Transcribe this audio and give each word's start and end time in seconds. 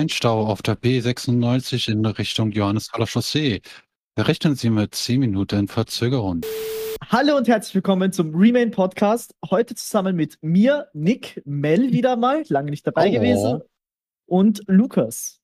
ein 0.00 0.08
Stau 0.08 0.46
auf 0.46 0.62
der 0.62 0.76
B96 0.78 1.90
in 1.92 2.06
Richtung 2.06 2.52
Johannes-Haller 2.52 3.06
Chaussee. 3.06 3.60
Rechnen 4.18 4.54
Sie 4.54 4.70
mit 4.70 4.94
10 4.94 5.20
Minuten 5.20 5.68
Verzögerung. 5.68 6.40
Hallo 7.10 7.36
und 7.36 7.46
herzlich 7.48 7.74
willkommen 7.74 8.10
zum 8.10 8.34
Remain 8.34 8.70
Podcast. 8.70 9.34
Heute 9.50 9.74
zusammen 9.74 10.16
mit 10.16 10.38
mir, 10.40 10.88
Nick, 10.94 11.42
Mel 11.44 11.92
wieder 11.92 12.16
mal, 12.16 12.44
lange 12.48 12.70
nicht 12.70 12.86
dabei 12.86 13.10
Oh. 13.10 13.12
gewesen, 13.12 13.60
und 14.26 14.62
Lukas. 14.68 15.38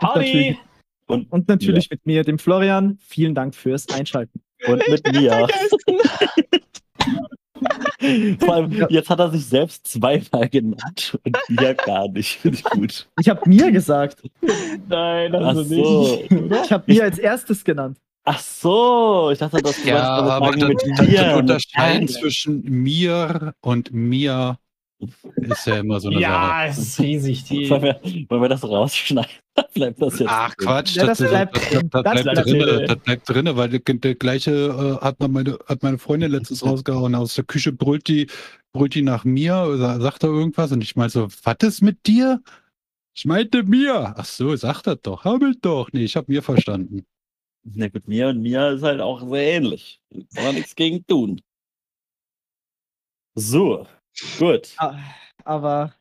Natürlich- 0.00 0.58
Und, 1.06 1.30
und 1.30 1.46
natürlich 1.48 1.88
mit 1.90 2.04
mir, 2.04 2.24
dem 2.24 2.38
Florian. 2.40 2.98
Vielen 3.00 3.36
Dank 3.36 3.54
fürs 3.54 3.88
Einschalten. 3.90 4.42
Und 4.66 4.86
mit 4.88 5.06
mir. 5.12 5.46
Vor 8.40 8.54
allem, 8.54 8.86
jetzt 8.88 9.10
hat 9.10 9.18
er 9.18 9.30
sich 9.30 9.46
selbst 9.46 9.86
zweimal 9.86 10.48
genannt 10.48 11.18
und 11.24 11.36
mir 11.48 11.74
gar 11.74 12.08
nicht. 12.08 12.38
Finde 12.40 12.58
ich 12.58 12.64
gut. 12.64 13.08
Ich 13.20 13.28
habe 13.28 13.48
mir 13.48 13.70
gesagt. 13.70 14.22
Nein, 14.88 15.34
also 15.34 15.62
so. 15.62 16.18
nicht. 16.30 16.64
Ich 16.64 16.72
habe 16.72 16.84
mir 16.86 17.04
als 17.04 17.18
erstes 17.18 17.64
genannt. 17.64 17.98
Ach 18.24 18.38
so, 18.38 19.30
ich 19.32 19.38
dachte, 19.38 19.62
das 19.62 19.82
Ja, 19.84 20.02
aber 20.02 20.52
das, 20.52 20.68
mit 20.68 20.82
das 20.96 21.32
und 21.32 21.40
Unterscheiden 21.40 22.08
zwischen 22.08 22.62
mir 22.62 23.54
und 23.60 23.92
mir 23.92 24.58
ist 25.36 25.66
ja 25.66 25.78
immer 25.78 26.00
so 26.00 26.08
eine 26.08 26.20
Ja, 26.20 26.30
Sache. 26.30 26.68
es 26.70 26.78
ist 26.78 27.00
riesig. 27.00 27.44
Die, 27.44 27.70
Wollen 27.70 27.82
wir, 27.82 28.00
wollen 28.28 28.42
wir 28.42 28.48
das 28.48 28.62
rausschneiden? 28.64 29.30
Bleibt 29.74 30.00
das 30.00 30.18
jetzt? 30.18 30.28
Ach? 30.30 30.56
Quatsch, 30.56 30.96
Ja, 30.96 31.06
das, 31.06 31.18
bleibt 31.18 31.56
das, 31.56 31.68
drin. 31.68 31.90
das, 31.90 32.02
bleibt 32.02 32.22
bleibt 32.24 32.46
drinne, 32.46 32.64
drin. 32.66 32.86
das 32.86 32.98
bleibt 32.98 33.28
drinne, 33.28 33.56
weil 33.56 33.68
der, 33.68 34.14
gleiche 34.14 34.50
äh, 35.00 35.04
hat, 35.04 35.20
meine, 35.20 35.58
hat 35.66 35.82
meine 35.82 35.98
Freundin 35.98 36.30
letztens 36.32 36.64
rausgehauen. 36.64 37.14
Aus 37.14 37.34
der 37.34 37.44
Küche 37.44 37.72
brüllt 37.72 38.08
die, 38.08 38.28
brüllt 38.72 38.94
die 38.94 39.02
nach 39.02 39.24
mir, 39.24 39.56
oder 39.72 40.00
sagt 40.00 40.22
er 40.22 40.30
irgendwas 40.30 40.72
und 40.72 40.82
ich 40.82 40.96
meine 40.96 41.10
so, 41.10 41.28
was 41.44 41.56
ist 41.62 41.82
mit 41.82 42.06
dir? 42.06 42.40
Ich 43.14 43.24
meinte 43.24 43.64
mir. 43.64 44.14
Ach 44.16 44.24
so, 44.24 44.54
sagt 44.56 44.86
er 44.86 44.96
doch. 44.96 45.24
Hab 45.24 45.42
ich 45.42 45.60
doch. 45.60 45.90
Nee, 45.92 46.04
ich 46.04 46.16
hab 46.16 46.28
mir 46.28 46.42
verstanden. 46.42 47.04
Na 47.64 47.88
gut, 47.88 48.08
mir 48.08 48.28
und 48.28 48.40
mir 48.40 48.70
ist 48.70 48.82
halt 48.82 49.00
auch 49.00 49.20
sehr 49.28 49.56
ähnlich. 49.56 50.00
Kann 50.34 50.44
man 50.44 50.54
nichts 50.54 50.74
gegen 50.74 51.04
tun. 51.06 51.40
So, 53.34 53.86
gut. 54.38 54.74
Ah, 54.76 54.98
Aber 55.44 55.94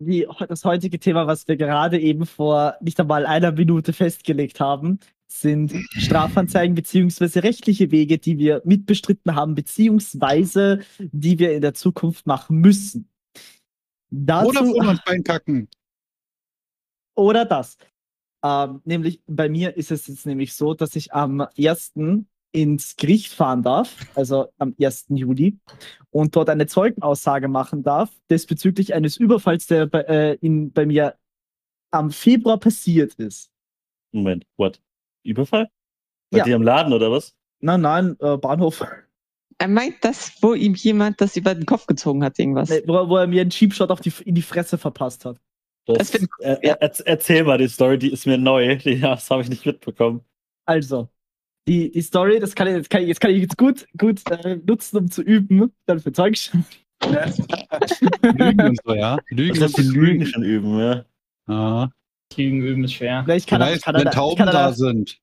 die, 0.00 0.26
das 0.48 0.64
heutige 0.64 1.00
Thema, 1.00 1.26
was 1.26 1.48
wir 1.48 1.56
gerade 1.56 1.98
eben 1.98 2.26
vor 2.26 2.76
nicht 2.80 3.00
einmal 3.00 3.26
einer 3.26 3.52
Minute 3.52 3.92
festgelegt 3.92 4.60
haben, 4.60 5.00
sind 5.26 5.74
Strafanzeigen 5.90 6.74
beziehungsweise 6.74 7.42
rechtliche 7.42 7.90
Wege, 7.90 8.18
die 8.18 8.38
wir 8.38 8.62
mitbestritten 8.64 9.34
haben, 9.34 9.54
beziehungsweise 9.54 10.80
die 10.98 11.38
wir 11.38 11.52
in 11.52 11.60
der 11.60 11.74
Zukunft 11.74 12.26
machen 12.26 12.58
müssen. 12.58 13.08
Dazu, 14.10 14.48
Oder 14.48 14.64
vor 14.64 14.88
uns 14.88 15.00
reinkacken. 15.06 15.68
Oder 17.14 17.44
das. 17.44 17.76
Ähm, 18.42 18.80
nämlich 18.84 19.20
bei 19.26 19.48
mir 19.48 19.76
ist 19.76 19.90
es 19.90 20.06
jetzt 20.06 20.24
nämlich 20.24 20.54
so, 20.54 20.72
dass 20.72 20.96
ich 20.96 21.12
am 21.12 21.46
1. 21.58 21.92
ins 22.52 22.96
Gericht 22.96 23.32
fahren 23.32 23.62
darf, 23.62 23.94
also 24.14 24.48
am 24.58 24.74
1. 24.80 25.06
Juli, 25.10 25.58
und 26.10 26.34
dort 26.34 26.48
eine 26.48 26.66
Zeugenaussage 26.66 27.48
machen 27.48 27.82
darf, 27.82 28.10
bezüglich 28.46 28.94
eines 28.94 29.16
Überfalls, 29.16 29.66
der 29.66 29.86
bei, 29.86 30.00
äh, 30.02 30.34
in, 30.40 30.72
bei 30.72 30.86
mir 30.86 31.16
am 31.90 32.10
Februar 32.10 32.58
passiert 32.58 33.14
ist. 33.14 33.50
Moment, 34.12 34.44
what? 34.56 34.80
Überfall? 35.24 35.68
Bei 36.30 36.38
Ja. 36.38 36.44
dir 36.44 36.56
im 36.56 36.62
Laden 36.62 36.92
oder 36.92 37.10
was? 37.10 37.34
Nein, 37.60 37.80
nein, 37.82 38.16
äh, 38.20 38.36
Bahnhof. 38.36 38.84
Er 39.58 39.68
meint 39.68 39.96
das, 40.02 40.32
wo 40.40 40.54
ihm 40.54 40.74
jemand 40.74 41.20
das 41.20 41.36
über 41.36 41.54
den 41.54 41.66
Kopf 41.66 41.86
gezogen 41.86 42.22
hat, 42.24 42.38
irgendwas. 42.38 42.68
Nee, 42.70 42.82
wo, 42.86 43.08
wo 43.08 43.16
er 43.16 43.26
mir 43.26 43.40
einen 43.42 43.50
Cheapshot 43.50 43.90
auf 43.90 44.00
die, 44.00 44.12
in 44.24 44.34
die 44.34 44.42
Fresse 44.42 44.78
verpasst 44.78 45.24
hat. 45.24 45.38
Das, 45.86 45.98
Das 45.98 46.10
find- 46.10 46.28
er, 46.40 46.62
er, 46.62 46.80
erzähl 47.06 47.42
mal 47.44 47.58
die 47.58 47.68
Story, 47.68 47.98
die 47.98 48.12
ist 48.12 48.26
mir 48.26 48.38
neu. 48.38 48.76
Die, 48.84 49.00
das 49.00 49.30
habe 49.30 49.42
ich 49.42 49.48
nicht 49.48 49.66
mitbekommen. 49.66 50.20
Also, 50.66 51.08
die, 51.68 51.90
die 51.90 52.02
Story, 52.02 52.40
das 52.40 52.54
kann 52.54 52.66
ich, 52.66 52.74
jetzt 52.74 52.90
kann 52.90 53.02
ich, 53.02 53.08
jetzt 53.08 53.20
kann 53.20 53.30
ich 53.30 53.42
jetzt 53.42 53.58
gut, 53.58 53.86
gut 53.96 54.22
äh, 54.30 54.56
nutzen, 54.56 54.96
um 54.96 55.10
zu 55.10 55.22
üben, 55.22 55.72
dann 55.86 56.00
für 56.00 56.12
Zeugenschaft. 56.12 56.80
Lügen 58.22 58.60
und 58.60 58.80
so, 58.84 58.94
ja. 58.94 59.18
Lügen 59.28 59.60
Das 59.60 59.72
die 59.72 59.82
Lügen 59.82 60.26
schon 60.26 60.42
üben, 60.42 60.78
ja. 60.78 61.04
Ja. 61.46 61.90
Lügen 62.36 62.62
üben 62.62 62.84
ist 62.84 62.94
schwer. 62.94 63.24
Ich 63.28 63.46
kann, 63.46 63.62
ich 63.72 63.82
kann, 63.82 63.94
wenn 63.94 64.08
ich 64.08 64.14
Tauben 64.14 64.36
kann, 64.36 64.48
da 64.48 64.72
sind, 64.72 65.18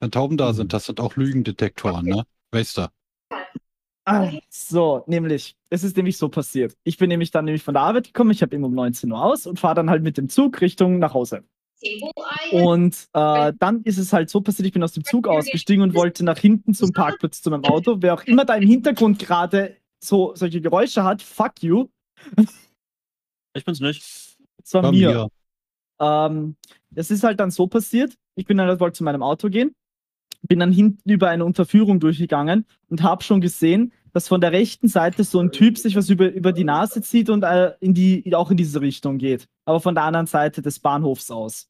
wenn 0.00 0.10
Tauben 0.10 0.36
da 0.36 0.52
sind, 0.52 0.72
das 0.72 0.86
sind 0.86 1.00
auch 1.00 1.16
Lügendetektoren, 1.16 2.06
ne? 2.06 2.24
Weißt 2.52 2.78
du? 2.78 2.88
Ah, 4.04 4.30
so, 4.48 5.04
nämlich, 5.06 5.56
es 5.68 5.84
ist 5.84 5.96
nämlich 5.96 6.16
so 6.16 6.28
passiert. 6.28 6.74
Ich 6.84 6.96
bin 6.96 7.08
nämlich 7.08 7.30
dann 7.30 7.44
nämlich 7.44 7.62
von 7.62 7.74
der 7.74 7.82
Arbeit 7.82 8.04
gekommen, 8.04 8.30
ich 8.30 8.40
habe 8.42 8.54
immer 8.54 8.68
um 8.68 8.74
19 8.74 9.10
Uhr 9.12 9.22
aus 9.22 9.46
und 9.46 9.60
fahre 9.60 9.74
dann 9.74 9.90
halt 9.90 10.02
mit 10.02 10.16
dem 10.16 10.28
Zug 10.28 10.60
Richtung 10.60 10.98
nach 10.98 11.12
Hause. 11.14 11.44
Und 12.52 13.08
äh, 13.12 13.52
dann 13.58 13.82
ist 13.82 13.98
es 13.98 14.12
halt 14.12 14.30
so 14.30 14.40
passiert, 14.40 14.66
ich 14.66 14.72
bin 14.72 14.82
aus 14.82 14.92
dem 14.92 15.04
Zug 15.04 15.28
ausgestiegen 15.28 15.82
und 15.82 15.94
wollte 15.94 16.24
nach 16.24 16.38
hinten 16.38 16.74
zum 16.74 16.92
Parkplatz 16.92 17.40
zu 17.42 17.50
meinem 17.50 17.64
Auto. 17.64 17.98
Wer 18.00 18.14
auch 18.14 18.24
immer 18.24 18.44
da 18.44 18.54
im 18.54 18.66
Hintergrund 18.66 19.18
gerade 19.18 19.76
so 20.02 20.32
solche 20.34 20.60
Geräusche 20.60 21.04
hat, 21.04 21.22
fuck 21.22 21.62
you. 21.62 21.88
Ich 23.54 23.64
bin's 23.64 23.80
nicht. 23.80 24.02
Das 24.62 24.74
war 24.74 24.82
Bei 24.82 24.90
mir. 24.90 25.08
mir. 25.10 25.28
Ähm, 26.00 26.56
das 26.90 27.10
ist 27.10 27.24
halt 27.24 27.40
dann 27.40 27.50
so 27.50 27.66
passiert. 27.66 28.14
Ich 28.36 28.46
bin 28.46 28.56
dann 28.56 28.80
wollte 28.80 28.98
zu 28.98 29.04
meinem 29.04 29.22
Auto 29.22 29.48
gehen, 29.48 29.74
bin 30.42 30.60
dann 30.60 30.72
hinten 30.72 31.10
über 31.10 31.28
eine 31.28 31.44
Unterführung 31.44 31.98
durchgegangen 32.00 32.66
und 32.88 33.02
habe 33.02 33.24
schon 33.24 33.40
gesehen, 33.40 33.92
dass 34.12 34.28
von 34.28 34.40
der 34.40 34.52
rechten 34.52 34.88
Seite 34.88 35.24
so 35.24 35.40
ein 35.40 35.52
Typ 35.52 35.78
sich 35.78 35.96
was 35.96 36.08
über, 36.08 36.30
über 36.30 36.52
die 36.52 36.64
Nase 36.64 37.02
zieht 37.02 37.30
und 37.30 37.42
äh, 37.42 37.74
in 37.80 37.94
die, 37.94 38.34
auch 38.34 38.50
in 38.50 38.56
diese 38.56 38.80
Richtung 38.80 39.18
geht. 39.18 39.46
Aber 39.64 39.80
von 39.80 39.94
der 39.94 40.04
anderen 40.04 40.26
Seite 40.26 40.62
des 40.62 40.78
Bahnhofs 40.78 41.30
aus. 41.30 41.68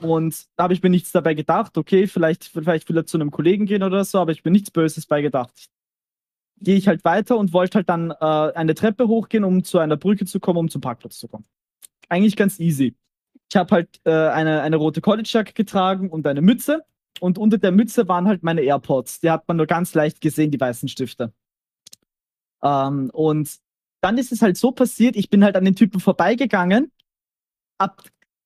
Und 0.00 0.46
da 0.56 0.64
habe 0.64 0.74
ich 0.74 0.82
mir 0.82 0.90
nichts 0.90 1.12
dabei 1.12 1.34
gedacht. 1.34 1.76
Okay, 1.78 2.06
vielleicht, 2.06 2.44
vielleicht 2.44 2.88
will 2.88 2.96
er 2.96 3.06
zu 3.06 3.16
einem 3.16 3.30
Kollegen 3.30 3.66
gehen 3.66 3.82
oder 3.82 4.04
so, 4.04 4.18
aber 4.18 4.32
ich 4.32 4.42
bin 4.42 4.52
nichts 4.52 4.70
Böses 4.70 5.06
bei 5.06 5.22
gedacht. 5.22 5.68
Gehe 6.60 6.76
ich 6.76 6.88
halt 6.88 7.04
weiter 7.04 7.36
und 7.36 7.52
wollte 7.52 7.76
halt 7.76 7.88
dann 7.88 8.10
äh, 8.10 8.14
eine 8.14 8.74
Treppe 8.74 9.08
hochgehen, 9.08 9.44
um 9.44 9.64
zu 9.64 9.78
einer 9.78 9.96
Brücke 9.96 10.24
zu 10.26 10.40
kommen, 10.40 10.58
um 10.58 10.68
zum 10.68 10.80
Parkplatz 10.80 11.18
zu 11.18 11.28
kommen. 11.28 11.44
Eigentlich 12.08 12.36
ganz 12.36 12.58
easy. 12.60 12.94
Ich 13.50 13.56
habe 13.56 13.74
halt 13.74 14.00
äh, 14.04 14.10
eine, 14.10 14.62
eine 14.62 14.76
rote 14.76 15.00
College-Jacke 15.00 15.52
getragen 15.52 16.10
und 16.10 16.26
eine 16.26 16.40
Mütze. 16.40 16.84
Und 17.20 17.38
unter 17.38 17.58
der 17.58 17.72
Mütze 17.72 18.08
waren 18.08 18.26
halt 18.26 18.42
meine 18.42 18.62
AirPods. 18.62 19.20
Die 19.20 19.30
hat 19.30 19.46
man 19.46 19.56
nur 19.56 19.66
ganz 19.66 19.94
leicht 19.94 20.20
gesehen, 20.20 20.50
die 20.50 20.60
weißen 20.60 20.88
Stifte. 20.88 21.32
Ähm, 22.62 23.10
und 23.12 23.58
dann 24.00 24.18
ist 24.18 24.32
es 24.32 24.42
halt 24.42 24.56
so 24.56 24.72
passiert, 24.72 25.16
ich 25.16 25.30
bin 25.30 25.44
halt 25.44 25.56
an 25.56 25.64
den 25.64 25.76
Typen 25.76 26.00
vorbeigegangen. 26.00 26.90
Ab, 27.78 28.02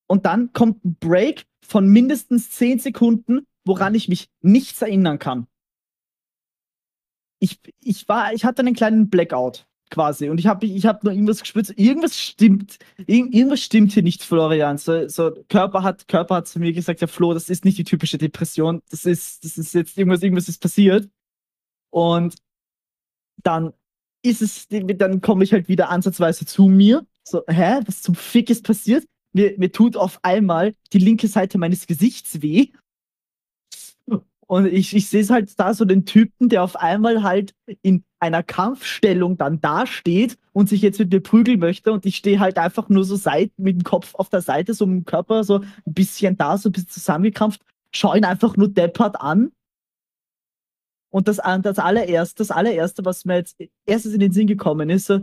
und 0.07 0.25
dann 0.25 0.53
kommt 0.53 0.83
ein 0.85 0.95
Break 0.99 1.45
von 1.61 1.87
mindestens 1.87 2.49
10 2.51 2.79
Sekunden, 2.79 3.45
woran 3.65 3.95
ich 3.95 4.07
mich 4.07 4.29
nichts 4.41 4.81
erinnern 4.81 5.19
kann. 5.19 5.47
Ich, 7.39 7.59
ich, 7.79 8.07
war, 8.07 8.33
ich 8.33 8.45
hatte 8.45 8.61
einen 8.61 8.73
kleinen 8.73 9.09
Blackout 9.09 9.67
quasi 9.89 10.29
und 10.29 10.39
ich 10.39 10.47
habe 10.47 10.65
ich 10.65 10.85
hab 10.85 11.03
nur 11.03 11.13
irgendwas 11.13 11.39
gespürt. 11.41 11.73
Irgendwas 11.77 12.19
stimmt. 12.19 12.77
Irg 13.05 13.33
irgendwas 13.33 13.61
stimmt 13.61 13.91
hier 13.91 14.03
nicht, 14.03 14.23
Florian. 14.23 14.77
So, 14.77 15.07
so 15.07 15.31
Körper 15.49 15.83
hat 15.83 16.07
Körper 16.07 16.35
hat 16.35 16.47
zu 16.47 16.59
mir 16.59 16.73
gesagt, 16.73 17.01
ja 17.01 17.07
Flo, 17.07 17.33
das 17.33 17.49
ist 17.49 17.65
nicht 17.65 17.77
die 17.77 17.83
typische 17.83 18.17
Depression. 18.17 18.81
Das 18.89 19.05
ist 19.05 19.43
das 19.43 19.57
ist 19.57 19.73
jetzt 19.73 19.97
irgendwas 19.97 20.23
irgendwas 20.23 20.49
ist 20.49 20.61
passiert. 20.61 21.09
Und 21.91 22.35
dann 23.43 23.73
ist 24.23 24.41
es 24.41 24.67
dann 24.69 25.21
komme 25.21 25.43
ich 25.43 25.53
halt 25.53 25.67
wieder 25.67 25.89
ansatzweise 25.89 26.45
zu 26.45 26.67
mir. 26.67 27.05
So, 27.23 27.43
hä, 27.47 27.79
was 27.85 28.01
zum 28.01 28.15
Fick 28.15 28.49
ist 28.49 28.63
passiert? 28.63 29.05
Mir, 29.33 29.53
mir 29.57 29.71
tut 29.71 29.97
auf 29.97 30.19
einmal 30.23 30.73
die 30.93 30.99
linke 30.99 31.27
Seite 31.27 31.57
meines 31.57 31.87
Gesichts 31.87 32.41
weh. 32.41 32.69
Und 34.47 34.65
ich, 34.67 34.95
ich 34.95 35.09
sehe 35.09 35.21
es 35.21 35.29
halt 35.29 35.59
da 35.59 35.73
so 35.73 35.83
den 35.83 36.05
Typen, 36.05 36.47
der 36.47 36.63
auf 36.63 36.77
einmal 36.77 37.21
halt 37.21 37.53
in 37.81 38.05
einer 38.19 38.43
Kampfstellung 38.43 39.37
dann 39.37 39.59
dasteht 39.59 40.37
und 40.53 40.69
sich 40.69 40.81
jetzt 40.81 40.99
mit 40.99 41.11
mir 41.11 41.19
prügeln 41.19 41.59
möchte. 41.59 41.91
Und 41.91 42.05
ich 42.05 42.15
stehe 42.15 42.39
halt 42.39 42.57
einfach 42.57 42.87
nur 42.87 43.03
so 43.03 43.17
seit, 43.17 43.51
mit 43.57 43.75
dem 43.75 43.83
Kopf 43.83 44.15
auf 44.15 44.29
der 44.29 44.41
Seite, 44.41 44.73
so 44.73 44.85
mit 44.85 45.03
dem 45.03 45.05
Körper 45.05 45.43
so 45.43 45.59
ein 45.59 45.93
bisschen 45.93 46.37
da, 46.37 46.57
so 46.57 46.69
ein 46.69 46.71
bisschen 46.71 46.89
zusammengekrampft, 46.89 47.61
schau 47.91 48.15
ihn 48.15 48.23
einfach 48.23 48.55
nur 48.55 48.69
deppert 48.69 49.19
an. 49.19 49.51
Und 51.17 51.27
das, 51.27 51.37
das 51.63 51.79
allererste, 51.79 52.43
das 52.43 52.51
allererste, 52.51 53.03
was 53.03 53.25
mir 53.25 53.37
jetzt 53.37 53.57
erstes 53.87 54.13
in 54.13 54.19
den 54.19 54.31
Sinn 54.31 54.45
gekommen 54.45 54.91
ist, 54.91 55.07
so, 55.07 55.21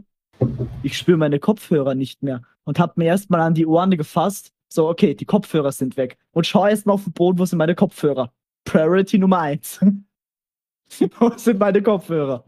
ich 0.82 0.98
spüre 0.98 1.16
meine 1.16 1.38
Kopfhörer 1.38 1.94
nicht 1.94 2.20
mehr 2.20 2.42
und 2.64 2.80
habe 2.80 2.94
mir 2.96 3.04
erstmal 3.04 3.42
an 3.42 3.54
die 3.54 3.64
Ohren 3.64 3.92
gefasst. 3.92 4.50
So, 4.68 4.88
okay, 4.88 5.14
die 5.14 5.24
Kopfhörer 5.24 5.70
sind 5.70 5.96
weg. 5.96 6.18
Und 6.32 6.48
schau 6.48 6.66
erstmal 6.66 6.94
auf 6.94 7.04
den 7.04 7.12
Boden, 7.12 7.38
wo 7.38 7.44
sind 7.44 7.58
meine 7.58 7.76
Kopfhörer? 7.76 8.32
Priority 8.64 9.18
Nummer 9.18 9.38
eins. 9.38 9.78
wo 11.20 11.30
sind 11.36 11.60
meine 11.60 11.80
Kopfhörer? 11.80 12.42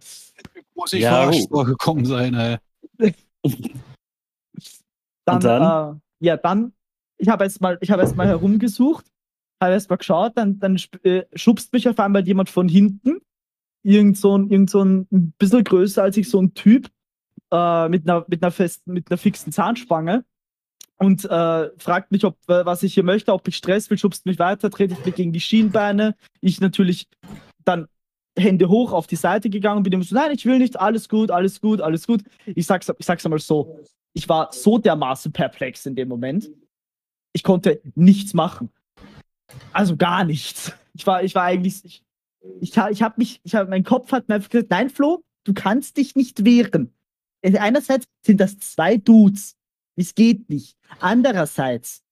Muss 0.74 0.92
ich 0.92 1.02
Ja, 1.02 1.10
verarscht 1.10 1.46
oh. 1.50 1.54
vorgekommen 1.54 2.04
sein, 2.04 2.34
ey. 2.34 2.56
Dann, 5.24 5.36
Und 5.36 5.44
dann? 5.44 5.94
Äh, 5.94 6.26
ja, 6.26 6.36
dann, 6.36 6.72
ich 7.16 7.28
habe 7.28 7.44
erst 7.44 7.60
mal, 7.60 7.78
ich 7.80 7.92
habe 7.92 8.02
erst 8.02 8.16
mal 8.16 8.26
herumgesucht, 8.26 9.06
habe 9.62 9.74
erst 9.74 9.88
mal 9.88 9.96
geschaut, 9.96 10.32
dann, 10.34 10.58
dann 10.58 10.80
äh, 11.04 11.22
schubst 11.36 11.72
mich 11.72 11.88
auf 11.88 12.00
einmal 12.00 12.26
jemand 12.26 12.50
von 12.50 12.68
hinten. 12.68 13.20
Irgend 13.86 14.18
so 14.18 14.36
ein, 14.36 14.50
irgend 14.50 14.68
so 14.68 14.82
ein, 14.82 15.06
ein 15.12 15.32
bisschen 15.38 15.62
größer 15.62 16.02
als 16.02 16.16
ich, 16.16 16.28
so 16.28 16.42
ein 16.42 16.54
Typ, 16.54 16.90
äh, 17.52 17.88
mit 17.88 18.08
einer, 18.08 18.24
mit 18.28 18.42
einer 18.42 18.50
festen, 18.50 18.92
mit 18.92 19.10
einer 19.10 19.18
fixen 19.18 19.52
Zahnspange. 19.52 20.24
und 20.98 21.24
äh, 21.24 21.70
fragt 21.78 22.10
mich, 22.10 22.24
ob, 22.24 22.36
was 22.46 22.82
ich 22.82 22.94
hier 22.94 23.02
möchte, 23.02 23.32
ob 23.32 23.46
ich 23.48 23.56
Stress 23.56 23.90
will, 23.90 23.98
schubst 23.98 24.26
mich 24.26 24.38
weiter, 24.38 24.70
tretet 24.70 25.04
mich 25.04 25.14
gegen 25.14 25.32
die 25.32 25.40
Schienbeine. 25.40 26.16
Ich 26.40 26.60
natürlich 26.60 27.08
dann 27.64 27.86
Hände 28.38 28.68
hoch 28.68 28.92
auf 28.92 29.06
die 29.06 29.16
Seite 29.16 29.50
gegangen, 29.50 29.82
bin 29.82 29.92
immer 29.92 30.04
so, 30.04 30.14
nein, 30.14 30.30
ich 30.32 30.44
will 30.46 30.58
nicht, 30.58 30.78
alles 30.78 31.08
gut, 31.08 31.30
alles 31.30 31.60
gut, 31.60 31.80
alles 31.80 32.06
gut. 32.06 32.22
Ich 32.46 32.66
sag's, 32.66 32.90
ich 32.98 33.06
sag's 33.06 33.24
einmal 33.24 33.38
so, 33.38 33.80
ich 34.14 34.28
war 34.28 34.52
so 34.52 34.78
dermaßen 34.78 35.32
perplex 35.32 35.86
in 35.86 35.94
dem 35.94 36.08
Moment. 36.08 36.50
Ich 37.32 37.42
konnte 37.42 37.80
nichts 37.94 38.34
machen. 38.34 38.70
Also 39.72 39.96
gar 39.96 40.24
nichts. 40.24 40.72
Ich 40.94 41.06
war, 41.06 41.22
ich 41.22 41.34
war 41.34 41.44
eigentlich, 41.44 41.84
ich, 41.84 42.02
ich, 42.60 42.76
ich 42.76 43.02
habe 43.02 43.14
mich, 43.18 43.40
ich 43.44 43.54
habe, 43.54 43.70
mein 43.70 43.84
Kopf 43.84 44.12
hat 44.12 44.28
mir 44.28 44.40
gesagt, 44.40 44.70
nein, 44.70 44.90
Flo, 44.90 45.24
du 45.44 45.54
kannst 45.54 45.96
dich 45.96 46.14
nicht 46.14 46.44
wehren. 46.44 46.92
Äh, 47.42 47.58
Einerseits 47.58 48.06
sind 48.24 48.40
das 48.40 48.58
zwei 48.58 48.96
Dudes. 48.96 49.56
Es 49.96 50.14
geht 50.14 50.48
nicht. 50.50 50.76
Andererseits 51.00 52.02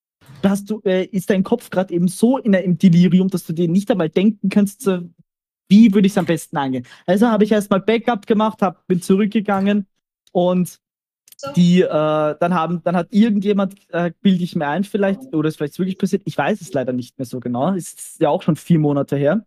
hast 0.42 0.70
du, 0.70 0.80
äh, 0.84 1.04
ist 1.04 1.30
dein 1.30 1.42
Kopf 1.42 1.70
gerade 1.70 1.92
eben 1.94 2.08
so 2.08 2.38
in 2.38 2.54
einem 2.54 2.78
Delirium, 2.78 3.28
dass 3.28 3.44
du 3.44 3.52
dir 3.52 3.68
nicht 3.68 3.90
einmal 3.90 4.08
denken 4.08 4.48
kannst, 4.48 4.82
so, 4.82 5.00
wie 5.68 5.92
würde 5.92 6.06
ich 6.06 6.12
es 6.12 6.18
am 6.18 6.26
besten 6.26 6.56
angehen. 6.56 6.86
Also 7.06 7.28
habe 7.28 7.44
ich 7.44 7.52
erstmal 7.52 7.80
Backup 7.80 8.26
gemacht, 8.26 8.62
hab, 8.62 8.86
bin 8.86 9.00
zurückgegangen 9.02 9.86
und 10.32 10.80
die, 11.56 11.82
äh, 11.82 11.88
dann 11.88 12.54
haben, 12.54 12.82
dann 12.84 12.96
hat 12.96 13.08
irgendjemand, 13.12 13.74
äh, 13.90 14.12
bilde 14.20 14.44
ich 14.44 14.56
mir 14.56 14.68
ein, 14.68 14.84
vielleicht, 14.84 15.34
oder 15.34 15.48
ist 15.48 15.56
vielleicht 15.56 15.78
wirklich 15.78 15.98
passiert, 15.98 16.22
ich 16.24 16.38
weiß 16.38 16.60
es 16.60 16.72
leider 16.72 16.92
nicht 16.92 17.18
mehr 17.18 17.26
so 17.26 17.40
genau, 17.40 17.74
es 17.74 17.92
ist 17.92 18.20
ja 18.20 18.28
auch 18.28 18.42
schon 18.42 18.56
vier 18.56 18.78
Monate 18.78 19.16
her. 19.16 19.44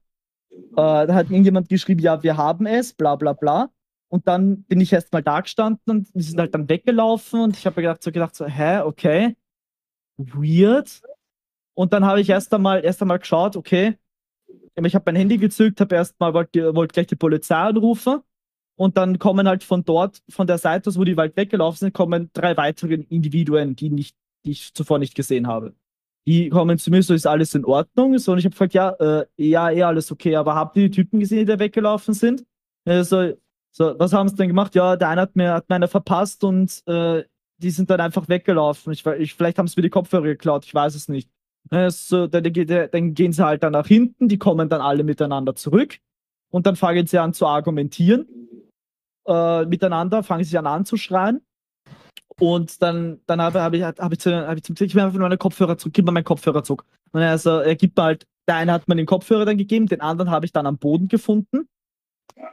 Äh, 0.72 1.08
da 1.08 1.14
hat 1.14 1.30
irgendjemand 1.30 1.70
geschrieben, 1.70 2.02
ja, 2.02 2.22
wir 2.24 2.38
haben 2.38 2.66
es, 2.66 2.94
bla 2.94 3.16
bla 3.16 3.34
bla. 3.34 3.70
Und 4.10 4.28
dann 4.28 4.64
bin 4.64 4.80
ich 4.80 4.94
erst 4.94 5.12
mal 5.12 5.22
da 5.22 5.42
gestanden 5.42 5.82
und 5.86 6.08
die 6.14 6.22
sind 6.22 6.40
halt 6.40 6.54
dann 6.54 6.70
weggelaufen 6.70 7.42
und 7.42 7.58
ich 7.58 7.66
habe 7.66 7.82
gedacht, 7.82 8.02
so 8.02 8.12
gedacht, 8.12 8.36
so, 8.36 8.46
hä, 8.46 8.80
okay, 8.80 9.36
weird. 10.18 11.02
Und 11.74 11.94
dann 11.94 12.06
habe 12.06 12.22
ich 12.22 12.30
erst 12.30 12.54
einmal, 12.54 12.84
erst 12.84 13.02
einmal 13.02 13.20
geschaut, 13.20 13.56
okay, 13.56 13.98
ich 14.76 14.96
habe 14.96 15.04
mein 15.08 15.16
Handy 15.16 15.38
gezückt, 15.38 15.82
habe 15.82 15.96
erst 15.96 16.20
mal, 16.20 16.34
wollte 16.34 16.76
wollt 16.76 16.94
gleich 16.94 17.08
die 17.08 17.16
Polizei 17.16 17.56
anrufen 17.56 18.22
und 18.76 18.96
dann 18.96 19.20
kommen 19.20 19.48
halt 19.48 19.64
von 19.64 19.84
dort, 19.84 20.22
von 20.30 20.48
der 20.48 20.60
Seite 20.60 20.90
aus, 20.90 20.98
wo 20.98 21.04
die 21.04 21.18
weit 21.18 21.36
weggelaufen 21.36 21.80
sind, 21.80 21.94
kommen 21.94 22.30
drei 22.34 22.56
weitere 22.56 22.94
Individuen, 22.94 23.76
die, 23.76 23.90
nicht, 23.90 24.16
die 24.46 24.52
ich 24.52 24.74
zuvor 24.74 25.00
nicht 25.00 25.16
gesehen 25.16 25.48
habe. 25.48 25.74
Die 26.28 26.50
kommen 26.50 26.78
zu 26.78 26.92
mir, 26.92 27.02
so 27.02 27.14
ist 27.14 27.26
alles 27.26 27.56
in 27.56 27.66
Ordnung. 27.66 28.18
So, 28.20 28.34
und 28.34 28.40
ich 28.40 28.46
habe 28.46 28.52
gefragt, 28.52 28.74
ja, 28.74 28.90
äh, 29.00 29.26
ja, 29.38 29.72
eh 29.72 29.84
alles 29.84 30.12
okay, 30.12 30.36
aber 30.36 30.56
habt 30.56 30.76
ihr 30.76 30.90
die 30.90 30.96
Typen 30.96 31.20
gesehen, 31.20 31.40
die 31.40 31.46
da 31.46 31.58
weggelaufen 31.58 32.14
sind? 32.14 32.44
Äh, 32.86 33.04
so, 33.04 33.34
so, 33.72 33.98
was 33.98 34.14
haben 34.14 34.28
sie 34.28 34.36
denn 34.36 34.50
gemacht? 34.50 34.76
Ja, 34.76 34.98
der 34.98 35.10
eine 35.10 35.22
hat 35.22 35.36
mir, 35.36 35.54
hat 35.54 35.70
mir 35.70 35.76
eine 35.76 35.88
verpasst 35.88 36.44
und 36.44 36.84
äh, 36.86 37.24
die 37.58 37.70
sind 37.70 37.90
dann 37.90 38.02
einfach 38.02 38.28
weggelaufen. 38.28 38.92
Ich, 38.94 39.06
ich, 39.06 39.34
vielleicht 39.34 39.58
haben 39.58 39.68
sie 39.68 39.76
mir 39.78 39.84
die 39.84 39.90
Kopfhörer 39.90 40.24
geklaut, 40.24 40.66
ich 40.66 40.74
weiß 40.74 40.96
es 40.96 41.08
nicht. 41.08 41.30
So, 41.90 42.28
dann, 42.28 42.44
dann 42.44 43.14
gehen 43.14 43.34
sie 43.34 43.46
halt 43.46 43.64
dann 43.64 43.74
nach 43.74 43.88
hinten, 43.88 44.30
die 44.30 44.38
kommen 44.38 44.70
dann 44.70 44.80
alle 44.80 45.04
miteinander 45.04 45.54
zurück 45.54 45.98
und 46.50 46.66
dann 46.66 46.78
fangen 46.78 47.08
sie 47.08 47.18
an 47.18 47.34
zu 47.34 47.46
argumentieren 47.46 48.26
äh, 49.28 49.66
miteinander, 49.66 50.24
fangen 50.24 50.44
sie 50.44 50.58
an 50.58 50.68
anzuschreien. 50.68 51.42
Und 52.40 52.82
dann, 52.82 53.20
dann 53.26 53.42
habe 53.42 53.62
hab 53.62 53.74
ich, 53.74 53.84
hab 53.84 54.14
ich, 54.14 54.20
zu, 54.20 54.48
hab 54.48 54.58
ich 54.58 54.64
zum 54.64 54.76
ich 54.80 54.94
will 54.94 55.02
einfach 55.02 55.20
meine 55.20 55.38
Kopfhörer 55.38 55.78
zurück, 55.78 55.94
gib 55.94 56.06
mir 56.06 56.12
meinen 56.12 56.24
Kopfhörer 56.24 56.64
zurück. 56.64 56.86
Und 57.12 57.22
also, 57.22 57.60
er 57.60 57.76
gibt 57.76 57.98
mir 57.98 58.04
halt, 58.04 58.26
der 58.48 58.56
eine 58.56 58.72
hat 58.74 58.88
mir 58.88 58.96
den 58.96 59.06
Kopfhörer 59.06 59.46
dann 59.46 59.58
gegeben, 59.58 59.88
den 59.88 60.02
anderen 60.02 60.30
habe 60.30 60.46
ich 60.46 60.52
dann 60.52 60.68
am 60.68 60.78
Boden 60.78 61.08
gefunden. 61.08 61.68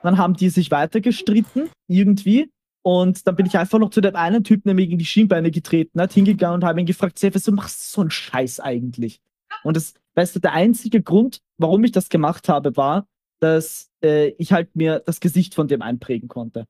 Dann 0.02 0.18
haben 0.18 0.34
die 0.34 0.48
sich 0.48 0.70
weiter 0.70 1.00
gestritten, 1.00 1.70
irgendwie. 1.88 2.50
Und 2.82 3.26
dann 3.26 3.36
bin 3.36 3.46
ich 3.46 3.56
einfach 3.56 3.78
noch 3.78 3.90
zu 3.90 4.00
dem 4.00 4.16
einen 4.16 4.44
Typen, 4.44 4.68
der 4.68 4.74
mir 4.74 4.86
gegen 4.86 4.98
die 4.98 5.06
Schienbeine 5.06 5.50
getreten 5.50 6.00
hat, 6.00 6.12
hingegangen 6.12 6.56
und 6.56 6.64
habe 6.64 6.80
ihn 6.80 6.86
gefragt, 6.86 7.18
Sef, 7.18 7.42
du 7.42 7.52
machst 7.52 7.90
so 7.90 8.00
einen 8.00 8.10
Scheiß 8.10 8.60
eigentlich? 8.60 9.20
Und 9.62 9.76
das, 9.76 9.94
weißt 10.14 10.36
du, 10.36 10.40
der 10.40 10.52
einzige 10.52 11.02
Grund, 11.02 11.40
warum 11.58 11.84
ich 11.84 11.92
das 11.92 12.08
gemacht 12.08 12.48
habe, 12.48 12.76
war, 12.76 13.06
dass 13.40 13.90
äh, 14.02 14.28
ich 14.38 14.52
halt 14.52 14.76
mir 14.76 15.02
das 15.04 15.20
Gesicht 15.20 15.54
von 15.54 15.68
dem 15.68 15.82
einprägen 15.82 16.28
konnte. 16.28 16.66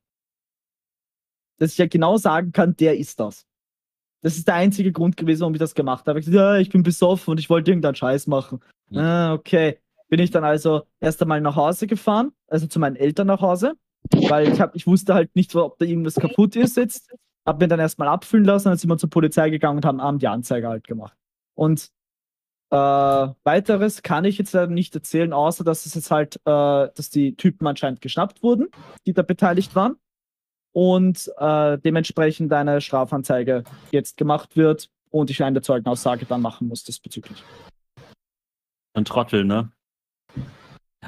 Dass 1.59 1.73
ich 1.73 1.79
ja 1.79 1.87
genau 1.87 2.17
sagen 2.17 2.53
kann, 2.53 2.77
der 2.77 2.99
ist 2.99 3.21
das. 3.21 3.47
Das 4.23 4.37
ist 4.37 4.49
der 4.49 4.55
einzige 4.55 4.91
Grund 4.91 5.17
gewesen, 5.17 5.41
warum 5.41 5.55
ich 5.55 5.61
das 5.61 5.75
gemacht 5.75 6.06
habe. 6.06 6.19
Ich 6.19 6.27
gesagt, 6.27 6.41
ja, 6.41 6.56
ich 6.56 6.71
bin 6.71 6.83
besoffen 6.83 7.33
und 7.33 7.39
ich 7.39 7.51
wollte 7.51 7.71
irgendeinen 7.71 7.95
Scheiß 7.95 8.27
machen. 8.27 8.61
Mhm. 8.89 8.99
Ah, 8.99 9.35
okay. 9.35 9.79
Bin 10.09 10.19
ich 10.19 10.31
dann 10.31 10.45
also 10.45 10.83
erst 11.01 11.21
einmal 11.21 11.41
nach 11.41 11.56
Hause 11.56 11.87
gefahren, 11.87 12.33
also 12.49 12.67
zu 12.67 12.79
meinen 12.79 12.97
Eltern 12.97 13.27
nach 13.27 13.41
Hause, 13.41 13.75
weil 14.29 14.49
ich, 14.49 14.61
hab, 14.61 14.75
ich 14.77 14.87
wusste 14.87 15.15
halt 15.15 15.35
nicht, 15.37 15.55
ob 15.55 15.79
da 15.79 15.85
irgendwas 15.85 16.15
kaputt 16.15 16.56
ist 16.56 16.77
jetzt. 16.77 17.15
Hab 17.47 17.61
mir 17.61 17.69
dann 17.69 17.81
erstmal 17.81 18.09
abfüllen 18.09 18.47
lassen, 18.47 18.69
dann 18.69 18.79
sind 18.79 18.89
wir 18.89 18.97
zur 18.97 19.11
Polizei 19.11 19.51
gegangen 19.51 19.79
und 19.79 19.85
haben 19.85 20.01
abend 20.01 20.23
die 20.23 20.29
Anzeige 20.29 20.69
halt 20.69 20.87
gemacht. 20.87 21.17
Und 21.55 21.91
äh, 22.71 22.77
weiteres 23.45 24.03
kann 24.03 24.25
ich 24.25 24.39
jetzt 24.39 24.53
leider 24.53 24.73
nicht 24.73 24.95
erzählen, 24.95 25.33
außer 25.33 25.65
dass 25.65 25.85
es 25.85 25.95
jetzt 25.95 26.11
halt, 26.11 26.37
äh, 26.47 26.89
dass 26.95 27.11
die 27.11 27.37
Typen 27.37 27.67
anscheinend 27.67 28.01
geschnappt 28.01 28.43
wurden, 28.43 28.69
die 29.06 29.12
da 29.12 29.23
beteiligt 29.23 29.75
waren. 29.75 29.97
Und 30.75 31.31
äh, 31.38 31.79
dementsprechend 31.79 32.53
eine 32.53 32.81
Strafanzeige 32.81 33.62
jetzt 33.93 34.17
gemacht 34.17 34.56
wird 34.56 34.91
und 35.11 35.31
ich 35.31 35.43
eine 35.43 35.62
Zeugenaussage 35.62 36.26
dann 36.26 36.43
machen 36.43 36.69
muss 36.69 36.82
diesbezüglich. 36.82 37.43
Ein 38.93 39.05
Trottel, 39.05 39.44
ne? 39.44 39.71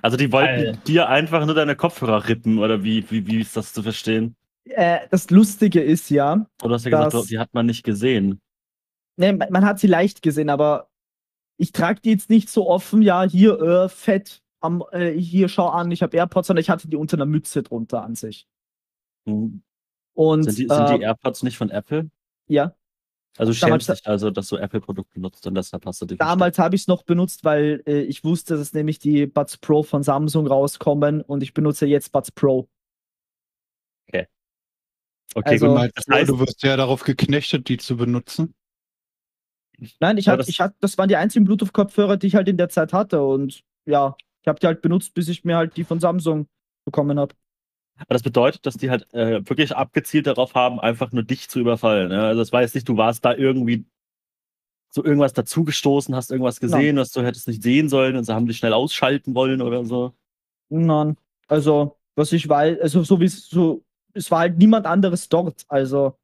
Also 0.02 0.16
die 0.16 0.30
wollten 0.30 0.68
Alter. 0.68 0.78
dir 0.86 1.08
einfach 1.08 1.44
nur 1.44 1.54
deine 1.54 1.74
Kopfhörer 1.74 2.28
rippen 2.28 2.58
oder 2.58 2.84
wie, 2.84 3.10
wie, 3.10 3.26
wie 3.26 3.40
ist 3.40 3.56
das 3.56 3.72
zu 3.72 3.82
verstehen? 3.82 4.36
Äh, 4.64 5.00
das 5.10 5.30
Lustige 5.30 5.82
ist 5.82 6.10
ja. 6.10 6.46
Oder 6.62 6.74
hast 6.74 6.86
du 6.86 6.90
ja 6.90 7.04
gesagt, 7.04 7.30
die 7.30 7.38
hat 7.38 7.52
man 7.52 7.66
nicht 7.66 7.82
gesehen. 7.82 8.40
Ne, 9.16 9.32
man 9.32 9.64
hat 9.64 9.80
sie 9.80 9.86
leicht 9.86 10.22
gesehen, 10.22 10.50
aber 10.50 10.88
ich 11.56 11.72
trage 11.72 12.00
die 12.00 12.10
jetzt 12.10 12.30
nicht 12.30 12.50
so 12.50 12.68
offen, 12.68 13.02
ja, 13.02 13.22
hier 13.22 13.60
äh, 13.60 13.88
fett, 13.88 14.42
am, 14.60 14.84
äh, 14.92 15.12
hier 15.12 15.48
schau 15.48 15.68
an, 15.68 15.90
ich 15.90 16.02
habe 16.02 16.16
AirPods, 16.16 16.48
sondern 16.48 16.60
ich 16.60 16.70
hatte 16.70 16.88
die 16.88 16.96
unter 16.96 17.16
einer 17.16 17.26
Mütze 17.26 17.62
drunter 17.62 18.02
an 18.02 18.14
sich. 18.14 18.46
Mhm. 19.24 19.62
Und, 20.16 20.44
sind, 20.44 20.58
die, 20.58 20.66
sind 20.66 20.88
die 20.88 21.02
äh, 21.02 21.04
AirPods 21.04 21.42
nicht 21.42 21.58
von 21.58 21.70
Apple? 21.70 22.10
Ja. 22.48 22.74
Also 23.36 23.52
du 23.52 23.58
schämst 23.58 23.90
dich 23.90 24.06
also, 24.06 24.30
dass 24.30 24.48
du 24.48 24.56
Apple-Produkte 24.56 25.20
nutzt 25.20 25.46
und 25.46 25.54
deshalb 25.54 25.84
hast 25.84 26.00
du 26.00 26.06
die 26.06 26.16
Damals 26.16 26.58
habe 26.58 26.74
ich 26.74 26.82
es 26.82 26.88
noch 26.88 27.02
benutzt, 27.02 27.44
weil 27.44 27.82
äh, 27.86 28.00
ich 28.00 28.24
wusste, 28.24 28.56
dass 28.56 28.72
nämlich 28.72 28.98
die 28.98 29.26
Buds 29.26 29.58
Pro 29.58 29.82
von 29.82 30.02
Samsung 30.02 30.46
rauskommen 30.46 31.20
und 31.20 31.42
ich 31.42 31.52
benutze 31.52 31.84
jetzt 31.84 32.12
Buds 32.12 32.30
Pro. 32.32 32.66
Okay. 34.08 34.26
Okay, 35.34 35.50
also, 35.50 35.74
gut. 35.74 35.92
Das 35.94 36.06
heißt, 36.10 36.30
du 36.30 36.38
wirst 36.38 36.62
ja 36.62 36.78
darauf 36.78 37.04
geknechtet, 37.04 37.68
die 37.68 37.76
zu 37.76 37.98
benutzen. 37.98 38.54
Nein, 40.00 40.16
ich 40.16 40.28
hatte, 40.28 40.48
ich 40.48 40.60
hatte, 40.60 40.76
das 40.80 40.96
waren 40.96 41.10
die 41.10 41.16
einzigen 41.16 41.44
Bluetooth-Kopfhörer, 41.44 42.16
die 42.16 42.28
ich 42.28 42.36
halt 42.36 42.48
in 42.48 42.56
der 42.56 42.70
Zeit 42.70 42.94
hatte. 42.94 43.22
Und 43.22 43.62
ja, 43.84 44.16
ich 44.40 44.48
habe 44.48 44.58
die 44.58 44.66
halt 44.66 44.80
benutzt, 44.80 45.12
bis 45.12 45.28
ich 45.28 45.44
mir 45.44 45.58
halt 45.58 45.76
die 45.76 45.84
von 45.84 46.00
Samsung 46.00 46.48
bekommen 46.86 47.18
habe. 47.18 47.34
Aber 47.96 48.14
das 48.14 48.22
bedeutet, 48.22 48.66
dass 48.66 48.76
die 48.76 48.90
halt 48.90 49.12
äh, 49.14 49.46
wirklich 49.48 49.74
abgezielt 49.74 50.26
darauf 50.26 50.54
haben, 50.54 50.78
einfach 50.80 51.12
nur 51.12 51.22
dich 51.22 51.48
zu 51.48 51.60
überfallen. 51.60 52.10
Ja? 52.10 52.28
Also 52.28 52.40
das 52.40 52.52
war 52.52 52.62
jetzt 52.62 52.74
nicht, 52.74 52.88
du 52.88 52.96
warst 52.96 53.24
da 53.24 53.34
irgendwie 53.34 53.86
so 54.90 55.04
irgendwas 55.04 55.32
dazugestoßen, 55.32 56.14
hast 56.14 56.30
irgendwas 56.30 56.60
gesehen, 56.60 56.96
ja. 56.96 57.02
was 57.02 57.10
du 57.12 57.22
hättest 57.22 57.48
nicht 57.48 57.62
sehen 57.62 57.88
sollen 57.88 58.16
und 58.16 58.24
sie 58.24 58.34
haben 58.34 58.46
dich 58.46 58.58
schnell 58.58 58.72
ausschalten 58.72 59.34
wollen 59.34 59.62
oder 59.62 59.84
so. 59.84 60.12
Nein, 60.68 61.16
also 61.48 61.96
was 62.14 62.32
ich 62.32 62.48
weiß, 62.48 62.80
also 62.80 63.02
so 63.02 63.20
wie 63.20 63.26
es 63.26 63.48
so, 63.48 63.84
es 64.14 64.30
war 64.30 64.40
halt 64.40 64.58
niemand 64.58 64.86
anderes 64.86 65.28
dort. 65.28 65.64
Also 65.68 66.16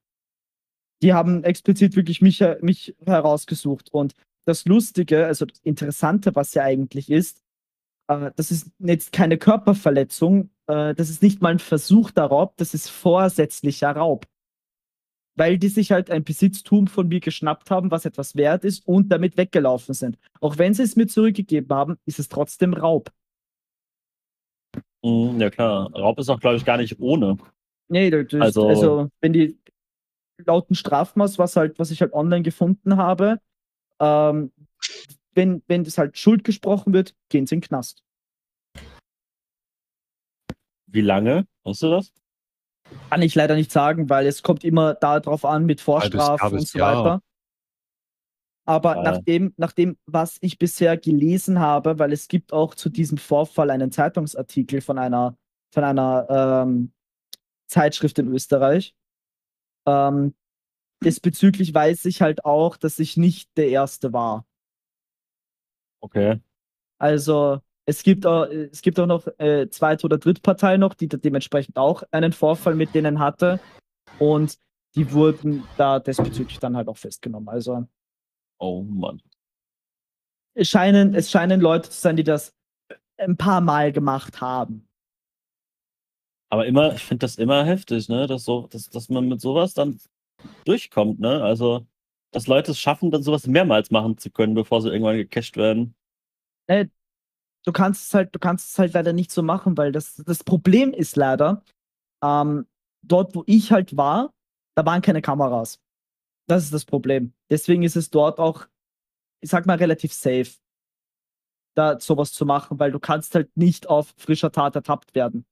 die 1.03 1.13
haben 1.13 1.45
explizit 1.45 1.97
wirklich 1.97 2.23
mich, 2.23 2.43
mich 2.61 2.95
herausgesucht. 3.05 3.93
Und 3.93 4.15
das 4.47 4.65
Lustige, 4.65 5.27
also 5.27 5.45
das 5.45 5.59
Interessante, 5.61 6.35
was 6.35 6.55
ja 6.55 6.63
eigentlich 6.63 7.11
ist, 7.11 7.43
äh, 8.09 8.31
das 8.37 8.51
ist 8.51 8.71
jetzt 8.79 9.13
keine 9.13 9.39
Körperverletzung, 9.39 10.51
äh, 10.67 10.95
das 10.95 11.11
ist 11.11 11.23
nicht 11.23 11.43
mal 11.43 11.51
ein 11.51 11.59
versuchter 11.59 12.25
Raub, 12.25 12.57
das 12.57 12.75
ist 12.75 12.89
vorsätzlicher 12.89 13.93
Raub. 13.93 14.27
Weil 15.35 15.59
die 15.59 15.69
sich 15.69 15.93
halt 15.93 16.11
ein 16.11 16.25
Besitztum 16.25 16.87
von 16.87 17.09
mir 17.09 17.21
geschnappt 17.21 17.71
haben, 17.71 17.91
was 17.91 18.05
etwas 18.05 18.37
wert 18.37 18.65
ist 18.65 18.87
und 18.87 19.09
damit 19.09 19.39
weggelaufen 19.39 19.95
sind. 19.95 20.19
Auch 20.41 20.59
wenn 20.59 20.75
sie 20.75 20.83
es 20.83 20.95
mir 20.95 21.07
zurückgegeben 21.07 21.75
haben, 21.75 21.97
ist 22.05 22.19
es 22.19 22.29
trotzdem 22.29 22.75
Raub. 22.75 23.11
Mhm, 25.03 25.41
ja 25.41 25.51
klar, 25.51 25.91
Raub 25.95 26.19
ist 26.19 26.29
auch, 26.29 26.39
glaube 26.39 26.57
ich, 26.57 26.65
gar 26.65 26.77
nicht 26.77 27.01
ohne. 27.01 27.39
Nee, 27.89 28.11
das, 28.11 28.41
also, 28.41 28.69
also 28.69 29.09
wenn 29.21 29.33
die, 29.33 29.59
lauten 30.47 30.75
Strafmaß, 30.75 31.39
was 31.39 31.57
halt, 31.57 31.79
was 31.79 31.91
ich 31.91 32.01
halt 32.01 32.13
online 32.13 32.43
gefunden 32.43 32.97
habe, 32.97 33.41
ähm, 34.01 34.53
wenn, 35.35 35.63
wenn 35.67 35.85
das 35.85 35.99
halt 35.99 36.19
Schuld 36.19 36.45
gesprochen 36.45 36.93
wird, 36.93 37.15
gehen 37.29 37.47
sie 37.47 37.57
in 37.57 37.61
den 37.61 37.67
Knast. 37.67 38.03
Wie 40.87 41.01
lange? 41.01 41.47
Weißt 41.65 41.83
du 41.83 41.91
das? 41.91 42.13
Kann 43.09 43.23
ich 43.23 43.35
leider 43.35 43.55
nicht 43.55 43.73
sagen, 43.73 44.11
weil 44.11 44.27
es 44.27 44.43
kommt 44.43 44.65
immer 44.65 44.95
darauf 44.95 45.45
an 45.45 45.65
mit 45.65 45.81
Vorstrafen 45.81 46.59
und 46.59 46.69
so 46.69 46.79
weiter. 46.79 47.05
Jahr. 47.05 47.23
Aber 48.65 48.97
ja. 48.97 49.03
nachdem, 49.03 49.55
nachdem, 49.57 49.97
was 50.07 50.37
ich 50.41 50.59
bisher 50.59 50.97
gelesen 50.97 51.59
habe, 51.59 51.99
weil 51.99 52.13
es 52.13 52.29
gibt 52.29 52.53
auch 52.53 52.75
zu 52.75 52.91
diesem 52.91 53.19
Vorfall 53.19 53.71
einen 53.71 53.91
Zeitungsartikel 53.91 54.81
von 54.83 54.99
einer, 54.99 55.37
von 55.73 55.85
einer 55.85 56.63
ähm, 56.65 56.93
Zeitschrift 57.67 58.19
in 58.19 58.29
Österreich, 58.29 58.95
ähm, 59.87 60.35
Diesbezüglich 61.03 61.75
weiß 61.75 62.05
ich 62.05 62.23
halt 62.23 62.45
auch, 62.45 62.77
dass 62.77 62.99
ich 62.99 63.17
nicht 63.17 63.57
der 63.57 63.69
Erste 63.69 64.13
war. 64.13 64.47
Okay. 66.03 66.41
Also 66.99 67.61
es 67.87 68.03
gibt 68.03 68.27
auch, 68.27 68.45
es 68.45 68.83
gibt 68.83 69.01
auch 69.01 69.07
noch 69.07 69.27
äh, 69.39 69.69
zweite 69.71 70.05
oder 70.05 70.19
Drittpartei 70.19 70.77
noch, 70.77 70.95
die 70.95 71.09
dementsprechend 71.09 71.77
auch 71.77 72.03
einen 72.11 72.33
Vorfall 72.33 72.75
mit 72.75 72.95
denen 72.95 73.19
hatte. 73.19 73.59
Und 74.19 74.59
die 74.95 75.13
wurden 75.13 75.65
da 75.77 75.99
diesbezüglich 75.99 76.59
dann 76.59 76.77
halt 76.77 76.89
auch 76.89 76.97
festgenommen. 76.97 77.49
Also 77.49 77.87
Oh 78.59 78.83
Mann. 78.83 79.21
es 80.55 80.69
scheinen, 80.69 81.15
es 81.15 81.31
scheinen 81.31 81.61
Leute 81.61 81.91
zu 81.91 82.01
sein, 82.01 82.17
die 82.17 82.25
das 82.25 82.55
ein 83.17 83.37
paar 83.37 83.61
Mal 83.61 83.91
gemacht 83.93 84.41
haben. 84.41 84.89
Aber 86.51 86.67
immer, 86.67 86.95
ich 86.95 87.03
finde 87.03 87.25
das 87.25 87.39
immer 87.39 87.65
heftig, 87.65 88.09
ne? 88.09 88.27
Dass, 88.27 88.45
so, 88.45 88.69
dass, 88.69 88.91
dass 88.91 89.09
man 89.09 89.27
mit 89.27 89.41
sowas 89.41 89.75
dann 89.75 89.99
durchkommt, 90.65 91.19
ne? 91.19 91.43
Also, 91.43 91.87
dass 92.33 92.47
Leute 92.49 92.73
es 92.73 92.81
schaffen, 92.81 93.11
dann 93.11 93.23
sowas 93.23 93.47
mehrmals 93.47 93.91
machen 93.91 94.19
zu 94.19 94.31
können, 94.31 94.55
bevor 94.55 94.83
sie 94.83 94.91
irgendwann 94.91 95.17
gecasht 95.19 95.57
werden. 95.57 95.95
du 97.65 97.73
kannst 97.73 98.07
es 98.09 98.15
halt, 98.15 98.35
du 98.35 98.39
kannst 98.39 98.71
es 98.73 98.79
halt 98.79 98.93
leider 98.95 99.13
nicht 99.13 99.31
so 99.31 99.43
machen, 99.43 99.77
weil 99.77 99.93
das, 99.93 100.17
das 100.17 100.45
Problem 100.45 100.93
ist 100.93 101.17
leider, 101.17 101.63
ähm, 102.23 102.67
dort, 103.03 103.35
wo 103.35 103.45
ich 103.47 103.73
halt 103.73 103.97
war, 103.97 104.33
da 104.77 104.85
waren 104.87 105.03
keine 105.03 105.23
Kameras. 105.23 105.81
Das 106.49 106.65
ist 106.65 106.75
das 106.75 106.85
Problem. 106.85 107.35
Deswegen 107.51 107.83
ist 107.83 107.97
es 107.97 108.11
dort 108.11 108.39
auch, 108.41 108.67
ich 109.43 109.51
sag 109.51 109.67
mal, 109.67 109.77
relativ 109.79 110.13
safe, 110.13 110.53
da 111.75 111.99
sowas 112.01 112.33
zu 112.33 112.45
machen, 112.47 112.79
weil 112.79 112.93
du 112.93 112.99
kannst 113.01 113.35
halt 113.35 113.55
nicht 113.57 113.89
auf 113.89 114.15
frischer 114.17 114.53
Tat 114.53 114.75
ertappt 114.77 115.15
werden. 115.15 115.47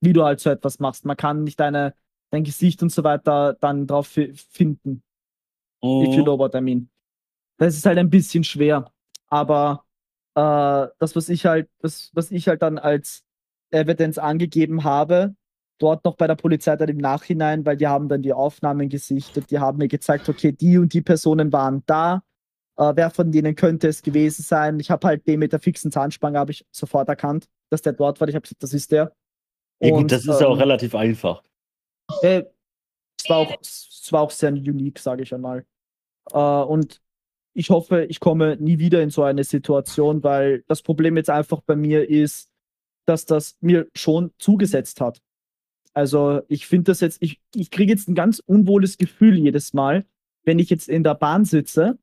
Wie 0.00 0.12
du 0.12 0.24
halt 0.24 0.40
so 0.40 0.50
etwas 0.50 0.78
machst. 0.78 1.04
Man 1.04 1.16
kann 1.16 1.44
nicht 1.44 1.60
deine, 1.60 1.94
dein 2.30 2.44
Gesicht 2.44 2.82
und 2.82 2.90
so 2.90 3.04
weiter 3.04 3.54
dann 3.60 3.86
drauf 3.86 4.08
fi- 4.08 4.34
finden. 5.80 6.10
If 6.10 6.16
you 6.16 6.22
know 6.22 6.38
what 6.38 6.54
I 6.54 6.60
mean. 6.60 6.90
Das 7.58 7.76
ist 7.76 7.84
halt 7.86 7.98
ein 7.98 8.10
bisschen 8.10 8.44
schwer. 8.44 8.90
Aber 9.28 9.84
äh, 10.34 10.88
das, 10.98 11.14
was 11.14 11.28
ich 11.28 11.46
halt, 11.46 11.68
das, 11.80 12.10
was 12.14 12.30
ich 12.30 12.48
halt 12.48 12.62
dann 12.62 12.78
als 12.78 13.22
Evidence 13.70 14.18
angegeben 14.18 14.84
habe, 14.84 15.34
dort 15.78 16.04
noch 16.04 16.16
bei 16.16 16.26
der 16.26 16.34
Polizei 16.36 16.76
dann 16.76 16.88
im 16.88 16.98
Nachhinein, 16.98 17.64
weil 17.64 17.76
die 17.76 17.86
haben 17.86 18.08
dann 18.08 18.22
die 18.22 18.32
Aufnahmen 18.32 18.88
gesichtet, 18.88 19.50
die 19.50 19.58
haben 19.58 19.78
mir 19.78 19.88
gezeigt, 19.88 20.28
okay, 20.28 20.52
die 20.52 20.78
und 20.78 20.92
die 20.92 21.02
Personen 21.02 21.52
waren 21.52 21.82
da. 21.86 22.22
Äh, 22.76 22.92
wer 22.96 23.10
von 23.10 23.32
denen 23.32 23.54
könnte 23.54 23.88
es 23.88 24.02
gewesen 24.02 24.42
sein? 24.42 24.78
Ich 24.80 24.90
habe 24.90 25.06
halt 25.06 25.26
den 25.26 25.38
mit 25.38 25.52
der 25.52 25.60
fixen 25.60 25.90
Zahnspange, 25.90 26.38
habe 26.38 26.52
ich 26.52 26.66
sofort 26.70 27.08
erkannt, 27.08 27.48
dass 27.70 27.82
der 27.82 27.92
dort 27.94 28.20
war. 28.20 28.28
Ich 28.28 28.34
habe 28.34 28.42
gesagt, 28.42 28.62
das 28.62 28.74
ist 28.74 28.92
der. 28.92 29.14
Ja, 29.80 29.90
gut, 29.90 30.00
Und, 30.00 30.12
das 30.12 30.26
ist 30.26 30.40
ja 30.40 30.46
auch 30.46 30.54
ähm, 30.54 30.60
relativ 30.60 30.94
einfach. 30.94 31.42
äh, 32.22 32.44
es, 33.18 33.28
war 33.28 33.38
auch, 33.38 33.56
es 33.60 34.08
war 34.10 34.22
auch 34.22 34.30
sehr 34.30 34.52
unique, 34.52 34.98
sage 34.98 35.22
ich 35.22 35.34
einmal. 35.34 35.64
Äh, 36.32 36.38
und 36.38 37.00
ich 37.54 37.70
hoffe, 37.70 38.04
ich 38.04 38.20
komme 38.20 38.56
nie 38.56 38.78
wieder 38.78 39.02
in 39.02 39.10
so 39.10 39.22
eine 39.22 39.44
Situation, 39.44 40.22
weil 40.22 40.64
das 40.68 40.82
Problem 40.82 41.16
jetzt 41.16 41.30
einfach 41.30 41.60
bei 41.62 41.76
mir 41.76 42.08
ist, 42.08 42.50
dass 43.06 43.26
das 43.26 43.56
mir 43.60 43.88
schon 43.94 44.32
zugesetzt 44.38 45.00
hat. 45.00 45.20
Also 45.92 46.42
ich 46.48 46.66
finde 46.66 46.92
das 46.92 47.00
jetzt, 47.00 47.18
ich, 47.20 47.40
ich 47.54 47.70
kriege 47.70 47.92
jetzt 47.92 48.08
ein 48.08 48.14
ganz 48.14 48.38
unwohles 48.38 48.98
Gefühl 48.98 49.36
jedes 49.36 49.72
Mal, 49.74 50.06
wenn 50.44 50.58
ich 50.58 50.70
jetzt 50.70 50.88
in 50.88 51.02
der 51.02 51.14
Bahn 51.14 51.44
sitze 51.44 51.98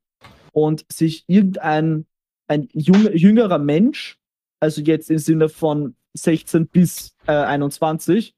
und 0.52 0.84
sich 0.92 1.24
irgendein 1.26 2.06
ein 2.46 2.68
jung, 2.72 3.12
jüngerer 3.12 3.58
Mensch, 3.58 4.18
also 4.60 4.80
jetzt 4.82 5.10
im 5.10 5.18
Sinne 5.18 5.48
von 5.48 5.96
16 6.14 6.68
bis 6.68 7.14
äh, 7.26 7.32
21, 7.32 8.34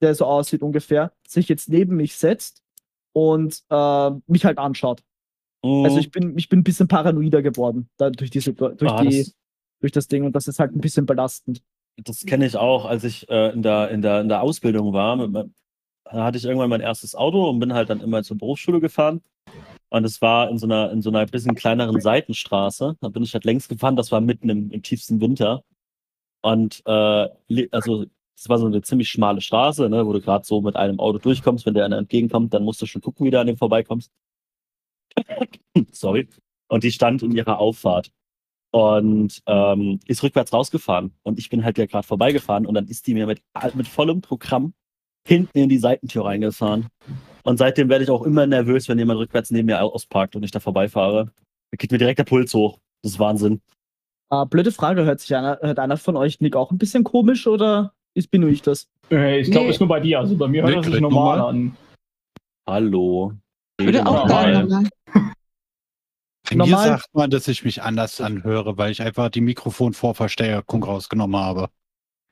der 0.00 0.14
so 0.14 0.24
aussieht 0.24 0.62
ungefähr, 0.62 1.12
sich 1.26 1.48
jetzt 1.48 1.68
neben 1.68 1.96
mich 1.96 2.16
setzt 2.16 2.62
und 3.12 3.62
äh, 3.70 4.10
mich 4.26 4.44
halt 4.44 4.58
anschaut. 4.58 5.02
Mhm. 5.64 5.84
Also 5.84 5.98
ich 5.98 6.10
bin, 6.10 6.36
ich 6.36 6.48
bin 6.48 6.60
ein 6.60 6.64
bisschen 6.64 6.88
paranoider 6.88 7.42
geworden 7.42 7.88
da, 7.96 8.10
durch, 8.10 8.30
diese, 8.30 8.52
durch, 8.52 8.82
Ah, 8.82 9.02
die, 9.02 9.18
das, 9.18 9.34
durch 9.80 9.92
das 9.92 10.08
Ding 10.08 10.24
und 10.24 10.34
das 10.34 10.48
ist 10.48 10.58
halt 10.58 10.74
ein 10.74 10.80
bisschen 10.80 11.06
belastend. 11.06 11.62
das 11.96 12.24
kenne 12.26 12.46
ich 12.46 12.56
auch, 12.56 12.84
als 12.84 13.04
ich 13.04 13.28
äh, 13.28 13.52
in, 13.52 13.62
der, 13.62 13.90
in, 13.90 14.02
der, 14.02 14.20
in 14.20 14.28
der 14.28 14.42
Ausbildung 14.42 14.92
war. 14.92 15.16
Meinem, 15.16 15.54
da 16.04 16.24
hatte 16.24 16.38
ich 16.38 16.44
irgendwann 16.44 16.70
mein 16.70 16.80
erstes 16.80 17.14
Auto 17.14 17.48
und 17.48 17.60
bin 17.60 17.72
halt 17.72 17.90
dann 17.90 18.00
immer 18.00 18.22
zur 18.22 18.38
Berufsschule 18.38 18.80
gefahren. 18.80 19.22
Und 19.88 20.04
es 20.04 20.22
war 20.22 20.48
in 20.50 20.58
so 20.58 20.66
einer, 20.66 20.90
in 20.90 21.02
so 21.02 21.10
einer 21.10 21.26
bisschen 21.26 21.54
kleineren 21.54 22.00
Seitenstraße. 22.00 22.96
Da 23.00 23.08
bin 23.08 23.22
ich 23.22 23.34
halt 23.34 23.44
längs 23.44 23.68
gefahren, 23.68 23.94
das 23.96 24.10
war 24.10 24.20
mitten 24.20 24.48
im, 24.48 24.70
im 24.70 24.82
tiefsten 24.82 25.20
Winter. 25.20 25.62
Und 26.42 26.82
äh, 26.86 27.28
also 27.70 28.06
es 28.36 28.48
war 28.48 28.58
so 28.58 28.66
eine 28.66 28.82
ziemlich 28.82 29.08
schmale 29.08 29.40
Straße, 29.40 29.88
ne, 29.88 30.04
wo 30.06 30.12
du 30.12 30.20
gerade 30.20 30.44
so 30.44 30.60
mit 30.60 30.76
einem 30.76 30.98
Auto 30.98 31.18
durchkommst. 31.18 31.66
Wenn 31.66 31.74
der 31.74 31.84
einer 31.84 31.98
entgegenkommt, 31.98 32.52
dann 32.54 32.64
musst 32.64 32.82
du 32.82 32.86
schon 32.86 33.02
gucken, 33.02 33.24
wie 33.26 33.30
du 33.30 33.38
an 33.38 33.46
dem 33.46 33.56
vorbeikommst. 33.56 34.10
Sorry. 35.92 36.28
Und 36.68 36.84
die 36.84 36.92
stand 36.92 37.22
in 37.22 37.32
ihrer 37.32 37.58
Auffahrt 37.58 38.10
und 38.72 39.42
ähm, 39.46 40.00
ist 40.06 40.22
rückwärts 40.22 40.52
rausgefahren. 40.52 41.12
Und 41.22 41.38
ich 41.38 41.50
bin 41.50 41.64
halt 41.64 41.78
ja 41.78 41.86
gerade 41.86 42.06
vorbeigefahren 42.06 42.66
und 42.66 42.74
dann 42.74 42.86
ist 42.88 43.06
die 43.06 43.14
mir 43.14 43.26
mit, 43.26 43.42
mit 43.74 43.86
vollem 43.88 44.20
Programm 44.22 44.72
hinten 45.26 45.58
in 45.58 45.68
die 45.68 45.78
Seitentür 45.78 46.24
reingefahren. 46.24 46.86
Und 47.44 47.58
seitdem 47.58 47.88
werde 47.88 48.04
ich 48.04 48.10
auch 48.10 48.22
immer 48.22 48.46
nervös, 48.46 48.88
wenn 48.88 48.98
jemand 48.98 49.18
rückwärts 49.20 49.50
neben 49.50 49.66
mir 49.66 49.82
ausparkt 49.82 50.34
und 50.36 50.42
ich 50.44 50.50
da 50.50 50.60
vorbeifahre. 50.60 51.26
Da 51.70 51.76
geht 51.76 51.92
mir 51.92 51.98
direkt 51.98 52.18
der 52.18 52.24
Puls 52.24 52.54
hoch. 52.54 52.78
Das 53.02 53.12
ist 53.12 53.18
Wahnsinn. 53.18 53.60
Äh, 54.30 54.46
blöde 54.46 54.72
Frage, 54.72 55.04
hört 55.04 55.20
sich 55.20 55.34
einer, 55.36 55.58
hört 55.60 55.78
einer 55.78 55.96
von 55.96 56.16
euch 56.16 56.40
Nick 56.40 56.56
auch 56.56 56.70
ein 56.70 56.78
bisschen 56.78 57.04
komisch 57.04 57.46
oder 57.46 57.92
ist, 58.14 58.30
bin 58.30 58.40
nur 58.42 58.50
ich 58.50 58.62
das? 58.62 58.88
Äh, 59.10 59.40
ich 59.40 59.50
glaube, 59.50 59.66
Nee. 59.66 59.72
ist 59.72 59.80
nur 59.80 59.88
bei 59.88 60.00
dir. 60.00 60.20
Also 60.20 60.36
bei 60.36 60.48
mir 60.48 60.62
hört 60.62 60.70
Nee, 60.76 60.82
das 60.82 60.86
sich 60.92 61.00
normal. 61.00 61.40
an. 61.40 61.76
Hallo. 62.66 63.32
Ich 63.78 63.86
würde 63.86 64.06
auch 64.06 64.26
normal. 64.26 64.68
Normal- 66.50 66.68
mir 66.68 66.98
sagt 66.98 67.14
man, 67.14 67.30
dass 67.30 67.48
ich 67.48 67.64
mich 67.64 67.82
anders 67.82 68.20
anhöre, 68.20 68.76
weil 68.76 68.92
ich 68.92 69.00
einfach 69.02 69.30
die 69.30 69.40
Mikrofonvorverstärkung 69.40 70.84
rausgenommen 70.84 71.40
habe. 71.40 71.70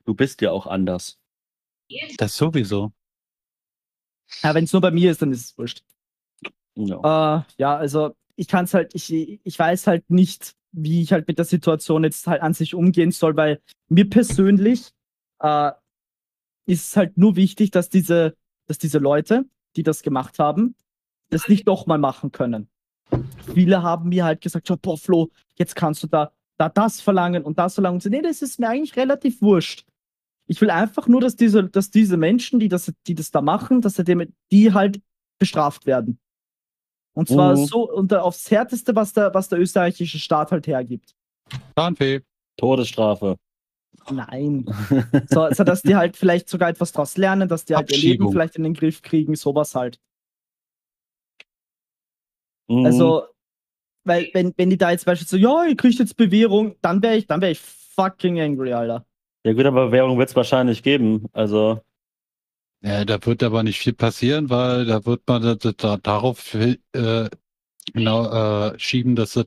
Du 0.05 0.13
bist 0.13 0.41
ja 0.41 0.51
auch 0.51 0.67
anders. 0.67 1.17
Das 2.17 2.35
sowieso. 2.35 2.91
Ja, 4.43 4.53
wenn 4.53 4.63
es 4.63 4.73
nur 4.73 4.81
bei 4.81 4.91
mir 4.91 5.11
ist, 5.11 5.21
dann 5.21 5.31
ist 5.31 5.45
es 5.45 5.57
wurscht. 5.57 5.83
Ja. 6.75 7.39
Äh, 7.39 7.43
ja, 7.57 7.75
also 7.75 8.15
ich 8.35 8.47
kann 8.47 8.65
es 8.65 8.73
halt, 8.73 8.95
ich, 8.95 9.11
ich 9.11 9.59
weiß 9.59 9.87
halt 9.87 10.09
nicht, 10.09 10.55
wie 10.71 11.01
ich 11.01 11.11
halt 11.11 11.27
mit 11.27 11.37
der 11.37 11.45
Situation 11.45 12.03
jetzt 12.03 12.27
halt 12.27 12.41
an 12.41 12.53
sich 12.53 12.73
umgehen 12.73 13.11
soll, 13.11 13.35
weil 13.35 13.61
mir 13.89 14.09
persönlich 14.09 14.91
äh, 15.39 15.71
ist 16.65 16.89
es 16.89 16.97
halt 16.97 17.17
nur 17.17 17.35
wichtig, 17.35 17.71
dass 17.71 17.89
diese, 17.89 18.37
dass 18.67 18.77
diese 18.77 18.99
Leute, 18.99 19.45
die 19.75 19.83
das 19.83 20.01
gemacht 20.01 20.39
haben, 20.39 20.75
das 21.31 21.47
nicht 21.47 21.65
nochmal 21.65 21.97
machen 21.97 22.31
können. 22.31 22.67
Viele 23.53 23.81
haben 23.83 24.09
mir 24.09 24.23
halt 24.23 24.41
gesagt, 24.41 24.69
ja, 24.69 24.75
boah, 24.75 24.97
Flo, 24.97 25.29
jetzt 25.55 25.75
kannst 25.75 26.03
du 26.03 26.07
da, 26.07 26.31
da 26.57 26.69
das 26.69 27.01
verlangen 27.01 27.43
und 27.43 27.57
das 27.59 27.73
verlangen. 27.73 27.95
Und 27.95 28.03
so, 28.03 28.09
nee, 28.09 28.21
das 28.21 28.41
ist 28.41 28.59
mir 28.59 28.69
eigentlich 28.69 28.95
relativ 28.95 29.41
wurscht. 29.41 29.85
Ich 30.47 30.61
will 30.61 30.69
einfach 30.69 31.07
nur, 31.07 31.21
dass 31.21 31.35
diese, 31.35 31.63
dass 31.63 31.89
diese 31.89 32.17
Menschen, 32.17 32.59
die 32.59 32.67
das, 32.67 32.93
die 33.07 33.15
das 33.15 33.31
da 33.31 33.41
machen, 33.41 33.81
dass 33.81 34.01
die 34.51 34.73
halt 34.73 35.01
bestraft 35.39 35.85
werden. 35.85 36.19
Und 37.13 37.27
zwar 37.27 37.57
Mhm. 37.57 37.65
so 37.65 37.91
unter 37.91 38.23
aufs 38.23 38.49
Härteste, 38.49 38.95
was 38.95 39.13
der, 39.13 39.33
was 39.33 39.49
der 39.49 39.59
österreichische 39.59 40.19
Staat 40.19 40.51
halt 40.51 40.67
hergibt. 40.67 41.15
Zahnfee. 41.75 42.21
Todesstrafe. 42.57 43.37
Nein. 44.09 44.65
So, 45.29 45.51
so, 45.51 45.63
dass 45.63 45.81
die 45.81 45.95
halt 45.95 46.15
vielleicht 46.15 46.49
sogar 46.49 46.69
etwas 46.69 46.91
daraus 46.91 47.17
lernen, 47.17 47.49
dass 47.49 47.65
die 47.65 47.75
halt 47.75 47.91
ihr 47.91 47.97
Leben 47.97 48.31
vielleicht 48.31 48.55
in 48.55 48.63
den 48.63 48.73
Griff 48.73 49.01
kriegen, 49.01 49.35
sowas 49.35 49.75
halt. 49.75 49.99
Mhm. 52.71 52.85
Also, 52.85 53.25
weil, 54.03 54.29
wenn, 54.33 54.53
wenn 54.57 54.69
die 54.69 54.77
da 54.77 54.91
jetzt 54.91 55.05
beispielsweise 55.05 55.41
so, 55.41 55.49
ja, 55.49 55.65
ihr 55.69 55.75
kriegt 55.75 55.99
jetzt 55.99 56.17
Bewährung, 56.17 56.75
dann 56.81 57.01
wäre 57.03 57.17
ich, 57.17 57.27
dann 57.27 57.41
wäre 57.41 57.51
ich 57.51 57.59
fucking 57.59 58.39
angry, 58.39 58.73
Alter. 58.73 59.05
Ja 59.43 59.53
gut, 59.53 59.65
aber 59.65 59.91
Währung 59.91 60.17
wird 60.17 60.29
es 60.29 60.35
wahrscheinlich 60.35 60.83
geben. 60.83 61.25
Also, 61.33 61.81
Ja, 62.83 63.05
da 63.05 63.23
wird 63.25 63.43
aber 63.43 63.63
nicht 63.63 63.79
viel 63.79 63.93
passieren, 63.93 64.49
weil 64.49 64.85
da 64.85 65.05
wird 65.05 65.21
man 65.27 65.41
da, 65.41 65.55
da, 65.55 65.97
darauf 65.97 66.53
äh, 66.55 67.29
genau 67.93 68.71
äh, 68.71 68.79
schieben, 68.79 69.15
dass 69.15 69.35
es 69.35 69.45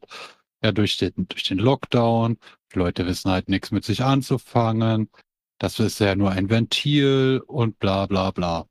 ja 0.62 0.73
durch 0.73 0.97
den, 0.97 1.12
durch 1.28 1.45
den 1.45 1.59
Lockdown, 1.59 2.38
die 2.73 2.78
Leute 2.78 3.07
wissen 3.07 3.31
halt 3.31 3.49
nichts 3.49 3.71
mit 3.71 3.85
sich 3.85 4.02
anzufangen. 4.02 5.11
Das 5.59 5.78
ist 5.81 6.00
ja 6.00 6.14
nur 6.14 6.31
ein 6.31 6.50
Ventil 6.50 7.43
und 7.47 7.78
bla 7.78 8.07
bla 8.07 8.31
bla. 8.31 8.66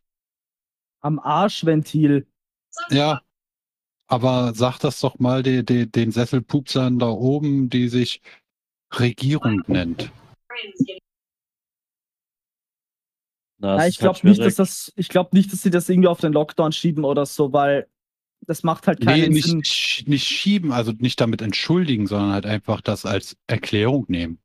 Am 1.01 1.19
Arschventil. 1.19 2.27
Ja, 2.89 3.21
aber 4.13 4.53
sag 4.53 4.77
das 4.79 4.99
doch 4.99 5.17
mal 5.17 5.41
die, 5.41 5.65
die, 5.65 5.89
den 5.91 6.11
Sesselpupsern 6.11 6.99
da 6.99 7.09
oben, 7.09 7.69
die 7.69 7.89
sich 7.89 8.21
Regierung 8.99 9.63
nennt. 9.67 10.11
na, 13.57 13.77
Ja, 13.77 13.87
ich 13.87 13.99
halt 14.01 14.21
glaube 14.21 14.27
nicht, 14.27 14.39
dass 14.41 14.55
das, 14.55 14.93
ich 14.95 15.09
glaube 15.09 15.35
nicht, 15.35 15.51
dass 15.51 15.63
sie 15.63 15.71
das 15.71 15.89
irgendwie 15.89 16.09
auf 16.09 16.19
den 16.19 16.31
Lockdown 16.33 16.71
schieben 16.71 17.03
oder 17.05 17.25
so, 17.25 17.53
weil 17.53 17.87
das 18.45 18.61
macht 18.61 18.85
halt 18.87 18.99
Nee, 18.99 19.05
keinen 19.05 19.33
Sinn. 19.33 19.57
nicht, 19.57 19.65
sch- 19.73 20.09
nicht 20.09 20.27
schieben, 20.27 20.71
also 20.71 20.91
nicht 20.91 21.19
damit 21.19 21.41
entschuldigen, 21.41 22.05
sondern 22.05 22.33
halt 22.33 22.45
einfach 22.45 22.81
das 22.81 23.05
als 23.05 23.35
Erklärung 23.47 24.05
nehmen. 24.09 24.39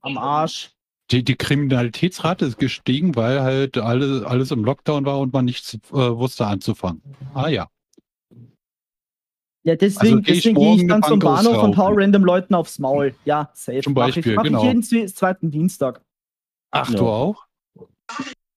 Am 0.00 0.18
Arsch. 0.18 0.70
Die, 1.10 1.22
die 1.22 1.36
Kriminalitätsrate 1.36 2.46
ist 2.46 2.58
gestiegen, 2.58 3.14
weil 3.14 3.42
halt 3.42 3.76
alles, 3.76 4.22
alles 4.24 4.50
im 4.50 4.64
Lockdown 4.64 5.04
war 5.04 5.20
und 5.20 5.32
man 5.32 5.44
nichts 5.44 5.74
äh, 5.74 5.92
wusste 5.92 6.46
anzufangen. 6.46 7.02
Ah 7.34 7.48
ja. 7.48 7.68
Ja, 9.66 9.76
deswegen, 9.76 10.16
Also 10.16 10.22
geh 10.22 10.32
deswegen 10.34 10.54
gehe 10.56 10.74
ich 10.76 10.86
dann 10.86 11.02
zum 11.02 11.18
Bahnhof 11.18 11.62
und 11.62 11.76
hau 11.78 11.88
random 11.92 12.22
Leuten 12.24 12.54
aufs 12.54 12.78
Maul. 12.78 13.14
Ja, 13.24 13.50
safe. 13.54 13.80
Zum 13.80 13.94
Mach 13.94 14.06
Beispiel, 14.06 14.32
ich, 14.32 14.36
mach 14.36 14.42
genau. 14.44 14.58
ich 14.60 14.64
jeden 14.66 14.82
zwe- 14.82 15.12
zweiten 15.14 15.50
Dienstag. 15.50 16.02
Ach, 16.70 16.90
Ja. 16.90 16.96
du 16.98 17.08
auch? 17.08 17.46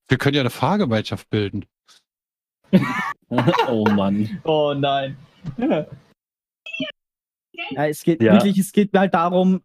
Wir 0.10 0.18
können 0.18 0.36
ja 0.36 0.42
eine 0.42 0.50
Fahrgemeinschaft 0.50 1.30
bilden. 1.30 1.66
oh 3.70 3.86
Mann. 3.90 4.42
Oh 4.44 4.74
nein. 4.78 5.18
Ja, 7.72 7.86
es 7.88 8.04
geht 8.04 8.22
Ja. 8.22 8.34
wirklich, 8.34 8.58
es 8.58 8.72
geht 8.74 8.92
mir 8.92 9.00
halt 9.00 9.14
darum, 9.14 9.62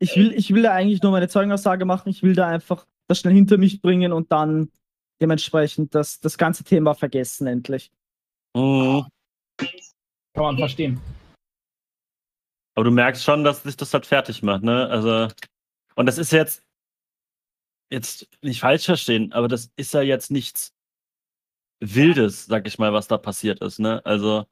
ich 0.00 0.16
will, 0.16 0.32
ich 0.32 0.52
will 0.52 0.62
da 0.62 0.72
eigentlich 0.72 1.00
nur 1.02 1.12
meine 1.12 1.28
Zeugenaussage 1.28 1.84
machen, 1.84 2.08
ich 2.08 2.24
will 2.24 2.34
da 2.34 2.48
einfach 2.48 2.86
das 3.08 3.20
schnell 3.20 3.34
hinter 3.34 3.56
mich 3.56 3.80
bringen 3.80 4.12
und 4.12 4.32
dann 4.32 4.70
dementsprechend 5.20 5.94
das, 5.94 6.18
das 6.18 6.36
ganze 6.38 6.64
Thema 6.64 6.94
vergessen 6.94 7.46
endlich. 7.46 7.92
Mhm. 8.56 9.06
Kann 10.34 10.44
man 10.44 10.58
verstehen. 10.58 11.00
Aber 12.74 12.84
du 12.84 12.90
merkst 12.90 13.22
schon, 13.22 13.44
dass 13.44 13.62
dich 13.62 13.76
das 13.76 13.92
halt 13.92 14.06
fertig 14.06 14.42
macht, 14.42 14.62
ne? 14.62 14.88
Also, 14.88 15.28
und 15.94 16.06
das 16.06 16.18
ist 16.18 16.32
jetzt, 16.32 16.62
jetzt 17.90 18.28
nicht 18.42 18.60
falsch 18.60 18.86
verstehen, 18.86 19.32
aber 19.32 19.48
das 19.48 19.70
ist 19.76 19.92
ja 19.92 20.00
jetzt 20.00 20.30
nichts 20.30 20.72
Wildes, 21.80 22.46
sag 22.46 22.66
ich 22.66 22.78
mal, 22.78 22.92
was 22.92 23.08
da 23.08 23.18
passiert 23.18 23.60
ist, 23.60 23.78
ne? 23.78 24.04
Also, 24.06 24.46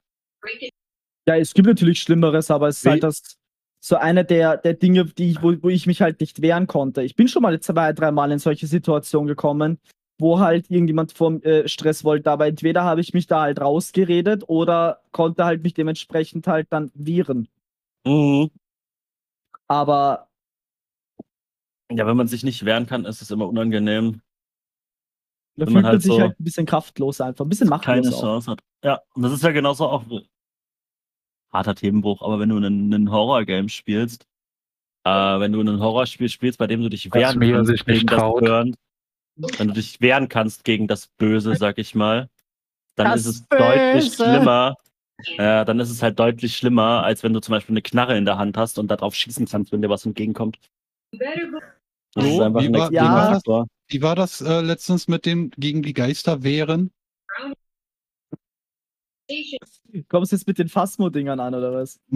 Ja, 1.27 1.37
es 1.37 1.55
gibt 1.55 1.67
natürlich 1.67 2.01
Schlimmeres, 2.01 2.51
aber 2.51 2.69
es 2.69 2.79
ist 2.79 2.87
halt 2.87 3.03
das 3.03 3.37
so 3.83 3.97
eine 3.97 4.25
der, 4.25 4.59
der 4.59 4.75
Dinge, 4.75 5.07
die 5.07 5.31
ich, 5.31 5.43
wo, 5.43 5.55
wo 5.63 5.69
ich 5.71 5.87
mich 5.87 6.03
halt 6.03 6.21
nicht 6.21 6.43
wehren 6.43 6.67
konnte. 6.67 7.03
Ich 7.03 7.17
bin 7.17 7.29
schon 7.29 7.43
mal 7.43 7.59
zwei, 7.61 7.95
dreimal 7.95 8.31
in 8.31 8.39
solche 8.39 8.67
Situationen 8.67 9.27
gekommen, 9.27 9.81
wo 10.21 10.39
halt 10.39 10.71
irgendjemand 10.71 11.13
vom 11.13 11.43
äh, 11.43 11.69
Stress 11.69 12.05
wollte, 12.05 12.31
aber 12.31 12.47
entweder 12.47 12.85
habe 12.85 13.01
ich 13.01 13.15
mich 13.15 13.27
da 13.27 13.43
halt 13.43 13.61
rausgeredet 13.61 14.45
oder 14.49 15.01
konnte 15.13 15.45
halt 15.45 15.63
mich 15.63 15.75
dementsprechend 15.75 16.47
halt 16.47 16.69
dann 16.71 16.91
wehren. 16.95 17.49
mhm. 18.05 18.51
Aber 19.69 20.29
ja, 21.93 22.07
wenn 22.07 22.17
man 22.17 22.29
sich 22.29 22.45
nicht 22.45 22.65
wehren 22.65 22.87
kann, 22.87 23.05
ist 23.05 23.21
es 23.23 23.31
immer 23.31 23.49
unangenehm. 23.49 24.21
da 25.57 25.67
Wenn 25.67 25.75
fühlt 25.75 25.75
man 25.75 25.83
man 25.83 25.93
halt 25.93 26.03
sich 26.03 26.13
so 26.13 26.21
halt 26.21 26.39
ein 26.39 26.45
bisschen 26.45 26.67
kraftlos 26.67 27.21
einfach, 27.21 27.45
ein 27.45 27.49
bisschen 27.49 27.69
machtlos 27.69 27.95
keine 27.95 28.09
auch. 28.15 28.21
Chance 28.21 28.51
hat. 28.53 28.61
Ja, 28.85 29.01
und 29.15 29.23
das 29.23 29.33
ist 29.33 29.43
ja 29.43 29.51
genauso 29.51 29.89
auch 29.89 30.05
harter 31.53 31.75
Themenbruch, 31.75 32.23
aber 32.23 32.39
wenn 32.39 32.49
du 32.49 32.57
einen, 32.57 32.95
einen 32.95 33.11
Horror-Game 33.11 33.69
spielst, 33.69 34.27
äh, 35.05 35.11
wenn 35.11 35.53
du 35.53 35.61
ein 35.61 35.81
Horrorspiel 35.81 36.29
spielst, 36.29 36.59
bei 36.59 36.67
dem 36.67 36.83
du 36.83 36.89
dich 36.89 37.13
wehren 37.13 37.41
kannst 37.41 37.69
sich 37.69 37.87
nicht 37.87 37.87
gegen 37.87 38.07
das 38.07 38.19
traut. 38.19 38.77
Wenn 39.59 39.69
du 39.69 39.75
dich 39.75 40.01
wehren 40.01 40.29
kannst 40.29 40.65
gegen 40.65 40.87
das 40.87 41.07
Böse, 41.07 41.55
sag 41.57 41.79
ich 41.79 41.95
mal, 41.95 42.29
dann 42.97 43.13
Das 43.13 43.21
ist 43.21 43.27
es 43.27 43.49
deutlich 43.49 44.05
Böse. 44.11 44.25
schlimmer. 44.25 44.77
Ja, 45.39 45.65
dann 45.65 45.81
ist 45.81 45.91
es 45.91 46.03
halt 46.03 46.19
deutlich 46.19 46.57
schlimmer, 46.57 47.03
als 47.05 47.23
wenn 47.23 47.33
du 47.33 47.41
zum 47.41 47.53
Beispiel 47.53 47.75
eine 47.75 47.83
Knarre 47.83 48.17
in 48.17 48.25
der 48.25 48.39
Hand 48.39 48.57
hast 48.57 48.79
und 48.79 48.89
darauf 48.91 49.15
schießen 49.15 49.47
kannst, 49.47 49.71
wenn 49.73 49.83
dir 49.83 49.91
was 49.91 50.07
entgegenkommt. 50.07 50.59
Das 51.13 52.25
ist 52.25 52.37
So, 52.37 52.43
einfach 52.43 52.63
wie 52.63 52.73
war- 52.73 52.89
extremer 52.89 52.91
wie 52.91 53.11
war 53.15 53.21
das? 53.29 53.37
Faktor. 53.37 53.67
Wie 53.89 54.03
war 54.03 54.15
das 54.17 54.41
äh, 54.41 54.61
letztens 54.61 55.09
mit 55.09 55.27
dem 55.27 55.51
gegen 55.51 55.83
die 55.83 55.93
Geister 55.95 56.43
wehren? 56.43 56.91
Kommst 60.09 60.33
du 60.33 60.37
jetzt 60.37 60.47
mit 60.47 60.59
den 60.59 60.69
Phasmo-Dingern 60.69 61.39
an, 61.39 61.55
oder 61.55 61.73
was? 61.73 62.01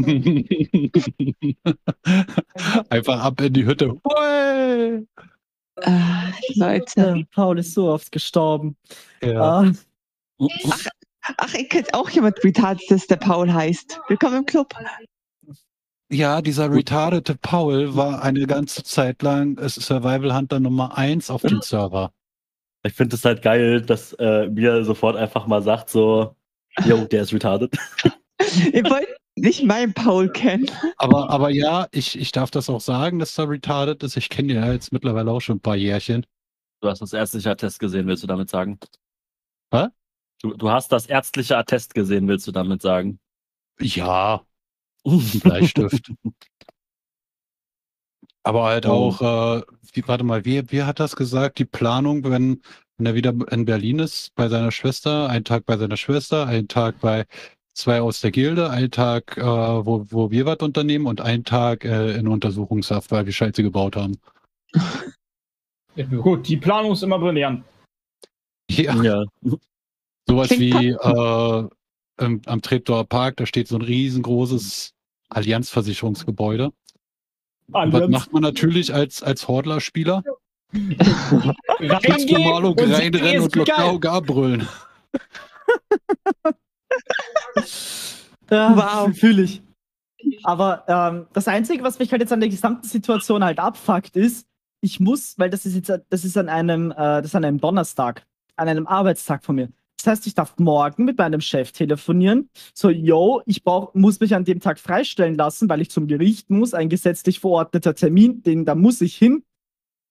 Einfach 2.91 3.21
ab 3.23 3.41
in 3.41 3.53
die 3.53 3.65
Hütte. 3.67 3.91
Hui! 4.05 5.07
Äh, 5.77 5.91
Leute. 6.55 7.27
Paul 7.33 7.59
ist 7.59 7.75
so 7.75 7.89
oft 7.89 8.13
gestorben. 8.13 8.77
Ja. 9.23 9.41
Ah, 9.41 9.73
Ach, 11.39 11.55
ich 11.55 11.71
kennt 11.71 11.95
auch 11.95 12.11
jemand 12.11 12.43
retarded, 12.45 12.85
das 12.91 13.07
der 13.07 13.17
Paul 13.17 13.53
heißt. 13.53 14.01
Willkommen 14.09 14.39
im 14.39 14.47
Club. 14.47 14.75
ja, 16.11 16.43
dieser 16.43 16.71
retardete 16.71 17.35
Paul 17.37 17.97
war 17.97 18.23
eine 18.23 18.47
ganze 18.47 18.83
Zeit 18.83 19.23
lang 19.23 19.57
äh, 19.59 19.69
Survival 19.69 20.37
Hunter 20.37 20.61
Nummer 20.61 20.99
1 20.99 21.31
auf 21.31 21.43
dem 21.43 21.63
Server. 21.63 22.13
Ich 22.83 22.93
finde 22.93 23.17
es 23.17 23.25
halt 23.25 23.41
geil, 23.41 23.81
dass 23.81 24.13
äh, 24.15 24.49
mir 24.49 24.85
sofort 24.85 25.17
einfach 25.17 25.47
mal 25.47 25.63
sagt, 25.63 25.89
so, 25.89 26.37
yo, 26.85 27.05
der 27.07 27.23
ist 27.23 27.33
retarded. 27.33 27.75
Ihr 28.73 28.85
wollt 28.85 29.09
nicht 29.37 29.65
meinen 29.65 29.95
Paul 29.95 30.29
kennen. 30.31 30.71
Aber, 30.97 31.31
aber 31.31 31.51
ja, 31.51 31.89
ich, 31.91 32.19
ich 32.19 32.33
darf 32.33 32.51
das 32.51 32.71
auch 32.71 32.81
sagen, 32.81 33.19
dass 33.19 33.37
er 33.39 33.49
retarded 33.49 34.03
ist. 34.03 34.17
Ich 34.17 34.29
kenne 34.29 34.53
ihn 34.53 34.59
ja 34.63 34.73
jetzt 34.73 34.93
mittlerweile 34.93 35.31
auch 35.31 35.41
schon 35.41 35.57
ein 35.57 35.61
paar 35.61 35.77
Jährchen. 35.77 36.25
Du 36.81 36.89
hast 36.89 37.01
das 37.01 37.13
ärztliche 37.13 37.51
Attest 37.51 37.81
gesehen, 37.81 38.07
willst 38.07 38.23
du 38.23 38.27
damit 38.27 38.51
sagen? 38.51 38.79
Hä? 39.73 39.87
Du, 40.43 40.55
du 40.55 40.71
hast 40.71 40.93
das 40.93 41.07
ärztliche 41.07 41.57
Attest 41.57 41.95
gesehen, 41.95 42.29
willst 42.29 42.47
du 42.47 42.53
damit 42.53 42.83
sagen? 42.83 43.19
Ja, 43.81 44.45
Bleistift. 45.43 46.13
Aber 48.43 48.65
halt 48.65 48.87
Oh. 48.87 48.91
auch, 49.19 49.59
äh, 49.59 49.63
wie, 49.93 50.07
warte 50.07 50.25
mal, 50.25 50.45
wie, 50.45 50.71
wie 50.71 50.83
hat 50.83 51.01
das 51.01 51.17
gesagt? 51.17 51.59
Die 51.59 51.65
Planung, 51.65 52.25
wenn, 52.25 52.63
wenn 52.99 53.07
er 53.07 53.15
wieder 53.15 53.35
in 53.51 53.65
Berlin 53.65 53.99
ist, 54.01 54.35
bei 54.35 54.49
seiner 54.49 54.71
Schwester, 54.71 55.29
einen 55.29 55.45
Tag 55.45 55.65
bei 55.65 55.77
seiner 55.79 55.97
Schwester, 55.97 56.47
einen 56.47 56.69
Tag 56.69 57.01
bei 57.01 57.27
zwei 57.75 58.01
aus 58.01 58.21
der 58.21 58.31
Gilde, 58.31 58.71
einen 58.71 58.91
Tag, 58.91 59.37
äh, 59.37 59.43
wo, 59.43 60.07
wo 60.11 60.31
wir 60.31 60.47
was 60.47 60.59
unternehmen 60.59 61.07
und 61.07 61.21
einen 61.21 61.45
Tag 61.45 61.85
äh, 61.85 62.17
in 62.17 62.29
Untersuchungshaft, 62.29 63.11
weil 63.11 63.27
wir 63.27 63.33
Scheiße 63.33 63.63
gebaut 63.63 63.97
haben. 63.97 64.17
Ja, 65.97 66.07
Gut, 66.07 66.49
die 66.49 66.57
Planung 66.57 66.93
ist 66.93 67.03
immer 67.03 67.19
brillant. 67.19 67.65
Ja, 68.71 69.03
Ja. 69.03 69.25
sowas 70.27 70.49
Klingt 70.49 70.75
wie 70.81 70.89
äh, 70.89 71.69
im, 72.25 72.43
am 72.47 72.63
Treptower 72.63 73.05
Park, 73.05 73.37
da 73.37 73.47
steht 73.47 73.69
so 73.69 73.77
ein 73.77 73.83
riesengroßes 73.83 74.95
Allianzversicherungsgebäude. 75.29 76.73
Und 77.73 77.93
was 77.93 78.09
macht 78.09 78.33
man 78.33 78.43
natürlich 78.43 78.93
als, 78.95 79.23
als 79.23 79.49
Hordler-Spieler? 79.49 80.23
Ganz 80.73 81.55
Reingehen 81.81 82.43
normal 82.43 82.65
und 82.65 82.81
und 82.81 82.93
reinrennen 82.93 83.43
und. 83.43 83.55
Lokau 83.55 84.21
brüllen. 84.21 84.69
Ja, 88.51 88.77
Wow. 88.77 89.17
Fühle 89.17 89.43
ich. 89.43 89.63
Aber 90.43 90.85
ähm, 90.89 91.27
das 91.33 91.49
Einzige, 91.49 91.83
was 91.83 91.99
mich 91.99 92.11
halt 92.13 92.21
jetzt 92.21 92.33
an 92.33 92.41
der 92.41 92.49
gesamten 92.49 92.87
Situation 92.87 93.43
halt 93.45 93.59
abfuckt, 93.59 94.17
ist, 94.17 94.47
ich 94.81 95.01
muss, 95.01 95.39
weil 95.39 95.51
das 95.51 95.65
ist 95.67 95.75
jetzt, 95.75 95.93
das 96.11 96.25
ist 96.25 96.37
an 96.37 96.49
einem, 96.49 96.91
äh, 96.93 96.95
das 96.97 97.27
ist 97.27 97.35
an 97.35 97.45
einem 97.45 97.59
Donnerstag, 97.61 98.27
an 98.57 98.69
einem 98.69 98.87
Arbeitstag 98.87 99.45
von 99.45 99.57
mir. 99.57 99.69
Das 99.99 100.07
heißt, 100.09 100.27
ich 100.27 100.35
darf 100.35 100.55
morgen 100.59 101.07
mit 101.07 101.17
meinem 101.17 101.41
Chef 101.41 101.73
telefonieren. 101.73 102.51
So, 102.75 102.91
yo, 102.91 103.41
ich 103.47 103.65
brauch, 103.65 103.95
muss 103.95 104.21
mich 104.21 104.35
an 104.35 104.45
dem 104.45 104.61
Tag 104.61 104.79
freistellen 104.79 105.37
lassen, 105.37 105.69
weil 105.71 105.81
ich 105.81 105.91
zum 105.91 106.07
Gericht 106.07 106.51
muss. 106.51 106.75
Ein 106.75 106.91
gesetzlich 106.91 107.41
verordneter 107.41 107.95
Termin, 107.95 108.43
den 108.43 108.67
da 108.67 108.75
muss 108.75 109.01
ich 109.01 109.17
hin. 109.17 109.43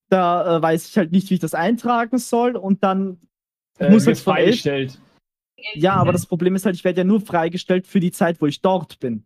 Da 0.10 0.58
äh, 0.58 0.62
weiß 0.62 0.88
ich 0.88 0.98
halt 0.98 1.12
nicht, 1.12 1.30
wie 1.30 1.36
ich 1.36 1.40
das 1.40 1.54
eintragen 1.54 2.18
soll. 2.18 2.56
Und 2.56 2.84
dann 2.84 3.20
Äh, 3.78 3.92
muss 3.92 4.06
wird 4.08 4.18
jetzt 4.18 4.24
von 4.24 4.36
elf 4.36 4.46
freigestellt. 4.46 5.00
Ja, 5.74 5.96
aber 5.96 6.12
das 6.12 6.26
Problem 6.26 6.56
ist 6.56 6.66
halt, 6.66 6.76
ich 6.76 6.84
werde 6.84 7.02
ja 7.02 7.04
nur 7.04 7.22
freigestellt 7.22 7.88
für 7.88 8.00
die 8.00 8.12
Zeit, 8.12 8.42
wo 8.42 8.48
ich 8.48 8.62
dort 8.62 9.00
bin. 9.00 9.26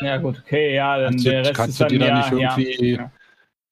Ja, 0.00 0.18
gut, 0.18 0.38
okay, 0.38 0.74
ja, 0.74 0.98
dann 0.98 1.12
Kannst 1.12 1.26
du, 1.26 1.30
der 1.30 1.40
Rest 1.40 1.54
kannst 1.54 1.70
ist 1.70 1.80
du 1.80 1.84
dann 1.84 1.92
dir 1.92 1.98
da 1.98 2.06
ja, 2.06 2.18
nicht 2.18 2.32
irgendwie 2.32 2.90
ja. 2.92 3.12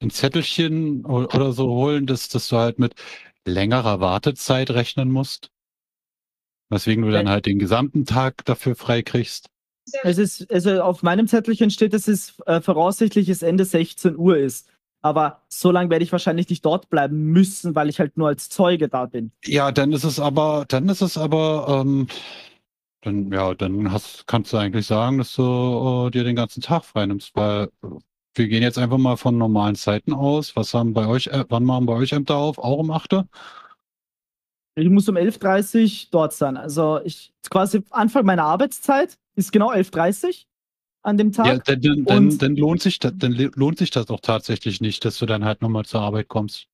ein 0.02 0.10
Zettelchen 0.10 1.04
oder 1.04 1.52
so 1.52 1.68
holen, 1.68 2.06
dass, 2.06 2.28
dass 2.28 2.48
du 2.48 2.56
halt 2.56 2.78
mit 2.78 2.94
längerer 3.44 4.00
Wartezeit 4.00 4.70
rechnen 4.70 5.10
musst? 5.10 5.50
Weswegen 6.68 7.04
du 7.04 7.12
dann 7.12 7.28
halt 7.28 7.46
den 7.46 7.60
gesamten 7.60 8.04
Tag 8.04 8.44
dafür 8.44 8.74
freikriegst. 8.74 9.50
Es 10.02 10.18
ist, 10.18 10.50
also 10.50 10.82
auf 10.82 11.04
meinem 11.04 11.28
Zettelchen 11.28 11.70
steht, 11.70 11.92
dass 11.92 12.08
es 12.08 12.40
äh, 12.46 12.60
voraussichtlich 12.60 13.28
es 13.28 13.42
Ende 13.42 13.64
16 13.64 14.16
Uhr 14.16 14.36
ist. 14.36 14.68
Aber 15.06 15.42
so 15.48 15.70
lange 15.70 15.88
werde 15.88 16.04
ich 16.04 16.10
wahrscheinlich 16.10 16.48
nicht 16.48 16.64
dort 16.64 16.90
bleiben 16.90 17.26
müssen, 17.26 17.76
weil 17.76 17.88
ich 17.88 18.00
halt 18.00 18.16
nur 18.16 18.26
als 18.26 18.48
Zeuge 18.48 18.88
da 18.88 19.06
bin. 19.06 19.30
Ja, 19.44 19.70
dann 19.70 19.92
ist 19.92 20.02
es 20.02 20.18
aber, 20.18 20.64
dann 20.66 20.88
ist 20.88 21.00
es 21.00 21.16
aber, 21.16 21.80
ähm, 21.80 22.08
dann, 23.02 23.30
ja, 23.30 23.54
dann 23.54 23.92
hast, 23.92 24.26
kannst 24.26 24.52
du 24.52 24.56
eigentlich 24.56 24.84
sagen, 24.86 25.18
dass 25.18 25.32
du 25.36 26.08
äh, 26.08 26.10
dir 26.10 26.24
den 26.24 26.34
ganzen 26.34 26.60
Tag 26.60 26.84
freinimmst, 26.84 27.36
weil 27.36 27.68
wir 28.34 28.48
gehen 28.48 28.64
jetzt 28.64 28.78
einfach 28.78 28.98
mal 28.98 29.16
von 29.16 29.38
normalen 29.38 29.76
Zeiten 29.76 30.12
aus. 30.12 30.56
Was 30.56 30.74
haben 30.74 30.92
bei 30.92 31.06
euch, 31.06 31.28
äh, 31.28 31.44
wann 31.48 31.62
machen 31.62 31.86
bei 31.86 31.92
euch 31.92 32.10
Ämter 32.10 32.34
auf? 32.34 32.58
Auch 32.58 32.78
um 32.78 32.90
8 32.90 33.12
Uhr? 33.12 33.28
Ich 34.74 34.90
muss 34.90 35.08
um 35.08 35.16
11.30 35.16 35.84
Uhr 35.84 36.08
dort 36.10 36.32
sein. 36.32 36.56
Also 36.56 37.00
ich 37.04 37.32
quasi 37.48 37.84
Anfang 37.90 38.26
meiner 38.26 38.42
Arbeitszeit 38.42 39.16
ist 39.36 39.52
genau 39.52 39.70
11.30 39.70 40.26
Uhr 40.26 40.34
an 41.06 41.16
dem 41.16 41.32
Tag. 41.32 41.46
Ja, 41.46 41.58
dann, 41.58 41.80
dann, 41.80 42.04
dann, 42.04 42.38
dann 42.38 42.56
lohnt 42.56 42.82
sich 42.82 42.98
das, 42.98 43.12
dann 43.16 43.32
lohnt 43.32 43.78
sich 43.78 43.90
das 43.90 44.08
auch 44.10 44.20
tatsächlich 44.20 44.80
nicht, 44.80 45.04
dass 45.04 45.18
du 45.18 45.26
dann 45.26 45.44
halt 45.44 45.62
nochmal 45.62 45.84
zur 45.84 46.00
Arbeit 46.00 46.28
kommst. 46.28 46.66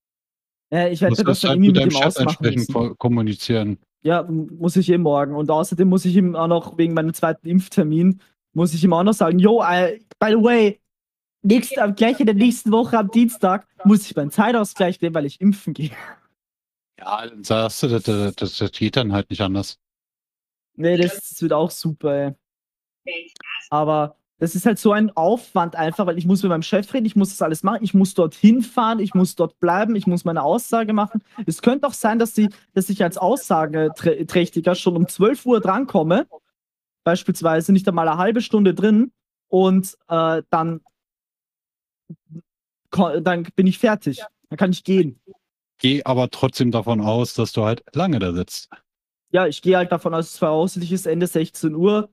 Äh, 0.73 0.92
ich 0.92 1.01
werde 1.03 1.16
das 1.16 1.40
das 1.40 1.51
halt 1.51 1.61
mit 1.61 1.68
mit 1.68 1.77
deinem 1.77 1.90
ihm 1.90 1.97
Chef 1.97 2.07
ausmachen 2.07 2.27
entsprechend 2.29 2.68
müssen. 2.68 2.73
ko- 2.73 2.95
kommunizieren. 2.95 3.79
Ja, 4.03 4.23
muss 4.25 4.77
ich 4.77 4.88
eh 4.88 4.99
morgen. 4.99 5.35
Und 5.35 5.51
außerdem 5.51 5.88
muss 5.88 6.05
ich 6.05 6.16
ihm 6.16 6.35
auch 6.35 6.49
noch 6.49 6.77
wegen 6.79 6.95
meinem 6.95 7.14
zweiten 7.14 7.47
Impftermin, 7.47 8.21
muss 8.53 8.75
ich 8.75 8.83
ihm 8.83 8.92
auch 8.92 9.03
noch 9.05 9.12
sagen, 9.12 9.38
yo, 9.38 9.62
I, 9.62 10.05
by 10.18 10.31
the 10.31 10.42
way, 10.42 10.81
nächst, 11.42 11.79
am- 11.79 11.95
gleich 11.95 12.18
in 12.18 12.27
der 12.27 12.35
nächsten 12.35 12.73
Woche 12.73 12.99
am 12.99 13.11
Dienstag 13.11 13.66
muss 13.85 14.07
ich 14.11 14.16
meinen 14.16 14.31
Zeitausgleich 14.31 15.01
nehmen, 15.01 15.14
weil 15.14 15.27
ich 15.27 15.40
impfen 15.40 15.75
gehe. 15.75 15.90
Ja, 16.99 17.27
dann 17.27 17.45
sagst 17.45 17.83
du, 17.83 17.88
das, 17.88 18.05
das, 18.05 18.35
das, 18.37 18.59
das 18.59 18.73
geht 18.73 18.97
dann 18.97 19.12
halt 19.12 19.29
nicht 19.31 19.40
anders. 19.42 19.79
Nee, 20.75 20.97
das, 20.97 21.29
das 21.29 21.42
wird 21.42 21.53
auch 21.53 21.71
super, 21.71 22.35
ey. 23.05 23.33
Aber 23.71 24.16
das 24.42 24.57
ist 24.57 24.66
halt 24.66 24.81
so 24.81 24.90
ein 24.90 25.16
Aufwand 25.16 25.76
einfach, 25.76 26.05
weil 26.05 26.18
ich 26.18 26.26
muss 26.26 26.42
mit 26.42 26.50
meinem 26.50 26.64
Chef 26.64 26.92
reden, 26.92 27.07
ich 27.07 27.14
muss 27.14 27.28
das 27.28 27.42
alles 27.42 27.62
machen, 27.62 27.85
ich 27.85 27.94
muss 27.94 28.14
dorthin 28.14 28.61
fahren, 28.61 28.98
ich 28.98 29.14
muss 29.14 29.37
dort 29.37 29.61
bleiben, 29.61 29.94
ich 29.94 30.09
muss 30.09 30.24
meine 30.24 30.42
Aussage 30.42 30.92
machen. 30.92 31.22
Es 31.46 31.62
könnte 31.62 31.87
auch 31.87 31.92
sein, 31.92 32.18
dass, 32.18 32.35
die, 32.35 32.48
dass 32.74 32.88
ich 32.88 33.05
als 33.05 33.18
Aussageträchtiger 33.18 34.74
schon 34.74 34.96
um 34.96 35.07
12 35.07 35.46
Uhr 35.46 35.61
drankomme, 35.61 36.26
beispielsweise 37.05 37.72
nicht 37.72 37.87
einmal 37.87 38.09
eine 38.09 38.18
halbe 38.18 38.40
Stunde 38.40 38.74
drin 38.74 39.12
und 39.46 39.96
äh, 40.09 40.42
dann, 40.50 40.81
dann 42.90 43.44
bin 43.55 43.68
ich 43.68 43.78
fertig. 43.78 44.24
Dann 44.48 44.57
kann 44.57 44.72
ich 44.72 44.83
gehen. 44.83 45.20
Geh 45.78 46.02
aber 46.02 46.31
trotzdem 46.31 46.72
davon 46.72 47.00
aus, 47.00 47.35
dass 47.35 47.52
du 47.52 47.62
halt 47.62 47.85
lange 47.94 48.18
da 48.18 48.33
sitzt. 48.33 48.70
ja, 49.31 49.46
ich 49.46 49.62
gehe 49.62 49.76
halt 49.76 49.92
davon 49.92 50.12
aus, 50.14 50.31
es 50.31 50.38
voraussichtlich 50.38 50.90
ist 50.90 51.07
Ende 51.07 51.28
16 51.28 51.76
Uhr. 51.76 52.11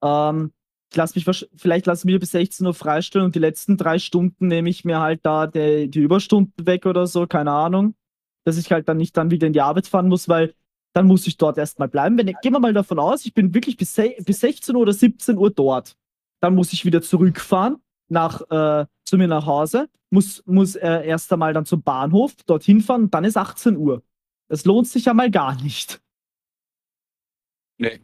Ähm, 0.00 0.52
ich 0.92 0.96
lass 0.96 1.14
mich 1.14 1.24
vielleicht 1.56 1.86
lasse 1.86 2.00
ich 2.06 2.12
mich 2.12 2.20
bis 2.20 2.32
16 2.32 2.66
Uhr 2.66 2.74
freistellen 2.74 3.24
und 3.24 3.34
die 3.34 3.38
letzten 3.38 3.78
drei 3.78 3.98
Stunden 3.98 4.48
nehme 4.48 4.68
ich 4.68 4.84
mir 4.84 5.00
halt 5.00 5.20
da 5.24 5.46
die, 5.46 5.88
die 5.88 6.00
Überstunden 6.00 6.66
weg 6.66 6.84
oder 6.84 7.06
so, 7.06 7.26
keine 7.26 7.50
Ahnung. 7.50 7.94
Dass 8.44 8.58
ich 8.58 8.70
halt 8.70 8.88
dann 8.88 8.98
nicht 8.98 9.16
dann 9.16 9.30
wieder 9.30 9.46
in 9.46 9.54
die 9.54 9.62
Arbeit 9.62 9.86
fahren 9.86 10.08
muss, 10.08 10.28
weil 10.28 10.54
dann 10.92 11.06
muss 11.06 11.26
ich 11.26 11.38
dort 11.38 11.56
erstmal 11.56 11.88
bleiben. 11.88 12.18
Wenn, 12.18 12.26
gehen 12.26 12.52
wir 12.52 12.60
mal 12.60 12.74
davon 12.74 12.98
aus, 12.98 13.24
ich 13.24 13.32
bin 13.32 13.54
wirklich 13.54 13.78
bis, 13.78 13.94
bis 13.94 14.40
16 14.40 14.76
Uhr 14.76 14.82
oder 14.82 14.92
17 14.92 15.38
Uhr 15.38 15.50
dort. 15.50 15.96
Dann 16.40 16.54
muss 16.54 16.74
ich 16.74 16.84
wieder 16.84 17.00
zurückfahren 17.00 17.76
nach, 18.08 18.42
äh, 18.50 18.86
zu 19.04 19.16
mir 19.16 19.28
nach 19.28 19.46
Hause, 19.46 19.88
muss, 20.10 20.42
muss 20.44 20.76
äh, 20.76 21.06
erst 21.06 21.32
einmal 21.32 21.54
dann 21.54 21.64
zum 21.64 21.82
Bahnhof, 21.82 22.34
dorthin 22.44 22.82
fahren 22.82 23.10
dann 23.10 23.24
ist 23.24 23.38
18 23.38 23.78
Uhr. 23.78 24.02
Das 24.48 24.66
lohnt 24.66 24.88
sich 24.88 25.06
ja 25.06 25.14
mal 25.14 25.30
gar 25.30 25.54
nicht. 25.62 26.02
Nee. 27.78 28.00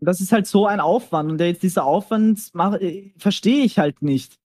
Das 0.00 0.20
ist 0.20 0.32
halt 0.32 0.46
so 0.46 0.66
ein 0.66 0.80
Aufwand. 0.80 1.30
Und 1.30 1.38
der, 1.38 1.52
dieser 1.52 1.84
Aufwand 1.84 2.50
äh, 2.80 3.10
verstehe 3.18 3.64
ich 3.64 3.78
halt 3.78 4.02
nicht. 4.02 4.36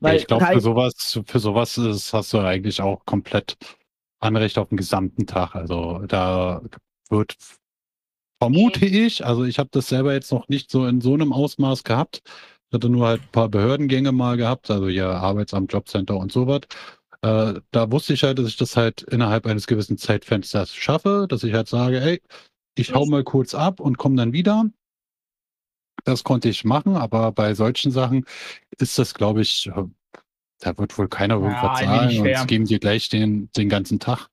Ja, 0.00 0.14
ich 0.14 0.26
glaube, 0.26 0.46
für 0.46 0.60
sowas, 0.60 1.20
für 1.24 1.38
sowas 1.38 1.78
ist, 1.78 2.12
hast 2.12 2.32
du 2.32 2.38
eigentlich 2.38 2.82
auch 2.82 3.04
komplett 3.06 3.56
Anrecht 4.20 4.58
auf 4.58 4.68
den 4.68 4.76
gesamten 4.76 5.26
Tag. 5.26 5.54
Also 5.54 6.00
da 6.06 6.60
wird, 7.08 7.36
vermute 8.40 8.84
ich, 8.84 9.24
also 9.24 9.44
ich 9.44 9.58
habe 9.58 9.68
das 9.72 9.88
selber 9.88 10.12
jetzt 10.12 10.32
noch 10.32 10.48
nicht 10.48 10.70
so 10.70 10.86
in 10.86 11.00
so 11.00 11.14
einem 11.14 11.32
Ausmaß 11.32 11.84
gehabt. 11.84 12.22
Ich 12.70 12.74
hatte 12.74 12.88
nur 12.88 13.06
halt 13.06 13.22
ein 13.22 13.28
paar 13.32 13.48
Behördengänge 13.48 14.12
mal 14.12 14.36
gehabt, 14.36 14.70
also 14.70 14.88
hier 14.88 15.08
Arbeitsamt, 15.08 15.72
Jobcenter 15.72 16.16
und 16.16 16.32
sowas. 16.32 16.62
Äh, 17.22 17.60
da 17.70 17.92
wusste 17.92 18.14
ich 18.14 18.24
halt, 18.24 18.38
dass 18.38 18.48
ich 18.48 18.56
das 18.56 18.76
halt 18.76 19.02
innerhalb 19.02 19.46
eines 19.46 19.66
gewissen 19.66 19.98
Zeitfensters 19.98 20.74
schaffe, 20.74 21.26
dass 21.28 21.44
ich 21.44 21.54
halt 21.54 21.68
sage, 21.68 22.00
ey, 22.00 22.20
ich 22.74 22.94
hau 22.94 23.06
mal 23.06 23.24
kurz 23.24 23.54
ab 23.54 23.80
und 23.80 23.98
komme 23.98 24.16
dann 24.16 24.32
wieder. 24.32 24.70
Das 26.04 26.24
konnte 26.24 26.48
ich 26.48 26.64
machen, 26.64 26.96
aber 26.96 27.32
bei 27.32 27.54
solchen 27.54 27.92
Sachen 27.92 28.26
ist 28.78 28.98
das, 28.98 29.14
glaube 29.14 29.42
ich, 29.42 29.68
äh, 29.68 29.84
da 30.58 30.78
wird 30.78 30.96
wohl 30.96 31.08
keiner 31.08 31.34
irgendwas 31.34 31.80
wenig 31.80 32.18
sagen 32.18 32.40
und 32.40 32.48
geben 32.48 32.64
dir 32.64 32.78
gleich 32.78 33.08
den, 33.08 33.50
den 33.52 33.68
ganzen 33.68 34.00
Tag. 34.00 34.28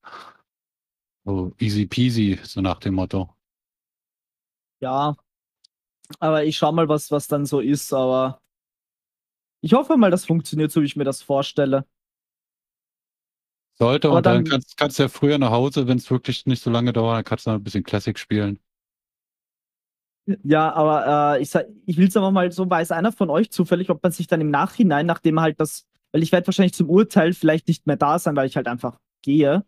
So 1.25 1.54
easy 1.60 1.86
peasy, 1.86 2.39
so 2.43 2.62
nach 2.62 2.80
dem 2.80 2.95
Motto. 2.95 3.30
Ja. 4.80 5.15
Aber 6.19 6.43
ich 6.43 6.58
schau 6.58 6.71
mal, 6.71 6.88
was, 6.88 7.12
was 7.12 7.28
dann 7.28 7.45
so 7.45 7.60
ist. 7.60 7.93
Aber 7.93 8.41
ich 9.62 9.73
hoffe 9.73 9.97
mal, 9.97 10.12
das 10.12 10.25
funktioniert, 10.25 10.71
so 10.71 10.82
wie 10.82 10.86
ich 10.86 10.95
mir 10.95 11.04
das 11.04 11.21
vorstelle. 11.21 11.86
Sollte 13.82 14.10
Aber 14.10 14.18
und 14.18 14.26
dann, 14.26 14.44
dann- 14.44 14.44
kannst, 14.46 14.78
kannst 14.78 15.00
du 15.00 15.04
ja 15.04 15.10
früher 15.10 15.38
nach 15.38 15.52
Hause, 15.52 15.88
wenn 15.88 15.98
es 15.98 16.10
wirklich 16.12 16.46
nicht 16.46 16.62
so 16.62 16.70
lange 16.70 16.92
dauert, 16.94 17.18
dann 17.18 17.24
kannst 17.24 17.46
du 17.46 17.52
noch 17.52 17.58
ein 17.58 17.63
bisschen 17.63 17.84
Classic 17.84 18.18
spielen. 18.18 18.60
Ja, 20.44 20.72
aber 20.74 21.38
äh, 21.38 21.42
ich, 21.42 21.50
sag- 21.50 21.68
ich 21.86 21.98
will 21.98 22.08
es 22.08 22.15
aber 22.18 22.30
mal 22.32 22.52
so, 22.52 22.70
weiß 22.70 22.92
einer 22.92 23.12
von 23.12 23.30
euch 23.30 23.50
zufällig, 23.52 23.89
ob 23.89 24.04
man 24.04 24.12
sich 24.12 24.28
dann 24.28 24.42
im 24.42 24.52
Nachhinein, 24.52 25.06
nachdem 25.08 25.39
halt 25.39 25.60
das, 25.60 25.88
weil 26.12 26.22
ich 26.22 26.32
werde 26.32 26.46
wahrscheinlich 26.48 26.74
zum 26.76 26.89
Urteil 26.89 27.34
vielleicht 27.34 27.68
nicht 27.68 27.88
mehr 27.88 27.96
da 27.96 28.20
sein, 28.20 28.36
weil 28.36 28.46
ich 28.48 28.56
halt 28.56 28.68
einfach 28.68 29.00
gehe. 29.24 29.63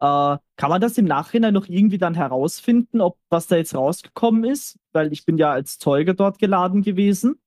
Äh, 0.00 0.38
kann 0.56 0.70
man 0.70 0.80
das 0.80 0.98
im 0.98 1.06
Nachhinein 1.06 1.54
noch 1.54 1.68
irgendwie 1.68 1.98
dann 1.98 2.14
herausfinden, 2.14 3.00
ob 3.02 3.18
was 3.30 3.48
da 3.48 3.56
jetzt 3.56 3.74
rausgekommen 3.74 4.44
ist? 4.44 4.78
Weil 4.92 5.12
ich 5.12 5.24
bin 5.26 5.38
ja 5.38 5.52
als 5.52 5.78
Zeuge 5.78 6.14
dort 6.14 6.38
geladen 6.38 6.82
gewesen. 6.82 7.40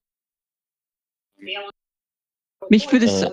Mich 2.69 2.91
würde 2.91 3.05
es, 3.05 3.23
Äh, 3.23 3.31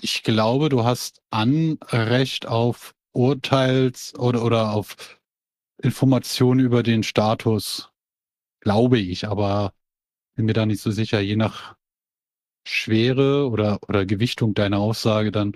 Ich 0.00 0.22
glaube, 0.22 0.68
du 0.68 0.84
hast 0.84 1.22
Anrecht 1.30 2.46
auf 2.46 2.94
Urteils- 3.12 4.14
oder, 4.18 4.44
oder 4.44 4.72
auf 4.72 5.20
Informationen 5.82 6.60
über 6.60 6.82
den 6.82 7.02
Status. 7.02 7.90
Glaube 8.60 8.98
ich, 8.98 9.26
aber 9.26 9.72
bin 10.36 10.46
mir 10.46 10.52
da 10.52 10.66
nicht 10.66 10.80
so 10.80 10.90
sicher, 10.90 11.20
je 11.20 11.36
nach 11.36 11.76
Schwere 12.66 13.48
oder, 13.48 13.78
oder 13.88 14.04
Gewichtung 14.06 14.54
deiner 14.54 14.78
Aussage 14.78 15.32
dann. 15.32 15.54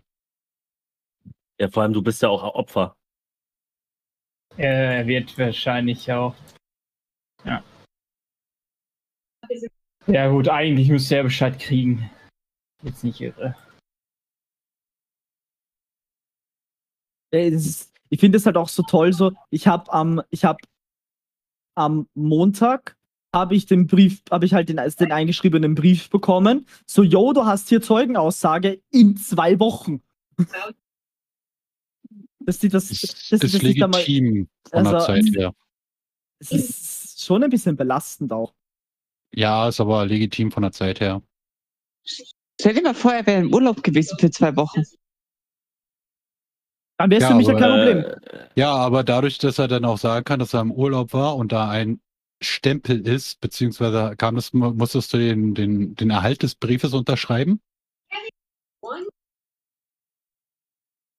ja, 1.61 1.69
vor 1.69 1.83
allem, 1.83 1.93
du 1.93 2.03
bist 2.03 2.23
ja 2.23 2.29
auch 2.29 2.43
Opfer. 2.55 2.97
Äh, 4.57 4.99
Er 4.99 5.07
wird 5.07 5.37
wahrscheinlich 5.39 6.11
auch. 6.13 6.35
Ja. 7.45 7.63
Ja, 10.07 10.29
gut, 10.29 10.49
eigentlich 10.49 10.89
müsste 10.89 11.17
er 11.17 11.25
Bescheid 11.25 11.59
kriegen. 11.59 12.11
Jetzt 12.83 13.05
nicht 13.05 13.21
irre. 13.21 13.57
Ist, 17.43 17.93
ich 18.11 18.21
finde 18.21 18.39
es 18.39 18.47
halt 18.47 18.57
auch 18.57 18.69
so 18.69 18.83
toll, 18.83 19.13
so, 19.13 19.33
ich 19.51 19.67
habe 19.67 19.93
am, 19.93 20.23
ich 20.31 20.45
habe 20.45 20.59
am 21.75 22.09
Montag 22.15 22.97
habe 23.35 23.57
ich 23.57 23.67
den 23.67 23.87
Brief, 23.89 24.23
habe 24.31 24.47
ich 24.47 24.55
halt 24.55 24.69
den, 24.69 24.77
den 24.77 25.13
eingeschriebenen 25.13 25.75
Brief 25.75 26.09
bekommen. 26.09 26.67
So, 26.87 27.03
yo, 27.03 27.33
du 27.33 27.45
hast 27.45 27.69
hier 27.69 27.83
Zeugenaussage 27.83 28.81
in 28.91 29.17
zwei 29.17 29.59
Wochen. 29.59 30.01
Dass 32.39 32.59
die 32.59 32.69
das, 32.69 32.89
Das 32.89 33.03
ist 33.03 33.33
das 33.33 33.63
nicht 33.63 33.83
einmal, 33.83 34.01
legitim 34.03 34.49
von 34.71 34.85
der 34.85 34.95
also- 34.95 35.07
Zeit 35.07 35.25
her. 35.35 35.55
es 36.39 36.53
ist 36.53 37.25
schon 37.25 37.43
ein 37.43 37.51
bisschen 37.51 37.77
belastend 37.77 38.33
auch. 38.33 38.55
Ja, 39.35 39.69
ist 39.69 39.81
aber 39.81 40.07
legitim 40.07 40.53
von 40.53 40.63
der 40.63 40.71
Zeit 40.73 41.01
her. 41.01 41.21
stell 42.05 42.75
dir 42.75 42.83
mal 42.83 42.95
vor, 42.95 43.13
er 43.13 43.27
wäre 43.27 43.41
im 43.41 43.53
Urlaub 43.53 43.83
gewesen 43.83 44.17
für 44.19 44.31
zwei 44.31 44.55
Wochen. 44.55 44.85
Dann 46.99 47.11
wäre 47.11 47.19
es 47.19 47.23
Ja, 47.23 47.29
für 47.31 47.35
mich 47.37 47.47
ja 47.47 47.53
aber, 47.55 47.61
kein 47.61 47.71
Problem. 47.71 47.99
Äh, 48.05 48.61
Ja, 48.61 48.75
aber 48.75 49.03
dadurch, 49.05 49.39
dass 49.39 49.59
er 49.59 49.69
dann 49.69 49.85
auch 49.85 49.99
sagen 49.99 50.25
kann, 50.25 50.39
dass 50.39 50.55
er 50.55 50.61
im 50.61 50.73
Urlaub 50.73 51.13
war 51.13 51.37
und 51.37 51.53
da 51.53 51.69
ein 51.69 52.01
Stempel 52.41 53.07
ist, 53.07 53.41
beziehungsweise 53.41 54.15
kam 54.17 54.37
es, 54.37 54.53
mu- 54.53 54.73
musstest 54.73 55.13
du 55.13 55.19
den, 55.19 55.55
den, 55.55 55.95
den 55.95 56.11
Erhalt 56.11 56.43
des 56.43 56.55
Briefes 56.55 56.93
unterschreiben? 56.95 57.61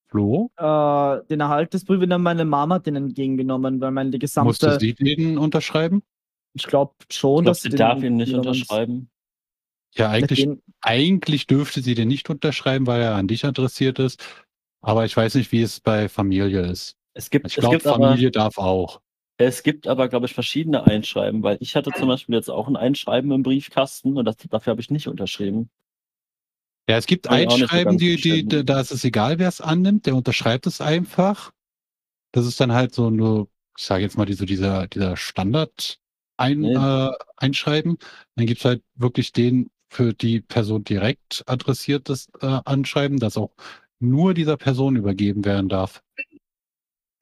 Flo, 0.08 0.50
Äh, 0.56 1.24
den 1.28 1.40
Erhalt 1.40 1.74
des 1.74 1.84
Briefes, 1.84 2.08
dann 2.08 2.22
meine 2.22 2.44
Mama 2.44 2.76
hat 2.76 2.86
den 2.86 2.96
entgegengenommen, 2.96 3.80
weil 3.80 3.90
meine 3.90 4.10
die 4.10 4.18
musste 4.18 4.66
gesamte, 4.66 4.78
sie 4.78 4.94
den 4.94 5.36
unterschreiben? 5.36 6.02
ich 6.54 6.66
glaube 6.66 6.94
schon, 7.10 7.40
ich 7.40 7.44
glaube, 7.44 7.50
dass 7.54 7.62
sie 7.62 7.70
darf 7.70 8.02
ihn 8.02 8.16
nicht 8.16 8.32
unterschreiben. 8.32 9.10
Ja, 9.94 10.10
eigentlich, 10.10 10.48
eigentlich 10.80 11.46
dürfte 11.46 11.82
sie 11.82 11.94
den 11.94 12.08
nicht 12.08 12.30
unterschreiben, 12.30 12.86
weil 12.86 13.00
er 13.02 13.14
an 13.14 13.28
dich 13.28 13.44
adressiert 13.44 13.98
ist. 13.98 14.22
Aber 14.86 15.04
ich 15.04 15.16
weiß 15.16 15.34
nicht, 15.34 15.50
wie 15.52 15.62
es 15.62 15.80
bei 15.80 16.08
Familie 16.08 16.60
ist. 16.62 16.96
Es 17.14 17.30
gibt, 17.30 17.46
Ich 17.46 17.54
es 17.54 17.60
glaube, 17.60 17.76
gibt 17.76 17.86
aber, 17.86 18.08
Familie 18.08 18.30
darf 18.30 18.56
auch. 18.58 19.00
es 19.38 19.62
gibt 19.62 19.86
aber, 19.88 20.08
glaube 20.08 20.26
ich, 20.26 20.34
verschiedene 20.34 20.84
Einschreiben, 20.86 21.42
weil 21.42 21.58
ich 21.60 21.76
hatte 21.76 21.92
zum 21.92 22.08
Beispiel 22.08 22.34
jetzt 22.36 22.50
auch 22.50 22.68
ein 22.68 22.76
Einschreiben 22.76 23.30
im 23.32 23.42
Briefkasten 23.42 24.16
und 24.16 24.24
das, 24.24 24.36
dafür 24.36 24.70
habe 24.72 24.80
ich 24.80 24.90
nicht 24.90 25.08
unterschrieben. 25.08 25.70
Ja, 26.88 26.96
es 26.98 27.06
gibt 27.06 27.26
so 27.26 27.30
Einschreiben, 27.32 27.98
die, 27.98 28.16
die, 28.16 28.42
verstehen. 28.42 28.66
da 28.66 28.80
ist 28.80 28.92
es 28.92 29.04
egal, 29.04 29.38
wer 29.38 29.48
es 29.48 29.60
annimmt, 29.60 30.06
der 30.06 30.14
unterschreibt 30.14 30.66
es 30.66 30.80
einfach. 30.80 31.52
Das 32.32 32.46
ist 32.46 32.60
dann 32.60 32.72
halt 32.72 32.94
so 32.94 33.10
nur, 33.10 33.48
ich 33.76 33.84
sage 33.84 34.04
jetzt 34.04 34.16
mal, 34.16 34.26
diese, 34.26 34.46
dieser, 34.46 34.86
dieser 34.86 35.16
Standard 35.16 35.98
ein, 36.36 36.60
Nee. 36.60 36.74
äh, 36.74 37.10
Einschreiben. 37.36 37.98
Dann 38.36 38.46
gibt's 38.46 38.64
halt 38.64 38.82
wirklich 38.94 39.32
den 39.32 39.70
für 39.90 40.12
die 40.14 40.40
Person 40.40 40.84
direkt 40.84 41.42
adressiertes 41.46 42.28
äh, 42.40 42.60
Anschreiben, 42.64 43.18
das 43.18 43.36
auch 43.36 43.50
nur 43.98 44.34
dieser 44.34 44.56
Person 44.56 44.96
übergeben 44.96 45.44
werden 45.44 45.68
darf. 45.68 46.02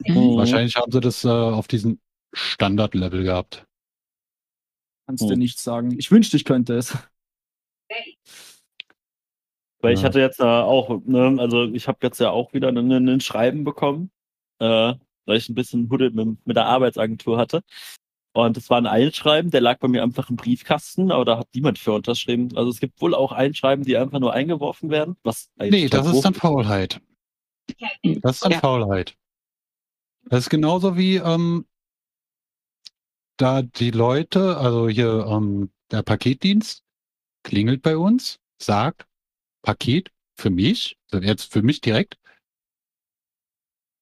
Mhm. 0.05 0.35
Wahrscheinlich 0.35 0.75
haben 0.75 0.91
sie 0.91 0.99
das 0.99 1.23
äh, 1.23 1.29
auf 1.29 1.67
diesem 1.67 1.99
Standard-Level 2.33 3.23
gehabt. 3.23 3.65
kannst 5.07 5.23
du 5.23 5.29
Hm. 5.29 5.39
nicht 5.39 5.59
sagen. 5.59 5.97
Ich 5.97 6.11
wünschte, 6.11 6.35
ich 6.35 6.45
könnte 6.45 6.75
es. 6.75 6.97
Weil 9.79 9.93
ich 9.93 10.01
Ja. 10.01 10.07
hatte 10.07 10.19
jetzt 10.19 10.39
äh, 10.39 10.43
auch, 10.43 10.99
ne, 11.05 11.35
also 11.39 11.65
ich 11.65 11.87
habe 11.87 11.99
jetzt 12.01 12.19
ja 12.19 12.31
auch 12.31 12.53
wieder 12.53 12.69
ein, 12.69 12.91
ein 12.91 13.21
Schreiben 13.21 13.63
bekommen, 13.63 14.11
äh, 14.59 14.93
weil 15.25 15.37
ich 15.37 15.47
ein 15.47 15.55
bisschen 15.55 15.89
Huddel 15.89 16.11
mit, 16.11 16.45
mit 16.45 16.57
der 16.57 16.65
Arbeitsagentur 16.65 17.37
hatte. 17.37 17.61
Und 18.35 18.57
es 18.57 18.69
war 18.69 18.77
ein 18.77 18.85
Einschreiben, 18.85 19.49
der 19.49 19.61
lag 19.61 19.79
bei 19.79 19.87
mir 19.87 20.03
einfach 20.03 20.29
im 20.29 20.35
Briefkasten, 20.35 21.09
aber 21.09 21.23
da 21.23 21.37
hat 21.37 21.47
niemand 21.55 21.79
für 21.79 21.93
unterschrieben. 21.93 22.49
Also 22.57 22.69
es 22.69 22.81
gibt 22.81 22.99
wohl 22.99 23.15
auch 23.15 23.31
Einschreiben, 23.31 23.85
die 23.85 23.95
einfach 23.95 24.19
nur 24.19 24.33
eingeworfen 24.33 24.89
werden. 24.89 25.15
Was 25.23 25.49
Nee, 25.55 25.67
eigentlich 25.67 25.89
das 25.91 26.13
ist 26.13 26.21
dann 26.21 26.33
Faulheit. 26.33 26.99
Das 28.01 28.35
ist 28.35 28.43
dann 28.43 28.51
Ja. 28.51 28.59
Faulheit. 28.59 29.15
Das 30.25 30.41
ist 30.41 30.49
genauso 30.49 30.97
wie 30.97 31.15
ähm, 31.15 31.65
da 33.37 33.61
die 33.61 33.91
Leute, 33.91 34.57
also 34.57 34.89
hier 34.89 35.25
ähm, 35.29 35.71
der 35.91 36.03
Paketdienst 36.03 36.83
klingelt 37.43 37.81
bei 37.83 37.95
uns, 37.95 38.41
sagt 38.61 39.07
Paket 39.61 40.11
für 40.37 40.49
mich, 40.49 40.97
also 41.09 41.25
jetzt 41.25 41.53
für 41.53 41.61
mich 41.61 41.79
direkt. 41.79 42.17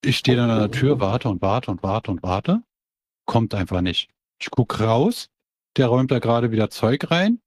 Ich 0.04 0.18
stehe 0.18 0.38
dann 0.38 0.50
an 0.50 0.58
der 0.58 0.72
Tür, 0.72 1.00
warte 1.00 1.30
und 1.30 1.44
warte 1.44 1.70
und 1.70 1.84
warte 1.84 2.10
und 2.10 2.24
warte. 2.24 2.64
Kommt 3.26 3.54
einfach 3.54 3.82
nicht. 3.82 4.10
Ich 4.44 4.52
guck 4.52 4.82
raus, 4.82 5.30
der 5.78 5.88
räumt 5.88 6.12
da 6.12 6.20
gerade 6.20 6.52
wieder 6.52 6.70
Zeug 6.70 7.10
rein, 7.10 7.40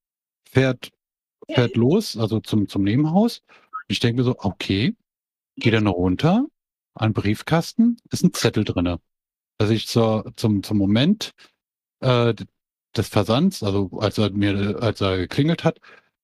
fährt, 0.49 0.93
fährt 1.47 1.77
los, 1.77 2.17
also 2.17 2.41
zum, 2.41 2.69
zum 2.69 2.85
Nebenhaus. 2.85 3.43
Ich 3.87 4.01
denke 4.01 4.23
mir 4.23 4.25
so, 4.25 4.35
okay, 4.39 4.97
gehe 5.57 5.73
dann 5.73 5.89
runter 5.89 6.47
an 6.95 7.13
Briefkasten, 7.13 7.99
ist 8.11 8.25
ein 8.25 8.33
Zettel 8.33 8.65
drinne. 8.65 8.99
Also 9.59 9.75
ich 9.75 9.89
zur, 9.89 10.33
zum, 10.37 10.63
zum 10.63 10.79
Moment 10.79 11.33
äh, 12.01 12.33
des 12.97 13.09
Versands, 13.09 13.63
also 13.63 13.91
als 14.01 14.17
er 14.17 14.31
mir, 14.31 14.83
als 14.83 15.03
er 15.03 15.19
geklingelt 15.19 15.65
hat, 15.65 15.81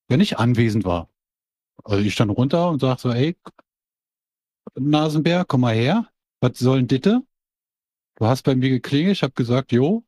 wenn 0.08 0.20
ich 0.20 0.38
anwesend 0.38 0.86
war. 0.86 1.10
Also 1.84 2.02
ich 2.02 2.14
stand 2.14 2.30
runter 2.30 2.70
und 2.70 2.80
sag 2.80 2.98
so, 2.98 3.10
ey, 3.10 3.36
Nasenbär, 4.74 5.44
komm 5.44 5.60
mal 5.60 5.74
her. 5.74 6.08
Was 6.40 6.58
soll 6.58 6.78
denn 6.78 6.88
ditte? 6.88 7.20
Du 8.16 8.24
hast 8.24 8.44
bei 8.44 8.54
mir 8.54 8.70
geklingelt, 8.70 9.18
ich 9.18 9.22
habe 9.22 9.34
gesagt, 9.34 9.70
jo, 9.72 10.02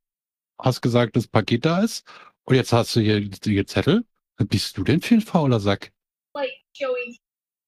hast 0.59 0.81
gesagt, 0.81 1.17
das 1.17 1.27
Paket 1.27 1.64
da 1.64 1.83
ist. 1.83 2.05
Und 2.45 2.57
jetzt 2.57 2.73
hast 2.73 2.95
du 2.95 3.01
hier 3.01 3.21
die 3.21 3.67
Zettel. 3.67 4.05
Was 4.37 4.49
bist 4.49 4.77
du 4.77 4.85
denn 4.85 5.01
für 5.01 5.14
ein 5.14 5.21
fauler 5.21 5.61
Sack? 5.61 5.93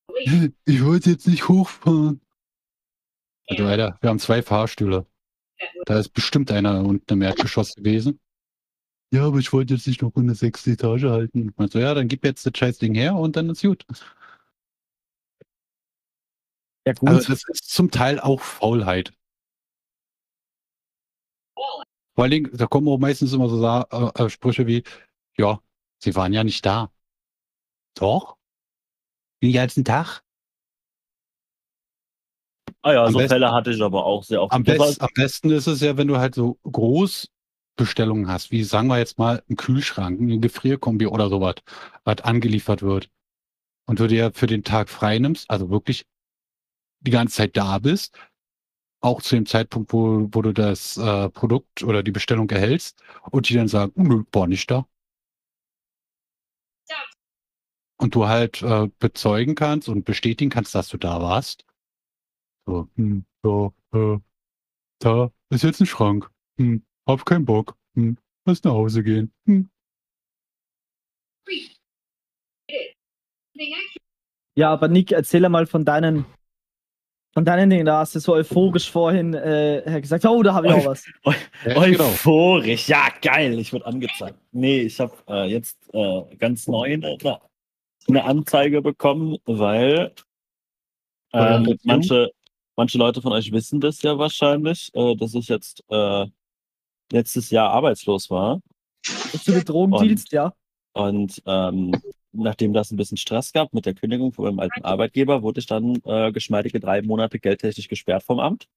Ich 0.64 0.84
wollte 0.84 1.10
jetzt 1.10 1.28
nicht 1.28 1.46
hochfahren. 1.48 2.20
Also, 3.48 3.64
Alter, 3.64 3.98
wir 4.00 4.10
haben 4.10 4.18
zwei 4.18 4.42
Fahrstühle. 4.42 5.06
Da 5.84 5.98
ist 5.98 6.10
bestimmt 6.10 6.50
einer 6.50 6.82
unten 6.84 7.12
im 7.12 7.22
Erdgeschoss 7.22 7.74
gewesen. 7.74 8.18
Ja, 9.12 9.26
aber 9.26 9.38
ich 9.38 9.52
wollte 9.52 9.74
jetzt 9.74 9.86
nicht 9.86 10.02
noch 10.02 10.14
in 10.16 10.26
der 10.26 10.36
sechsten 10.36 10.72
Etage 10.72 11.04
halten. 11.04 11.50
Ich 11.50 11.56
meinte 11.56 11.74
so, 11.74 11.78
ja, 11.78 11.94
dann 11.94 12.08
gib 12.08 12.24
jetzt 12.24 12.44
das 12.44 12.52
scheiß 12.56 12.78
Ding 12.78 12.94
her 12.94 13.14
und 13.14 13.36
dann 13.36 13.50
ist 13.50 13.62
gut. 13.62 13.86
Ja, 16.86 16.92
gut. 16.92 17.08
Also 17.08 17.28
das 17.28 17.42
ist 17.48 17.70
zum 17.70 17.90
Teil 17.90 18.20
auch 18.20 18.40
Faulheit. 18.40 19.12
Vor 22.16 22.24
allen 22.24 22.30
Dingen, 22.30 22.50
da 22.56 22.66
kommen 22.66 22.88
auch 22.88 22.96
meistens 22.98 23.34
immer 23.34 23.48
so 23.48 23.62
äh, 23.62 24.24
äh, 24.24 24.30
Sprüche 24.30 24.66
wie, 24.66 24.82
ja, 25.36 25.60
sie 26.02 26.14
waren 26.16 26.32
ja 26.32 26.42
nicht 26.42 26.64
da. 26.64 26.90
Doch? 27.94 28.38
Den 29.42 29.52
ganzen 29.52 29.84
Tag? 29.84 30.22
Ah 32.80 32.92
ja, 32.94 33.04
Am 33.04 33.12
so 33.12 33.18
besten- 33.18 33.34
Fälle 33.34 33.52
hatte 33.52 33.70
ich 33.70 33.82
aber 33.82 34.06
auch 34.06 34.24
sehr 34.24 34.42
oft. 34.42 34.52
Am, 34.52 34.62
best, 34.64 35.00
am 35.02 35.10
besten 35.14 35.50
ist 35.50 35.66
es 35.66 35.82
ja, 35.82 35.98
wenn 35.98 36.08
du 36.08 36.16
halt 36.16 36.34
so 36.34 36.58
Großbestellungen 36.62 38.28
hast, 38.28 38.50
wie 38.50 38.64
sagen 38.64 38.88
wir 38.88 38.96
jetzt 38.98 39.18
mal 39.18 39.42
ein 39.50 39.56
Kühlschrank, 39.56 40.18
ein 40.18 40.40
Gefrierkombi 40.40 41.06
oder 41.08 41.28
sowas, 41.28 41.56
was 42.04 42.20
angeliefert 42.22 42.80
wird. 42.80 43.10
Und 43.86 44.00
du 44.00 44.06
dir 44.06 44.32
für 44.32 44.46
den 44.46 44.64
Tag 44.64 44.88
frei 44.88 45.18
nimmst, 45.18 45.50
also 45.50 45.68
wirklich 45.68 46.06
die 47.00 47.10
ganze 47.10 47.36
Zeit 47.36 47.56
da 47.58 47.78
bist, 47.78 48.16
auch 49.00 49.22
zu 49.22 49.36
dem 49.36 49.46
Zeitpunkt, 49.46 49.92
wo, 49.92 50.28
wo 50.32 50.42
du 50.42 50.52
das 50.52 50.96
äh, 50.96 51.28
Produkt 51.30 51.82
oder 51.84 52.02
die 52.02 52.10
Bestellung 52.12 52.50
erhältst 52.50 53.02
und 53.30 53.48
die 53.48 53.54
dann 53.54 53.68
sagen, 53.68 53.92
"Oh, 53.96 54.02
nö, 54.02 54.24
war 54.32 54.46
nicht 54.46 54.70
da. 54.70 54.86
Und 57.98 58.14
du 58.14 58.26
halt 58.26 58.62
äh, 58.62 58.88
bezeugen 58.98 59.54
kannst 59.54 59.88
und 59.88 60.04
bestätigen 60.04 60.50
kannst, 60.50 60.74
dass 60.74 60.88
du 60.88 60.98
da 60.98 61.20
warst. 61.22 61.64
So, 62.66 62.88
hm, 62.96 63.24
so, 63.42 63.72
äh, 63.94 64.18
da 65.00 65.30
ist 65.50 65.64
jetzt 65.64 65.80
ein 65.80 65.86
Schrank. 65.86 66.30
Hm, 66.58 66.84
hab 67.08 67.24
keinen 67.26 67.44
Bock. 67.44 67.76
Hm, 67.94 68.18
lass 68.46 68.64
nach 68.64 68.72
Hause 68.72 69.02
gehen. 69.02 69.32
Hm. 69.46 69.70
Ja, 74.56 74.72
aber 74.72 74.88
Nick, 74.88 75.12
erzähl 75.12 75.48
mal 75.48 75.66
von 75.66 75.84
deinen, 75.84 76.24
von 77.36 77.44
deinen 77.44 77.68
Dingen. 77.68 77.84
Da 77.84 77.98
hast 77.98 78.14
du 78.14 78.18
so 78.18 78.32
euphorisch 78.32 78.90
vorhin 78.90 79.34
äh, 79.34 80.00
gesagt, 80.00 80.24
oh, 80.24 80.42
da 80.42 80.54
habe 80.54 80.68
ich 80.68 80.72
auch 80.72 80.86
was. 80.86 81.04
Ja, 81.66 81.84
genau. 81.84 82.04
Euphorisch, 82.04 82.88
ja, 82.88 83.08
geil, 83.20 83.58
ich 83.58 83.74
wurde 83.74 83.84
angezeigt. 83.84 84.38
Nee, 84.52 84.80
ich 84.80 84.98
habe 84.98 85.12
äh, 85.28 85.44
jetzt 85.44 85.76
äh, 85.92 86.22
ganz 86.36 86.66
neu 86.66 86.94
eine, 86.94 87.18
eine 88.08 88.24
Anzeige 88.24 88.80
bekommen, 88.80 89.36
weil 89.44 90.14
ähm, 91.34 91.76
manche, 91.82 92.30
manche 92.74 92.96
Leute 92.96 93.20
von 93.20 93.32
euch 93.32 93.52
wissen 93.52 93.82
das 93.82 94.00
ja 94.00 94.16
wahrscheinlich, 94.16 94.88
äh, 94.94 95.14
dass 95.16 95.34
ich 95.34 95.48
jetzt 95.48 95.84
äh, 95.90 96.24
letztes 97.12 97.50
Jahr 97.50 97.68
arbeitslos 97.68 98.30
war. 98.30 98.62
Dass 99.32 99.44
du 99.44 99.52
mit 99.52 99.68
Drogen 99.68 99.92
Und- 99.92 100.08
dealst, 100.08 100.32
ja. 100.32 100.54
Und 100.94 101.42
ähm, 101.44 101.92
nachdem 102.42 102.72
das 102.72 102.90
ein 102.90 102.96
bisschen 102.96 103.16
Stress 103.18 103.52
gab 103.52 103.72
mit 103.74 103.86
der 103.86 103.94
Kündigung 103.94 104.32
von 104.32 104.44
meinem 104.46 104.60
alten 104.60 104.82
Arbeitgeber, 104.84 105.42
wurde 105.42 105.60
ich 105.60 105.66
dann 105.66 106.00
äh, 106.04 106.32
geschmeidige 106.32 106.80
drei 106.80 107.02
Monate 107.02 107.38
geldtechnisch 107.38 107.88
gesperrt 107.88 108.22
vom 108.24 108.40
Amt 108.40 108.68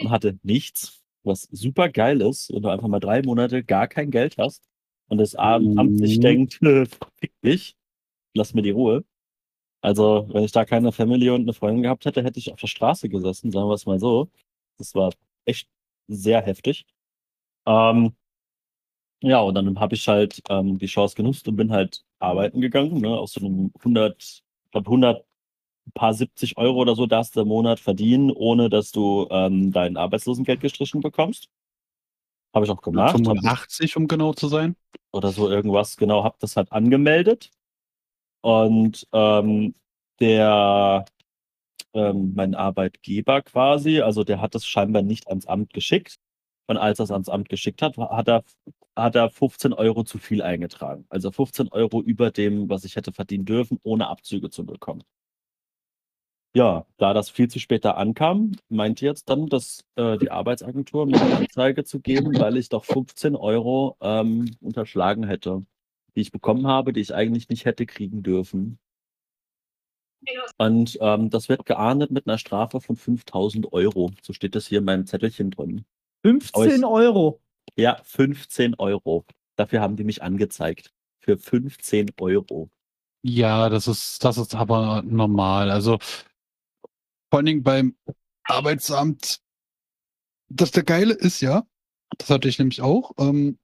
und 0.00 0.10
hatte 0.10 0.38
nichts, 0.42 1.02
was 1.24 1.42
super 1.50 1.88
geil 1.88 2.20
ist, 2.20 2.52
wenn 2.52 2.62
du 2.62 2.68
einfach 2.68 2.88
mal 2.88 3.00
drei 3.00 3.22
Monate 3.22 3.64
gar 3.64 3.88
kein 3.88 4.10
Geld 4.10 4.36
hast 4.38 4.62
und 5.08 5.18
das 5.18 5.34
Amt 5.34 5.98
sich 5.98 6.18
Mhm. 6.18 6.22
denkt, 6.22 6.58
"Nö, 6.60 6.84
fick 7.20 7.32
mich, 7.42 7.76
lass 8.34 8.54
mir 8.54 8.62
die 8.62 8.70
Ruhe. 8.70 9.04
Also, 9.82 10.28
wenn 10.32 10.44
ich 10.44 10.52
da 10.52 10.64
keine 10.64 10.92
Family 10.92 11.30
und 11.30 11.42
eine 11.42 11.54
Freundin 11.54 11.82
gehabt 11.84 12.04
hätte, 12.06 12.24
hätte 12.24 12.38
ich 12.40 12.52
auf 12.52 12.60
der 12.60 12.68
Straße 12.68 13.08
gesessen, 13.10 13.52
sagen 13.52 13.68
wir 13.68 13.74
es 13.74 13.86
mal 13.86 14.00
so. 14.00 14.30
Das 14.78 14.94
war 14.94 15.12
echt 15.46 15.68
sehr 16.08 16.42
heftig. 16.42 16.86
Ähm, 17.66 18.14
ja, 19.22 19.40
und 19.40 19.54
dann 19.54 19.78
habe 19.80 19.94
ich 19.94 20.06
halt 20.08 20.40
ähm, 20.48 20.78
die 20.78 20.86
Chance 20.86 21.14
genutzt 21.16 21.48
und 21.48 21.56
bin 21.56 21.72
halt 21.72 22.04
arbeiten 22.18 22.60
gegangen, 22.60 23.00
ne, 23.00 23.10
aus 23.10 23.32
so 23.32 23.40
einem 23.40 23.72
100, 23.78 24.22
ich 24.22 24.70
glaube 24.70 24.86
100, 24.86 25.24
ein 25.86 25.92
paar 25.92 26.14
70 26.14 26.58
Euro 26.58 26.80
oder 26.80 26.94
so 26.94 27.06
darfst 27.06 27.36
du 27.36 27.40
im 27.40 27.48
Monat 27.48 27.80
verdienen, 27.80 28.30
ohne 28.30 28.68
dass 28.68 28.92
du 28.92 29.26
ähm, 29.30 29.72
dein 29.72 29.96
Arbeitslosengeld 29.96 30.60
gestrichen 30.60 31.00
bekommst. 31.00 31.48
Habe 32.54 32.66
ich 32.66 32.70
auch 32.70 32.82
gemacht. 32.82 33.14
Hab, 33.14 33.18
85, 33.18 33.96
um 33.96 34.08
genau 34.08 34.32
zu 34.32 34.48
sein. 34.48 34.76
oder 35.12 35.32
so 35.32 35.50
irgendwas, 35.50 35.96
genau, 35.96 36.24
habe 36.24 36.36
das 36.40 36.56
halt 36.56 36.72
angemeldet. 36.72 37.50
Und 38.42 39.06
ähm, 39.12 39.74
der, 40.20 41.04
ähm, 41.94 42.32
mein 42.34 42.54
Arbeitgeber 42.54 43.42
quasi, 43.42 44.00
also 44.00 44.24
der 44.24 44.40
hat 44.40 44.54
das 44.54 44.66
scheinbar 44.66 45.02
nicht 45.02 45.28
ans 45.28 45.46
Amt 45.46 45.72
geschickt. 45.72 46.18
Und 46.68 46.76
als 46.76 47.00
er 47.00 47.04
es 47.04 47.10
ans 47.10 47.28
Amt 47.28 47.48
geschickt 47.48 47.82
hat, 47.82 47.96
hat 47.96 48.28
er, 48.28 48.44
hat 48.94 49.16
er 49.16 49.30
15 49.30 49.72
Euro 49.72 50.04
zu 50.04 50.18
viel 50.18 50.42
eingetragen. 50.42 51.06
Also 51.08 51.30
15 51.30 51.68
Euro 51.68 52.02
über 52.02 52.30
dem, 52.30 52.68
was 52.68 52.84
ich 52.84 52.96
hätte 52.96 53.12
verdienen 53.12 53.46
dürfen, 53.46 53.80
ohne 53.82 54.08
Abzüge 54.08 54.50
zu 54.50 54.66
bekommen. 54.66 55.02
Ja, 56.54 56.86
da 56.96 57.14
das 57.14 57.30
viel 57.30 57.48
zu 57.48 57.58
später 57.58 57.96
ankam, 57.96 58.52
meinte 58.68 59.04
jetzt 59.06 59.28
dann, 59.30 59.46
dass 59.48 59.84
äh, 59.96 60.18
die 60.18 60.30
Arbeitsagentur 60.30 61.06
mir 61.06 61.20
eine 61.20 61.36
Anzeige 61.36 61.84
zu 61.84 62.00
geben, 62.00 62.38
weil 62.38 62.56
ich 62.56 62.68
doch 62.68 62.84
15 62.84 63.36
Euro 63.36 63.96
ähm, 64.00 64.56
unterschlagen 64.60 65.24
hätte, 65.24 65.64
die 66.16 66.20
ich 66.22 66.32
bekommen 66.32 66.66
habe, 66.66 66.92
die 66.92 67.00
ich 67.00 67.14
eigentlich 67.14 67.48
nicht 67.48 67.64
hätte 67.64 67.86
kriegen 67.86 68.22
dürfen. 68.22 68.78
Und 70.58 70.98
ähm, 71.00 71.30
das 71.30 71.48
wird 71.48 71.64
geahndet 71.64 72.10
mit 72.10 72.26
einer 72.26 72.38
Strafe 72.38 72.80
von 72.80 72.96
5000 72.96 73.72
Euro. 73.72 74.10
So 74.22 74.32
steht 74.32 74.54
das 74.54 74.66
hier 74.66 74.78
in 74.78 74.84
meinem 74.84 75.06
Zettelchen 75.06 75.50
drin. 75.50 75.84
15 76.22 76.84
Euro. 76.84 77.40
Ja, 77.76 78.00
15 78.02 78.74
Euro. 78.76 79.24
Dafür 79.56 79.80
haben 79.80 79.96
die 79.96 80.04
mich 80.04 80.22
angezeigt. 80.22 80.92
Für 81.20 81.38
15 81.38 82.12
Euro. 82.20 82.70
Ja, 83.22 83.68
das 83.68 83.88
ist, 83.88 84.24
das 84.24 84.38
ist 84.38 84.54
aber 84.54 85.02
normal. 85.02 85.70
Also 85.70 85.98
vor 87.30 87.38
allen 87.38 87.46
Dingen 87.46 87.62
beim 87.62 87.96
Arbeitsamt, 88.44 89.40
das 90.48 90.70
der 90.70 90.84
Geile 90.84 91.14
ist, 91.14 91.40
ja, 91.40 91.66
das 92.16 92.30
hatte 92.30 92.48
ich 92.48 92.58
nämlich 92.58 92.80
auch. 92.80 93.12
Ähm, 93.18 93.58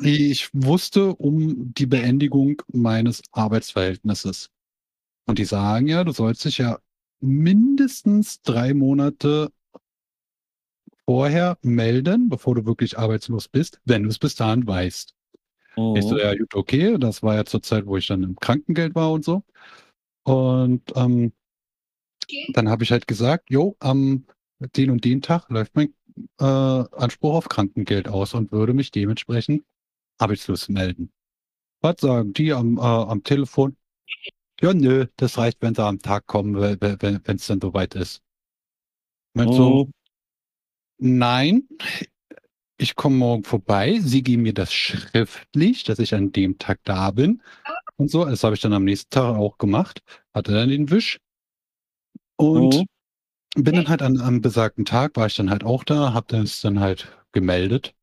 ich 0.00 0.48
wusste 0.54 1.14
um 1.14 1.74
die 1.74 1.86
Beendigung 1.86 2.62
meines 2.72 3.22
Arbeitsverhältnisses. 3.32 4.50
Und 5.26 5.38
die 5.38 5.44
sagen 5.44 5.88
ja, 5.88 6.04
du 6.04 6.12
sollst 6.12 6.44
dich 6.44 6.58
ja 6.58 6.78
mindestens 7.20 8.40
drei 8.42 8.74
Monate 8.74 9.52
vorher 11.06 11.58
melden, 11.62 12.28
bevor 12.28 12.54
du 12.54 12.66
wirklich 12.66 12.98
arbeitslos 12.98 13.48
bist, 13.48 13.80
wenn 13.84 14.04
du 14.04 14.08
es 14.08 14.18
bis 14.18 14.34
dahin 14.36 14.66
weißt. 14.66 15.14
Ich 15.94 16.04
so, 16.06 16.16
Mhm. 16.16 16.18
ja, 16.18 16.34
gut, 16.36 16.54
okay. 16.54 16.98
Das 16.98 17.22
war 17.22 17.36
ja 17.36 17.44
zur 17.44 17.62
Zeit, 17.62 17.86
wo 17.86 17.96
ich 17.96 18.06
dann 18.08 18.22
im 18.22 18.36
Krankengeld 18.36 18.94
war 18.94 19.12
und 19.12 19.24
so. 19.24 19.44
Und 20.24 20.82
ähm, 20.96 21.32
dann 22.54 22.68
habe 22.68 22.84
ich 22.84 22.92
halt 22.92 23.06
gesagt, 23.06 23.50
jo, 23.50 23.76
am 23.80 24.24
den 24.76 24.90
und 24.90 25.04
den 25.04 25.22
Tag 25.22 25.48
läuft 25.50 25.74
mein 25.74 25.94
äh, 26.40 26.44
Anspruch 26.44 27.34
auf 27.34 27.48
Krankengeld 27.48 28.08
aus 28.08 28.34
und 28.34 28.52
würde 28.52 28.74
mich 28.74 28.90
dementsprechend 28.90 29.64
arbeitslos 30.18 30.68
melden. 30.68 31.12
Was 31.82 31.96
sagen 32.00 32.32
die 32.32 32.52
am, 32.52 32.78
äh, 32.78 32.80
am 32.82 33.24
Telefon? 33.24 33.76
Ja, 34.60 34.74
nö, 34.74 35.06
das 35.16 35.38
reicht, 35.38 35.62
wenn 35.62 35.74
sie 35.74 35.84
am 35.84 36.00
Tag 36.00 36.26
kommen, 36.26 36.56
wenn 36.56 37.36
es 37.36 37.46
dann 37.46 37.60
soweit 37.60 37.94
ist. 37.94 38.22
Meinst 39.34 39.58
Oh. 39.58 39.86
du, 39.86 39.90
nein, 41.02 41.68
ich 42.76 42.94
komme 42.96 43.16
morgen 43.16 43.44
vorbei, 43.44 43.98
sie 44.00 44.22
geben 44.22 44.42
mir 44.42 44.54
das 44.54 44.72
schriftlich, 44.72 45.84
dass 45.84 45.98
ich 45.98 46.14
an 46.14 46.32
dem 46.32 46.58
Tag 46.58 46.80
da 46.84 47.10
bin 47.10 47.42
und 47.96 48.10
so. 48.10 48.24
Das 48.24 48.44
habe 48.44 48.54
ich 48.54 48.60
dann 48.60 48.72
am 48.72 48.84
nächsten 48.84 49.10
Tag 49.10 49.36
auch 49.36 49.58
gemacht, 49.58 50.02
hatte 50.34 50.52
dann 50.52 50.68
den 50.70 50.90
Wisch 50.90 51.20
und 52.52 52.74
Oh. 52.74 52.84
bin 53.56 53.74
dann 53.76 53.88
halt 53.88 54.02
an, 54.02 54.20
am 54.20 54.40
besagten 54.42 54.84
Tag, 54.84 55.16
war 55.16 55.26
ich 55.26 55.36
dann 55.36 55.50
halt 55.50 55.64
auch 55.64 55.84
da, 55.84 56.14
habe 56.14 56.26
das 56.28 56.60
dann 56.62 56.80
halt 56.80 57.08
gemeldet 57.32 57.94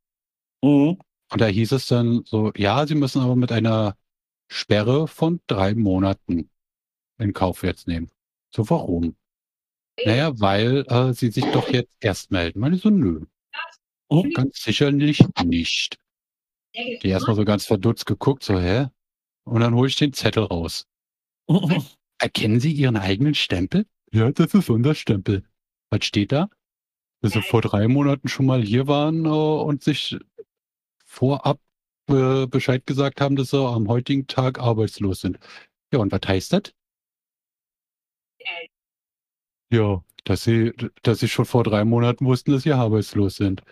Mhm. 0.63 0.99
und 1.31 1.41
da 1.41 1.45
hieß 1.47 1.71
es 1.73 1.87
dann 1.87 2.23
so, 2.25 2.51
ja, 2.55 2.85
sie 2.87 2.95
müssen 2.95 3.21
aber 3.21 3.35
mit 3.35 3.51
einer 3.51 3.95
Sperre 4.49 5.07
von 5.07 5.41
drei 5.47 5.75
Monaten 5.75 6.49
in 7.19 7.33
Kauf 7.33 7.63
jetzt 7.63 7.87
nehmen. 7.87 8.11
So, 8.55 8.69
warum? 8.69 9.15
Naja, 10.05 10.39
weil 10.39 10.85
äh, 10.87 11.13
sie 11.13 11.31
sich 11.31 11.45
doch 11.45 11.69
jetzt 11.69 11.91
erst 11.99 12.31
melden. 12.31 12.59
Meine 12.59 12.77
so, 12.77 12.89
nö. 12.89 13.25
Mhm. 14.09 14.31
Ganz 14.31 14.61
sicherlich 14.61 15.23
nicht. 15.43 15.97
Die 16.75 17.07
erstmal 17.07 17.35
so 17.35 17.45
ganz 17.45 17.65
verdutzt 17.65 18.05
geguckt, 18.05 18.43
so, 18.43 18.59
hä? 18.59 18.87
Und 19.43 19.61
dann 19.61 19.73
hole 19.73 19.87
ich 19.87 19.95
den 19.95 20.13
Zettel 20.13 20.43
raus. 20.43 20.85
Erkennen 22.19 22.59
Sie 22.59 22.71
Ihren 22.71 22.97
eigenen 22.97 23.33
Stempel? 23.33 23.85
Ja, 24.11 24.31
das 24.31 24.53
ist 24.53 24.69
unser 24.69 24.95
Stempel. 24.95 25.43
Was 25.89 26.05
steht 26.05 26.31
da? 26.31 26.49
Dass 27.21 27.33
Sie 27.33 27.41
vor 27.41 27.61
drei 27.61 27.87
Monaten 27.87 28.27
schon 28.27 28.45
mal 28.45 28.61
hier 28.61 28.87
waren 28.87 29.25
äh, 29.25 29.29
und 29.29 29.83
sich 29.83 30.17
vorab 31.05 31.59
äh, 32.07 32.45
Bescheid 32.47 32.85
gesagt 32.85 33.21
haben, 33.21 33.35
dass 33.35 33.49
Sie 33.49 33.57
am 33.57 33.87
heutigen 33.87 34.27
Tag 34.27 34.59
arbeitslos 34.59 35.21
sind. 35.21 35.39
Ja, 35.91 35.99
und 35.99 36.11
was 36.11 36.21
heißt 36.25 36.53
das? 36.53 36.73
Ja, 39.71 40.03
dass 40.23 40.43
Sie, 40.43 40.73
dass 41.03 41.19
Sie 41.19 41.27
schon 41.27 41.45
vor 41.45 41.63
drei 41.63 41.85
Monaten 41.85 42.25
wussten, 42.25 42.51
dass 42.51 42.63
Sie 42.63 42.73
arbeitslos 42.73 43.35
sind. 43.35 43.63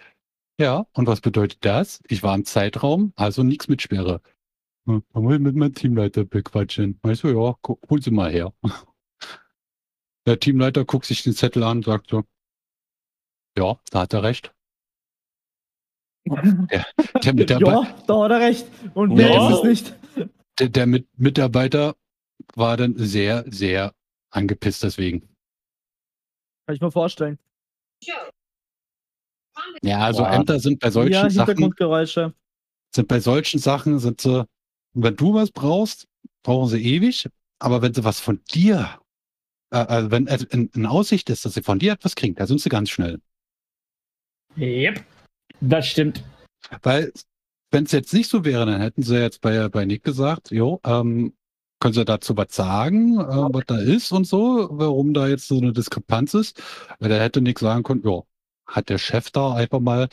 Ja, 0.59 0.87
und 0.93 1.07
was 1.07 1.21
bedeutet 1.21 1.63
das? 1.65 2.01
Ich 2.07 2.23
war 2.23 2.33
im 2.35 2.45
Zeitraum, 2.45 3.13
also 3.15 3.43
nichts 3.43 3.67
mit 3.67 3.81
Sperre. 3.81 4.21
Hm, 4.87 5.03
Da 5.13 5.19
muss 5.19 5.35
ich 5.35 5.39
mit 5.39 5.55
meinem 5.55 5.73
Teamleiter 5.73 6.23
bequatschen. 6.23 6.99
Weißt 7.03 7.23
du, 7.23 7.27
ja, 7.29 7.55
hol 7.89 8.01
sie 8.01 8.11
mal 8.11 8.31
her. 8.31 8.53
Der 10.25 10.39
Teamleiter 10.39 10.83
guckt 10.83 11.05
sich 11.05 11.23
den 11.23 11.33
Zettel 11.33 11.63
an, 11.63 11.83
sagt 11.83 12.09
so, 12.09 12.23
ja, 13.57 13.79
da 13.91 14.01
hat 14.01 14.13
er 14.13 14.23
recht. 14.23 14.53
Der, 17.23 17.33
Mitarbeiter, 17.33 17.83
Ja, 17.83 18.03
da 18.07 18.23
hat 18.23 18.31
er 18.31 18.39
recht. 18.41 18.67
Und 18.93 19.11
Ja. 19.11 19.15
mehr 19.15 19.37
ist 19.49 19.57
es 19.57 19.63
nicht. 19.63 19.95
der, 20.59 20.69
der 20.69 20.85
Mit 20.85 21.07
Mitarbeiter 21.17 21.95
war 22.55 22.75
dann 22.77 22.95
sehr, 22.97 23.45
sehr 23.47 23.93
angepisst 24.31 24.83
deswegen. 24.83 25.27
Kann 26.67 26.75
ich 26.75 26.81
mir 26.81 26.91
vorstellen. 26.91 27.39
Ja, 29.81 29.99
also 29.99 30.23
Ja. 30.23 30.33
Ämter 30.33 30.59
sind 30.59 30.79
bei 30.79 30.91
solchen 30.91 31.13
ja, 31.13 31.29
Sachen, 31.29 31.47
Hintergrundgeräusche. 31.47 32.33
sind 32.93 33.07
bei 33.07 33.21
solchen 33.21 33.59
Sachen, 33.59 33.99
sind 33.99 34.19
sie, 34.19 34.45
wenn 34.93 35.15
du 35.15 35.33
was 35.33 35.51
brauchst, 35.51 36.07
brauchen 36.43 36.69
sie 36.69 36.83
ewig, 36.83 37.29
aber 37.59 37.81
wenn 37.81 37.93
sie 37.93 38.03
was 38.03 38.19
von 38.19 38.43
dir, 38.51 38.99
äh, 39.71 39.77
also 39.77 40.11
wenn 40.11 40.27
es 40.27 40.43
in, 40.43 40.69
in 40.75 40.85
Aussicht 40.85 41.29
ist, 41.29 41.45
dass 41.45 41.53
sie 41.53 41.63
von 41.63 41.79
dir 41.79 41.93
etwas 41.93 42.15
kriegen, 42.15 42.35
da 42.35 42.45
sind 42.45 42.59
sie 42.59 42.69
ganz 42.69 42.89
schnell. 42.89 43.21
Yep. 44.57 45.03
Das 45.61 45.87
stimmt. 45.87 46.23
Weil, 46.83 47.13
wenn 47.71 47.85
es 47.85 47.93
jetzt 47.93 48.13
nicht 48.13 48.29
so 48.29 48.43
wäre, 48.43 48.65
dann 48.65 48.81
hätten 48.81 49.03
sie 49.03 49.17
jetzt 49.21 49.39
bei, 49.39 49.69
bei 49.69 49.85
Nick 49.85 50.03
gesagt, 50.03 50.51
jo, 50.51 50.81
ähm, 50.83 51.33
können 51.79 51.93
sie 51.93 52.05
dazu 52.05 52.35
was 52.37 52.55
sagen, 52.55 53.19
äh, 53.19 53.25
was 53.25 53.63
da 53.67 53.77
ist 53.79 54.11
und 54.11 54.25
so, 54.25 54.69
warum 54.71 55.13
da 55.13 55.27
jetzt 55.27 55.47
so 55.47 55.57
eine 55.57 55.73
Diskrepanz 55.73 56.33
ist? 56.33 56.61
Weil 56.99 57.09
da 57.09 57.17
hätte 57.17 57.41
Nick 57.41 57.59
sagen 57.59 57.83
können, 57.83 58.03
jo, 58.03 58.27
hat 58.65 58.89
der 58.89 58.97
Chef 58.97 59.31
da 59.31 59.53
einfach 59.53 59.79
mal 59.79 60.09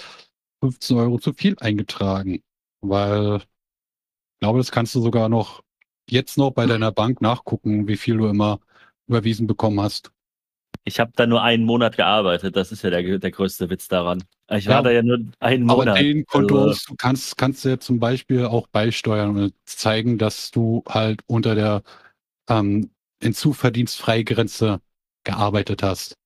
15 0.62 0.96
Euro 0.96 1.18
zu 1.18 1.32
viel 1.34 1.56
eingetragen. 1.60 2.42
Weil, 2.80 3.38
ich 3.38 4.40
glaube, 4.40 4.58
das 4.58 4.72
kannst 4.72 4.94
du 4.94 5.00
sogar 5.02 5.28
noch 5.28 5.62
jetzt 6.10 6.38
noch 6.38 6.50
bei 6.52 6.66
deiner 6.66 6.92
Bank 6.92 7.20
nachgucken, 7.20 7.88
wie 7.88 7.96
viel 7.96 8.18
du 8.18 8.26
immer 8.28 8.60
überwiesen 9.06 9.46
bekommen 9.46 9.80
hast. 9.80 10.13
Ich 10.86 11.00
habe 11.00 11.12
da 11.16 11.26
nur 11.26 11.42
einen 11.42 11.64
Monat 11.64 11.96
gearbeitet. 11.96 12.56
Das 12.56 12.70
ist 12.72 12.82
ja 12.82 12.90
der, 12.90 13.18
der 13.18 13.30
größte 13.30 13.70
Witz 13.70 13.88
daran. 13.88 14.22
Ich 14.50 14.66
war 14.66 14.74
Ja. 14.76 14.82
da 14.82 14.90
ja 14.90 15.02
nur 15.02 15.18
einen 15.40 15.64
Aber 15.64 15.84
Monat. 15.84 15.98
den 15.98 16.26
Konto 16.26 16.58
Also, 16.62 16.80
du 16.88 16.94
kannst, 16.96 17.38
kannst 17.38 17.64
du 17.64 17.70
ja 17.70 17.78
zum 17.78 17.98
Beispiel 17.98 18.44
auch 18.44 18.66
beisteuern 18.68 19.36
und 19.36 19.54
zeigen, 19.64 20.18
dass 20.18 20.50
du 20.50 20.82
halt 20.88 21.22
unter 21.26 21.54
der 21.54 21.82
ähm, 22.50 22.90
Hinzuverdienstfreigrenze 23.22 24.80
gearbeitet 25.24 25.82
hast. 25.82 26.16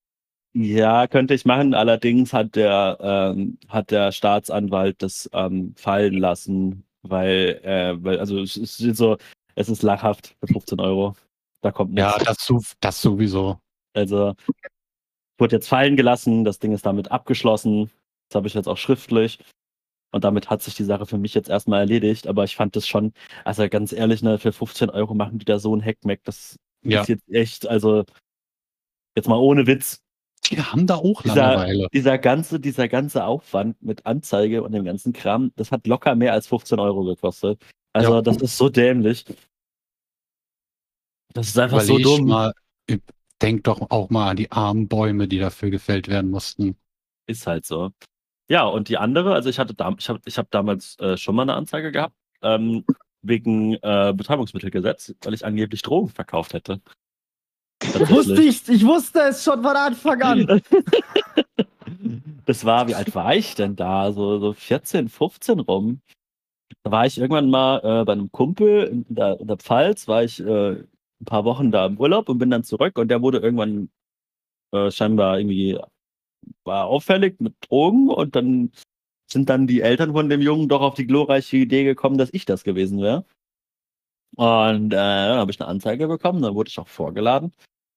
ja, 0.54 1.06
könnte 1.06 1.34
ich 1.34 1.44
machen. 1.44 1.74
Allerdings 1.74 2.32
hat 2.32 2.56
der, 2.56 2.98
ähm, 3.00 3.58
hat 3.68 3.90
der 3.90 4.12
Staatsanwalt 4.12 5.02
das 5.02 5.28
ähm, 5.32 5.74
fallen 5.76 6.14
lassen, 6.14 6.84
weil, 7.02 7.60
äh, 7.62 7.94
weil 8.02 8.18
also 8.18 8.40
es 8.40 8.56
ist 8.56 8.78
so, 8.96 9.18
es 9.54 9.68
ist 9.68 9.82
lachhaft 9.82 10.34
für 10.40 10.48
15 10.48 10.80
Euro. 10.80 11.14
Da 11.60 11.70
kommt 11.72 11.92
nichts. 11.92 12.12
Ja, 12.12 12.18
das, 12.18 12.48
das 12.80 13.00
sowieso. 13.02 13.60
Also 13.98 14.34
wurde 15.38 15.56
jetzt 15.56 15.68
fallen 15.68 15.96
gelassen, 15.96 16.44
das 16.44 16.58
Ding 16.58 16.72
ist 16.72 16.86
damit 16.86 17.10
abgeschlossen. 17.10 17.90
Das 18.28 18.36
habe 18.36 18.46
ich 18.48 18.54
jetzt 18.54 18.68
auch 18.68 18.76
schriftlich. 18.78 19.38
Und 20.10 20.24
damit 20.24 20.48
hat 20.50 20.62
sich 20.62 20.74
die 20.74 20.84
Sache 20.84 21.04
für 21.06 21.18
mich 21.18 21.34
jetzt 21.34 21.50
erstmal 21.50 21.80
erledigt. 21.80 22.26
Aber 22.26 22.44
ich 22.44 22.56
fand 22.56 22.74
das 22.76 22.86
schon, 22.88 23.12
also 23.44 23.68
ganz 23.68 23.92
ehrlich, 23.92 24.22
ne, 24.22 24.38
für 24.38 24.52
15 24.52 24.90
Euro 24.90 25.14
machen 25.14 25.38
die 25.38 25.44
da 25.44 25.58
so 25.58 25.74
ein 25.76 25.84
Hackmack. 25.84 26.20
Das 26.24 26.56
Ja. 26.82 27.02
ist 27.02 27.08
jetzt 27.08 27.28
echt, 27.28 27.66
also 27.68 28.04
jetzt 29.16 29.28
mal 29.28 29.36
ohne 29.36 29.66
Witz. 29.66 30.00
Die 30.50 30.58
haben 30.62 30.86
da 30.86 30.94
auch 30.96 31.22
Dieser- 31.22 31.34
Langeweile. 31.56 31.88
Dieser 31.92 32.16
ganze, 32.18 32.58
dieser 32.58 32.88
ganze 32.88 33.24
Aufwand 33.24 33.82
mit 33.82 34.06
Anzeige 34.06 34.62
und 34.62 34.72
dem 34.72 34.84
ganzen 34.84 35.12
Kram, 35.12 35.52
das 35.56 35.70
hat 35.72 35.86
locker 35.86 36.14
mehr 36.14 36.32
als 36.32 36.46
15 36.46 36.78
Euro 36.80 37.04
gekostet. 37.04 37.60
Also 37.92 38.14
Ja. 38.14 38.22
das 38.22 38.38
ist 38.38 38.56
so 38.56 38.68
dämlich. 38.70 39.24
Das 41.34 41.48
ist 41.48 41.58
einfach 41.58 41.82
Überleg 41.84 42.06
so 42.06 42.16
dumm. 42.16 42.28
mal, 42.28 42.52
denk 43.42 43.64
doch 43.64 43.90
auch 43.90 44.10
mal 44.10 44.30
an 44.30 44.36
die 44.36 44.50
armen 44.50 44.88
Bäume, 44.88 45.28
die 45.28 45.38
dafür 45.38 45.70
gefällt 45.70 46.08
werden 46.08 46.30
mussten. 46.30 46.76
Ist 47.26 47.46
halt 47.46 47.66
so. 47.66 47.92
Ja, 48.48 48.64
und 48.64 48.88
die 48.88 48.96
andere, 48.96 49.34
also 49.34 49.50
ich 49.50 49.58
hatte 49.58 49.74
da, 49.74 49.94
ich 49.98 50.08
habe 50.08 50.20
ich 50.24 50.38
hab 50.38 50.50
damals 50.50 50.98
äh, 51.00 51.16
schon 51.16 51.34
mal 51.34 51.42
eine 51.42 51.54
Anzeige 51.54 51.92
gehabt, 51.92 52.14
ähm, 52.42 52.84
wegen 53.22 53.74
äh, 53.74 54.14
Betäubungsmittelgesetz, 54.16 55.14
weil 55.22 55.34
ich 55.34 55.44
angeblich 55.44 55.82
Drogen 55.82 56.08
verkauft 56.08 56.54
hätte. 56.54 56.80
Das 57.80 58.10
wusste 58.10 58.42
ich, 58.42 58.66
ich 58.68 58.84
wusste 58.84 59.20
es 59.20 59.44
schon 59.44 59.62
von 59.62 59.76
Anfang 59.76 60.22
an. 60.22 60.62
Das 62.44 62.64
war, 62.64 62.88
wie 62.88 62.94
alt 62.94 63.14
war 63.14 63.34
ich 63.34 63.54
denn 63.56 63.76
da? 63.76 64.10
So, 64.12 64.38
so 64.38 64.54
14, 64.54 65.10
15 65.10 65.60
rum. 65.60 66.00
Da 66.82 66.90
war 66.90 67.04
ich 67.04 67.18
irgendwann 67.18 67.50
mal 67.50 67.78
äh, 67.80 68.04
bei 68.04 68.12
einem 68.12 68.32
Kumpel 68.32 68.84
in 68.84 69.14
der, 69.14 69.38
in 69.38 69.46
der 69.46 69.58
Pfalz, 69.58 70.08
war 70.08 70.24
ich 70.24 70.40
äh, 70.40 70.82
ein 71.20 71.24
paar 71.24 71.44
Wochen 71.44 71.70
da 71.70 71.86
im 71.86 71.98
Urlaub 71.98 72.28
und 72.28 72.38
bin 72.38 72.50
dann 72.50 72.64
zurück 72.64 72.98
und 72.98 73.08
der 73.08 73.22
wurde 73.22 73.38
irgendwann 73.38 73.90
äh, 74.72 74.90
scheinbar 74.90 75.38
irgendwie 75.38 75.78
war 76.64 76.86
auffällig 76.86 77.40
mit 77.40 77.54
Drogen 77.68 78.08
und 78.08 78.36
dann 78.36 78.72
sind 79.30 79.50
dann 79.50 79.66
die 79.66 79.80
Eltern 79.82 80.12
von 80.12 80.28
dem 80.28 80.40
Jungen 80.40 80.68
doch 80.68 80.80
auf 80.80 80.94
die 80.94 81.06
glorreiche 81.06 81.56
Idee 81.58 81.84
gekommen, 81.84 82.18
dass 82.18 82.30
ich 82.32 82.44
das 82.44 82.64
gewesen 82.64 83.00
wäre. 83.00 83.26
Und 84.36 84.92
äh, 84.92 84.96
dann 84.96 85.38
habe 85.38 85.50
ich 85.50 85.60
eine 85.60 85.68
Anzeige 85.68 86.06
bekommen, 86.06 86.42
dann 86.42 86.54
wurde 86.54 86.68
ich 86.68 86.78
auch 86.78 86.88
vorgeladen. 86.88 87.52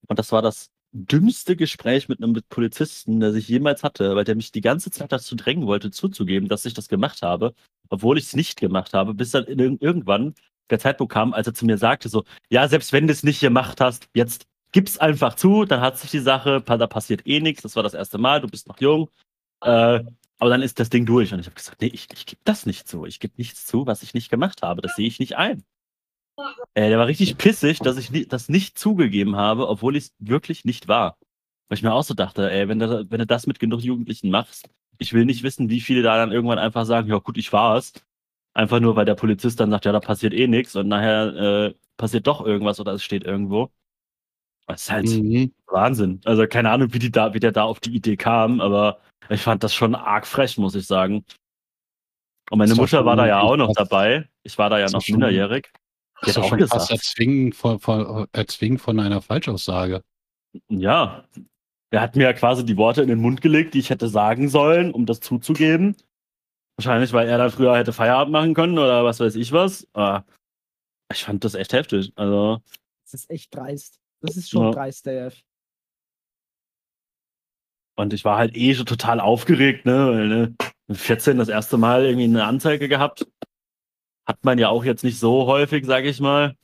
Und 0.07 0.19
das 0.19 0.31
war 0.31 0.41
das 0.41 0.71
dümmste 0.91 1.55
Gespräch 1.55 2.09
mit 2.09 2.21
einem 2.21 2.41
Polizisten, 2.49 3.19
das 3.19 3.35
ich 3.35 3.47
jemals 3.47 3.83
hatte, 3.83 4.15
weil 4.15 4.25
der 4.25 4.35
mich 4.35 4.51
die 4.51 4.61
ganze 4.61 4.91
Zeit 4.91 5.11
dazu 5.11 5.35
drängen 5.35 5.67
wollte, 5.67 5.91
zuzugeben, 5.91 6.49
dass 6.49 6.65
ich 6.65 6.73
das 6.73 6.89
gemacht 6.89 7.21
habe, 7.21 7.53
obwohl 7.89 8.17
ich 8.17 8.25
es 8.25 8.35
nicht 8.35 8.59
gemacht 8.59 8.93
habe, 8.93 9.13
bis 9.13 9.31
dann 9.31 9.45
ir- 9.45 9.77
irgendwann 9.79 10.33
der 10.71 10.79
Zeitpunkt 10.79 11.13
kam, 11.13 11.33
als 11.33 11.47
er 11.47 11.53
zu 11.53 11.65
mir 11.65 11.77
sagte, 11.77 12.09
so, 12.09 12.23
ja, 12.49 12.67
selbst 12.67 12.93
wenn 12.93 13.07
du 13.07 13.13
es 13.13 13.23
nicht 13.23 13.39
gemacht 13.39 13.81
hast, 13.81 14.07
jetzt 14.13 14.47
gib's 14.71 14.97
einfach 14.97 15.35
zu, 15.35 15.65
dann 15.65 15.81
hat 15.81 15.97
sich 15.97 16.11
die 16.11 16.19
Sache, 16.19 16.61
da 16.61 16.87
passiert 16.87 17.27
eh 17.27 17.39
nichts, 17.41 17.61
das 17.63 17.75
war 17.75 17.83
das 17.83 17.93
erste 17.93 18.17
Mal, 18.17 18.41
du 18.41 18.47
bist 18.47 18.67
noch 18.67 18.79
jung, 18.79 19.09
äh, 19.61 20.03
aber 20.39 20.49
dann 20.49 20.61
ist 20.61 20.79
das 20.79 20.89
Ding 20.89 21.05
durch. 21.05 21.33
Und 21.33 21.39
ich 21.39 21.45
habe 21.45 21.55
gesagt, 21.55 21.81
nee, 21.81 21.91
ich, 21.93 22.07
ich 22.13 22.25
gebe 22.25 22.41
das 22.45 22.65
nicht 22.65 22.87
zu, 22.87 23.05
ich 23.05 23.19
gebe 23.19 23.33
nichts 23.37 23.65
zu, 23.65 23.85
was 23.85 24.03
ich 24.03 24.13
nicht 24.13 24.29
gemacht 24.29 24.63
habe, 24.63 24.81
das 24.81 24.95
sehe 24.95 25.07
ich 25.07 25.19
nicht 25.19 25.37
ein. 25.37 25.63
Äh, 26.73 26.89
der 26.89 26.97
war 26.97 27.07
richtig 27.07 27.37
pissig, 27.37 27.79
dass 27.79 27.97
ich 27.97 28.27
das 28.27 28.49
nicht 28.49 28.79
zugegeben 28.79 29.35
habe, 29.35 29.67
obwohl 29.67 29.95
ich 29.95 30.05
es 30.05 30.13
wirklich 30.19 30.65
nicht 30.65 30.87
war. 30.87 31.17
Weil 31.67 31.77
ich 31.77 31.83
mir 31.83 31.93
auch 31.93 32.03
so 32.03 32.13
dachte, 32.13 32.49
ey, 32.49 32.67
wenn 32.67 32.79
du, 32.79 33.09
wenn 33.09 33.19
du 33.19 33.25
das 33.25 33.47
mit 33.47 33.59
genug 33.59 33.81
Jugendlichen 33.81 34.29
machst, 34.29 34.69
ich 34.97 35.13
will 35.13 35.25
nicht 35.25 35.43
wissen, 35.43 35.69
wie 35.69 35.81
viele 35.81 36.03
da 36.03 36.17
dann 36.17 36.31
irgendwann 36.31 36.59
einfach 36.59 36.85
sagen, 36.85 37.09
ja 37.09 37.17
gut, 37.17 37.37
ich 37.37 37.51
war 37.53 37.77
es. 37.77 37.93
Einfach 38.53 38.79
nur, 38.79 38.95
weil 38.95 39.05
der 39.05 39.15
Polizist 39.15 39.59
dann 39.59 39.71
sagt, 39.71 39.85
ja, 39.85 39.91
da 39.91 39.99
passiert 39.99 40.33
eh 40.33 40.47
nichts 40.47 40.75
und 40.75 40.87
nachher 40.87 41.35
äh, 41.35 41.73
passiert 41.97 42.27
doch 42.27 42.45
irgendwas 42.45 42.79
oder 42.79 42.93
es 42.93 43.03
steht 43.03 43.23
irgendwo. 43.23 43.71
Das 44.67 44.83
ist 44.83 44.91
halt 44.91 45.05
Mhm. 45.05 45.53
Wahnsinn. 45.67 46.21
Also 46.25 46.45
keine 46.47 46.69
Ahnung, 46.69 46.93
wie, 46.93 46.99
die 46.99 47.11
da, 47.11 47.33
wie 47.33 47.39
der 47.39 47.51
da 47.51 47.63
auf 47.63 47.79
die 47.79 47.95
Idee 47.95 48.17
kam, 48.17 48.61
aber 48.61 48.99
ich 49.29 49.41
fand 49.41 49.63
das 49.63 49.73
schon 49.73 49.95
arg 49.95 50.27
frech, 50.27 50.57
muss 50.57 50.75
ich 50.75 50.85
sagen. 50.85 51.25
Und 52.49 52.57
meine 52.57 52.75
Mutter 52.75 53.05
war 53.05 53.15
da 53.15 53.25
ja 53.25 53.39
auch 53.39 53.55
noch 53.55 53.73
dabei. 53.73 54.27
Ich 54.43 54.57
war 54.57 54.69
da 54.69 54.79
ja 54.79 54.89
noch 54.89 55.07
minderjährig. 55.07 55.71
Das 56.19 56.31
ist 56.31 56.37
auch 56.37 56.49
schon 56.49 56.59
fast 56.59 56.89
gesagt. 56.89 56.91
erzwingen 56.91 57.53
von, 57.53 57.79
von, 57.79 58.27
erzwingen 58.33 58.77
von 58.77 58.99
einer 58.99 59.21
Falschaussage. 59.21 60.03
Ja. 60.67 61.23
Er 61.91 62.01
hat 62.01 62.15
mir 62.15 62.23
ja 62.23 62.33
quasi 62.33 62.65
die 62.65 62.77
Worte 62.77 63.01
in 63.01 63.07
den 63.07 63.19
Mund 63.19 63.41
gelegt, 63.41 63.73
die 63.73 63.79
ich 63.79 63.89
hätte 63.89 64.07
sagen 64.07 64.49
sollen, 64.49 64.91
um 64.91 65.05
das 65.05 65.19
zuzugeben. 65.19 65.95
Wahrscheinlich, 66.83 67.13
weil 67.13 67.29
er 67.29 67.37
dann 67.37 67.51
früher 67.51 67.77
hätte 67.77 67.93
Feierabend 67.93 68.31
machen 68.31 68.55
können 68.55 68.79
oder 68.79 69.05
was 69.05 69.19
weiß 69.19 69.35
ich 69.35 69.51
was. 69.51 69.87
Aber 69.93 70.25
ich 71.13 71.23
fand 71.23 71.43
das 71.43 71.53
echt 71.53 71.73
heftig. 71.73 72.11
Also, 72.15 72.59
Das 73.03 73.13
ist 73.13 73.29
echt 73.29 73.55
dreist. 73.55 73.99
Das 74.21 74.35
ist 74.35 74.49
schon 74.49 74.63
Ja. 74.65 74.71
dreist, 74.71 75.05
der 75.05 75.13
Jeff. 75.25 75.41
und 77.97 78.13
ich 78.13 78.25
war 78.25 78.37
halt 78.39 78.57
eh 78.57 78.73
schon 78.73 78.87
total 78.87 79.19
aufgeregt, 79.19 79.85
ne? 79.85 80.07
Weil, 80.07 80.27
ne? 80.27 80.55
Mit 80.87 80.97
14 80.97 81.37
das 81.37 81.49
erste 81.49 81.77
Mal 81.77 82.03
irgendwie 82.03 82.23
eine 82.23 82.45
Anzeige 82.45 82.87
gehabt. 82.87 83.27
Hat 84.25 84.43
man 84.43 84.57
ja 84.57 84.69
auch 84.69 84.83
jetzt 84.83 85.03
nicht 85.03 85.19
so 85.19 85.45
häufig, 85.45 85.85
sage 85.85 86.09
ich 86.09 86.19
mal. 86.19 86.55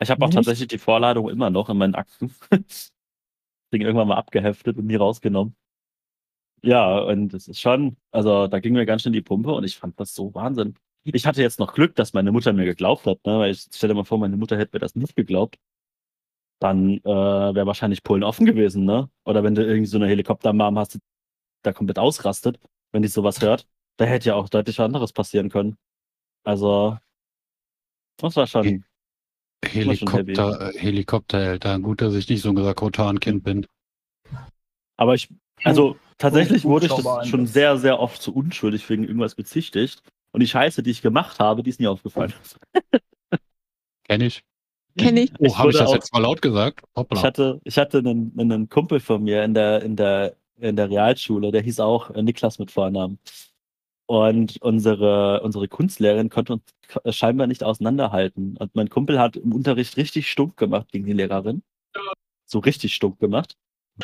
Ich 0.00 0.10
habe 0.10 0.24
auch 0.24 0.30
Nicht? 0.30 0.36
tatsächlich 0.36 0.66
die 0.66 0.78
Vorladung 0.78 1.28
immer 1.30 1.50
noch 1.50 1.68
in 1.68 1.76
meinen 1.78 1.94
Akten. 1.94 2.34
Ding 3.72 3.82
irgendwann 3.82 4.08
mal 4.08 4.16
abgeheftet 4.16 4.76
und 4.78 4.86
nie 4.86 4.96
rausgenommen. 4.96 5.54
Ja, 6.64 6.98
und 6.98 7.34
es 7.34 7.46
ist 7.46 7.60
schon, 7.60 7.96
also 8.10 8.46
da 8.46 8.58
ging 8.60 8.72
mir 8.72 8.86
ganz 8.86 9.02
schön 9.02 9.12
die 9.12 9.20
Pumpe 9.20 9.52
und 9.52 9.64
ich 9.64 9.76
fand 9.76 9.98
das 10.00 10.14
so 10.14 10.34
Wahnsinn. 10.34 10.74
Ich 11.04 11.26
hatte 11.26 11.42
jetzt 11.42 11.58
noch 11.58 11.74
Glück, 11.74 11.94
dass 11.94 12.14
meine 12.14 12.32
Mutter 12.32 12.54
mir 12.54 12.64
geglaubt 12.64 13.06
hat, 13.06 13.18
ne? 13.26 13.38
weil 13.38 13.50
ich 13.50 13.66
stell 13.70 13.88
dir 13.88 13.94
mal 13.94 14.04
vor, 14.04 14.18
meine 14.18 14.38
Mutter 14.38 14.56
hätte 14.56 14.74
mir 14.74 14.80
das 14.80 14.94
nicht 14.94 15.14
geglaubt. 15.14 15.58
Dann 16.60 16.98
äh, 16.98 17.04
wäre 17.04 17.66
wahrscheinlich 17.66 18.02
Polen 18.02 18.22
offen 18.22 18.46
gewesen, 18.46 18.86
ne? 18.86 19.10
Oder 19.24 19.42
wenn 19.42 19.54
du 19.54 19.66
irgendwie 19.66 19.86
so 19.86 19.98
eine 19.98 20.06
Helikoptermam 20.06 20.78
hast, 20.78 20.94
die 20.94 21.00
da 21.62 21.72
komplett 21.72 21.98
ausrastet, 21.98 22.58
wenn 22.92 23.02
die 23.02 23.08
sowas 23.08 23.42
hört, 23.42 23.66
da 23.98 24.06
hätte 24.06 24.30
ja 24.30 24.34
auch 24.36 24.48
deutlich 24.48 24.78
was 24.78 24.86
anderes 24.86 25.12
passieren 25.12 25.50
können. 25.50 25.76
Also, 26.44 26.96
das 28.16 28.36
war 28.36 28.46
schon. 28.46 28.84
Helikopter, 29.64 30.74
äh, 30.74 30.78
Helikoptereltern. 30.78 31.82
Gut, 31.82 32.00
dass 32.00 32.14
ich 32.14 32.28
nicht 32.28 32.42
so 32.42 32.50
ein 32.50 32.56
Sakotan-Kind 32.56 33.42
bin. 33.42 33.66
Aber 34.96 35.14
ich, 35.14 35.28
also 35.62 35.96
tatsächlich 36.18 36.64
wurde 36.64 36.86
ich 36.86 36.92
das 36.92 37.28
schon 37.28 37.46
sehr, 37.46 37.76
sehr 37.78 38.00
oft 38.00 38.20
zu 38.20 38.34
unschuldig 38.34 38.88
wegen 38.90 39.04
irgendwas 39.04 39.34
bezichtigt. 39.34 40.02
Und 40.32 40.40
die 40.40 40.48
Scheiße, 40.48 40.82
die 40.82 40.90
ich 40.90 41.00
gemacht 41.02 41.38
habe, 41.38 41.62
die 41.62 41.70
ist 41.70 41.78
nie 41.80 41.86
aufgefallen. 41.86 42.32
Kenn 44.04 44.20
ich. 44.20 44.42
Kenne 44.98 45.20
ich. 45.22 45.32
Oh, 45.38 45.56
habe 45.56 45.70
ich 45.70 45.76
das 45.78 45.88
auch- 45.88 45.94
jetzt 45.94 46.12
mal 46.12 46.20
laut 46.20 46.42
gesagt? 46.42 46.84
Hoppla. 46.96 47.18
Ich 47.18 47.24
hatte, 47.24 47.60
ich 47.64 47.78
hatte 47.78 47.98
einen, 47.98 48.32
einen 48.38 48.68
Kumpel 48.68 49.00
von 49.00 49.22
mir 49.22 49.42
in 49.44 49.54
der, 49.54 49.82
in 49.82 49.96
der, 49.96 50.36
in 50.58 50.76
der 50.76 50.90
Realschule, 50.90 51.50
der 51.52 51.62
hieß 51.62 51.80
auch 51.80 52.10
äh, 52.10 52.22
Niklas 52.22 52.58
mit 52.58 52.70
Vornamen. 52.70 53.18
Und 54.06 54.60
unsere, 54.60 55.40
unsere 55.42 55.66
Kunstlehrerin 55.66 56.28
konnte 56.30 56.54
uns 56.54 56.62
k- 56.86 57.12
scheinbar 57.12 57.46
nicht 57.46 57.64
auseinanderhalten. 57.64 58.56
Und 58.58 58.74
mein 58.74 58.90
Kumpel 58.90 59.18
hat 59.18 59.36
im 59.36 59.52
Unterricht 59.52 59.96
richtig 59.96 60.30
stunk 60.30 60.56
gemacht 60.56 60.92
gegen 60.92 61.06
die 61.06 61.12
Lehrerin. 61.14 61.62
So 62.44 62.58
richtig 62.58 62.94
stunk 62.94 63.18
gemacht. 63.18 63.56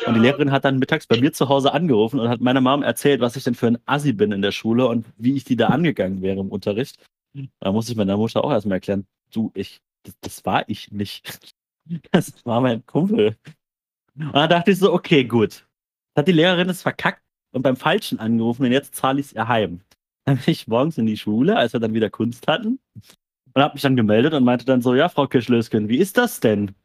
Und 0.05 0.13
die 0.13 0.19
Lehrerin 0.21 0.51
hat 0.51 0.63
dann 0.63 0.79
mittags 0.79 1.05
bei 1.05 1.19
mir 1.19 1.33
zu 1.33 1.49
Hause 1.49 1.73
angerufen 1.73 2.19
und 2.19 2.29
hat 2.29 2.39
meiner 2.39 2.61
Mom 2.61 2.81
erzählt, 2.81 3.19
was 3.19 3.35
ich 3.35 3.43
denn 3.43 3.55
für 3.55 3.67
ein 3.67 3.77
Assi 3.85 4.13
bin 4.13 4.31
in 4.31 4.41
der 4.41 4.53
Schule 4.53 4.87
und 4.87 5.05
wie 5.17 5.35
ich 5.35 5.43
die 5.43 5.57
da 5.57 5.67
angegangen 5.67 6.21
wäre 6.21 6.39
im 6.39 6.49
Unterricht. 6.49 6.97
Da 7.59 7.71
musste 7.71 7.91
ich 7.91 7.97
meiner 7.97 8.17
Mutter 8.17 8.43
auch 8.43 8.51
erstmal 8.51 8.77
erklären, 8.77 9.05
du, 9.33 9.51
ich, 9.53 9.81
das, 10.03 10.15
das 10.21 10.45
war 10.45 10.67
ich 10.67 10.91
nicht. 10.91 11.39
Das 12.11 12.45
war 12.45 12.61
mein 12.61 12.85
Kumpel. 12.85 13.35
Und 14.15 14.35
dann 14.35 14.49
dachte 14.49 14.69
ich 14.69 14.77
so, 14.77 14.93
okay, 14.93 15.23
gut. 15.23 15.67
Hat 16.15 16.27
die 16.27 16.31
Lehrerin 16.31 16.69
es 16.69 16.83
verkackt 16.83 17.23
und 17.53 17.63
beim 17.63 17.75
Falschen 17.75 18.19
angerufen 18.19 18.65
und 18.65 18.71
jetzt 18.71 18.93
zahle 18.93 19.19
ich 19.19 19.25
es 19.25 19.33
ihr 19.33 19.47
heim. 19.47 19.81
Dann 20.25 20.37
bin 20.37 20.51
ich 20.51 20.67
morgens 20.67 20.99
in 20.99 21.07
die 21.07 21.17
Schule, 21.17 21.57
als 21.57 21.73
wir 21.73 21.79
dann 21.79 21.95
wieder 21.95 22.11
Kunst 22.11 22.47
hatten 22.47 22.79
und 23.53 23.61
habe 23.61 23.73
mich 23.73 23.81
dann 23.81 23.95
gemeldet 23.95 24.35
und 24.35 24.43
meinte 24.43 24.65
dann 24.65 24.83
so, 24.83 24.93
ja, 24.93 25.09
Frau 25.09 25.25
Kirschlösken, 25.25 25.89
wie 25.89 25.97
ist 25.97 26.15
das 26.15 26.39
denn? 26.39 26.75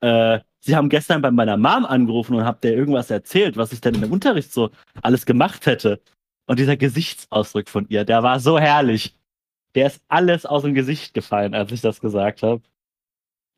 Äh, 0.00 0.40
Sie 0.62 0.76
haben 0.76 0.90
gestern 0.90 1.22
bei 1.22 1.30
meiner 1.30 1.56
Mom 1.56 1.86
angerufen 1.86 2.34
und 2.34 2.44
habt 2.44 2.64
ihr 2.64 2.76
irgendwas 2.76 3.10
erzählt, 3.10 3.56
was 3.56 3.72
ich 3.72 3.80
denn 3.80 3.94
im 3.94 4.12
Unterricht 4.12 4.52
so 4.52 4.70
alles 5.02 5.24
gemacht 5.24 5.64
hätte. 5.66 6.00
Und 6.46 6.58
dieser 6.58 6.76
Gesichtsausdruck 6.76 7.68
von 7.68 7.86
ihr, 7.88 8.04
der 8.04 8.22
war 8.22 8.40
so 8.40 8.58
herrlich. 8.58 9.14
Der 9.74 9.86
ist 9.86 10.02
alles 10.08 10.44
aus 10.46 10.62
dem 10.62 10.74
Gesicht 10.74 11.14
gefallen, 11.14 11.54
als 11.54 11.72
ich 11.72 11.80
das 11.80 12.00
gesagt 12.00 12.42
habe. 12.42 12.62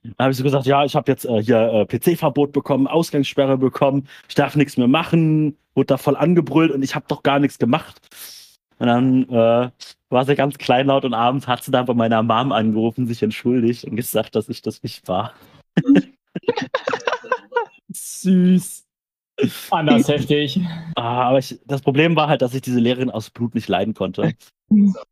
Dann 0.02 0.14
habe 0.18 0.30
ich 0.32 0.36
so 0.36 0.44
gesagt, 0.44 0.66
ja, 0.66 0.84
ich 0.84 0.94
habe 0.94 1.10
jetzt 1.10 1.24
äh, 1.24 1.42
hier 1.42 1.58
äh, 1.72 1.86
PC-Verbot 1.86 2.52
bekommen, 2.52 2.86
Ausgangssperre 2.86 3.56
bekommen, 3.56 4.08
ich 4.28 4.34
darf 4.34 4.56
nichts 4.56 4.76
mehr 4.76 4.88
machen, 4.88 5.56
wurde 5.74 5.86
da 5.86 5.96
voll 5.96 6.16
angebrüllt 6.16 6.72
und 6.72 6.82
ich 6.82 6.94
habe 6.94 7.06
doch 7.08 7.22
gar 7.22 7.38
nichts 7.38 7.58
gemacht. 7.58 8.00
Und 8.78 8.88
dann 8.88 9.28
äh, 9.28 9.70
war 10.10 10.24
sie 10.24 10.34
ganz 10.34 10.58
kleinlaut 10.58 11.04
und 11.04 11.14
abends 11.14 11.46
hat 11.46 11.62
sie 11.62 11.70
dann 11.70 11.86
bei 11.86 11.94
meiner 11.94 12.22
Mom 12.22 12.52
angerufen, 12.52 13.06
sich 13.06 13.22
entschuldigt 13.22 13.84
und 13.84 13.96
gesagt, 13.96 14.34
dass 14.34 14.48
ich 14.48 14.60
das 14.62 14.82
nicht 14.82 15.06
war. 15.08 15.34
Süß. 17.92 18.86
Anders 19.70 20.08
heftig. 20.08 20.60
Ah, 20.94 21.24
aber 21.28 21.38
ich, 21.38 21.58
das 21.66 21.82
Problem 21.82 22.16
war 22.16 22.28
halt, 22.28 22.42
dass 22.42 22.54
ich 22.54 22.62
diese 22.62 22.78
Lehrerin 22.80 23.10
aus 23.10 23.30
Blut 23.30 23.54
nicht 23.54 23.68
leiden 23.68 23.94
konnte. 23.94 24.34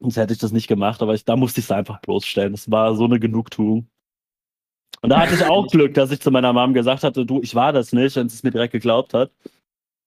Sonst 0.00 0.16
hätte 0.16 0.32
ich 0.34 0.38
das 0.38 0.52
nicht 0.52 0.68
gemacht, 0.68 1.00
aber 1.02 1.14
ich, 1.14 1.24
da 1.24 1.36
musste 1.36 1.60
ich 1.60 1.66
es 1.66 1.70
einfach 1.72 2.00
bloßstellen. 2.00 2.52
Das 2.52 2.70
war 2.70 2.94
so 2.94 3.04
eine 3.04 3.18
Genugtuung. 3.18 3.88
Und 5.00 5.10
da 5.10 5.20
hatte 5.20 5.34
ich 5.34 5.44
auch 5.44 5.66
Glück, 5.70 5.94
dass 5.94 6.10
ich 6.10 6.20
zu 6.20 6.30
meiner 6.30 6.52
Mom 6.52 6.74
gesagt 6.74 7.02
hatte, 7.02 7.24
du, 7.24 7.40
ich 7.42 7.54
war 7.54 7.72
das 7.72 7.92
nicht, 7.92 8.16
und 8.16 8.28
sie 8.28 8.36
es 8.36 8.42
mir 8.42 8.50
direkt 8.50 8.72
geglaubt 8.72 9.14
hat. 9.14 9.32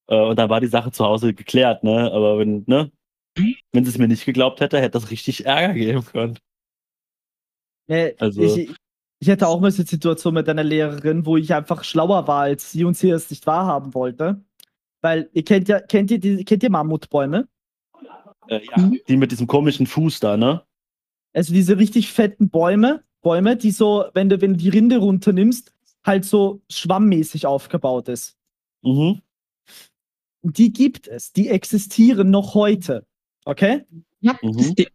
Äh, 0.07 0.19
Und 0.21 0.37
dann 0.37 0.49
war 0.49 0.61
die 0.61 0.67
Sache 0.67 0.91
zu 0.91 1.05
Hause 1.05 1.33
geklärt, 1.33 1.83
ne? 1.83 2.11
Aber 2.11 2.37
wenn, 2.39 2.63
ne? 2.67 2.91
Wenn 3.71 3.85
sie 3.85 3.89
es 3.91 3.97
mir 3.97 4.07
nicht 4.07 4.25
geglaubt 4.25 4.59
hätte, 4.59 4.77
hätte 4.79 4.91
das 4.99 5.11
richtig 5.11 5.45
Ärger 5.45 5.73
geben 5.73 6.05
können. 6.05 6.37
Nee, 7.87 8.15
Also- 8.19 8.43
ich, 8.43 8.75
ich 9.19 9.27
hätte 9.27 9.47
auch 9.47 9.59
mal 9.59 9.71
so 9.71 9.81
eine 9.81 9.87
Situation 9.87 10.33
mit 10.33 10.47
einer 10.47 10.63
Lehrerin, 10.63 11.25
wo 11.25 11.37
ich 11.37 11.53
einfach 11.53 11.83
schlauer 11.83 12.27
war 12.27 12.41
als 12.41 12.71
sie 12.71 12.85
und 12.85 12.95
sie 12.97 13.09
es 13.09 13.29
nicht 13.29 13.45
wahrhaben 13.47 13.93
wollte. 13.93 14.43
Weil 15.01 15.29
ihr 15.33 15.43
kennt 15.43 15.67
ja, 15.67 15.79
kennt 15.79 16.11
ihr 16.11 16.19
die, 16.19 16.43
kennt 16.45 16.63
ihr 16.63 16.69
Mammutbäume? 16.69 17.47
Äh, 18.47 18.61
ja, 18.65 18.91
die 19.07 19.17
mit 19.17 19.31
diesem 19.31 19.47
komischen 19.47 19.87
Fuß 19.87 20.19
da, 20.19 20.37
ne? 20.37 20.63
Also 21.33 21.53
diese 21.53 21.77
richtig 21.77 22.11
fetten 22.11 22.49
Bäume, 22.49 23.03
Bäume, 23.21 23.55
die 23.55 23.71
so, 23.71 24.05
wenn 24.13 24.29
du, 24.29 24.41
wenn 24.41 24.53
du 24.53 24.57
die 24.57 24.69
Rinde 24.69 24.97
runternimmst, 24.97 25.73
halt 26.03 26.25
so 26.25 26.61
schwammmäßig 26.71 27.45
aufgebaut 27.45 28.09
ist. 28.09 28.37
Mhm. 28.81 29.21
Die 30.41 30.71
gibt 30.73 31.07
es, 31.07 31.33
die 31.33 31.49
existieren 31.49 32.31
noch 32.31 32.55
heute. 32.55 33.05
Okay? 33.45 33.85
Ja, 34.21 34.37
Mhm. 34.41 34.59
stimmt. 34.63 34.91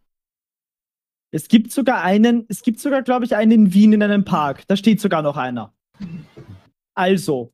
Es 1.35 1.49
gibt 1.49 1.73
sogar 1.73 2.01
einen, 2.01 2.45
es 2.47 2.61
gibt 2.61 2.79
sogar, 2.79 3.01
glaube 3.01 3.25
ich, 3.25 3.35
einen 3.35 3.51
in 3.51 3.73
Wien 3.73 3.91
in 3.91 4.01
einem 4.01 4.23
Park. 4.23 4.65
Da 4.69 4.77
steht 4.77 5.01
sogar 5.01 5.21
noch 5.21 5.35
einer. 5.35 5.73
Also, 6.93 7.51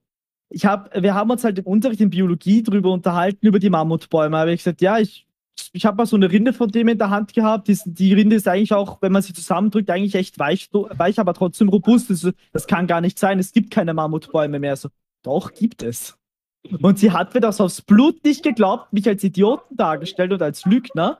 ich 0.49 0.67
hab, 0.67 0.93
wir 1.01 1.15
haben 1.15 1.31
uns 1.31 1.43
halt 1.43 1.57
im 1.57 1.65
Unterricht 1.65 1.99
in 1.99 2.11
Biologie 2.11 2.61
drüber 2.61 2.91
unterhalten, 2.91 3.43
über 3.43 3.57
die 3.57 3.71
Mammutbäume. 3.71 4.35
Da 4.35 4.41
habe 4.41 4.53
ich 4.53 4.59
gesagt, 4.59 4.81
ja, 4.81 4.99
ich, 4.99 5.25
ich 5.73 5.83
habe 5.87 5.97
mal 5.97 6.05
so 6.05 6.15
eine 6.15 6.31
Rinde 6.31 6.53
von 6.53 6.69
dem 6.69 6.89
in 6.89 6.99
der 6.99 7.09
Hand 7.09 7.33
gehabt. 7.33 7.69
Die, 7.69 7.79
die 7.85 8.13
Rinde 8.13 8.35
ist 8.35 8.47
eigentlich 8.47 8.71
auch, 8.71 9.01
wenn 9.01 9.11
man 9.11 9.23
sie 9.23 9.33
zusammendrückt, 9.33 9.89
eigentlich 9.89 10.13
echt 10.13 10.37
weich, 10.37 10.69
weich 10.71 11.19
aber 11.19 11.33
trotzdem 11.33 11.67
robust. 11.67 12.11
Das, 12.11 12.31
das 12.51 12.67
kann 12.67 12.85
gar 12.85 13.01
nicht 13.01 13.17
sein. 13.17 13.39
Es 13.39 13.51
gibt 13.51 13.71
keine 13.71 13.95
Mammutbäume 13.95 14.59
mehr. 14.59 14.75
So, 14.75 14.89
doch, 15.23 15.53
gibt 15.53 15.81
es. 15.81 16.19
Und 16.83 16.99
sie 16.99 17.09
hat 17.09 17.33
mir 17.33 17.41
das 17.41 17.59
aufs 17.59 17.81
Blut 17.81 18.23
nicht 18.23 18.43
geglaubt, 18.43 18.93
mich 18.93 19.07
als 19.07 19.23
Idioten 19.23 19.75
dargestellt 19.75 20.33
und 20.33 20.43
als 20.43 20.65
Lügner. 20.65 21.17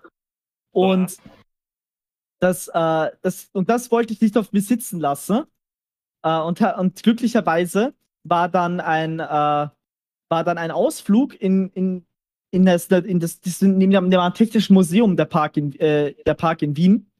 Und 0.69 1.17
das, 2.41 2.67
äh, 2.67 3.11
das, 3.21 3.49
und 3.53 3.69
das 3.69 3.91
wollte 3.91 4.13
ich 4.13 4.21
nicht 4.21 4.37
auf 4.37 4.51
mir 4.51 4.61
sitzen 4.61 4.99
lassen. 4.99 5.43
Äh, 6.23 6.39
und, 6.39 6.61
und 6.61 7.03
glücklicherweise 7.03 7.93
war 8.23 8.49
dann 8.49 8.79
ein, 8.79 9.19
äh, 9.19 9.23
war 9.23 10.43
dann 10.43 10.57
ein 10.57 10.71
Ausflug 10.71 11.39
in, 11.39 11.69
in, 11.69 12.05
in 12.51 12.65
das, 12.65 12.87
in 12.87 13.19
das, 13.19 13.39
neben 13.61 13.91
dem, 13.91 14.09
dem 14.09 14.33
Technischen 14.33 14.73
Museum, 14.73 15.15
der 15.15 15.25
Park, 15.25 15.57
in, 15.57 15.77
äh, 15.79 16.13
der 16.25 16.33
Park 16.33 16.61
in 16.61 16.75
Wien. 16.75 17.11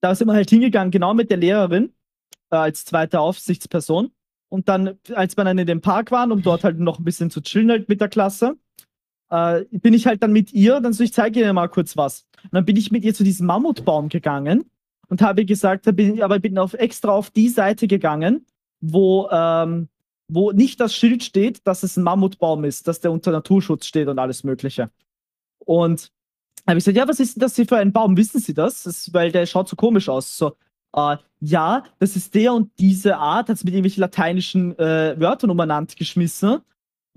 Da 0.00 0.14
sind 0.14 0.28
wir 0.28 0.34
halt 0.34 0.50
hingegangen, 0.50 0.90
genau 0.90 1.14
mit 1.14 1.30
der 1.30 1.38
Lehrerin 1.38 1.92
äh, 2.50 2.56
als 2.56 2.84
zweite 2.84 3.20
Aufsichtsperson. 3.20 4.12
Und 4.48 4.68
dann, 4.68 4.98
als 5.14 5.36
wir 5.36 5.44
dann 5.44 5.58
in 5.58 5.66
dem 5.66 5.80
Park 5.80 6.10
waren, 6.10 6.30
um 6.32 6.42
dort 6.42 6.64
halt 6.64 6.78
noch 6.78 6.98
ein 6.98 7.04
bisschen 7.04 7.30
zu 7.30 7.40
chillen 7.40 7.70
halt 7.70 7.88
mit 7.88 8.00
der 8.00 8.08
Klasse, 8.08 8.56
äh, 9.30 9.64
bin 9.70 9.94
ich 9.94 10.06
halt 10.06 10.22
dann 10.22 10.32
mit 10.32 10.52
ihr, 10.52 10.80
dann 10.80 10.92
so, 10.92 11.02
ich 11.02 11.12
zeige 11.12 11.40
ihr 11.40 11.52
mal 11.52 11.68
kurz 11.68 11.96
was. 11.96 12.26
Und 12.44 12.54
dann 12.54 12.64
bin 12.64 12.76
ich 12.76 12.90
mit 12.90 13.04
ihr 13.04 13.14
zu 13.14 13.24
diesem 13.24 13.46
Mammutbaum 13.46 14.08
gegangen 14.08 14.70
und 15.08 15.22
habe 15.22 15.44
gesagt, 15.44 15.94
bin, 15.96 16.22
aber 16.22 16.38
bin 16.38 16.58
auf, 16.58 16.74
extra 16.74 17.12
auf 17.12 17.30
die 17.30 17.48
Seite 17.48 17.86
gegangen, 17.86 18.46
wo, 18.80 19.28
ähm, 19.30 19.88
wo 20.28 20.52
nicht 20.52 20.80
das 20.80 20.94
Schild 20.94 21.22
steht, 21.22 21.66
dass 21.66 21.82
es 21.82 21.96
ein 21.96 22.04
Mammutbaum 22.04 22.64
ist, 22.64 22.88
dass 22.88 23.00
der 23.00 23.12
unter 23.12 23.32
Naturschutz 23.32 23.86
steht 23.86 24.08
und 24.08 24.18
alles 24.18 24.44
Mögliche. 24.44 24.90
Und 25.58 26.10
habe 26.66 26.78
ich 26.78 26.84
gesagt, 26.84 26.96
ja, 26.96 27.08
was 27.08 27.20
ist 27.20 27.36
denn 27.36 27.40
das 27.40 27.56
hier 27.56 27.66
für 27.66 27.76
ein 27.76 27.92
Baum? 27.92 28.16
Wissen 28.16 28.40
Sie 28.40 28.54
das? 28.54 28.82
das 28.82 28.98
ist, 28.98 29.14
weil 29.14 29.30
der 29.30 29.46
schaut 29.46 29.68
so 29.68 29.76
komisch 29.76 30.08
aus. 30.08 30.36
So, 30.36 30.56
äh, 30.94 31.16
ja, 31.40 31.84
das 31.98 32.16
ist 32.16 32.34
der 32.34 32.52
und 32.54 32.72
diese 32.78 33.18
Art, 33.18 33.48
hat 33.48 33.58
sie 33.58 33.64
mit 33.64 33.74
irgendwelchen 33.74 34.00
lateinischen 34.00 34.76
äh, 34.78 35.18
Wörtern 35.18 35.50
umeinander 35.50 35.94
geschmissen. 35.96 36.60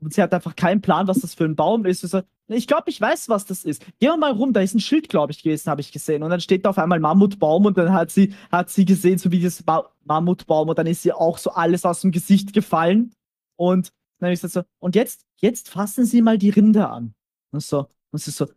Und 0.02 0.14
sie 0.14 0.22
hat 0.22 0.34
einfach 0.34 0.56
keinen 0.56 0.82
Plan, 0.82 1.08
was 1.08 1.20
das 1.20 1.36
für 1.36 1.46
ein 1.46 1.56
Baum 1.56 1.86
ist. 1.86 2.04
Also, 2.04 2.22
ich 2.48 2.68
glaube, 2.68 2.90
ich 2.90 3.00
weiß, 3.00 3.30
was 3.30 3.46
das 3.46 3.66
ist. 3.66 3.86
Gehen 4.00 4.10
wir 4.10 4.18
mal 4.18 4.32
rum, 4.32 4.54
da 4.54 4.62
ist 4.62 4.74
ein 4.74 4.80
Schild, 4.80 5.10
glaube 5.10 5.32
ich, 5.32 5.44
gewesen, 5.44 5.70
habe 5.70 5.82
ich 5.82 5.92
gesehen. 5.92 6.24
Und 6.24 6.30
dann 6.30 6.42
steht 6.42 6.66
da 6.66 6.70
auf 6.72 6.78
einmal 6.78 7.00
Mammutbaum 7.00 7.66
und 7.66 7.78
dann 7.78 7.94
hat 7.94 8.10
sie, 8.10 8.34
hat 8.52 8.70
sie 8.70 8.86
gesehen, 8.86 9.18
so 9.18 9.32
wie 9.32 9.42
das 9.42 9.66
Ma 9.66 9.90
Mammutbaum 10.06 10.70
und 10.70 10.78
dann 10.78 10.88
ist 10.88 11.06
ihr 11.06 11.18
auch 11.18 11.38
so 11.38 11.52
alles 11.52 11.86
aus 11.86 12.02
dem 12.02 12.12
Gesicht 12.12 12.54
gefallen. 12.54 13.14
Und 13.56 13.90
dann 14.18 14.28
habe 14.28 14.34
ich 14.34 14.42
gesagt 14.42 14.54
so, 14.54 14.74
und 14.80 14.96
jetzt, 14.96 15.26
jetzt 15.38 15.70
fassen 15.70 16.06
Sie 16.06 16.22
mal 16.22 16.38
die 16.38 16.50
Rinde 16.50 16.90
an. 16.90 17.14
Und 17.52 17.62
so, 17.62 17.88
und 18.12 18.20
sie 18.20 18.32
so, 18.32 18.48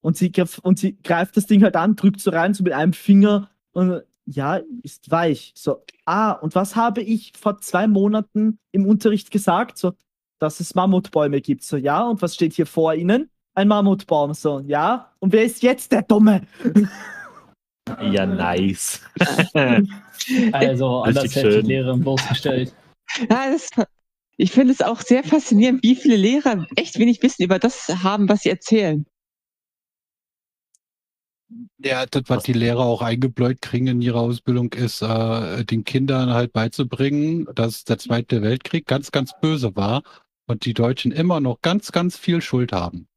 und 0.00 0.16
sie, 0.16 0.32
und 0.62 0.78
sie 0.78 1.00
greift 1.02 1.36
das 1.36 1.46
Ding 1.46 1.62
halt 1.62 1.76
an, 1.76 1.96
drückt 1.96 2.20
so 2.20 2.30
rein, 2.30 2.54
so 2.54 2.62
mit 2.64 2.72
einem 2.72 2.92
Finger 2.92 3.50
und 3.72 4.02
ja, 4.24 4.60
ist 4.82 5.10
weich. 5.10 5.52
So, 5.56 5.84
ah, 6.04 6.32
und 6.32 6.54
was 6.54 6.76
habe 6.76 7.02
ich 7.02 7.32
vor 7.36 7.58
zwei 7.58 7.86
Monaten 7.86 8.58
im 8.72 8.86
Unterricht 8.86 9.30
gesagt? 9.30 9.78
So, 9.78 9.92
dass 10.42 10.58
es 10.58 10.74
Mammutbäume 10.74 11.40
gibt. 11.40 11.62
So, 11.62 11.76
ja, 11.76 12.02
und 12.02 12.20
was 12.20 12.34
steht 12.34 12.54
hier 12.54 12.66
vor 12.66 12.94
Ihnen? 12.94 13.30
Ein 13.54 13.68
Mammutbaum. 13.68 14.34
So, 14.34 14.60
ja, 14.60 15.12
und 15.20 15.32
wer 15.32 15.44
ist 15.44 15.62
jetzt 15.62 15.92
der 15.92 16.02
Dumme? 16.02 16.42
Ja, 18.00 18.26
nice. 18.26 19.00
Also, 20.52 21.02
anders 21.02 21.34
hätte 21.34 21.62
die. 21.62 21.68
Lehrerin 21.68 22.00
bloßgestellt. 22.00 22.72
Ja, 23.28 23.50
das, 23.50 23.70
ich 24.36 24.52
finde 24.52 24.72
es 24.72 24.80
auch 24.80 25.00
sehr 25.00 25.24
faszinierend, 25.24 25.82
wie 25.82 25.96
viele 25.96 26.14
Lehrer 26.14 26.64
echt 26.76 26.96
wenig 26.96 27.20
Wissen 27.24 27.42
über 27.42 27.58
das 27.58 27.88
haben, 27.88 28.28
was 28.28 28.42
sie 28.42 28.50
erzählen. 28.50 29.04
Ja, 31.78 32.06
das, 32.06 32.22
was 32.28 32.44
die 32.44 32.52
Lehrer 32.52 32.80
auch 32.80 33.02
eingebläut 33.02 33.60
kriegen 33.60 33.88
in 33.88 34.00
ihrer 34.00 34.20
Ausbildung, 34.20 34.72
ist, 34.72 35.02
äh, 35.02 35.64
den 35.64 35.84
Kindern 35.84 36.30
halt 36.30 36.52
beizubringen, 36.52 37.46
dass 37.54 37.82
der 37.82 37.98
Zweite 37.98 38.42
Weltkrieg 38.42 38.86
ganz, 38.86 39.10
ganz 39.10 39.32
böse 39.40 39.74
war 39.74 40.02
und 40.46 40.64
die 40.64 40.74
Deutschen 40.74 41.12
immer 41.12 41.40
noch 41.40 41.60
ganz, 41.60 41.92
ganz 41.92 42.16
viel 42.16 42.40
Schuld 42.42 42.72
haben. 42.72 43.08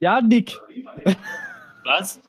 Ja, 0.00 0.20
Nick, 0.20 0.58
Was? 1.84 2.20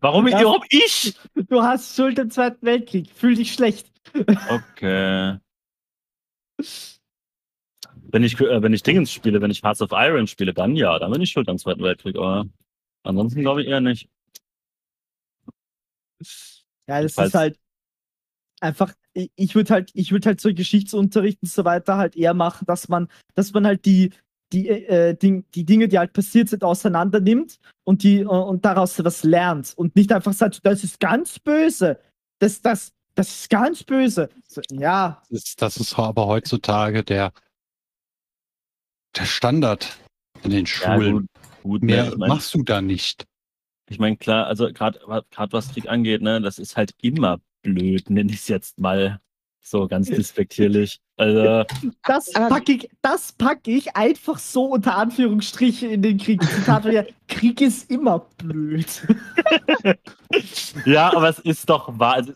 Warum 0.00 0.26
Das- 0.26 0.40
überhaupt 0.40 0.66
ich? 0.72 1.16
du 1.34 1.62
hast 1.62 1.96
Schuld 1.96 2.18
im 2.18 2.30
Zweiten 2.30 2.64
Weltkrieg. 2.64 3.10
Fühl 3.10 3.34
dich 3.34 3.52
schlecht. 3.52 3.90
Okay. 4.50 5.38
Wenn 7.94 8.22
ich, 8.24 8.38
äh, 8.40 8.62
wenn 8.62 8.72
ich 8.74 8.82
Dingens 8.82 9.10
spiele, 9.10 9.40
wenn 9.40 9.50
ich 9.50 9.62
Hearts 9.62 9.80
of 9.82 9.90
Iron 9.92 10.26
spiele, 10.26 10.52
dann 10.52 10.76
ja, 10.76 10.98
dann 10.98 11.10
bin 11.12 11.22
ich 11.22 11.30
schuld 11.30 11.48
am 11.48 11.58
Zweiten 11.58 11.82
Weltkrieg, 11.82 12.16
aber 12.16 12.46
ansonsten 13.04 13.40
glaube 13.40 13.62
ich 13.62 13.68
eher 13.68 13.80
nicht. 13.80 14.08
Ja, 16.86 17.00
das 17.02 17.14
Falls- 17.14 17.28
ist 17.28 17.34
halt 17.34 17.58
einfach, 18.62 18.94
ich, 19.12 19.54
würde 19.54 19.74
halt, 19.74 19.90
ich 19.94 20.12
würde 20.12 20.26
halt 20.26 20.40
so 20.40 20.52
Geschichtsunterricht 20.54 21.38
und 21.42 21.48
so 21.48 21.64
weiter 21.64 21.96
halt 21.96 22.16
eher 22.16 22.34
machen, 22.34 22.64
dass 22.66 22.88
man, 22.88 23.08
dass 23.34 23.52
man 23.52 23.66
halt 23.66 23.84
die, 23.84 24.12
die, 24.52 24.68
äh, 24.68 25.14
die, 25.16 25.44
die 25.54 25.64
Dinge, 25.64 25.88
die 25.88 25.98
halt 25.98 26.12
passiert 26.12 26.48
sind, 26.48 26.62
auseinander 26.64 27.20
nimmt 27.20 27.58
und 27.84 28.02
die, 28.02 28.20
äh, 28.20 28.24
und 28.26 28.64
daraus 28.64 29.02
was 29.04 29.24
lernt 29.24 29.72
und 29.76 29.96
nicht 29.96 30.12
einfach 30.12 30.32
sagt, 30.32 30.60
das 30.64 30.84
ist 30.84 31.00
ganz 31.00 31.38
böse. 31.38 31.98
Das, 32.38 32.60
das, 32.62 32.92
das 33.14 33.28
ist 33.28 33.50
ganz 33.50 33.82
böse. 33.82 34.28
So, 34.48 34.60
ja, 34.70 35.22
Das 35.30 35.44
ist, 35.44 35.62
das 35.62 35.76
ist 35.76 35.98
aber 35.98 36.26
heutzutage 36.26 37.02
der, 37.02 37.32
der 39.16 39.24
Standard 39.24 39.98
in 40.44 40.50
den 40.50 40.64
Ja, 40.64 40.66
Schulen. 40.66 41.12
gut, 41.12 41.26
gut 41.62 41.82
Mehr 41.82 42.04
ne? 42.04 42.10
ich 42.12 42.16
mein, 42.16 42.28
machst 42.28 42.54
du 42.54 42.62
da 42.62 42.80
nicht. 42.80 43.24
ich 43.90 43.98
mein, 43.98 44.18
klar, 44.18 44.46
also 44.46 44.72
gerade 44.72 44.98
gerade 45.30 45.52
was 45.52 45.72
Krieg 45.72 45.88
angeht, 45.88 46.22
ne, 46.22 46.40
das 46.40 46.58
ist 46.58 46.76
halt 46.76 46.94
immer 47.02 47.40
blöd, 47.62 48.10
nenne 48.10 48.30
ich 48.30 48.40
es 48.40 48.48
jetzt 48.48 48.78
mal 48.78 49.20
so 49.62 49.86
ganz 49.86 50.08
despektierlich. 50.08 51.00
Also, 51.16 51.64
das 52.02 52.32
packe 52.32 52.72
ich, 52.72 52.90
das 53.00 53.32
pack 53.32 53.68
ich 53.68 53.94
einfach 53.96 54.38
so 54.38 54.64
unter 54.64 54.96
Anführungsstriche 54.96 55.86
in 55.86 56.02
den 56.02 56.18
Krieg. 56.18 56.42
Zitat 56.42 56.82
von 56.82 56.92
ihr, 56.92 57.06
Krieg 57.28 57.60
ist 57.60 57.90
immer 57.90 58.26
blöd. 58.38 59.06
ja, 60.84 61.14
aber 61.14 61.28
es 61.28 61.38
ist 61.38 61.70
doch 61.70 61.98
wahr. 61.98 62.14
Also, 62.14 62.32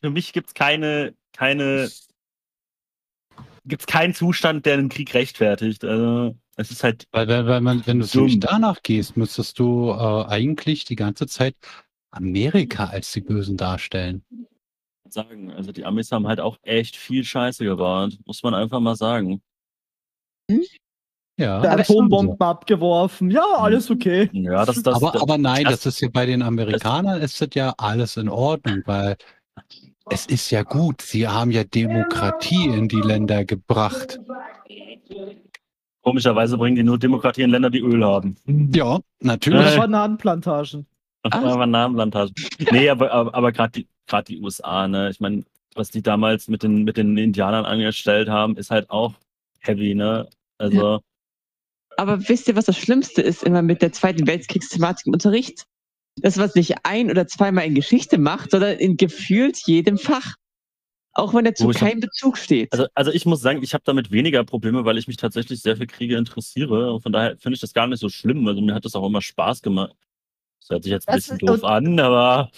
für 0.00 0.10
mich 0.10 0.32
gibt 0.32 0.48
es 0.48 0.54
keine, 0.54 1.14
keine, 1.32 1.90
gibt's 3.64 3.86
keinen 3.86 4.14
Zustand, 4.14 4.66
der 4.66 4.74
einen 4.74 4.88
Krieg 4.88 5.14
rechtfertigt. 5.14 5.84
Also, 5.84 6.36
es 6.56 6.70
ist 6.70 6.84
halt 6.84 7.06
Weil, 7.10 7.28
weil, 7.28 7.46
weil 7.46 7.60
man, 7.60 7.86
wenn 7.86 8.00
du 8.00 8.38
danach 8.38 8.82
gehst, 8.82 9.16
müsstest 9.16 9.58
du 9.58 9.90
äh, 9.90 10.24
eigentlich 10.26 10.84
die 10.84 10.96
ganze 10.96 11.26
Zeit 11.26 11.54
Amerika 12.16 12.86
als 12.86 13.12
die 13.12 13.20
Bösen 13.20 13.56
darstellen. 13.56 14.24
sagen. 15.08 15.50
Also 15.52 15.70
die 15.72 15.84
Amis 15.84 16.10
haben 16.12 16.26
halt 16.26 16.40
auch 16.40 16.58
echt 16.62 16.96
viel 16.96 17.22
Scheiße 17.24 17.64
gebaut, 17.64 18.18
muss 18.26 18.42
man 18.42 18.54
einfach 18.54 18.80
mal 18.80 18.96
sagen. 18.96 19.40
Ja, 21.38 21.60
Der 21.60 21.72
Aber- 21.72 21.80
Atombomben 21.80 22.40
abgeworfen. 22.40 23.30
Ja, 23.30 23.44
alles 23.58 23.90
okay. 23.90 24.28
Ja, 24.32 24.64
das, 24.64 24.82
das, 24.82 24.96
aber, 24.96 25.12
das 25.12 25.22
aber 25.22 25.38
nein, 25.38 25.64
das- 25.64 25.82
das, 25.82 25.86
ist 25.94 26.00
ja 26.00 26.08
bei 26.12 26.26
den 26.26 26.42
Amerikanern 26.42 27.20
ist 27.20 27.40
das 27.40 27.48
ja 27.54 27.74
alles 27.78 28.16
in 28.16 28.28
Ordnung, 28.28 28.82
weil 28.86 29.16
es 30.10 30.26
ist 30.26 30.50
ja 30.50 30.62
gut. 30.62 31.02
Sie 31.02 31.26
haben 31.28 31.50
ja 31.50 31.64
Demokratie 31.64 32.66
in 32.66 32.88
die 32.88 33.00
Länder 33.00 33.44
gebracht. 33.44 34.18
komischerweise 36.02 36.56
bringen 36.56 36.76
die 36.76 36.82
nur 36.84 36.98
Demokratie 36.98 37.42
in 37.42 37.50
Länder, 37.50 37.68
die 37.70 37.80
Öl 37.80 38.04
haben. 38.04 38.36
Ja, 38.74 39.00
natürlich. 39.20 39.76
Bananenplantagen. 39.76 40.86
Ach. 40.88 40.95
Aber 41.32 41.66
Namenplantagen. 41.66 42.34
Nee, 42.70 42.88
aber, 42.88 43.10
aber, 43.12 43.34
aber 43.34 43.52
gerade 43.52 43.72
die, 43.72 43.88
grad 44.06 44.28
die 44.28 44.40
USA, 44.40 44.88
ne? 44.88 45.10
Ich 45.10 45.20
meine, 45.20 45.44
was 45.74 45.90
die 45.90 46.02
damals 46.02 46.48
mit 46.48 46.62
den, 46.62 46.84
mit 46.84 46.96
den 46.96 47.16
Indianern 47.16 47.64
angestellt 47.64 48.28
haben, 48.28 48.56
ist 48.56 48.70
halt 48.70 48.90
auch 48.90 49.14
heavy, 49.60 49.94
ne? 49.94 50.28
Also, 50.58 51.00
Aber 51.96 52.28
wisst 52.28 52.48
ihr, 52.48 52.56
was 52.56 52.66
das 52.66 52.78
Schlimmste 52.78 53.22
ist 53.22 53.42
immer 53.42 53.62
mit 53.62 53.82
der 53.82 53.92
Zweiten 53.92 54.26
Weltkriegsthematik 54.26 55.06
im 55.06 55.12
Unterricht? 55.12 55.64
Das, 56.22 56.38
was 56.38 56.54
nicht 56.54 56.74
ein- 56.84 57.10
oder 57.10 57.26
zweimal 57.26 57.66
in 57.66 57.74
Geschichte 57.74 58.16
macht, 58.18 58.50
sondern 58.52 58.78
in 58.78 58.96
gefühlt 58.96 59.58
jedem 59.66 59.98
Fach. 59.98 60.34
Auch 61.12 61.32
wenn 61.32 61.46
dazu 61.46 61.68
kein 61.68 62.00
Bezug 62.00 62.36
steht. 62.36 62.70
also, 62.72 62.86
also 62.94 63.10
ich 63.10 63.24
muss 63.24 63.40
sagen, 63.40 63.62
ich 63.62 63.72
habe 63.72 63.82
damit 63.86 64.10
weniger 64.10 64.44
Probleme, 64.44 64.84
weil 64.84 64.98
ich 64.98 65.08
mich 65.08 65.16
tatsächlich 65.16 65.62
sehr 65.62 65.76
für 65.76 65.86
Kriege 65.86 66.16
interessiere. 66.16 66.92
Und 66.92 67.02
von 67.02 67.12
daher 67.12 67.38
finde 67.38 67.54
ich 67.54 67.60
das 67.60 67.72
gar 67.72 67.86
nicht 67.86 68.00
so 68.00 68.10
schlimm. 68.10 68.46
Also 68.46 68.60
mir 68.60 68.74
hat 68.74 68.84
das 68.84 68.94
auch 68.94 69.06
immer 69.06 69.22
Spaß 69.22 69.62
gemacht. 69.62 69.94
Das 70.68 70.74
hört 70.74 70.82
sich 70.82 70.92
jetzt 70.92 71.08
ein 71.08 71.14
Das 71.16 71.28
bisschen 71.28 71.48
ist- 71.48 71.62
doof 71.62 71.64
an, 71.64 72.00
aber 72.00 72.50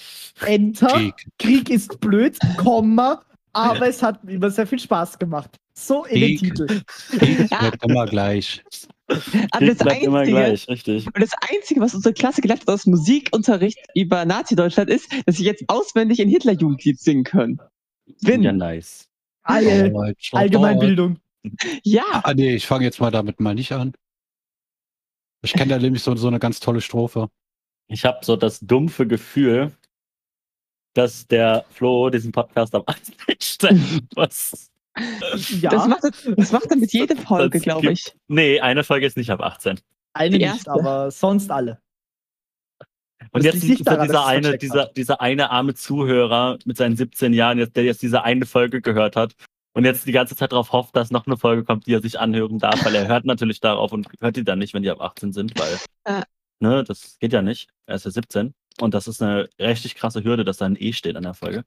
Enter. 0.47 0.87
Krieg. 0.89 1.15
Krieg 1.39 1.69
ist 1.71 2.01
blöd, 2.01 2.39
Komma. 2.57 3.23
Aber 3.53 3.89
es 3.89 4.03
hat 4.03 4.23
mir 4.25 4.33
immer 4.35 4.51
sehr 4.51 4.67
viel 4.67 4.79
Spaß 4.79 5.19
gemacht. 5.19 5.57
So 5.75 6.05
in 6.05 6.21
den. 6.21 6.39
Titel. 6.39 6.67
Krieg 7.11 7.51
wird 7.61 7.85
immer 7.85 8.07
gleich. 8.07 8.63
Aber 9.09 9.19
Krieg 9.21 9.69
das 9.69 9.79
bleibt 9.79 10.03
immer 10.03 10.19
Einzige, 10.21 10.37
gleich, 10.39 10.69
richtig. 10.69 11.07
Und 11.07 11.21
das 11.21 11.31
Einzige, 11.51 11.81
was 11.81 11.95
unsere 11.95 12.15
Klasse 12.15 12.41
gelernt 12.41 12.63
hat 12.63 12.69
aus 12.69 12.87
Musikunterricht 12.87 13.79
über 13.95 14.25
Nazi-Deutschland 14.25 14.91
ist, 14.91 15.11
dass 15.27 15.37
sie 15.37 15.45
jetzt 15.45 15.65
auswendig 15.69 16.21
ein 16.23 16.29
Hitlerjugendlied 16.29 16.99
singen 17.01 17.25
können. 17.25 17.59
Win. 18.23 18.43
Ja, 18.43 18.51
Ja. 18.53 18.57
nice. 18.57 19.07
Alle, 19.43 19.91
Deutsch, 19.91 20.33
Allgemeinbildung. 20.35 21.19
Ah, 22.23 22.33
nee, 22.35 22.55
ich 22.55 22.67
fange 22.67 22.85
jetzt 22.85 23.01
mal 23.01 23.11
damit 23.11 23.41
mal 23.41 23.55
nicht 23.55 23.73
an. 23.73 23.93
Ich 25.43 25.53
kenne 25.53 25.71
da 25.71 25.79
nämlich 25.79 26.03
so, 26.03 26.15
so 26.17 26.29
eine 26.29 26.39
ganz 26.39 26.61
tolle 26.61 26.81
Strophe. 26.81 27.29
Ich 27.89 28.05
habe 28.05 28.24
so 28.24 28.36
das 28.36 28.61
dumpfe 28.61 29.07
Gefühl, 29.07 29.72
dass 30.95 31.26
der 31.26 31.64
Flo 31.70 32.11
diesen 32.11 32.32
Podcast 32.32 32.74
am 32.74 32.82
Anfang 32.86 33.36
stellen 33.43 34.09
muss. 34.14 34.70
Ja, 35.61 35.70
Das, 35.70 35.86
macht, 35.89 36.05
er- 36.05 36.34
das 36.34 36.53
macht 36.53 36.66
er 36.70 36.76
mit 36.76 36.93
jeder 36.93 37.16
Folge, 37.16 37.61
glaube 37.61 37.93
ich. 37.93 38.12
Nee, 38.26 38.61
eine 38.61 38.84
Folge 38.84 39.07
ist 39.07 39.16
nicht 39.16 39.30
ab 39.30 39.41
18. 39.41 39.78
eine 40.12 40.30
die 40.30 40.39
nicht, 40.45 40.47
erste. 40.55 40.70
aber 40.72 41.11
sonst 41.11 41.51
alle. 41.51 41.80
Und 43.30 43.45
Das 43.45 43.55
jetzt 43.55 43.64
nicht 43.64 43.86
daran, 43.86 44.07
dieser 44.07 44.26
eine, 44.26 44.59
dieser, 44.59 44.82
hat. 44.82 44.97
dieser 44.97 45.20
eine 45.20 45.51
arme 45.51 45.74
Zuhörer 45.74 46.59
mit 46.64 46.76
seinen 46.76 46.97
17 46.97 47.32
Jahren, 47.32 47.59
jetzt, 47.59 47.76
der 47.76 47.84
jetzt 47.84 48.03
diese 48.03 48.22
eine 48.24 48.47
Folge 48.47 48.80
gehört 48.80 49.16
hat 49.16 49.34
und 49.74 49.84
jetzt 49.84 50.07
die 50.07 50.12
ganze 50.12 50.34
Zeit 50.34 50.53
darauf 50.53 50.72
hofft, 50.72 50.97
dass 50.97 51.11
noch 51.11 51.26
eine 51.26 51.36
Folge 51.36 51.64
kommt, 51.64 51.86
die 51.86 51.93
er 51.95 52.01
sich 52.01 52.18
anhören 52.18 52.59
darf, 52.59 52.84
weil 52.84 52.95
er 52.95 53.07
hört 53.07 53.24
natürlich 53.24 53.61
darauf 53.61 53.93
und 53.93 54.09
hört 54.20 54.36
die 54.36 54.45
dann 54.45 54.59
nicht, 54.59 54.72
wenn 54.74 54.82
die 54.82 54.91
ab 54.91 55.01
18 55.01 55.32
sind, 55.32 55.59
weil 55.59 55.78
Ja. 56.07 56.22
Ne, 56.61 56.85
das 56.85 57.19
geht 57.19 57.33
ja 57.33 57.43
nicht. 57.43 57.69
Er 57.87 57.97
ist 57.97 58.05
ja 58.05 58.11
17 58.11 58.55
und 58.81 58.95
das 58.95 59.09
ist 59.09 59.23
eine 59.23 59.49
richtig 59.59 59.95
krasse 59.95 60.25
Hürde, 60.25 60.45
dass 60.45 60.59
da 60.59 60.67
ein 60.67 60.77
E 60.79 60.93
steht 60.93 61.17
an 61.17 61.23
der 61.25 61.35
Folge. 61.35 61.65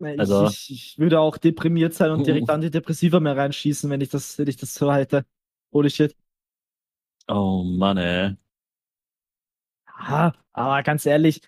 Also- 0.00 0.46
ich, 0.46 0.70
ich 0.70 0.98
würde 0.98 1.18
auch 1.18 1.38
deprimiert 1.38 1.94
sein 1.94 2.12
und 2.12 2.26
direkt 2.26 2.48
Antidepressiva 2.50 3.18
mehr 3.18 3.36
reinschießen, 3.36 3.90
wenn 3.90 4.00
ich 4.00 4.08
das, 4.10 4.38
wenn 4.38 4.46
ich 4.46 4.56
das 4.56 4.74
so 4.74 4.92
hätte. 4.92 5.24
Holy 5.72 5.90
shit. 5.90 6.16
Oh 7.26 7.62
Mann, 7.64 7.98
ey. 7.98 8.36
Ah, 9.86 10.32
aber 10.52 10.82
ganz 10.84 11.04
ehrlich, 11.04 11.42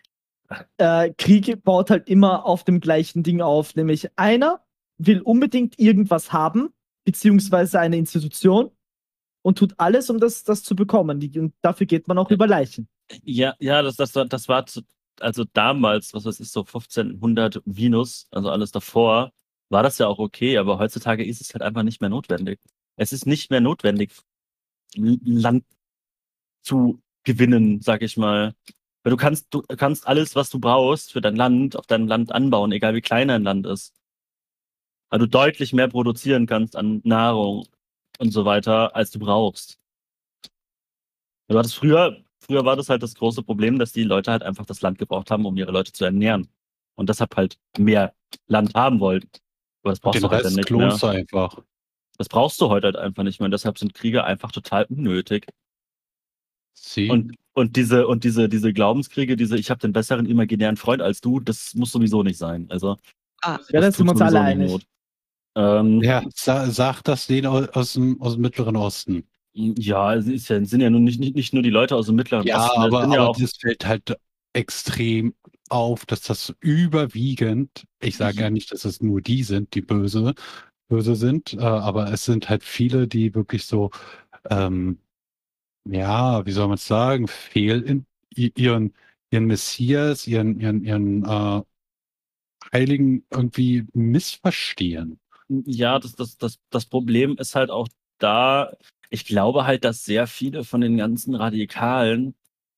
äh, 0.78 1.12
Krieg 1.16 1.62
baut 1.62 1.90
halt 1.90 2.08
immer 2.08 2.44
auf 2.44 2.64
dem 2.64 2.80
gleichen 2.80 3.22
Ding 3.22 3.40
auf, 3.40 3.76
nämlich 3.76 4.10
einer 4.18 4.64
will 4.98 5.20
unbedingt 5.20 5.78
irgendwas 5.78 6.32
haben, 6.32 6.74
beziehungsweise 7.04 7.78
eine 7.80 7.96
Institution 7.96 8.70
und 9.42 9.58
tut 9.58 9.74
alles, 9.78 10.10
um 10.10 10.18
das, 10.18 10.44
das 10.44 10.62
zu 10.62 10.74
bekommen. 10.74 11.20
Die, 11.20 11.38
und 11.38 11.54
dafür 11.62 11.86
geht 11.86 12.08
man 12.08 12.18
auch 12.18 12.30
über 12.30 12.46
Leichen. 12.46 12.88
Ja, 13.24 13.54
ja, 13.58 13.82
das, 13.82 13.96
das, 13.96 14.12
das 14.12 14.48
war 14.48 14.66
zu, 14.66 14.82
also 15.20 15.44
damals, 15.52 16.14
was 16.14 16.24
weiß 16.24 16.40
ich, 16.40 16.50
so 16.50 16.60
1500 16.60 17.62
Venus, 17.64 18.26
also 18.30 18.50
alles 18.50 18.72
davor, 18.72 19.32
war 19.68 19.82
das 19.82 19.98
ja 19.98 20.06
auch 20.06 20.18
okay, 20.18 20.58
aber 20.58 20.78
heutzutage 20.78 21.24
ist 21.24 21.40
es 21.40 21.54
halt 21.54 21.62
einfach 21.62 21.82
nicht 21.82 22.00
mehr 22.00 22.10
notwendig. 22.10 22.60
Es 22.96 23.12
ist 23.12 23.26
nicht 23.26 23.50
mehr 23.50 23.60
notwendig, 23.60 24.12
Land 24.96 25.64
zu 26.62 27.00
gewinnen, 27.24 27.80
sag 27.80 28.02
ich 28.02 28.16
mal. 28.16 28.54
Weil 29.02 29.10
du 29.10 29.16
kannst, 29.16 29.46
du 29.50 29.62
kannst 29.62 30.06
alles, 30.06 30.34
was 30.36 30.50
du 30.50 30.58
brauchst 30.58 31.12
für 31.12 31.20
dein 31.20 31.36
Land, 31.36 31.76
auf 31.76 31.86
deinem 31.86 32.06
Land 32.06 32.32
anbauen, 32.32 32.72
egal 32.72 32.94
wie 32.94 33.00
klein 33.00 33.28
dein 33.28 33.44
Land 33.44 33.66
ist. 33.66 33.94
Weil 35.08 35.20
du 35.20 35.26
deutlich 35.26 35.72
mehr 35.72 35.88
produzieren 35.88 36.46
kannst 36.46 36.76
an 36.76 37.00
Nahrung 37.04 37.66
und 38.20 38.30
so 38.32 38.44
weiter, 38.44 38.94
als 38.94 39.10
du 39.10 39.18
brauchst. 39.18 39.78
Du 41.48 41.58
hattest 41.58 41.74
früher, 41.74 42.22
früher 42.38 42.64
war 42.64 42.76
das 42.76 42.88
halt 42.88 43.02
das 43.02 43.14
große 43.14 43.42
Problem, 43.42 43.78
dass 43.78 43.92
die 43.92 44.04
Leute 44.04 44.30
halt 44.30 44.42
einfach 44.42 44.66
das 44.66 44.82
Land 44.82 44.98
gebraucht 44.98 45.30
haben, 45.30 45.46
um 45.46 45.56
ihre 45.56 45.72
Leute 45.72 45.92
zu 45.92 46.04
ernähren. 46.04 46.48
Und 46.96 47.08
deshalb 47.08 47.34
halt 47.36 47.58
mehr 47.78 48.14
Land 48.46 48.74
haben 48.74 49.00
wollten. 49.00 49.28
Aber 49.82 49.90
das 49.92 50.00
brauchst 50.00 50.16
Den 50.16 50.22
du 50.22 50.30
heute 50.30 50.44
Rest 50.44 50.56
nicht 50.56 50.70
mehr. 50.70 50.78
klonst 50.88 51.02
du 51.02 51.06
einfach. 51.08 51.58
Das 52.18 52.28
brauchst 52.28 52.60
du 52.60 52.68
heute 52.68 52.88
halt 52.88 52.96
einfach 52.96 53.22
nicht 53.22 53.40
mehr. 53.40 53.46
Und 53.46 53.52
deshalb 53.52 53.78
sind 53.78 53.94
Kriege 53.94 54.22
einfach 54.24 54.52
total 54.52 54.84
unnötig. 54.84 55.46
Sie. 56.74 57.08
Und, 57.08 57.34
und 57.54 57.76
diese, 57.76 58.06
und 58.06 58.22
diese, 58.24 58.48
diese 58.48 58.72
Glaubenskriege, 58.72 59.36
diese, 59.36 59.56
ich 59.58 59.70
habe 59.70 59.80
den 59.80 59.92
besseren 59.92 60.26
imaginären 60.26 60.76
Freund 60.76 61.00
als 61.02 61.20
du, 61.22 61.40
das 61.40 61.74
muss 61.74 61.90
sowieso 61.90 62.22
nicht 62.22 62.38
sein. 62.38 62.66
Also, 62.70 62.96
Ah, 63.42 63.58
Ja, 63.70 63.80
da 63.80 63.90
sind 63.90 63.96
tut 63.96 64.06
wir 64.06 64.10
uns 64.12 64.20
alle 64.20 64.40
einig. 64.42 64.70
Not. 64.70 64.82
Ähm, 65.56 66.06
ja, 66.06 66.22
sa 66.34 66.70
sag 66.70 67.02
das 67.04 67.26
denen 67.26 67.46
au- 67.46 67.64
aus 67.72 67.92
dem, 67.94 68.20
aus 68.20 68.34
dem 68.34 68.42
Mittleren 68.42 68.76
Osten. 68.76 69.28
ja, 69.52 70.14
es 70.14 70.26
ist 70.26 70.48
ja, 70.48 70.64
sind 70.64 70.80
ja 70.80 70.90
nun 70.90 71.04
nicht, 71.04 71.20
nicht, 71.20 71.34
nicht 71.36 71.52
nur 71.54 71.62
die 71.62 71.70
Leute 71.70 71.96
aus 71.96 72.06
dem 72.06 72.16
Mittleren 72.16 72.46
Ja, 72.46 72.56
Osten, 72.56 72.80
aber, 72.80 73.00
sind 73.00 73.12
ja 73.12 73.20
aber 73.20 73.28
auch, 73.28 73.40
das 73.40 73.56
fällt 73.58 73.84
halt 73.86 74.16
extrem 74.52 75.34
auf, 75.68 76.06
dass 76.06 76.22
das 76.22 76.54
überwiegend, 76.60 77.84
ich 78.00 78.16
sage 78.16 78.42
ja 78.44 78.50
nicht, 78.50 78.72
dass 78.72 78.84
es 78.84 79.00
nur 79.02 79.20
die 79.20 79.42
sind, 79.44 79.74
die 79.74 79.82
böse, 79.82 80.34
böse 80.88 81.16
sind, 81.16 81.54
äh, 81.54 81.58
aber 81.60 82.12
es 82.12 82.24
sind 82.24 82.48
halt 82.48 82.64
viele, 82.64 83.08
die 83.08 83.34
wirklich 83.34 83.66
so, 83.66 83.90
ähm, 84.50 85.00
ja, 85.86 86.46
wie 86.46 86.52
soll 86.52 86.68
man 86.68 86.76
es 86.76 86.86
sagen, 86.86 87.28
fehl 87.28 87.82
in 87.82 88.06
ihren, 88.34 88.94
ihren 89.30 89.46
Messias, 89.46 90.26
ihren, 90.26 90.60
ihren, 90.60 90.84
ihren 90.84 91.24
äh, 91.24 91.62
Heiligen 92.72 93.24
irgendwie 93.30 93.84
missverstehen. 93.92 95.20
Ja, 95.50 95.98
das, 95.98 96.14
das, 96.14 96.36
das, 96.38 96.58
das 96.70 96.86
Problem 96.86 97.36
ist 97.36 97.56
halt 97.56 97.70
auch 97.70 97.88
da, 98.18 98.72
ich 99.10 99.24
glaube 99.24 99.66
halt, 99.66 99.84
dass 99.84 100.04
sehr 100.04 100.26
viele 100.26 100.62
von 100.64 100.80
den 100.80 100.96
ganzen 100.96 101.34
Radikalen 101.34 102.34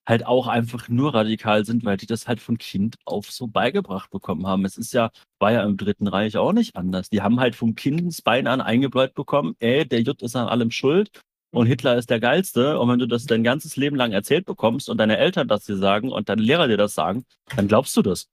halt 0.07 0.27
auch 0.27 0.49
einfach 0.49 0.89
nur 0.89 1.15
radikal 1.15 1.65
sind, 1.65 1.85
weil 1.85 1.97
die 1.97 2.07
das 2.07 2.27
halt 2.27 2.41
von 2.41 2.59
Kind 2.59 2.97
auf 3.05 3.31
so 3.31 3.47
beigebracht 3.47 4.11
bekommen 4.11 4.47
haben. 4.47 4.65
Es 4.65 4.77
ist 4.77 4.93
ja, 4.93 5.11
war 5.39 5.53
ja 5.53 5.63
im 5.65 5.77
Dritten 5.77 6.09
Reich 6.09 6.37
auch 6.37 6.53
nicht 6.53 6.75
anders. 6.77 7.09
Die 7.11 7.23
haben 7.23 7.41
halt 7.41 7.55
vom 7.55 7.75
Kindesbein 7.75 8.47
an 8.47 8.61
eingebläut 8.61 9.15
bekommen, 9.15 9.55
ey, 9.61 9.87
der 9.87 10.03
Jutt 10.03 10.23
ist 10.23 10.35
an 10.35 10.49
allem 10.49 10.71
schuld 10.71 11.11
und 11.53 11.67
Hitler 11.67 11.97
ist 11.97 12.11
der 12.11 12.21
Geilste. 12.21 12.81
Und 12.81 12.89
wenn 12.89 12.99
du 12.99 13.07
das 13.07 13.27
dein 13.27 13.45
ganzes 13.45 13.77
Leben 13.77 13.97
lang 13.97 14.13
erzählt 14.13 14.47
bekommst 14.47 14.89
und 14.89 14.99
deine 14.99 15.19
Eltern 15.19 15.47
das 15.47 15.67
dir 15.67 15.77
sagen 15.77 16.11
und 16.11 16.29
deine 16.29 16.43
Lehrer 16.43 16.67
dir 16.69 16.79
das 16.79 16.95
sagen, 16.95 17.25
dann 17.55 17.69
glaubst 17.69 17.97
du 17.97 18.03
das. 18.03 18.29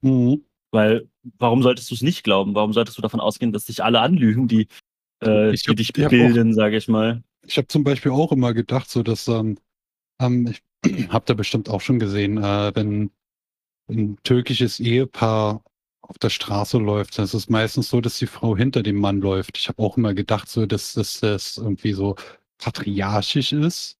Mhm. 0.00 0.46
Weil, 0.70 1.08
warum 1.38 1.62
solltest 1.62 1.90
du 1.90 1.94
es 1.94 2.02
nicht 2.02 2.24
glauben? 2.24 2.54
Warum 2.54 2.72
solltest 2.72 2.98
du 2.98 3.02
davon 3.02 3.20
ausgehen, 3.20 3.52
dass 3.52 3.64
dich 3.66 3.82
alle 3.84 4.00
anlügen, 4.00 4.48
die, 4.48 4.68
äh, 5.22 5.52
Ich 5.52 5.62
die 5.62 5.70
hab- 5.70 5.76
dich 5.76 5.92
bilden, 5.92 6.54
sage 6.54 6.76
ich 6.76 6.88
mal? 6.88 7.22
Ich 7.46 7.56
habe 7.56 7.68
zum 7.68 7.84
Beispiel 7.84 8.12
auch 8.12 8.32
immer 8.32 8.54
gedacht, 8.54 8.88
so 8.90 9.02
dass, 9.02 9.28
ähm, 9.28 9.58
ähm, 10.20 10.48
ich 10.48 10.62
habt 11.12 11.28
ihr 11.30 11.34
bestimmt 11.34 11.68
auch 11.68 11.80
schon 11.80 11.98
gesehen, 11.98 12.38
äh, 12.38 12.72
wenn 12.74 13.10
ein 13.88 14.16
türkisches 14.24 14.80
Ehepaar 14.80 15.62
auf 16.02 16.18
der 16.18 16.30
Straße 16.30 16.78
läuft, 16.78 17.18
dann 17.18 17.24
ist 17.24 17.34
es 17.34 17.48
meistens 17.48 17.88
so, 17.88 18.00
dass 18.00 18.18
die 18.18 18.26
Frau 18.26 18.56
hinter 18.56 18.82
dem 18.82 18.96
Mann 18.96 19.20
läuft. 19.20 19.58
Ich 19.58 19.68
habe 19.68 19.82
auch 19.82 19.96
immer 19.96 20.14
gedacht, 20.14 20.48
so 20.48 20.66
dass, 20.66 20.94
dass 20.94 21.20
das 21.20 21.56
irgendwie 21.58 21.92
so 21.92 22.16
patriarchisch 22.58 23.52
ist. 23.52 23.98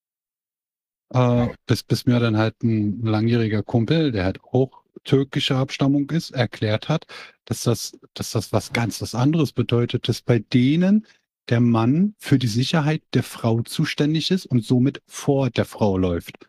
Äh, 1.14 1.48
bis, 1.66 1.82
bis 1.82 2.06
mir 2.06 2.20
dann 2.20 2.36
halt 2.38 2.62
ein 2.62 3.02
langjähriger 3.02 3.62
Kumpel, 3.62 4.12
der 4.12 4.24
halt 4.24 4.42
auch 4.44 4.81
türkischer 5.04 5.56
Abstammung 5.56 6.10
ist, 6.10 6.30
erklärt 6.30 6.88
hat, 6.88 7.06
dass 7.44 7.62
das, 7.62 7.98
dass 8.14 8.30
das 8.32 8.52
was 8.52 8.72
ganz 8.72 9.00
was 9.02 9.14
anderes 9.14 9.52
bedeutet, 9.52 10.08
dass 10.08 10.22
bei 10.22 10.38
denen 10.38 11.06
der 11.48 11.60
Mann 11.60 12.14
für 12.18 12.38
die 12.38 12.46
Sicherheit 12.46 13.02
der 13.14 13.22
Frau 13.22 13.62
zuständig 13.62 14.30
ist 14.30 14.46
und 14.46 14.64
somit 14.64 15.02
vor 15.06 15.50
der 15.50 15.64
Frau 15.64 15.98
läuft. 15.98 16.48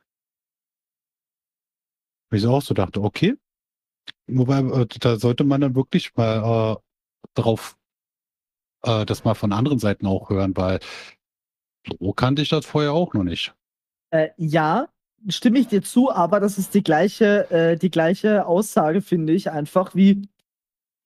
Wo 2.29 2.37
ich 2.37 2.45
auch 2.45 2.61
so 2.61 2.73
dachte, 2.73 3.01
okay. 3.01 3.35
Wobei, 4.27 4.59
äh, 4.59 4.85
da 4.99 5.17
sollte 5.17 5.43
man 5.43 5.61
dann 5.61 5.75
wirklich 5.75 6.15
mal 6.15 6.75
äh, 6.75 7.29
drauf 7.33 7.77
äh, 8.83 9.05
das 9.05 9.23
mal 9.23 9.33
von 9.33 9.51
anderen 9.51 9.79
Seiten 9.79 10.05
auch 10.05 10.29
hören, 10.29 10.55
weil 10.55 10.79
so 11.99 12.13
kannte 12.13 12.41
ich 12.41 12.49
das 12.49 12.65
vorher 12.65 12.93
auch 12.93 13.13
noch 13.13 13.23
nicht. 13.23 13.53
Äh, 14.11 14.29
ja, 14.37 14.87
stimme 15.29 15.59
ich 15.59 15.67
dir 15.67 15.81
zu, 15.81 16.11
aber 16.11 16.39
das 16.39 16.57
ist 16.57 16.73
die 16.73 16.83
gleiche, 16.83 17.49
äh, 17.51 17.77
die 17.77 17.89
gleiche 17.89 18.45
Aussage, 18.45 19.01
finde 19.01 19.33
ich, 19.33 19.51
einfach 19.51 19.95
wie 19.95 20.27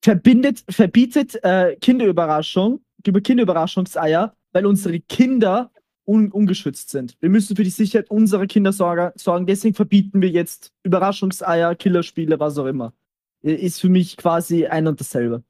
verbindet, 0.02 0.64
verbietet 0.68 1.42
äh, 1.44 1.76
Kinderüberraschung, 1.80 2.80
über 3.06 3.20
Kinderüberraschungseier, 3.20 4.34
weil 4.52 4.66
unsere 4.66 5.00
Kinder 5.00 5.70
un 6.06 6.32
ungeschützt 6.32 6.90
sind. 6.90 7.16
Wir 7.20 7.28
müssen 7.28 7.54
für 7.54 7.64
die 7.64 7.70
Sicherheit 7.70 8.10
unserer 8.10 8.46
Kinder 8.46 8.72
sorgen, 8.72 9.46
deswegen 9.46 9.74
verbieten 9.74 10.22
wir 10.22 10.30
jetzt 10.30 10.72
Überraschungseier, 10.82 11.74
Killerspiele, 11.74 12.40
was 12.40 12.56
auch 12.58 12.66
immer. 12.66 12.94
Ist 13.42 13.80
für 13.80 13.90
mich 13.90 14.16
quasi 14.16 14.66
ein 14.66 14.86
und 14.86 14.98
dasselbe. 14.98 15.44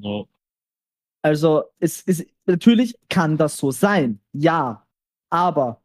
So. 0.00 0.28
Also, 1.22 1.64
es 1.78 2.00
ist 2.02 2.26
natürlich 2.46 2.96
kann 3.08 3.36
das 3.36 3.56
so 3.56 3.70
sein, 3.70 4.20
ja. 4.32 4.86
Aber 5.30 5.82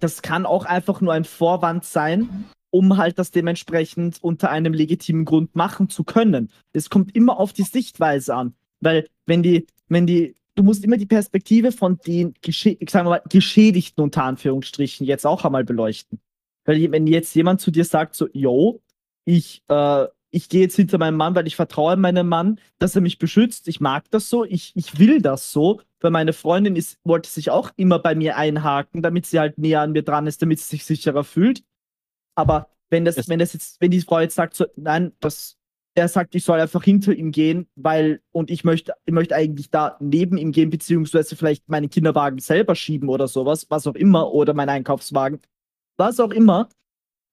das 0.00 0.22
kann 0.22 0.46
auch 0.46 0.64
einfach 0.64 1.00
nur 1.00 1.12
ein 1.12 1.24
Vorwand 1.24 1.84
sein, 1.84 2.46
um 2.70 2.96
halt 2.96 3.18
das 3.18 3.30
dementsprechend 3.30 4.22
unter 4.22 4.50
einem 4.50 4.72
legitimen 4.72 5.24
Grund 5.24 5.54
machen 5.54 5.90
zu 5.90 6.04
können. 6.04 6.50
Es 6.72 6.90
kommt 6.90 7.14
immer 7.14 7.38
auf 7.38 7.52
die 7.52 7.62
Sichtweise 7.62 8.34
an. 8.34 8.54
Weil, 8.80 9.06
wenn 9.26 9.42
die, 9.42 9.66
wenn 9.88 10.06
die, 10.06 10.34
du 10.54 10.62
musst 10.62 10.84
immer 10.84 10.96
die 10.96 11.06
Perspektive 11.06 11.70
von 11.70 11.98
den 12.06 12.34
Gesche 12.40 12.76
sagen 12.88 13.06
wir 13.06 13.10
mal, 13.10 13.22
Geschädigten 13.28 14.02
unter 14.02 14.24
Anführungsstrichen 14.24 15.06
jetzt 15.06 15.26
auch 15.26 15.44
einmal 15.44 15.64
beleuchten. 15.64 16.18
Weil 16.64 16.90
wenn 16.90 17.06
jetzt 17.06 17.34
jemand 17.34 17.60
zu 17.60 17.70
dir 17.70 17.84
sagt, 17.84 18.14
so, 18.16 18.28
yo, 18.32 18.80
ich, 19.24 19.62
äh, 19.68 20.06
ich 20.30 20.48
gehe 20.48 20.62
jetzt 20.62 20.76
hinter 20.76 20.98
meinem 20.98 21.16
Mann, 21.16 21.34
weil 21.34 21.46
ich 21.46 21.56
vertraue 21.56 21.96
meinem 21.96 22.26
Mann, 22.26 22.58
dass 22.78 22.96
er 22.96 23.02
mich 23.02 23.18
beschützt. 23.18 23.68
Ich 23.68 23.80
mag 23.80 24.10
das 24.10 24.28
so, 24.28 24.44
ich, 24.44 24.72
ich 24.74 24.98
will 24.98 25.20
das 25.20 25.52
so, 25.52 25.80
weil 26.02 26.10
meine 26.10 26.32
Freundin 26.32 26.76
ist, 26.76 26.98
wollte 27.04 27.28
sich 27.30 27.50
auch 27.50 27.70
immer 27.76 27.98
bei 27.98 28.14
mir 28.14 28.36
einhaken, 28.36 29.02
damit 29.02 29.26
sie 29.26 29.38
halt 29.40 29.58
näher 29.58 29.80
an 29.82 29.92
mir 29.92 30.02
dran 30.02 30.26
ist, 30.26 30.42
damit 30.42 30.60
sie 30.60 30.66
sich 30.76 30.84
sicherer 30.84 31.24
fühlt. 31.24 31.64
Aber 32.34 32.68
wenn 32.90 33.04
das, 33.04 33.16
Es- 33.18 33.28
wenn 33.28 33.38
das 33.38 33.52
jetzt, 33.52 33.80
wenn 33.80 33.90
die 33.90 34.00
Frau 34.00 34.20
jetzt 34.20 34.34
sagt, 34.34 34.54
so, 34.54 34.66
nein, 34.76 35.12
das, 35.20 35.56
er 35.94 36.08
sagt, 36.08 36.34
ich 36.34 36.44
soll 36.44 36.60
einfach 36.60 36.82
hinter 36.84 37.12
ihm 37.14 37.32
gehen, 37.32 37.68
weil, 37.74 38.22
und 38.32 38.50
ich 38.50 38.64
möchte, 38.64 38.94
ich 39.04 39.12
möchte 39.14 39.34
eigentlich 39.36 39.70
da 39.70 39.96
neben 40.00 40.36
ihm 40.38 40.52
gehen, 40.52 40.70
beziehungsweise 40.70 41.36
vielleicht 41.36 41.68
meinen 41.68 41.90
Kinderwagen 41.90 42.38
selber 42.38 42.74
schieben 42.74 43.08
oder 43.08 43.28
sowas, 43.28 43.66
was 43.70 43.86
auch 43.86 43.94
immer, 43.94 44.32
oder 44.32 44.54
meinen 44.54 44.70
Einkaufswagen, 44.70 45.40
was 45.98 46.20
auch 46.20 46.30
immer, 46.30 46.68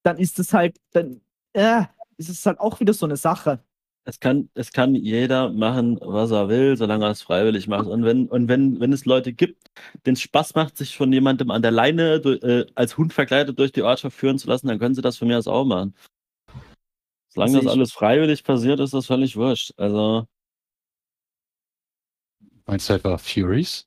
dann 0.03 0.17
ist 0.17 0.39
es 0.39 0.53
halt, 0.53 0.77
dann, 0.91 1.21
äh, 1.53 1.83
ist 2.17 2.29
es 2.29 2.45
halt 2.45 2.59
auch 2.59 2.79
wieder 2.79 2.93
so 2.93 3.05
eine 3.05 3.17
Sache. 3.17 3.63
Es 4.09 4.19
kann, 4.19 4.49
es 4.55 4.71
kann 4.71 4.95
jeder 4.95 5.51
machen, 5.51 5.99
was 6.01 6.31
er 6.31 6.49
will, 6.49 6.75
solange 6.75 7.05
er 7.05 7.11
es 7.11 7.21
freiwillig 7.21 7.67
macht. 7.67 7.85
Und 7.85 8.03
wenn, 8.03 8.27
und 8.27 8.47
wenn, 8.47 8.79
wenn 8.79 8.91
es 8.91 9.05
Leute 9.05 9.33
gibt, 9.33 9.69
denen 10.03 10.15
es 10.15 10.21
Spaß 10.21 10.55
macht, 10.55 10.77
sich 10.77 10.97
von 10.97 11.13
jemandem 11.13 11.51
an 11.51 11.61
der 11.61 11.69
Leine 11.69 12.15
äh, 12.15 12.65
als 12.73 12.97
Hund 12.97 13.13
verkleidet 13.13 13.59
durch 13.59 13.71
die 13.71 13.83
Ortschaft 13.83 14.17
führen 14.17 14.39
zu 14.39 14.47
lassen, 14.47 14.67
dann 14.67 14.79
können 14.79 14.95
sie 14.95 15.03
das 15.03 15.17
von 15.17 15.27
mir 15.27 15.37
aus 15.37 15.47
auch 15.47 15.63
machen. 15.63 15.93
Solange 17.27 17.57
das 17.57 17.65
ich. 17.65 17.69
alles 17.69 17.91
freiwillig 17.91 18.43
passiert, 18.43 18.79
ist 18.79 18.95
das 18.95 19.05
völlig 19.05 19.37
wurscht. 19.37 19.73
Also 19.77 20.25
Meinst 22.65 22.89
du 22.89 22.93
etwa 22.93 23.19
Furies? 23.19 23.85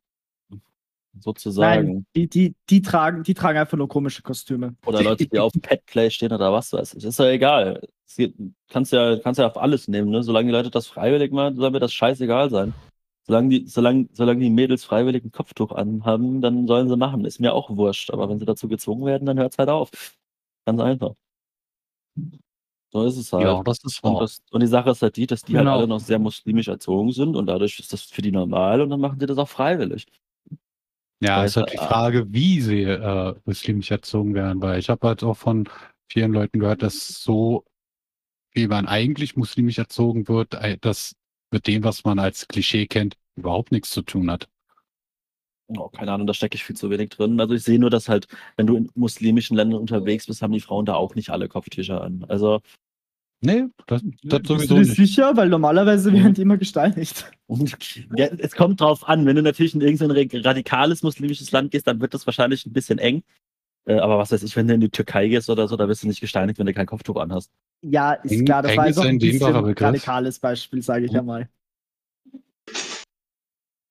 sozusagen. 1.18 1.87
Nein, 1.87 2.07
die, 2.14 2.29
die, 2.29 2.55
die, 2.70 2.83
tragen, 2.83 3.23
die 3.23 3.35
tragen 3.35 3.59
einfach 3.59 3.77
nur 3.77 3.89
komische 3.89 4.23
Kostüme. 4.23 4.77
Oder 4.87 5.03
Leute, 5.03 5.27
die 5.27 5.39
auf 5.39 5.53
Petplay 5.61 6.11
stehen 6.11 6.33
oder 6.33 6.53
was 6.53 6.73
weiß 6.73 6.95
ich. 6.95 7.05
Ist 7.05 7.18
ja 7.18 7.29
egal. 7.29 7.87
Es 8.19 8.31
kannst 8.69 8.93
ja, 8.93 9.19
kannst 9.19 9.39
ja 9.41 9.47
auf 9.47 9.57
alles 9.57 9.89
nehmen, 9.89 10.11
ne? 10.11 10.23
Solange 10.23 10.47
die 10.49 10.53
Leute 10.53 10.71
das 10.71 10.87
freiwillig 10.87 11.33
machen, 11.33 11.57
soll 11.57 11.71
mir 11.71 11.81
das 11.81 11.93
scheißegal 11.95 12.51
sein. 12.51 12.75
Solange 13.27 13.49
die, 13.51 13.67
solange, 13.69 14.09
solange 14.13 14.41
die 14.41 14.51
Mädels 14.51 14.85
freiwillig 14.85 15.25
ein 15.25 15.33
Kopftuch 15.33 15.73
anhaben, 15.73 16.41
dann 16.41 16.67
sollen 16.67 16.89
sie 16.89 16.97
machen. 16.97 17.25
Ist 17.25 17.41
mir 17.41 17.55
auch 17.55 17.71
wurscht. 17.77 18.11
Aber 18.11 18.29
wenn 18.29 18.39
sie 18.39 18.45
dazu 18.47 18.69
gezwungen 18.69 19.07
werden, 19.07 19.27
dann 19.27 19.39
hört 19.39 19.53
es 19.53 19.59
halt 19.59 19.69
auf. 19.71 19.91
Ganz 20.67 20.81
einfach. 20.81 21.15
So 22.93 23.05
ist 23.07 23.17
es 23.17 23.33
halt. 23.33 23.45
Ja, 23.45 23.63
das 23.63 23.79
ist 23.85 24.03
Und, 24.05 24.15
wahr. 24.15 24.23
das, 24.23 24.43
und 24.51 24.61
die 24.61 24.67
Sache 24.67 24.91
ist 24.91 25.01
halt 25.03 25.17
die, 25.17 25.27
dass 25.27 25.43
die 25.43 25.53
Genau. 25.53 25.71
halt 25.71 25.81
alle 25.81 25.89
noch 25.89 26.01
sehr 26.01 26.19
muslimisch 26.19 26.69
erzogen 26.69 27.13
sind 27.13 27.37
und 27.37 27.47
dadurch 27.47 27.79
ist 27.79 27.93
das 27.93 28.03
für 28.03 28.21
die 28.23 28.33
normal 28.33 28.81
und 28.83 28.91
dann 28.91 29.01
machen 29.01 29.19
die 29.19 29.27
das 29.27 29.39
auch 29.39 29.49
freiwillig. 29.49 30.07
Ja, 31.21 31.37
Weil 31.39 31.47
ist 31.47 31.57
halt 31.57 31.69
es- 31.69 31.73
die 31.73 31.79
Frage, 31.79 32.33
wie 32.33 32.61
sie 32.61 32.83
äh, 32.83 33.35
muslimisch 33.45 33.91
erzogen 33.91 34.35
werden, 34.35 34.61
weil 34.61 34.79
ich 34.79 34.91
habe 34.91 35.07
halt 35.09 35.23
auch 35.23 35.37
von 35.37 35.69
vielen 36.09 36.33
Leuten 36.33 36.59
gehört, 36.59 36.83
dass 36.83 37.23
so, 37.23 37.65
wie 38.55 38.66
man 38.66 38.86
eigentlich 38.86 39.36
muslimisch 39.36 39.78
erzogen 39.78 40.28
wird, 40.28 40.55
äh, 40.55 40.78
das 40.80 41.14
mit 41.50 41.66
dem, 41.66 41.84
was 41.84 42.05
man 42.05 42.18
als 42.18 42.48
Klischee 42.48 42.86
kennt, 42.86 43.16
überhaupt 43.36 43.72
nichts 43.72 43.90
zu 43.90 44.03
tun 44.03 44.30
hat. 44.30 44.48
Oh, 45.68 45.88
keine 45.88 46.12
Ahnung, 46.12 46.26
da 46.26 46.34
stecke 46.34 46.57
ich 46.57 46.64
viel 46.64 46.76
zu 46.76 46.90
wenig 46.90 47.11
drin. 47.11 47.40
Also 47.40 47.55
ich 47.55 47.62
sehe 47.62 47.78
nur, 47.78 47.88
dass 47.88 48.09
halt, 48.09 48.26
wenn 48.57 48.66
du 48.66 48.76
in 48.76 48.90
muslimischen 48.94 49.57
Ländern 49.57 49.80
unterwegs 49.80 50.26
bist, 50.26 50.42
haben 50.42 50.53
die 50.53 50.61
Frauen 50.61 50.84
da 50.84 50.94
auch 50.94 51.14
nicht 51.14 51.30
alle 51.30 51.48
Kopftücher 51.48 52.03
an. 52.03 52.24
Also 52.28 52.61
Nee, 53.44 53.64
das, 53.88 54.03
das 54.22 54.38
Bist 54.38 54.46
sowieso 54.46 54.74
du 54.76 54.80
nicht. 54.82 54.94
sicher? 54.94 55.36
Weil 55.36 55.48
normalerweise 55.48 56.12
werden 56.12 56.34
die 56.34 56.42
immer 56.42 56.59
gesteinigt. 56.59 57.32
Und 57.46 57.76
ja, 58.16 58.26
es 58.26 58.53
kommt 58.55 58.80
drauf 58.80 59.09
an, 59.09 59.26
wenn 59.26 59.34
du 59.34 59.42
natürlich 59.42 59.74
in 59.74 59.80
irgendein 59.80 60.12
radikales 60.44 61.03
muslimisches 61.03 61.50
Land 61.50 61.72
gehst, 61.72 61.88
dann 61.88 62.00
wird 62.00 62.14
das 62.14 62.24
wahrscheinlich 62.24 62.64
ein 62.66 62.72
bisschen 62.72 62.98
eng. 62.98 63.24
Äh, 63.85 63.95
aber 63.99 64.18
was 64.18 64.30
weiß 64.33 64.43
ich, 64.43 64.57
wenn 64.57 64.68
du 64.68 64.74
in 64.74 64.80
die 64.80 64.91
Türkei 64.91 65.28
gehst 65.28 65.51
oder 65.51 65.66
so, 65.66 65.76
da 65.76 65.89
wirst 65.89 66.03
du 66.05 66.09
nicht 66.09 66.20
gesteinigt, 66.20 66.59
wenn 66.59 66.66
du 66.66 66.72
kein 66.74 66.87
Kopftuch 66.87 67.16
anhast. 67.16 67.51
Ja, 67.83 68.12
ist 68.12 68.33
Eng- 68.33 68.45
klar, 68.45 68.62
das 68.62 68.76
war 68.76 68.87
ist 68.87 68.97
jetzt 68.97 69.05
auch 69.05 69.11
ein 69.11 69.18
bisschen 69.18 69.74
radikales 69.78 70.39
Beispiel, 70.39 70.83
sage 70.83 71.07
ich 71.07 71.12
ja 71.12 71.22
mal. 71.22 71.49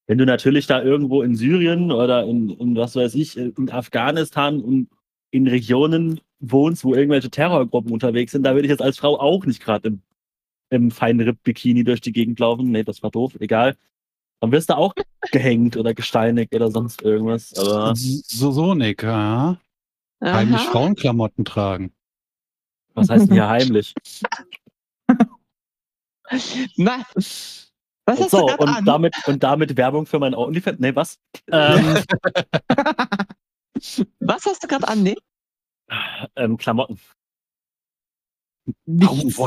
Wenn 0.08 0.18
du 0.18 0.26
natürlich 0.26 0.68
da 0.68 0.82
irgendwo 0.82 1.22
in 1.22 1.36
Syrien 1.36 1.92
oder 1.92 2.24
in, 2.26 2.50
in 2.50 2.76
was 2.76 2.96
weiß 2.96 3.16
ich, 3.16 3.38
in 3.38 3.70
Afghanistan 3.70 4.62
und 4.62 4.90
in 5.32 5.48
Regionen 5.48 6.20
wohnst, 6.40 6.84
wo 6.84 6.96
irgendwelche 6.96 7.30
Terrorgruppen 7.30 7.92
unterwegs 7.92 8.32
sind, 8.34 8.44
da 8.44 8.54
würde 8.54 8.66
ich 8.66 8.72
jetzt 8.72 8.82
als 8.82 8.98
Frau 8.98 9.20
auch 9.20 9.46
nicht 9.46 9.62
gerade 9.64 9.88
im, 9.88 10.02
im 10.70 10.92
feinen 10.92 11.22
Ripp-Bikini 11.26 11.84
durch 11.84 12.02
die 12.02 12.12
Gegend 12.12 12.40
laufen. 12.40 12.72
Nee, 12.72 12.84
das 12.84 13.04
war 13.04 13.12
doof, 13.12 13.38
egal. 13.40 13.78
Dann 14.42 14.52
wirst 14.52 14.70
du 14.70 14.76
auch 14.76 14.94
gehängt 15.32 15.78
oder 15.78 15.94
gesteinigt 15.94 16.54
oder 16.54 16.72
sonst 16.72 17.04
irgendwas. 17.04 17.54
Aber 17.58 17.94
So, 17.96 18.52
so, 18.52 18.74
Nick, 18.74 19.04
ja. 19.04 19.58
Heimlich 20.24 20.62
Aha. 20.62 20.72
Frauenklamotten 20.72 21.46
tragen. 21.46 21.94
was 22.94 23.10
heißt 23.10 23.28
denn 23.28 23.34
hier 23.34 23.50
heimlich? 23.50 23.94
Was? 26.78 27.72
Was 28.06 28.20
hast 28.20 28.32
so, 28.32 28.48
du 28.48 28.54
und 28.58 28.70
an? 28.70 28.86
damit, 28.86 29.16
und 29.28 29.44
damit 29.44 29.78
Werbung 29.78 30.06
für 30.06 30.20
mein 30.20 30.34
OnlyFans. 30.34 30.80
Nee, 30.80 30.96
was? 30.96 31.20
Ähm, 31.52 31.98
Was 34.20 34.46
hast 34.46 34.64
du 34.64 34.68
gerade 34.68 34.88
an, 34.88 35.02
Nick? 35.04 35.18
ähm, 36.36 36.58
Klamotten. 36.58 37.00
Nichts. 38.86 39.40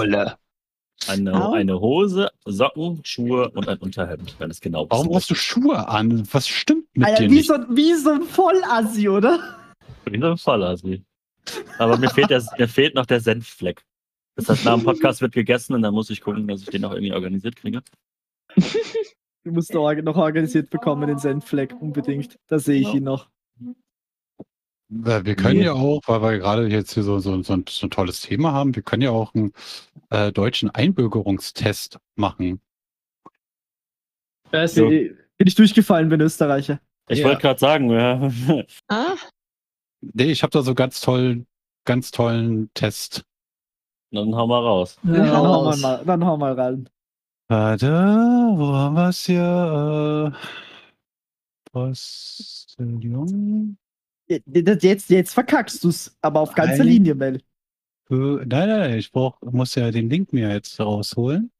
Eine, 1.06 1.52
eine 1.52 1.80
Hose, 1.80 2.30
Socken, 2.44 3.00
Schuhe 3.04 3.50
und 3.50 3.68
ein 3.68 3.78
Unterhemd, 3.78 4.34
wenn 4.38 4.50
es 4.50 4.60
genau 4.60 4.86
Warum 4.90 5.08
ist. 5.10 5.14
hast 5.16 5.30
du 5.30 5.34
Schuhe 5.34 5.88
an? 5.88 6.26
Was 6.32 6.48
stimmt 6.48 6.86
mit 6.96 7.06
Alter, 7.06 7.22
dir 7.24 7.30
wie 7.30 7.34
nicht? 7.36 7.46
so, 7.48 7.54
wie 7.70 7.94
so 7.94 8.10
ein 8.10 8.22
Vollassi, 8.22 9.08
oder? 9.08 9.58
In 10.06 10.20
dem 10.20 10.38
Fall, 10.38 10.62
also. 10.62 10.94
Aber 11.78 11.96
mir 11.98 12.10
fehlt, 12.10 12.30
der, 12.30 12.42
mir 12.58 12.68
fehlt 12.68 12.94
noch 12.94 13.06
der 13.06 13.20
Senffleck. 13.20 13.82
Das 14.36 14.48
heißt, 14.48 14.64
nach 14.64 14.74
dem 14.76 14.84
Podcast 14.84 15.20
wird 15.20 15.32
gegessen 15.32 15.74
und 15.74 15.82
dann 15.82 15.94
muss 15.94 16.10
ich 16.10 16.20
gucken, 16.20 16.48
dass 16.48 16.62
ich 16.62 16.68
den 16.68 16.80
noch 16.82 16.92
irgendwie 16.92 17.12
organisiert 17.12 17.56
kriege. 17.56 17.82
Du 19.44 19.52
musst 19.52 19.72
noch 19.74 19.92
noch 19.94 20.16
organisiert 20.16 20.70
bekommen, 20.70 21.06
den 21.06 21.18
Senffleck, 21.18 21.74
unbedingt. 21.80 22.38
Da 22.48 22.58
sehe 22.58 22.80
ich 22.80 22.88
Ja. 22.88 22.94
ihn 22.94 23.04
noch. 23.04 23.28
Wir 24.88 25.34
können 25.34 25.58
Nee. 25.58 25.64
ja 25.64 25.72
auch, 25.72 26.00
weil 26.06 26.22
wir 26.22 26.38
gerade 26.38 26.66
jetzt 26.68 26.94
hier 26.94 27.02
so, 27.02 27.18
so, 27.18 27.42
so, 27.42 27.52
ein, 27.54 27.64
so 27.68 27.86
ein 27.86 27.90
tolles 27.90 28.20
Thema 28.20 28.52
haben, 28.52 28.74
wir 28.76 28.82
können 28.82 29.02
ja 29.02 29.10
auch 29.10 29.34
einen 29.34 29.52
äh, 30.10 30.30
deutschen 30.32 30.70
Einbürgerungstest 30.70 31.98
machen. 32.16 32.60
So. 34.66 34.88
Bin 34.88 35.16
ich 35.48 35.54
durchgefallen, 35.56 36.08
bin 36.08 36.20
Österreicher. 36.20 36.80
Ich 37.08 37.18
Ja. 37.18 37.26
wollte 37.26 37.42
gerade 37.42 37.58
sagen, 37.60 37.90
ja. 37.90 38.30
Ah, 38.88 39.16
Nee, 40.12 40.32
ich 40.32 40.42
habe 40.42 40.50
da 40.50 40.62
so 40.62 40.74
ganz 40.74 41.00
tollen, 41.00 41.46
ganz 41.84 42.10
tollen 42.10 42.70
Test. 42.74 43.24
dann 44.10 44.34
hau 44.34 44.46
mal 44.46 44.62
raus. 44.62 44.98
Dann 45.02 45.14
Ja, 45.14 45.36
hau 45.36 45.76
mal, 45.76 46.04
dann 46.04 46.24
hau 46.24 46.36
mal 46.36 46.52
rein. 46.52 46.88
Warte, 47.48 47.88
wo 47.88 48.72
haben 48.74 48.94
wir 48.94 49.08
es 49.08 49.24
hier? 49.26 50.32
Äh, 50.32 50.36
Postillon? 51.70 53.76
Jetzt, 54.26 54.82
jetzt, 54.82 55.10
jetzt 55.10 55.34
verkackst 55.34 55.84
du's, 55.84 56.16
aber 56.22 56.40
auf 56.40 56.54
ganzer 56.54 56.78
Nein. 56.78 56.88
Linie, 56.88 57.14
Mel. 57.14 57.36
Äh, 58.10 58.14
Nein, 58.14 58.48
nein, 58.48 58.68
nein, 58.68 58.98
ich 58.98 59.12
brauch, 59.12 59.40
muss 59.42 59.74
ja 59.74 59.90
den 59.90 60.08
Link 60.08 60.32
mir 60.32 60.50
jetzt 60.50 60.80
rausholen. 60.80 61.50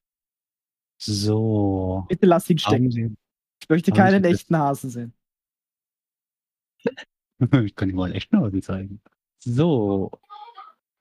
So. 0.99 2.07
Bitte 2.09 2.26
lass 2.26 2.49
ihn 2.49 2.59
stecken. 2.59 3.16
Ich 3.61 3.68
möchte 3.68 3.92
keinen 3.92 4.24
echten 4.24 4.57
Hasen 4.57 4.90
sehen. 4.90 5.12
ich 7.64 7.74
kann 7.74 7.89
Ihnen 7.89 7.97
mal 7.97 8.05
einen 8.05 8.14
echten 8.14 8.39
Hasen 8.39 8.62
zeigen. 8.62 9.01
So. 9.39 10.11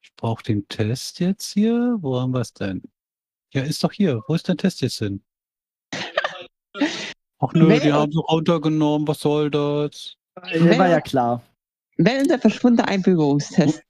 Ich 0.02 0.14
brauche 0.16 0.44
den 0.44 0.68
Test 0.68 1.20
jetzt 1.20 1.54
hier. 1.54 1.98
Wo 2.02 2.20
haben 2.20 2.34
wir 2.34 2.42
es 2.42 2.54
denn? 2.54 2.84
Ja, 3.54 3.62
ist 3.64 3.84
doch 3.84 3.92
hier. 3.92 4.22
Wo 4.28 4.36
ist 4.36 4.48
der 4.48 4.58
Test 4.58 4.82
jetzt 4.82 4.98
hin? 5.00 5.24
Ach 7.40 7.54
nö, 7.54 7.62
die 7.62 7.66
Mel- 7.66 7.94
haben 7.94 8.12
so 8.12 8.22
runtergenommen. 8.22 9.08
Was 9.08 9.20
soll 9.20 9.52
das? 9.52 10.16
Äh, 10.42 10.78
War 10.78 10.90
ja 10.90 11.02
klar. 11.02 11.44
wenn 11.98 12.22
unser 12.22 12.40
verschwundener 12.40 12.88
Einbürgerungstest. 12.88 13.84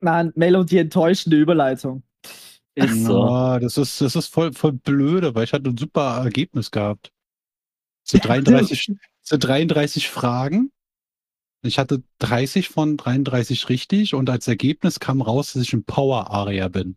Nein, 0.00 0.32
Mel 0.36 0.56
und 0.56 0.70
die 0.70 0.78
enttäuschende 0.78 1.38
Überleitung. 1.38 2.02
Ist 2.74 3.04
so. 3.04 3.22
Ah, 3.22 3.58
das 3.58 3.78
ist, 3.78 4.00
das 4.02 4.14
ist 4.14 4.26
voll, 4.26 4.52
voll 4.52 4.72
blöde, 4.72 5.34
weil 5.34 5.44
ich 5.44 5.52
hatte 5.54 5.70
ein 5.70 5.78
super 5.78 6.22
Ergebnis 6.22 6.70
gehabt. 6.70 7.10
Sind 8.04 8.24
33, 8.24 8.90
es 9.22 9.28
sind 9.28 9.42
33 9.42 10.08
Fragen. 10.10 10.70
Ich 11.66 11.78
hatte 11.78 12.02
30 12.20 12.68
von 12.68 12.96
33 12.96 13.68
richtig 13.68 14.14
und 14.14 14.30
als 14.30 14.48
Ergebnis 14.48 15.00
kam 15.00 15.20
raus, 15.22 15.52
dass 15.52 15.62
ich 15.62 15.72
ein 15.72 15.84
Power-Aria 15.84 16.68
bin. 16.68 16.96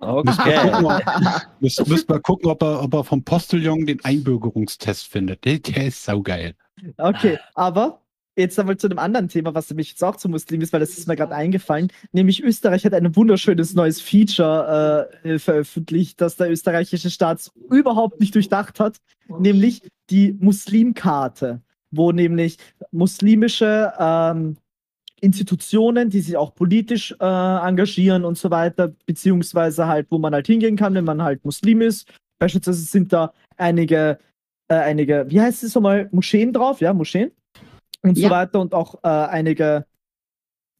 Okay. 0.00 0.58
Müsst, 1.60 1.86
müsst 1.88 2.08
mal 2.08 2.20
gucken, 2.20 2.50
ob 2.50 2.62
er, 2.62 2.82
ob 2.82 2.94
er 2.94 3.04
vom 3.04 3.24
Postillon 3.24 3.84
den 3.84 4.04
Einbürgerungstest 4.04 5.06
findet. 5.06 5.44
Der, 5.44 5.58
der 5.58 5.88
ist 5.88 6.04
saugeil. 6.04 6.54
Okay, 6.96 7.38
aber 7.54 8.00
jetzt 8.36 8.58
einmal 8.58 8.76
zu 8.76 8.86
einem 8.86 8.98
anderen 8.98 9.28
Thema, 9.28 9.54
was 9.54 9.72
mich 9.74 9.90
jetzt 9.90 10.04
auch 10.04 10.16
zu 10.16 10.28
Muslim 10.28 10.60
ist, 10.60 10.72
weil 10.72 10.80
das 10.80 10.96
ist 10.96 11.08
mir 11.08 11.16
gerade 11.16 11.34
eingefallen. 11.34 11.88
Nämlich 12.12 12.42
Österreich 12.42 12.84
hat 12.84 12.94
ein 12.94 13.16
wunderschönes 13.16 13.74
neues 13.74 14.00
Feature 14.00 15.10
äh, 15.24 15.38
veröffentlicht, 15.38 16.20
das 16.20 16.36
der 16.36 16.50
österreichische 16.50 17.10
Staat 17.10 17.50
überhaupt 17.70 18.20
nicht 18.20 18.34
durchdacht 18.34 18.80
hat, 18.80 18.98
nämlich 19.26 19.82
die 20.10 20.36
Muslimkarte, 20.38 21.60
wo 21.90 22.12
nämlich 22.12 22.58
muslimische 22.90 23.92
ähm, 23.98 24.56
Institutionen, 25.20 26.10
die 26.10 26.20
sich 26.20 26.36
auch 26.36 26.54
politisch 26.54 27.12
äh, 27.20 27.24
engagieren 27.68 28.24
und 28.24 28.38
so 28.38 28.50
weiter, 28.50 28.92
beziehungsweise 29.06 29.86
halt, 29.86 30.06
wo 30.10 30.18
man 30.18 30.32
halt 30.32 30.46
hingehen 30.46 30.76
kann, 30.76 30.94
wenn 30.94 31.04
man 31.04 31.22
halt 31.22 31.44
Muslim 31.44 31.80
ist. 31.80 32.12
Beispielsweise 32.38 32.82
sind 32.82 33.12
da 33.12 33.32
einige, 33.56 34.18
äh, 34.68 34.74
einige, 34.74 35.26
wie 35.28 35.40
heißt 35.40 35.64
es 35.64 35.74
nochmal, 35.74 36.08
Moscheen 36.12 36.52
drauf, 36.52 36.80
ja, 36.80 36.92
Moscheen 36.94 37.32
und 38.02 38.16
so 38.16 38.24
Ja. 38.24 38.30
weiter 38.30 38.60
und 38.60 38.74
auch 38.74 38.94
äh, 39.02 39.08
einige, 39.08 39.86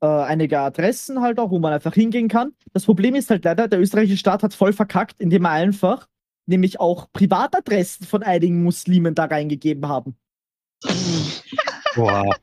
äh, 0.01 0.07
einige 0.07 0.61
Adressen 0.61 1.21
halt 1.21 1.41
auch, 1.41 1.51
wo 1.51 1.59
man 1.59 1.73
einfach 1.73 1.95
hingehen 1.95 2.29
kann. 2.29 2.53
Das 2.73 2.85
Problem 2.85 3.17
ist 3.17 3.31
halt 3.31 3.45
leider, 3.45 3.67
der 3.67 3.81
österreichische 3.81 4.19
Staat 4.19 4.45
hat 4.45 4.55
voll 4.55 4.73
verkackt, 4.73 5.21
indem 5.21 5.47
er 5.47 5.51
einfach 5.53 6.07
nämlich 6.47 6.79
auch 6.79 7.11
Privatadressen 7.13 8.07
von 8.07 8.23
einigen 8.23 8.63
Muslimen 8.63 9.15
da 9.15 9.25
reingegeben 9.25 9.89
haben. 9.89 10.17
Boah, 11.95 12.37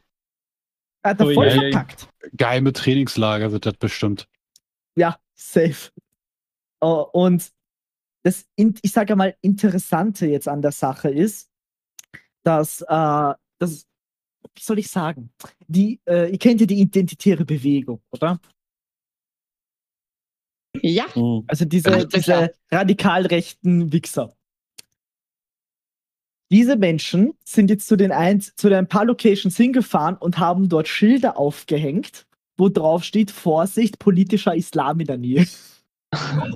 Er 1.04 1.10
hat 1.12 1.20
da 1.20 1.26
Ui, 1.26 1.34
voll 1.34 1.48
ei. 1.48 1.72
verkackt. 1.72 2.08
geheime 2.34 2.74
Trainingslager 2.74 3.50
sind 3.50 3.66
das 3.66 3.76
bestimmt. 3.78 4.28
Ja, 4.98 5.20
safe. 5.36 5.92
Äh, 6.82 6.86
und 6.88 7.52
das, 8.24 8.46
ich 8.56 8.92
sage 8.92 9.16
mal, 9.16 9.36
Interessante 9.42 10.26
jetzt 10.26 10.48
an 10.48 10.62
der 10.62 10.72
Sache 10.72 11.10
ist, 11.10 11.50
dass, 12.44 12.82
äh, 12.82 13.34
das, 13.60 13.86
wie 14.56 14.62
soll 14.62 14.80
ich 14.80 14.88
sagen, 14.90 15.32
die, 15.68 16.02
äh, 16.08 16.32
ihr 16.32 16.38
kennt 16.40 16.60
ja 16.62 16.68
die 16.68 16.80
identitäre 16.80 17.46
Bewegung, 17.46 18.02
oder? 18.12 18.40
Ja, 20.82 21.06
Hm. 21.16 21.44
Also 21.48 21.66
diese, 21.66 21.90
Ja, 21.90 22.00
sicher. 22.02 22.10
diese 22.14 22.54
radikal 22.72 23.26
rechten 23.28 23.94
Wichser. 23.94 24.35
Diese 26.56 26.78
Menschen 26.78 27.34
sind 27.44 27.70
jetzt 27.70 27.86
zu 27.86 27.98
den, 27.98 28.14
ein, 28.14 28.40
zu 28.40 28.70
den 28.70 28.78
ein 28.78 28.88
paar 28.88 29.04
Locations 29.04 29.58
hingefahren 29.58 30.16
und 30.16 30.40
haben 30.40 30.70
dort 30.70 30.88
Schilder 30.88 31.38
aufgehängt, 31.38 32.26
wo 32.56 32.70
drauf 32.70 33.04
steht, 33.04 33.30
Vorsicht, 33.30 34.00
politischer 34.00 34.56
Islam 34.56 35.02
in 35.02 35.08
der 35.08 35.18
Nähe. 35.18 35.48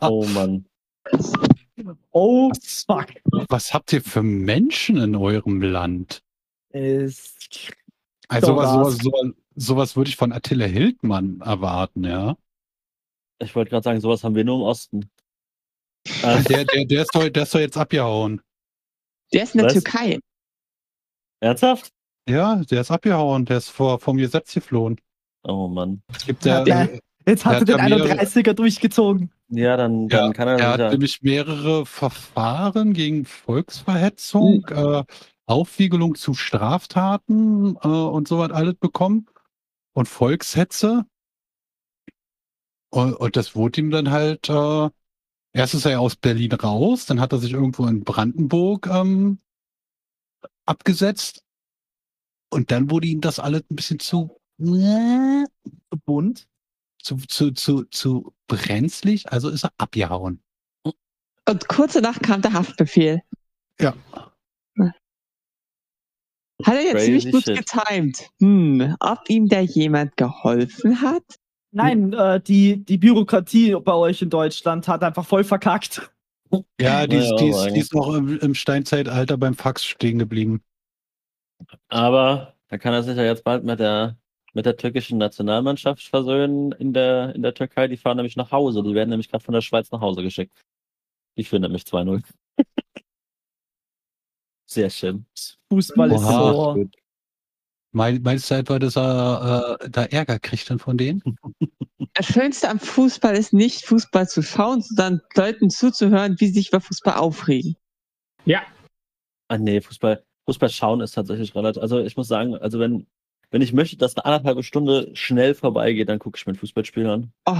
Oh 0.00 0.24
Mann. 0.24 0.64
Oh, 2.12 2.48
Was, 2.48 2.84
fuck. 2.84 3.08
was 3.50 3.74
habt 3.74 3.92
ihr 3.92 4.00
für 4.00 4.22
Menschen 4.22 4.96
in 4.96 5.16
eurem 5.16 5.60
Land? 5.60 6.22
Es, 6.70 7.36
Also 8.28 8.46
So 8.46 8.52
sowas, 8.54 8.96
sowas, 8.96 9.34
sowas, 9.54 9.96
würde 9.96 10.08
ich 10.08 10.16
von 10.16 10.32
Attila 10.32 10.64
Hildmann 10.64 11.42
erwarten, 11.42 12.04
ja. 12.04 12.38
Ich 13.38 13.54
wollte 13.54 13.68
gerade 13.70 13.84
sagen, 13.84 14.00
sowas 14.00 14.24
haben 14.24 14.34
wir 14.34 14.44
nur 14.44 14.56
im 14.56 14.62
Osten. 14.62 15.10
Äh, 16.22 16.42
Der, 16.44 16.64
der, 16.64 16.84
der, 16.86 17.02
ist 17.02 17.14
doch, 17.14 17.28
der 17.28 17.42
ist 17.42 17.54
doch 17.54 17.60
jetzt 17.60 17.76
abgehauen. 17.76 18.40
Der 19.32 19.42
ist 19.44 19.54
in 19.54 19.58
der 19.58 19.66
Was? 19.66 19.72
Türkei. 19.74 20.18
ernsthaft? 21.40 21.90
Ja, 22.28 22.56
der 22.56 22.80
ist 22.82 22.90
abgehauen. 22.90 23.44
Der 23.46 23.56
ist 23.58 23.68
vor, 23.68 23.98
vom 23.98 24.16
Gesetz 24.16 24.52
geflohen. 24.54 25.00
Oh 25.44 25.66
Mann. 25.68 26.02
Es 26.14 26.26
gibt 26.26 26.44
ja, 26.44 26.64
Ja, 26.66 26.88
Jetzt 27.26 27.44
hat 27.44 27.54
Er 27.60 27.64
den 27.64 27.78
ja 27.78 27.84
mehrere- 27.88 28.18
31er 28.20 28.52
durchgezogen. 28.52 29.30
Ja, 29.48 29.76
dann, 29.76 30.08
Ja, 30.08 30.22
dann 30.22 30.32
kann 30.32 30.48
er, 30.48 30.58
er 30.58 30.70
hat 30.72 30.80
ja. 30.80 30.90
nämlich 30.90 31.20
mehrere 31.22 31.86
Verfahren 31.86 32.92
gegen 32.94 33.24
Volksverhetzung, 33.26 34.64
äh, 34.68 35.04
Aufwiegelung 35.46 36.14
zu 36.16 36.34
Straftaten 36.34 37.76
äh, 37.82 37.86
und 37.88 38.26
so 38.28 38.38
was 38.38 38.50
alles 38.50 38.74
bekommen 38.74 39.26
und 39.94 40.08
Volkshetze. 40.08 41.04
Und, 42.90 43.14
und 43.14 43.36
das 43.36 43.54
wurde 43.54 43.80
ihm 43.80 43.90
dann 43.90 44.10
halt, 44.10 44.48
äh, 44.48 44.88
erst 45.52 45.74
ist 45.74 45.84
er 45.84 45.92
ja 45.92 45.98
aus 45.98 46.16
Berlin 46.16 46.52
raus, 46.52 47.06
dann 47.06 47.20
hat 47.20 47.32
er 47.32 47.38
sich 47.38 47.52
irgendwo 47.52 47.86
in 47.86 48.04
Brandenburg 48.04 48.86
ähm, 48.86 49.38
abgesetzt 50.66 51.44
und 52.50 52.70
dann 52.70 52.90
wurde 52.90 53.06
ihm 53.06 53.20
das 53.20 53.38
alles 53.38 53.62
ein 53.70 53.76
bisschen 53.76 53.98
zu, 53.98 54.40
äh, 54.58 55.44
Bunt. 56.04 56.46
zu, 57.02 57.16
zu, 57.16 57.52
zu, 57.52 57.84
zu 57.84 58.34
brenzlig, 58.46 59.30
also 59.32 59.48
ist 59.48 59.64
er 59.64 59.72
abgehauen. 59.78 60.42
Und 61.48 61.68
kurz 61.68 61.94
danach 61.94 62.20
kam 62.20 62.40
der 62.42 62.52
Haftbefehl. 62.52 63.22
Ja. 63.80 63.94
Hat 66.64 66.74
er 66.76 66.82
jetzt 66.82 66.92
Crazy 66.92 67.06
ziemlich 67.06 67.32
gut 67.32 67.44
shit. 67.44 67.56
getimed. 67.56 68.30
Hm, 68.38 68.96
ob 69.00 69.28
ihm 69.28 69.48
da 69.48 69.60
jemand 69.60 70.16
geholfen 70.16 71.00
hat? 71.00 71.24
Nein, 71.72 72.12
äh, 72.12 72.40
die, 72.40 72.84
die 72.84 72.98
Bürokratie 72.98 73.74
bei 73.82 73.94
euch 73.94 74.20
in 74.22 74.30
Deutschland 74.30 74.86
hat 74.88 75.02
einfach 75.02 75.24
voll 75.24 75.42
verkackt. 75.42 76.10
Ja, 76.78 77.06
die, 77.06 77.16
ist- 77.16 77.30
Ja, 77.30 77.36
die, 77.36 77.48
ist, 77.48 77.64
die 77.74 77.80
ist 77.80 77.94
noch 77.94 78.14
im, 78.14 78.38
im 78.38 78.54
Steinzeitalter 78.54 79.38
beim 79.38 79.54
Fax 79.54 79.84
stehen 79.84 80.18
geblieben. 80.18 80.62
Aber 81.88 82.54
da 82.68 82.76
kann 82.76 82.92
er 82.92 83.02
sich 83.02 83.16
ja 83.16 83.24
jetzt 83.24 83.42
bald 83.44 83.64
mit 83.64 83.80
der, 83.80 84.18
mit 84.52 84.66
der 84.66 84.76
türkischen 84.76 85.16
Nationalmannschaft 85.16 86.02
versöhnen 86.02 86.72
in 86.72 86.92
der, 86.92 87.34
in 87.34 87.42
der 87.42 87.54
Türkei. 87.54 87.88
Die 87.88 87.96
fahren 87.96 88.16
nämlich 88.18 88.36
nach 88.36 88.50
Hause. 88.52 88.82
Die 88.82 88.94
werden 88.94 89.08
nämlich 89.08 89.30
gerade 89.30 89.42
von 89.44 89.54
der 89.54 89.62
Schweiz 89.62 89.90
nach 89.90 90.00
Hause 90.02 90.22
geschickt. 90.22 90.52
Die 91.38 91.44
führen 91.44 91.62
nämlich 91.62 91.84
2-0. 91.84 92.22
Sehr 94.66 94.90
schön. 94.90 95.24
Fußball 95.70 96.12
ist 96.12 96.22
Oha. 96.24 96.52
so. 96.74 96.84
Mein, 97.92 98.22
meinst 98.22 98.50
du 98.50 98.54
etwa, 98.54 98.78
dass 98.78 98.96
er 98.96 99.78
äh, 99.80 99.90
da 99.90 100.04
Ärger 100.04 100.38
kriegt 100.38 100.68
dann 100.70 100.78
von 100.78 100.96
denen? 100.96 101.22
Das 102.14 102.26
Schönste 102.26 102.68
am 102.68 102.78
Fußball 102.78 103.34
ist 103.34 103.54
nicht 103.54 103.86
Fußball 103.86 104.28
zu 104.28 104.42
schauen, 104.42 104.82
sondern 104.82 105.22
Leuten 105.34 105.70
zuzuhören, 105.70 106.36
wie 106.38 106.48
sie 106.48 106.54
sich 106.54 106.68
über 106.68 106.82
Fußball 106.82 107.14
aufregen. 107.14 107.74
Ah 109.48 109.56
nee, 109.56 109.80
Fußball, 109.80 110.22
Fußball 110.44 110.68
schauen 110.68 111.00
ist 111.00 111.12
tatsächlich 111.12 111.54
relativ. 111.54 111.80
Also 111.80 112.00
ich 112.00 112.14
muss 112.18 112.28
sagen, 112.28 112.54
also 112.54 112.78
wenn, 112.78 113.06
wenn 113.50 113.62
ich 113.62 113.72
möchte, 113.72 113.96
dass 113.96 114.14
eine 114.16 114.26
anderthalbe 114.26 114.62
Stunde 114.62 115.10
schnell 115.14 115.54
vorbeigeht, 115.54 116.10
dann 116.10 116.18
gucke 116.18 116.36
ich 116.36 116.44
mir 116.44 116.52
ein 116.52 116.56
Fußballspiel 116.56 117.06
an. 117.06 117.32
Oh. 117.46 117.56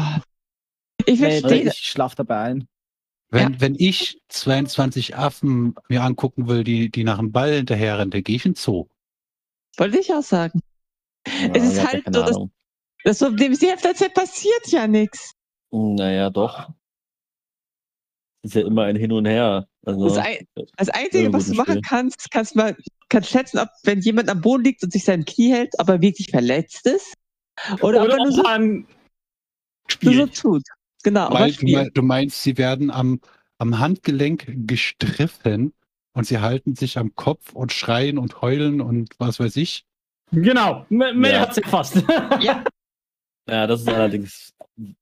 Ich 1.06 1.18
verstehe 1.20 1.68
ich 1.68 1.78
schlaf 1.78 2.14
dabei 2.14 2.40
ein. 2.40 2.68
Wenn, 3.30 3.58
wenn 3.58 3.74
ich 3.78 4.20
22 4.28 5.16
Affen 5.16 5.74
mir 5.88 6.02
angucken 6.02 6.48
will, 6.48 6.64
die, 6.64 6.90
die 6.90 7.04
nach 7.04 7.16
dem 7.16 7.32
Ball 7.32 7.54
hinterherrennen, 7.54 8.10
dann 8.10 8.22
gehe 8.22 8.36
ich 8.36 8.44
in 8.44 8.52
den 8.52 8.56
Zoo. 8.56 8.88
Wollte 9.76 9.98
ich 9.98 10.12
auch 10.12 10.22
sagen. 10.22 10.60
Es 11.24 11.62
ist 11.64 11.86
halt 11.86 12.04
keine 12.04 12.16
so, 12.16 12.22
dass- 12.24 12.36
Ahnung. 12.36 12.52
Das 13.04 13.18
Problem 13.18 13.52
ist, 13.52 13.60
die 13.62 13.66
Hälfte 13.68 13.88
der 13.88 13.96
Zeit 13.96 14.14
passiert 14.14 14.68
ja 14.68 14.86
nichts. 14.86 15.32
Naja, 15.72 16.30
doch. 16.30 16.68
Ist 18.44 18.54
ja 18.54 18.62
immer 18.66 18.84
ein 18.84 18.96
Hin 18.96 19.10
und 19.12 19.26
Her. 19.26 19.66
Also, 19.84 20.04
Das, 20.08 20.18
ein, 20.18 20.46
das 20.76 20.88
Einzige, 20.88 21.24
Ja, 21.24 21.32
was 21.32 21.46
du 21.48 21.54
machen 21.54 21.72
Spiel. 21.72 21.82
kannst, 21.82 22.30
kannst 22.30 22.54
mal 22.54 22.76
kannst 23.08 23.30
schätzen, 23.30 23.58
ob 23.58 23.68
wenn 23.84 24.00
jemand 24.00 24.28
am 24.28 24.40
Boden 24.40 24.64
liegt 24.64 24.82
und 24.84 24.92
sich 24.92 25.04
sein 25.04 25.24
Knie 25.24 25.50
hält, 25.52 25.74
ob 25.78 25.88
er 25.88 26.00
wirklich 26.00 26.30
verletzt 26.30 26.86
ist. 26.86 27.14
Oder, 27.80 28.02
ob 28.02 28.08
er 28.08 28.16
nur 28.18 28.32
so, 28.32 28.44
ein 28.44 28.86
nur 30.02 30.14
so 30.14 30.26
Spiel. 30.26 30.28
tut. 30.30 30.62
Genau, 31.02 31.30
Weil, 31.32 31.52
du 31.90 32.02
meinst, 32.02 32.42
sie 32.42 32.56
werden 32.58 32.90
am, 32.92 33.20
am 33.58 33.80
Handgelenk 33.80 34.46
gestriffen 34.68 35.72
und 36.14 36.26
sie 36.26 36.38
halten 36.40 36.74
sich 36.74 36.98
am 36.98 37.14
Kopf 37.14 37.52
und 37.54 37.72
schreien 37.72 38.18
und 38.18 38.42
heulen 38.42 38.80
und 38.80 39.10
was 39.18 39.40
weiß 39.40 39.56
ich. 39.56 39.84
Genau, 40.30 40.86
M- 40.90 41.18
Mel 41.20 41.32
Ja. 41.32 41.40
hat's 41.40 41.58
erfasst. 41.58 42.02
Ja, 42.40 42.64
ja, 43.48 43.66
das 43.66 43.82
ist 43.82 43.88
allerdings. 43.88 44.52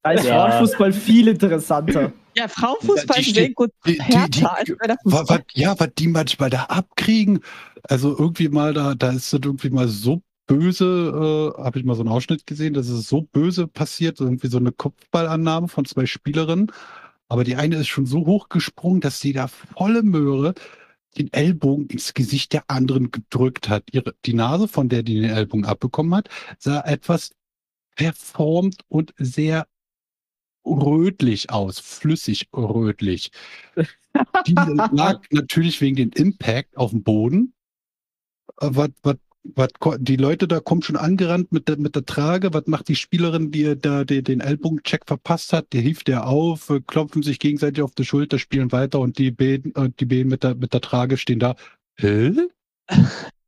Da 0.03 0.13
ist 0.13 0.25
Ja. 0.25 0.49
Frauenfußball 0.51 0.93
viel 0.93 1.29
interessanter. 1.29 2.13
ja 2.37 2.49
Frauenfußball 2.49 3.19
ist 3.21 3.25
steht- 3.27 3.35
sehr 3.35 3.51
gut 3.51 3.71
Die, 3.87 3.93
die, 3.99 4.31
die, 4.31 4.45
als 4.45 4.73
bei 4.79 4.87
der 4.87 4.97
Fußball. 5.03 5.39
wa- 5.39 5.43
ja, 5.55 5.79
was 5.79 5.91
die 5.97 6.09
manchmal 6.09 6.51
da 6.51 6.65
abkriegen. 6.65 7.41
Also 7.85 8.17
irgendwie 8.19 8.49
mal 8.49 8.75
da, 8.75 8.95
da 8.95 9.11
ist 9.11 9.33
das 9.33 9.41
irgendwie 9.45 9.71
mal 9.71 9.89
so 9.89 10.23
böse, 10.47 11.55
äh, 11.57 11.63
habe 11.63 11.79
ich 11.79 11.85
mal 11.85 11.95
so 11.95 12.01
einen 12.03 12.09
Ausschnitt 12.11 12.47
gesehen, 12.47 12.75
dass 12.75 12.89
es 12.89 13.09
so 13.09 13.23
böse 13.23 13.69
passiert, 13.69 14.21
irgendwie 14.21 14.49
so 14.49 14.59
eine 14.59 14.73
Kopfballannahme 14.73 15.69
von 15.69 15.85
zwei 15.85 16.07
Spielerinnen. 16.07 16.73
Aber 17.29 17.45
die 17.45 17.55
eine 17.55 17.77
ist 17.77 17.87
schon 17.89 18.07
so 18.07 18.27
hoch 18.27 18.49
gesprungen, 18.49 19.01
dass 19.01 19.21
sie 19.21 19.33
da 19.33 19.47
volle 19.47 20.03
Möhre 20.03 20.55
den 21.19 21.33
Ellbogen 21.33 21.87
ins 21.89 22.15
Gesicht 22.15 22.53
der 22.53 22.65
anderen 22.69 23.11
gedrückt 23.11 23.69
hat. 23.69 23.85
Ihre, 23.93 24.15
die 24.25 24.35
Nase, 24.35 24.69
von 24.69 24.89
der 24.89 25.03
die 25.03 25.21
den 25.21 25.31
Ellbogen 25.31 25.65
abbekommen 25.65 26.15
hat, 26.15 26.29
sah 26.59 26.81
etwas 26.83 27.33
verformt 27.97 28.83
und 28.89 29.13
sehr 29.19 29.67
rötlich 30.65 31.51
aus, 31.51 31.79
flüssig 31.79 32.49
rötlich. 32.55 33.31
Die 34.47 34.55
lag 34.55 35.23
natürlich 35.31 35.81
wegen 35.81 35.97
dem 35.97 36.11
Impact 36.11 36.77
auf 36.77 36.91
dem 36.91 37.03
Boden. 37.03 37.55
Äh, 38.61 38.71
Was, 39.03 39.17
was, 39.43 39.68
die 39.99 40.16
Leute 40.16 40.47
da 40.47 40.61
kommen 40.61 40.82
schon 40.82 40.97
angerannt 40.97 41.53
mit 41.53 41.68
der, 41.68 41.78
mit 41.78 41.95
der 41.95 42.05
Trage. 42.05 42.53
Was 42.53 42.66
macht 42.66 42.88
die 42.88 42.97
Spielerin, 42.97 43.51
die 43.51 43.76
da 43.78 44.05
die, 44.05 44.22
den 44.22 44.41
Ellbogencheck 44.41 45.07
verpasst 45.07 45.53
hat? 45.53 45.72
Die 45.72 45.80
hilft 45.80 46.09
der 46.09 46.26
auf, 46.26 46.70
äh, 46.70 46.80
klopfen 46.80 47.22
sich 47.22 47.38
gegenseitig 47.38 47.82
auf 47.82 47.95
die 47.95 48.05
Schulter, 48.05 48.38
spielen 48.38 48.72
weiter 48.72 49.01
und 49.01 49.18
die 49.18 49.30
Bäden, 49.30 49.74
äh, 49.74 49.91
die 49.99 50.07
Bäden 50.07 50.28
mit 50.28 50.43
der, 50.43 50.55
mit 50.55 50.74
der 50.74 50.80
Trage 50.80 51.16
stehen 51.16 51.38
da. 51.38 51.57
Hä? 51.97 52.32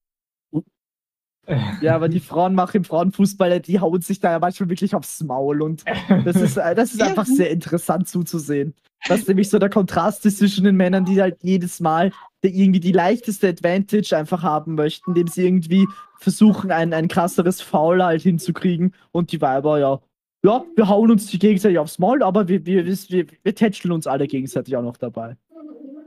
Ja, 1.81 1.95
aber 1.95 2.09
die 2.09 2.21
Frauen 2.21 2.55
machen 2.55 2.79
im 2.79 2.85
Frauenfußball, 2.85 3.61
die 3.61 3.81
hauen 3.81 4.01
sich 4.01 4.21
da 4.21 4.33
ja 4.33 4.39
manchmal 4.39 4.69
wirklich 4.69 4.95
aufs 4.95 5.23
Maul 5.23 5.63
und 5.63 5.85
das 6.25 6.37
ist, 6.37 6.57
äh, 6.57 6.75
das 6.75 6.93
ist 6.93 7.03
einfach 7.03 7.27
sehr 7.27 7.51
interessant 7.51 8.09
zuzusehen. 8.09 8.75
Das 9.09 9.21
ist 9.21 9.29
nämlich 9.29 9.51
so 9.51 9.59
der 9.59 9.71
Kontrast 9.71 10.25
ist 10.27 10.39
zwischen 10.39 10.65
den 10.65 10.77
Männern, 10.77 11.05
die 11.05 11.21
halt 11.21 11.39
jedes 11.43 11.81
Mal 11.81 12.13
irgendwie 12.43 12.81
die 12.81 12.93
leichteste 12.93 13.49
Advantage 13.49 14.17
einfach 14.17 14.43
haben 14.43 14.75
möchten, 14.75 15.11
indem 15.11 15.29
sie 15.29 15.45
irgendwie 15.45 15.87
versuchen, 16.19 16.71
ein, 16.71 16.93
ein 16.93 17.09
krasseres 17.09 17.61
Foul 17.61 18.03
halt 18.03 18.23
hinzukriegen 18.23 18.95
und 19.13 19.33
die 19.33 19.41
Weiber, 19.41 19.79
ja, 19.79 20.01
ja, 20.45 20.65
wir 20.75 20.89
hauen 20.89 21.11
uns 21.11 21.27
die 21.27 21.39
gegenseitig 21.39 21.79
aufs 21.79 21.99
Maul, 22.01 22.23
aber 22.23 22.49
wir, 22.49 22.67
wir, 22.67 22.85
wir, 22.85 22.97
wir, 23.09 23.27
wir 23.43 23.55
tätscheln 23.55 23.93
uns 23.93 24.09
alle 24.09 24.27
gegenseitig 24.27 24.77
auch 24.77 24.83
noch 24.83 24.97
dabei. 24.97 25.37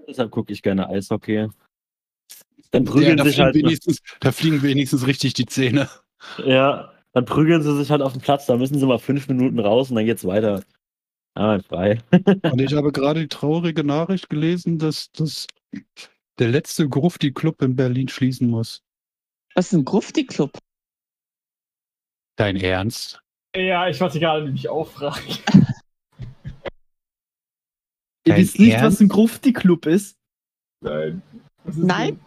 Deshalb 0.07 0.31
gucke 0.31 0.51
ich 0.51 0.61
gerne 0.61 0.89
Eishockey. 0.89 1.47
Dann 2.72 2.86
Ja, 2.86 2.91
prügeln 2.91 3.18
da, 3.18 3.24
sich 3.24 3.36
fliegen 3.36 3.45
halt. 3.45 3.55
wenigstens, 3.55 3.99
da 4.20 4.32
fliegen 4.32 4.61
wenigstens 4.61 5.05
richtig 5.07 5.34
die 5.34 5.45
Zähne. 5.45 5.89
Ja, 6.43 6.91
dann 7.13 7.26
prügeln 7.26 7.61
sie 7.61 7.76
sich 7.78 7.91
halt 7.91 8.01
auf 8.01 8.13
den 8.13 8.22
Platz. 8.22 8.45
Da 8.45 8.57
müssen 8.57 8.80
sie 8.80 8.86
mal 8.86 8.99
fünf 8.99 9.28
Minuten 9.28 9.59
raus 9.59 9.89
und 9.89 9.95
dann 9.95 10.05
geht's 10.05 10.26
weiter. 10.26 10.63
Ah, 11.38 11.59
frei. 11.59 11.99
Und 12.43 12.61
ich 12.61 12.74
habe 12.74 12.93
gerade 12.93 13.20
die 13.20 13.28
traurige 13.28 13.84
Nachricht 13.84 14.30
gelesen, 14.30 14.80
dass, 14.80 15.11
dass 15.11 15.47
der 16.39 16.47
letzte 16.47 16.88
Grufti-Club 16.88 17.61
in 17.61 17.76
Berlin 17.76 18.07
schließen 18.07 18.49
muss. 18.49 18.82
Was 19.53 19.68
ist 19.68 19.74
ein 19.74 19.84
Grufti-Club? 19.84 20.57
Dein 22.38 22.55
Ernst? 22.55 23.22
Ja, 23.53 23.89
ich 23.89 23.99
wollte 23.99 24.20
gerade 24.22 24.45
nämlich 24.45 24.70
auch 24.70 24.88
fragen. 24.89 25.38
Ihr 28.26 28.38
wisst 28.38 28.57
nicht, 28.59 28.74
Ernst? 28.74 28.86
was 28.86 29.01
ein 29.01 29.09
Grufti-Club 29.09 29.86
ist? 29.88 30.18
Nein. 30.82 31.22
Ist 31.66 31.78
Nein? 31.78 32.20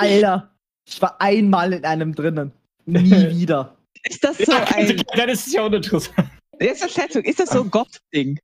Alter, 0.00 0.54
ich 0.86 1.00
war 1.02 1.20
einmal 1.20 1.72
in 1.72 1.84
einem 1.84 2.14
drinnen. 2.14 2.52
Nie 2.86 3.10
wieder. 3.30 3.76
Ist 4.02 4.24
das 4.24 4.38
so 4.38 4.50
Ja, 4.52 4.64
ein. 4.74 5.02
dann 5.16 5.28
ist 5.28 5.46
es 5.46 5.52
ja 5.52 5.64
uninteressant. 5.64 6.28
Jetzt 6.60 6.84
ist 7.16 7.40
das 7.40 7.50
so 7.50 7.62
ein 7.62 7.70
Goth-Ding? 7.70 8.38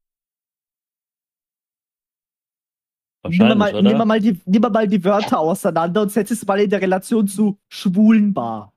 Nimm 3.29 3.59
mal, 3.59 3.83
nimm, 3.83 3.99
mal 4.07 4.21
die, 4.21 4.41
nimm 4.45 4.63
mal 4.63 4.87
die 4.87 5.03
Wörter 5.03 5.41
auseinander 5.41 6.03
und 6.03 6.13
setz 6.13 6.31
es 6.31 6.47
mal 6.47 6.61
in 6.61 6.71
der 6.71 6.81
Relation 6.81 7.27
zu 7.27 7.59
Schwulenbar. 7.69 8.73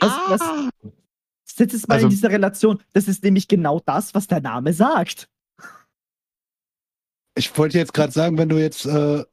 Was, 0.00 0.40
ah, 0.42 0.68
setz 1.44 1.72
es 1.72 1.88
mal 1.88 1.94
Also- 1.94 2.06
in 2.06 2.10
dieser 2.10 2.30
Relation. 2.30 2.82
Das 2.92 3.08
ist 3.08 3.24
nämlich 3.24 3.48
genau 3.48 3.80
das, 3.80 4.14
was 4.14 4.26
der 4.26 4.40
Name 4.40 4.72
sagt. 4.74 5.28
Ich 7.34 7.56
wollte 7.56 7.78
jetzt 7.78 7.94
gerade 7.94 8.12
sagen, 8.12 8.36
wenn 8.36 8.50
du 8.50 8.58
jetzt 8.58 8.84
äh, 8.84 9.24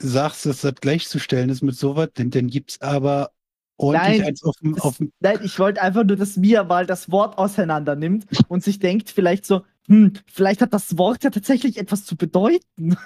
sagst, 0.00 0.46
dass 0.46 0.62
das 0.62 0.74
gleichzustellen 0.76 1.50
ist 1.50 1.62
mit 1.62 1.76
sowas, 1.76 2.08
dann, 2.14 2.30
dann 2.30 2.48
gibt's 2.48 2.80
aber 2.80 3.30
ordentlich 3.76 4.18
Nein, 4.18 4.28
eins 4.28 4.44
auf 4.44 4.56
dem, 4.56 4.78
auf 4.78 4.98
dem 4.98 5.12
nein, 5.20 5.38
ich 5.42 5.58
wollte 5.58 5.82
einfach 5.82 6.04
nur, 6.04 6.16
dass 6.16 6.36
Mia 6.36 6.64
mal 6.64 6.86
das 6.86 7.10
Wort 7.10 7.38
auseinander 7.38 7.96
nimmt 7.96 8.26
und 8.48 8.62
sich 8.62 8.78
denkt, 8.78 9.10
vielleicht 9.10 9.46
so, 9.46 9.62
hm, 9.86 10.12
vielleicht 10.26 10.60
hat 10.60 10.74
das 10.74 10.98
Wort 10.98 11.24
ja 11.24 11.30
tatsächlich 11.30 11.78
etwas 11.78 12.04
zu 12.04 12.16
bedeuten. 12.16 12.96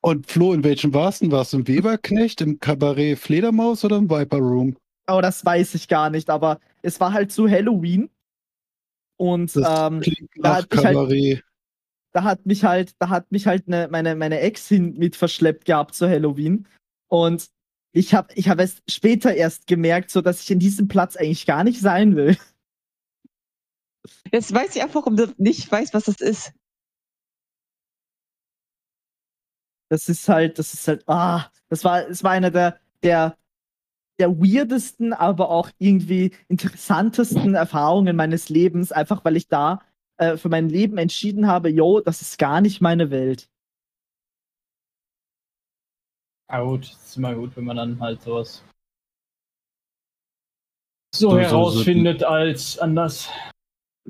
Und 0.00 0.26
Flo, 0.26 0.52
in 0.52 0.62
welchem 0.62 0.94
warst 0.94 1.22
du? 1.22 1.30
Warst 1.30 1.52
du 1.52 1.58
im 1.58 1.68
Weberknecht, 1.68 2.40
im 2.40 2.60
Kabarett 2.60 3.18
Fledermaus 3.18 3.84
oder 3.84 3.96
im 3.96 4.10
Viper 4.10 4.38
Room? 4.38 4.76
Oh, 5.08 5.20
das 5.20 5.44
weiß 5.44 5.74
ich 5.74 5.88
gar 5.88 6.10
nicht, 6.10 6.30
aber 6.30 6.60
es 6.82 7.00
war 7.00 7.12
halt 7.12 7.32
zu 7.32 7.48
Halloween 7.48 8.08
Und 9.16 9.54
Das 9.54 9.90
ähm, 9.90 10.00
klingt 10.00 10.30
da 10.36 10.48
nach 10.50 10.56
hat 10.58 10.74
mich 10.74 10.84
halt-. 10.84 11.42
Da 12.16 12.24
hat 12.24 12.46
mich 12.46 12.64
halt, 12.64 12.94
da 12.98 13.10
hat 13.10 13.30
mich 13.30 13.46
halt 13.46 13.68
ne, 13.68 13.88
meine, 13.90 14.16
meine 14.16 14.40
Ex 14.40 14.66
hin 14.68 14.94
mit 14.96 15.16
verschleppt 15.16 15.66
gehabt 15.66 15.94
zu 15.94 16.08
Halloween. 16.08 16.66
Und 17.08 17.50
ich 17.92 18.14
habe 18.14 18.32
ich 18.34 18.48
hab 18.48 18.58
es 18.58 18.82
später 18.88 19.34
erst 19.34 19.66
gemerkt, 19.66 20.10
so 20.10 20.22
dass 20.22 20.40
ich 20.40 20.50
in 20.50 20.58
diesem 20.58 20.88
Platz 20.88 21.16
eigentlich 21.16 21.44
gar 21.44 21.62
nicht 21.62 21.78
sein 21.78 22.16
will. 22.16 22.38
Jetzt 24.32 24.54
weiß 24.54 24.76
ich 24.76 24.82
einfach, 24.82 25.02
warum 25.02 25.18
du 25.18 25.34
nicht 25.36 25.70
weißt, 25.70 25.92
was 25.92 26.04
das 26.04 26.22
ist. 26.22 26.54
Das 29.90 30.08
ist 30.08 30.26
halt, 30.26 30.58
das 30.58 30.72
ist 30.72 30.88
halt, 30.88 31.06
ah, 31.06 31.50
das 31.68 31.84
war, 31.84 32.08
es 32.08 32.24
war 32.24 32.30
einer 32.30 32.50
der, 32.50 32.80
der, 33.02 33.36
der 34.18 34.38
weirdesten, 34.38 35.12
aber 35.12 35.50
auch 35.50 35.68
irgendwie 35.76 36.34
interessantesten 36.48 37.54
Erfahrungen 37.54 38.16
meines 38.16 38.48
Lebens, 38.48 38.90
einfach 38.90 39.22
weil 39.22 39.36
ich 39.36 39.48
da 39.48 39.82
äh, 40.18 40.36
für 40.36 40.48
mein 40.48 40.68
Leben 40.68 40.98
entschieden 40.98 41.46
habe, 41.46 41.68
yo, 41.68 42.00
das 42.00 42.22
ist 42.22 42.38
gar 42.38 42.60
nicht 42.60 42.80
meine 42.80 43.10
Welt. 43.10 43.48
Ah 46.48 46.62
gut, 46.62 46.84
ist 46.84 47.16
immer 47.16 47.34
gut, 47.34 47.56
wenn 47.56 47.64
man 47.64 47.76
dann 47.76 48.00
halt 48.00 48.22
sowas 48.22 48.62
so, 51.14 51.30
So- 51.30 51.30
so- 51.30 51.38
herausfindet 51.40 52.22
als 52.22 52.78
anders. 52.78 53.28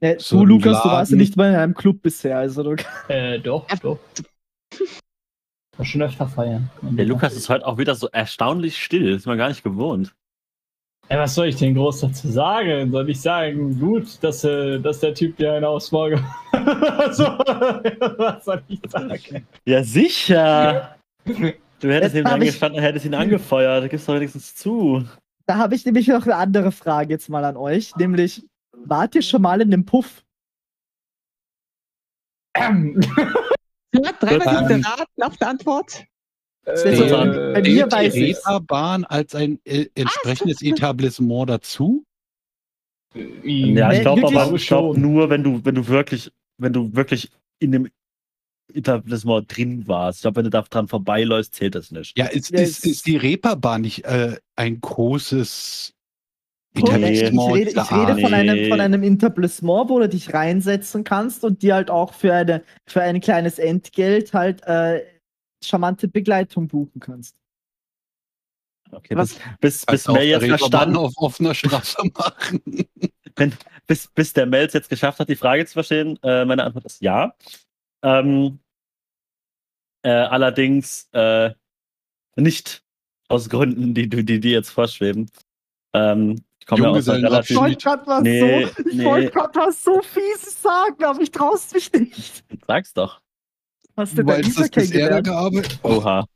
Äh, 0.00 0.18
So 0.18 0.40
du, 0.40 0.44
Lukas, 0.46 0.82
du 0.82 0.88
warst 0.88 1.10
ja 1.10 1.14
Laden. 1.14 1.18
nicht 1.18 1.36
mal 1.36 1.50
in 1.50 1.56
einem 1.56 1.74
Club 1.74 2.02
bisher, 2.02 2.36
also 2.38 2.62
du, 2.62 2.76
Äh, 3.08 3.38
doch, 3.40 3.68
Ja. 3.70 3.76
doch. 3.76 3.98
War 5.78 5.84
schon 5.86 6.02
öfter 6.02 6.26
feiern. 6.28 6.70
Der 6.82 7.04
Lukas 7.06 7.34
ist 7.34 7.48
heute 7.48 7.66
auch 7.66 7.78
wieder 7.78 7.94
so 7.94 8.08
erstaunlich 8.08 8.82
still. 8.82 9.14
Ist 9.14 9.26
man 9.26 9.36
gar 9.38 9.48
nicht 9.48 9.62
gewohnt. 9.62 10.14
Ey, 11.08 11.18
was 11.18 11.34
soll 11.36 11.46
ich 11.46 11.56
denn 11.56 11.74
groß 11.74 12.00
dazu 12.00 12.28
sagen? 12.28 12.90
Soll 12.90 13.08
ich 13.10 13.20
sagen, 13.20 13.78
gut, 13.78 14.22
dass, 14.22 14.42
äh, 14.42 14.80
dass 14.80 14.98
der 15.00 15.14
Typ 15.14 15.36
dir 15.36 15.52
einen 15.52 15.64
aufs 15.64 15.92
Maul 15.92 16.16
so, 17.12 17.24
Was 17.24 18.44
soll 18.44 18.62
ich 18.66 18.80
sagen? 18.88 19.46
Ja, 19.64 19.82
sicher. 19.82 20.96
Du 21.78 21.92
hättest 21.92 22.14
Jetzt 22.14 22.22
ihm 22.22 22.30
hab 22.30 22.36
ich- 22.38 22.48
angestanden, 22.48 22.80
hättest 22.80 23.04
ihn 23.04 23.14
angefeuert. 23.14 23.84
Du 23.84 23.88
gibst 23.90 24.08
doch 24.08 24.14
wenigstens 24.14 24.54
zu. 24.56 25.04
Da 25.46 25.56
habe 25.58 25.74
ich 25.74 25.84
nämlich 25.84 26.08
noch 26.08 26.24
eine 26.24 26.36
andere 26.36 26.72
Frage 26.72 27.10
jetzt 27.12 27.28
mal 27.28 27.44
an 27.44 27.58
euch, 27.58 27.94
nämlich, 27.96 28.46
wart 28.72 29.14
ihr 29.14 29.20
schon 29.20 29.42
mal 29.42 29.60
in 29.60 29.70
dem 29.70 29.84
Puff? 29.84 30.24
Ähm, 32.56 32.98
Ja, 33.94 34.10
dreimal 34.18 34.72
Ähm, 34.72 34.84
raten 34.86 35.22
auf 35.22 35.36
die 35.36 35.44
Antwort. 35.44 36.04
Also, 36.66 37.04
äh, 37.04 37.52
bei 37.54 37.62
mir 37.62 37.90
weiß 37.90 38.12
die. 38.14 38.24
Reeperbahn 38.24 39.04
als 39.04 39.34
ein 39.34 39.60
äh, 39.64 39.86
entsprechendes 39.94 40.62
Etablissement 40.62 41.48
dazu? 41.48 42.04
Ja, 43.14 43.88
Nee, 43.88 43.96
ich 43.96 44.00
glaube 44.02 44.26
aber 44.26 44.54
ich 44.54 44.66
glaub 44.66 44.96
nur, 44.96 45.30
wenn 45.30 45.42
du, 45.42 45.64
wenn 45.64 45.74
du 45.76 45.86
wirklich, 45.88 46.30
wenn 46.58 46.72
du 46.72 46.94
wirklich 46.94 47.30
in 47.60 47.72
dem 47.72 47.88
Etablissement 48.74 49.56
drin 49.56 49.86
warst. 49.86 50.18
Ich 50.18 50.22
glaube, 50.22 50.36
wenn 50.38 50.44
du 50.44 50.50
da 50.50 50.62
dran 50.62 50.88
vorbeiläufst, 50.88 51.54
zählt 51.54 51.76
das 51.76 51.92
nicht. 51.92 52.18
Ja, 52.18 52.26
ist, 52.26 52.50
Ja, 52.50 52.60
ist, 52.60 52.84
ist 52.84 53.06
die 53.06 53.16
Reeperbahn 53.16 53.82
nicht 53.82 54.04
äh, 54.04 54.36
ein 54.56 54.80
großes 54.80 55.92
Ich 56.74 56.82
Etablissement? 56.82 57.54
rede, 57.54 57.68
ich 57.70 57.74
der 57.74 57.84
rede 57.84 58.12
Art? 58.12 58.20
von, 58.20 58.34
einem, 58.34 58.56
Nee. 58.56 58.68
von 58.68 58.80
einem 58.80 59.02
Etablissement, 59.04 59.88
wo 59.88 60.00
du 60.00 60.08
dich 60.08 60.34
reinsetzen 60.34 61.04
kannst 61.04 61.44
und 61.44 61.62
dir 61.62 61.76
halt 61.76 61.90
auch 61.90 62.12
für, 62.12 62.34
eine, 62.34 62.62
für 62.88 63.00
ein 63.02 63.20
kleines 63.20 63.58
Entgelt 63.60 64.34
halt 64.34 64.62
äh, 64.66 65.02
charmante 65.62 66.08
Begleitung 66.08 66.68
buchen 66.68 67.00
kannst. 67.00 67.36
Okay, 68.92 69.16
Was- 69.16 69.34
bis, 69.34 69.40
bis, 69.60 69.80
bis 69.80 69.86
Kannst 69.86 70.06
du 70.06 70.10
auf 70.12 70.18
Mel 70.18 70.26
jetzt 70.28 70.46
verstanden, 70.46 70.96
auf 70.96 71.12
offener 71.16 71.54
Straße 71.54 72.02
machen. 72.14 72.62
bis, 73.86 74.08
bis 74.08 74.32
der 74.32 74.46
Mel 74.46 74.68
jetzt 74.72 74.88
geschafft 74.88 75.18
hat, 75.18 75.28
die 75.28 75.36
Frage 75.36 75.66
zu 75.66 75.74
verstehen, 75.74 76.18
äh, 76.22 76.44
meine 76.44 76.64
Antwort 76.64 76.84
ist 76.84 77.02
ja. 77.02 77.34
Ähm, 78.02 78.60
äh, 80.02 80.10
allerdings 80.10 81.08
äh, 81.12 81.52
nicht 82.36 82.84
aus 83.28 83.48
Gründen, 83.48 83.92
die 83.94 84.08
du 84.08 84.22
die, 84.22 84.38
die 84.38 84.50
jetzt 84.50 84.70
vorschweben. 84.70 85.28
Ähm, 85.92 86.44
ich 86.60 86.66
komme 86.66 86.84
ja 86.84 86.90
aus 86.90 87.08
einer 87.08 87.18
Junggesellenabschied. 87.18 87.56
Ich 87.56 87.62
relativ. 87.62 87.86
wollte 87.86 88.04
gerade 88.04 88.06
was, 88.06 88.22
Nee, 88.22 88.66
so, 88.66 88.82
nee. 88.96 89.04
wollte 89.04 89.30
grad 89.30 89.56
was 89.56 89.82
so 89.84 90.00
fieses 90.02 90.62
sagen, 90.62 91.04
aber 91.04 91.20
ich 91.20 91.30
traust 91.30 91.74
mich 91.74 91.92
nicht. 91.92 92.44
Sag's 92.66 92.92
doch. 92.92 93.20
Hast 93.96 94.16
du 94.18 94.22
das 94.22 94.54
da 94.54 94.68
kennengelernt? 94.68 95.28
Oha. 95.28 95.32
gearbeitet 95.32 95.80
Oha. 95.82 96.26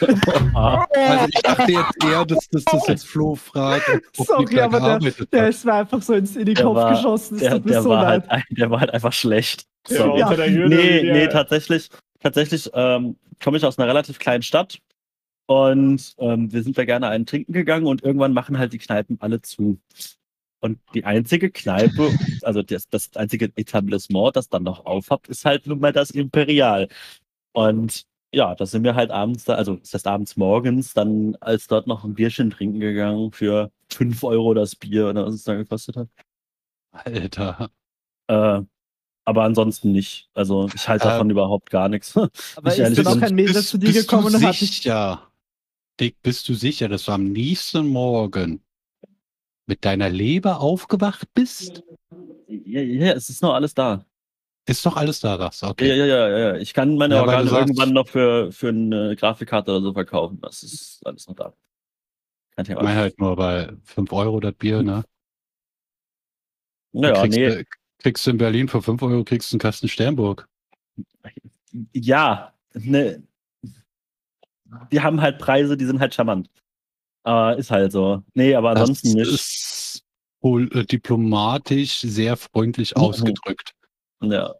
Also 0.94 1.26
ich 1.28 1.42
dachte 1.42 1.72
jetzt 1.72 2.04
eher, 2.04 2.24
dass, 2.24 2.48
dass 2.48 2.64
das 2.64 2.86
jetzt 2.86 3.06
Flo 3.06 3.34
fragt, 3.34 3.84
Sorry, 4.14 4.60
aber 4.60 4.98
Der 5.32 5.42
hat. 5.42 5.48
ist 5.50 5.64
mir 5.64 5.74
einfach 5.74 6.00
so 6.02 6.14
ins, 6.14 6.36
in 6.36 6.46
den 6.46 6.54
Der 6.54 6.64
Kopf 6.64 6.76
war- 6.76 6.90
geschossen. 6.94 7.36
Es 7.36 7.40
Der, 7.42 7.58
der, 7.58 7.82
so 7.82 7.90
war 7.90 8.06
halt, 8.06 8.24
der 8.50 8.70
war 8.70 8.80
halt 8.80 8.92
einfach 8.94 9.12
schlecht. 9.12 9.64
Ja, 9.88 10.34
der 10.34 10.50
Gürtel, 10.50 10.68
Nee, 10.68 11.06
ja. 11.06 11.12
nee, 11.14 11.26
tatsächlich, 11.28 11.88
tatsächlich 12.20 12.70
ähm, 12.74 13.16
komme 13.42 13.56
ich 13.56 13.64
aus 13.64 13.78
einer 13.78 13.88
relativ 13.88 14.18
kleinen 14.18 14.42
Stadt 14.42 14.78
und 15.46 16.14
ähm, 16.18 16.52
wir 16.52 16.62
sind 16.62 16.76
da 16.78 16.84
gerne 16.84 17.08
einen 17.08 17.26
trinken 17.26 17.52
gegangen 17.52 17.86
und 17.86 18.02
irgendwann 18.02 18.32
machen 18.34 18.58
halt 18.58 18.72
die 18.72 18.78
Kneipen 18.78 19.16
alle 19.20 19.40
zu. 19.42 19.78
Und 20.60 20.78
die 20.94 21.04
einzige 21.04 21.50
Kneipe, 21.50 22.12
also 22.42 22.62
das, 22.62 22.88
das 22.88 23.16
einzige 23.16 23.50
Etablissement, 23.56 24.36
das 24.36 24.48
dann 24.48 24.62
noch 24.62 24.84
aufhabt, 24.86 25.28
ist 25.28 25.44
halt 25.44 25.66
nun 25.66 25.80
mal 25.80 25.92
das 25.92 26.10
Imperial. 26.10 26.88
Und 27.52 28.04
ja, 28.32 28.54
da 28.54 28.66
sind 28.66 28.84
wir 28.84 28.94
halt 28.94 29.10
abends 29.10 29.44
da, 29.44 29.54
also 29.54 29.76
das 29.76 29.94
heißt 29.94 30.06
abends 30.06 30.36
morgens, 30.36 30.94
dann 30.94 31.36
als 31.40 31.66
dort 31.66 31.86
noch 31.86 32.04
ein 32.04 32.14
Bierchen 32.14 32.50
trinken 32.50 32.80
gegangen 32.80 33.32
für 33.32 33.72
5 33.90 34.22
Euro 34.22 34.54
das 34.54 34.76
Bier 34.76 35.08
oder 35.08 35.26
was 35.26 35.34
es 35.34 35.44
da 35.44 35.54
gekostet 35.54 35.96
hat. 35.96 36.08
Alter. 36.92 37.70
Äh, 38.28 38.62
aber 39.24 39.44
ansonsten 39.44 39.92
nicht. 39.92 40.28
Also 40.34 40.68
ich 40.74 40.88
halte 40.88 41.04
davon 41.08 41.28
Ähm, 41.28 41.30
überhaupt 41.32 41.70
gar 41.70 41.88
nichts. 41.88 42.16
Aber 42.56 42.72
ist 42.72 42.78
ehrlich 42.78 42.96
dann 42.96 43.06
auch 43.06 43.14
gesagt. 43.14 43.30
ein 43.30 43.34
Mädel 43.36 43.62
zu 43.62 43.78
dir 43.78 43.92
bist 43.92 44.08
gekommen 44.08 44.32
du 44.32 44.38
und 44.38 44.44
hat 44.44 44.60
dich 44.60 44.70
sicher, 44.70 45.30
Dick, 46.00 46.16
bist 46.22 46.48
du 46.48 46.54
sicher, 46.54 46.88
dass 46.88 47.04
du 47.04 47.12
am 47.12 47.26
nächsten 47.26 47.86
Morgen 47.88 48.62
mit 49.70 49.84
deiner 49.84 50.08
Leber 50.10 50.60
aufgewacht 50.60 51.28
bist? 51.32 51.84
Ja, 52.48 52.80
ja, 52.80 53.12
es 53.12 53.30
ist 53.30 53.40
noch 53.40 53.54
alles 53.54 53.72
da. 53.72 54.04
Ist 54.66 54.84
doch 54.84 54.96
alles 54.96 55.20
da, 55.20 55.36
das. 55.36 55.62
Okay. 55.62 55.88
Ja, 55.88 55.94
ja, 56.04 56.28
ja, 56.28 56.38
ja. 56.38 56.56
Ich 56.56 56.74
kann 56.74 56.96
meine 56.96 57.14
Ja, 57.14 57.20
Organe 57.22 57.44
du 57.44 57.50
sagst- 57.50 57.68
irgendwann 57.68 57.92
noch 57.92 58.08
für, 58.08 58.50
für 58.52 58.68
eine 58.68 59.14
Grafikkarte 59.16 59.70
oder 59.70 59.80
so 59.80 59.92
verkaufen. 59.92 60.40
Das 60.42 60.62
ist 60.64 61.00
alles 61.06 61.26
noch 61.28 61.36
da. 61.36 61.54
Kein 62.56 62.64
Ich 62.66 62.74
meine 62.74 62.96
halt 63.00 63.18
nur 63.20 63.36
bei 63.36 63.72
5 63.84 64.12
Euro 64.12 64.40
das 64.40 64.54
Bier, 64.54 64.82
ne? 64.82 65.04
Naja, 66.92 67.20
kriegst, 67.22 67.38
nee. 67.38 67.48
du, 67.48 67.64
kriegst 67.98 68.26
du 68.26 68.30
in 68.32 68.38
Berlin 68.38 68.68
für 68.68 68.82
5 68.82 69.00
Euro 69.02 69.22
kriegst 69.22 69.52
du 69.52 69.54
einen 69.54 69.60
Kasten 69.60 69.88
Sternburg. 69.88 70.48
Ja, 71.92 72.52
ne. 72.74 73.22
Die 74.90 75.00
haben 75.00 75.20
halt 75.20 75.38
Preise, 75.38 75.76
die 75.76 75.84
sind 75.86 76.00
halt 76.00 76.14
charmant. 76.14 76.50
Äh, 77.26 77.58
ist 77.58 77.70
halt 77.70 77.92
so. 77.92 78.22
Nee, 78.34 78.54
aber 78.54 78.70
ansonsten 78.70 79.16
das 79.18 79.28
nicht. 79.28 79.34
ist 79.34 80.02
wohl 80.40 80.68
äh, 80.76 80.84
diplomatisch 80.84 82.00
sehr 82.00 82.36
freundlich 82.36 82.94
Mhm. 82.96 83.02
ausgedrückt. 83.02 83.72
Ja. 84.22 84.54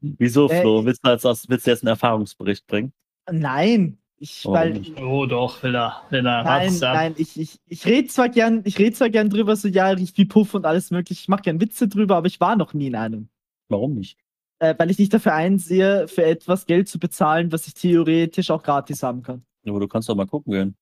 Wieso, 0.00 0.48
Äh, 0.48 0.60
Flo? 0.60 0.84
Willst 0.84 1.04
du, 1.04 1.10
als, 1.10 1.48
willst 1.48 1.66
du 1.66 1.70
jetzt 1.70 1.82
einen 1.82 1.88
Erfahrungsbericht 1.88 2.66
bringen? 2.66 2.92
Nein, 3.30 3.98
ich, 4.18 4.44
Warum 4.44 4.54
weil? 4.56 5.04
Oh 5.04 5.26
doch, 5.26 5.62
will 5.62 5.74
er. 5.76 6.02
Will 6.10 6.26
er. 6.26 6.42
nein, 6.44 6.76
nein, 6.80 7.14
ich, 7.16 7.38
ich, 7.38 7.58
ich 7.66 7.86
rede 7.86 8.08
zwar 8.08 8.28
gern, 8.28 8.62
ich 8.64 8.78
rede 8.78 8.92
zwar 8.94 9.10
gern 9.10 9.30
drüber, 9.30 9.56
so 9.56 9.68
ja, 9.68 9.88
riecht 9.88 10.16
wie 10.18 10.24
Puff 10.26 10.54
und 10.54 10.66
alles 10.66 10.90
mögliche. 10.90 11.22
Ich 11.22 11.28
mache 11.28 11.42
gern 11.42 11.60
Witze 11.60 11.88
drüber, 11.88 12.16
aber 12.16 12.26
ich 12.26 12.40
war 12.40 12.56
noch 12.56 12.72
nie 12.74 12.86
in 12.88 12.94
einem. 12.96 13.28
Warum 13.68 13.94
nicht? 13.94 14.18
Äh, 14.58 14.74
weil 14.78 14.90
ich 14.90 14.98
nicht 14.98 15.12
dafür 15.14 15.34
einsehe, 15.34 16.06
für 16.06 16.24
etwas 16.24 16.66
Geld 16.66 16.88
zu 16.88 16.98
bezahlen, 16.98 17.50
was 17.52 17.66
ich 17.66 17.74
theoretisch 17.74 18.50
auch 18.50 18.62
gratis 18.62 19.02
haben 19.02 19.22
kann. 19.22 19.44
Aber 19.66 19.80
du 19.80 19.88
kannst 19.88 20.08
doch 20.08 20.14
mal 20.14 20.26
gucken 20.26 20.52
gehen. 20.52 20.76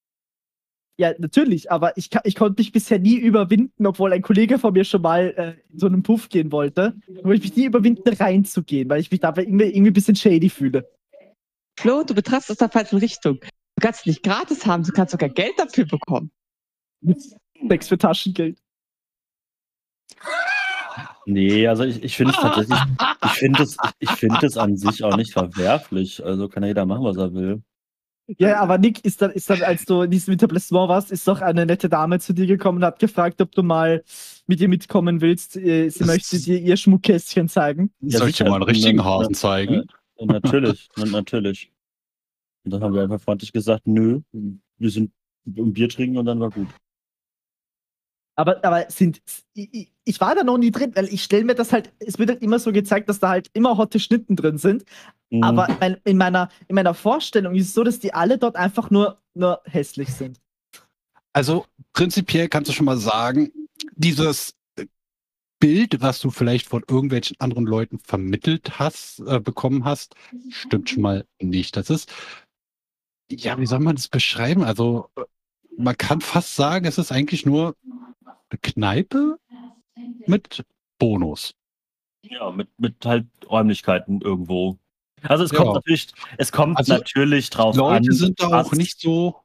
Ja, 1.00 1.14
natürlich, 1.18 1.70
aber 1.70 1.96
ich, 1.96 2.10
ich 2.24 2.34
konnte 2.34 2.60
mich 2.60 2.72
bisher 2.72 2.98
nie 2.98 3.14
überwinden, 3.14 3.86
obwohl 3.86 4.12
ein 4.12 4.20
Kollege 4.20 4.58
von 4.58 4.72
mir 4.72 4.84
schon 4.84 5.02
mal 5.02 5.32
äh, 5.36 5.72
in 5.72 5.78
so 5.78 5.86
einen 5.86 6.02
Puff 6.02 6.28
gehen 6.28 6.50
wollte. 6.50 6.96
Wo 7.22 7.30
ich 7.30 7.40
mich 7.40 7.54
nie 7.54 7.66
überwinden, 7.66 8.08
reinzugehen, 8.08 8.90
weil 8.90 9.00
ich 9.00 9.08
mich 9.08 9.20
dabei 9.20 9.42
irgendwie, 9.42 9.66
irgendwie 9.66 9.90
ein 9.90 9.94
bisschen 9.94 10.16
shady 10.16 10.50
fühle. 10.50 10.90
Flo, 11.78 12.02
du 12.02 12.14
betrachtest 12.14 12.50
aus 12.50 12.56
der 12.56 12.68
falschen 12.68 12.98
Richtung. 12.98 13.38
Du 13.40 13.80
kannst 13.80 14.06
nicht 14.06 14.24
gratis 14.24 14.66
haben, 14.66 14.82
du 14.82 14.90
kannst 14.90 15.12
sogar 15.12 15.28
Geld 15.28 15.52
dafür 15.56 15.86
bekommen. 15.86 16.32
Sex 17.68 17.86
für 17.86 17.96
Taschengeld. 17.96 18.58
Nee, 21.26 21.68
also 21.68 21.84
ich, 21.84 22.02
ich 22.02 22.16
finde 22.16 22.32
es 22.32 22.40
tatsächlich, 22.40 22.78
ich 23.24 23.30
finde 23.30 23.62
es, 23.62 23.76
ich 24.00 24.10
finde 24.10 24.46
es 24.46 24.56
an 24.56 24.76
sich 24.76 25.04
auch 25.04 25.16
nicht 25.16 25.32
verwerflich. 25.32 26.24
Also 26.24 26.48
kann 26.48 26.64
ja 26.64 26.68
jeder 26.68 26.86
machen, 26.86 27.04
was 27.04 27.18
er 27.18 27.32
will. 27.34 27.62
Ja, 28.36 28.60
aber 28.60 28.76
Nick, 28.76 29.04
ist 29.06 29.22
dann, 29.22 29.30
ist 29.30 29.48
dann, 29.48 29.62
als 29.62 29.86
du 29.86 30.02
in 30.02 30.10
diesem 30.10 30.34
Etablissement 30.34 30.88
warst, 30.90 31.10
ist 31.10 31.26
doch 31.26 31.40
eine 31.40 31.64
nette 31.64 31.88
Dame 31.88 32.20
zu 32.20 32.34
dir 32.34 32.46
gekommen 32.46 32.78
und 32.78 32.84
hat 32.84 32.98
gefragt, 32.98 33.40
ob 33.40 33.52
du 33.52 33.62
mal 33.62 34.04
mit 34.46 34.60
ihr 34.60 34.68
mitkommen 34.68 35.22
willst. 35.22 35.56
Äh, 35.56 35.88
Sie 35.88 36.00
Das- 36.00 36.06
möchte 36.08 36.38
dir 36.38 36.60
ihr 36.60 36.76
Schmuckkästchen 36.76 37.48
zeigen. 37.48 37.90
Ja, 38.00 38.18
Soll 38.18 38.28
ich 38.28 38.36
dir 38.36 38.44
mal 38.44 38.56
einen 38.56 38.64
richtigen 38.64 39.02
Hasen 39.02 39.32
zeigen? 39.34 39.84
Ja, 40.18 40.26
natürlich, 40.26 40.90
na- 40.96 41.06
natürlich. 41.06 41.72
Und 42.64 42.72
dann 42.72 42.82
haben 42.82 42.92
wir 42.92 43.02
einfach 43.02 43.20
freundlich 43.20 43.52
gesagt, 43.52 43.86
nö, 43.86 44.20
wir 44.32 44.90
sind 44.90 45.10
im 45.46 45.72
Bier 45.72 45.88
trinken 45.88 46.18
und 46.18 46.26
dann 46.26 46.38
war 46.40 46.50
gut. 46.50 46.68
Aber, 48.36 48.62
aber 48.64 48.84
sind, 48.90 49.20
ich, 49.54 49.68
ich- 49.72 49.92
ich 50.04 50.20
war 50.20 50.34
da 50.34 50.44
noch 50.44 50.58
nie 50.58 50.70
drin, 50.70 50.92
weil 50.94 51.06
ich 51.06 51.22
stelle 51.24 51.44
mir 51.44 51.54
das 51.54 51.72
halt, 51.72 51.92
es 51.98 52.18
wird 52.18 52.30
halt 52.30 52.42
immer 52.42 52.58
so 52.58 52.72
gezeigt, 52.72 53.08
dass 53.08 53.18
da 53.20 53.30
halt 53.30 53.48
immer 53.52 53.76
hotte 53.76 53.98
Schnitten 54.00 54.36
drin 54.36 54.58
sind. 54.58 54.84
Mhm. 55.30 55.42
Aber 55.42 55.68
mein, 55.80 55.96
in, 56.04 56.16
meiner, 56.16 56.48
in 56.68 56.74
meiner 56.74 56.94
Vorstellung 56.94 57.54
ist 57.54 57.68
es 57.68 57.74
so, 57.74 57.84
dass 57.84 57.98
die 57.98 58.14
alle 58.14 58.38
dort 58.38 58.56
einfach 58.56 58.90
nur, 58.90 59.20
nur 59.34 59.60
hässlich 59.64 60.12
sind. 60.12 60.40
Also 61.32 61.66
prinzipiell 61.92 62.48
kannst 62.48 62.70
du 62.70 62.74
schon 62.74 62.86
mal 62.86 62.98
sagen, 62.98 63.52
dieses 63.94 64.54
Bild, 65.60 66.00
was 66.00 66.20
du 66.20 66.30
vielleicht 66.30 66.66
von 66.66 66.82
irgendwelchen 66.88 67.36
anderen 67.40 67.66
Leuten 67.66 67.98
vermittelt 67.98 68.78
hast, 68.78 69.20
äh, 69.20 69.40
bekommen 69.40 69.84
hast, 69.84 70.14
stimmt 70.50 70.88
schon 70.90 71.02
mal 71.02 71.26
nicht. 71.40 71.76
Das 71.76 71.90
ist, 71.90 72.12
ja, 73.30 73.58
wie 73.58 73.66
soll 73.66 73.80
man 73.80 73.96
das 73.96 74.08
beschreiben? 74.08 74.62
Also 74.62 75.10
äh, 75.16 75.22
man 75.76 75.96
kann 75.96 76.20
fast 76.20 76.54
sagen, 76.54 76.86
es 76.86 76.98
ist 76.98 77.12
eigentlich 77.12 77.44
nur 77.44 77.76
eine 78.24 78.58
Kneipe 78.62 79.38
mit 80.26 80.64
Bonus. 80.98 81.54
Ja, 82.22 82.50
mit, 82.50 82.68
mit 82.78 83.04
halt 83.04 83.26
Räumlichkeiten 83.48 84.20
irgendwo. 84.20 84.78
Also 85.22 85.44
es 85.44 85.50
Ja. 85.52 85.58
kommt 85.58 85.74
natürlich, 85.74 86.08
es 86.36 86.52
kommt 86.52 86.76
Also, 86.76 86.94
natürlich 86.94 87.50
drauf 87.50 87.74
an, 87.76 87.80
Leute 87.80 88.12
sind 88.12 88.40
da 88.40 88.46
auch 88.48 88.70
was- 88.70 88.78
nicht 88.78 89.00
so. 89.00 89.40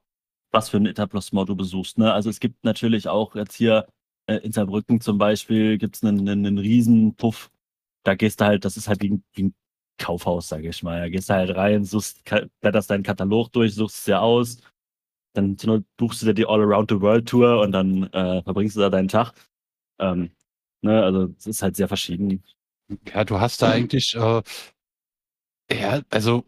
was 0.51 0.69
für 0.69 0.78
ein 0.78 0.86
Etablissement 0.86 1.49
du 1.49 1.55
besuchst. 1.55 1.97
Ne? 1.97 2.13
Also 2.13 2.30
es 2.30 2.39
gibt 2.39 2.63
natürlich 2.63 3.07
auch 3.07 3.36
jetzt 3.36 3.55
hier 3.55 3.88
äh, 4.28 4.36
in 4.38 4.51
Saarbrücken 4.51 5.01
zum 5.01 5.17
Beispiel 5.17 5.78
gibt 5.78 5.95
es 5.97 6.03
einen, 6.03 6.19
einen, 6.30 6.45
einen 6.45 6.57
riesen 6.57 7.15
Puff. 7.15 7.51
Da 8.05 8.15
gehst 8.15 8.39
du 8.39 8.45
halt, 8.45 8.63
das 8.65 8.78
ist 8.78 8.88
halt 8.88 9.01
wie 9.01 9.09
ein, 9.11 9.24
wie 9.34 9.43
ein 9.45 9.55
Kaufhaus, 9.97 10.47
sage 10.47 10.69
ich 10.69 10.82
mal. 10.84 10.99
Da 11.01 11.09
gehst 11.09 11.30
du 11.30 11.34
halt 11.34 11.55
rein, 11.55 11.84
suchst, 11.86 12.24
blätterst 12.61 12.89
deinen 12.89 13.03
Katalog 13.03 13.51
durch, 13.51 13.74
suchst 13.76 13.97
es 13.99 14.03
dir 14.05 14.21
aus, 14.21 14.57
dann 15.36 15.57
buchst 15.97 16.21
du 16.21 16.28
dir 16.28 16.34
die 16.34 16.45
All 16.45 16.61
Around 16.61 16.91
the 16.91 17.01
World 17.01 17.28
Tour 17.28 17.61
und 17.61 17.71
dann 17.71 18.03
äh, 18.13 18.41
verbringst 18.43 18.76
du 18.76 18.80
da 18.82 18.89
deinen 18.89 19.07
Tag. 19.07 19.34
Ähm, 19.99 20.32
ne? 20.82 21.03
Also 21.03 21.34
es 21.38 21.47
ist 21.47 21.61
halt 21.63 21.76
sehr 21.76 21.88
verschieden. 21.88 22.43
Ja, 23.13 23.24
du 23.26 23.39
hast 23.39 23.61
da 23.61 23.71
eigentlich, 23.71 24.13
äh, 24.15 24.41
ja, 25.72 26.01
also 26.09 26.45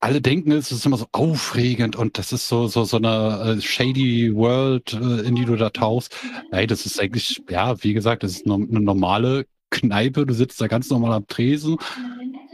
alle 0.00 0.20
denken, 0.20 0.50
es 0.50 0.72
ist 0.72 0.84
immer 0.84 0.96
so 0.96 1.06
aufregend 1.12 1.94
und 1.94 2.18
das 2.18 2.32
ist 2.32 2.48
so, 2.48 2.66
so, 2.66 2.82
so 2.84 2.96
eine 2.96 3.56
äh, 3.58 3.60
shady 3.60 4.34
World, 4.34 4.92
äh, 4.94 5.20
in 5.20 5.36
die 5.36 5.44
du 5.44 5.54
da 5.54 5.70
tauchst. 5.70 6.16
Nein, 6.50 6.66
das 6.66 6.86
ist 6.86 7.00
eigentlich, 7.00 7.40
ja, 7.48 7.80
wie 7.84 7.94
gesagt, 7.94 8.24
das 8.24 8.32
ist 8.32 8.46
no 8.46 8.56
eine 8.56 8.80
normale 8.80 9.46
Kneipe. 9.70 10.26
Du 10.26 10.34
sitzt 10.34 10.60
da 10.60 10.66
ganz 10.66 10.90
normal 10.90 11.12
am 11.12 11.26
Tresen. 11.28 11.76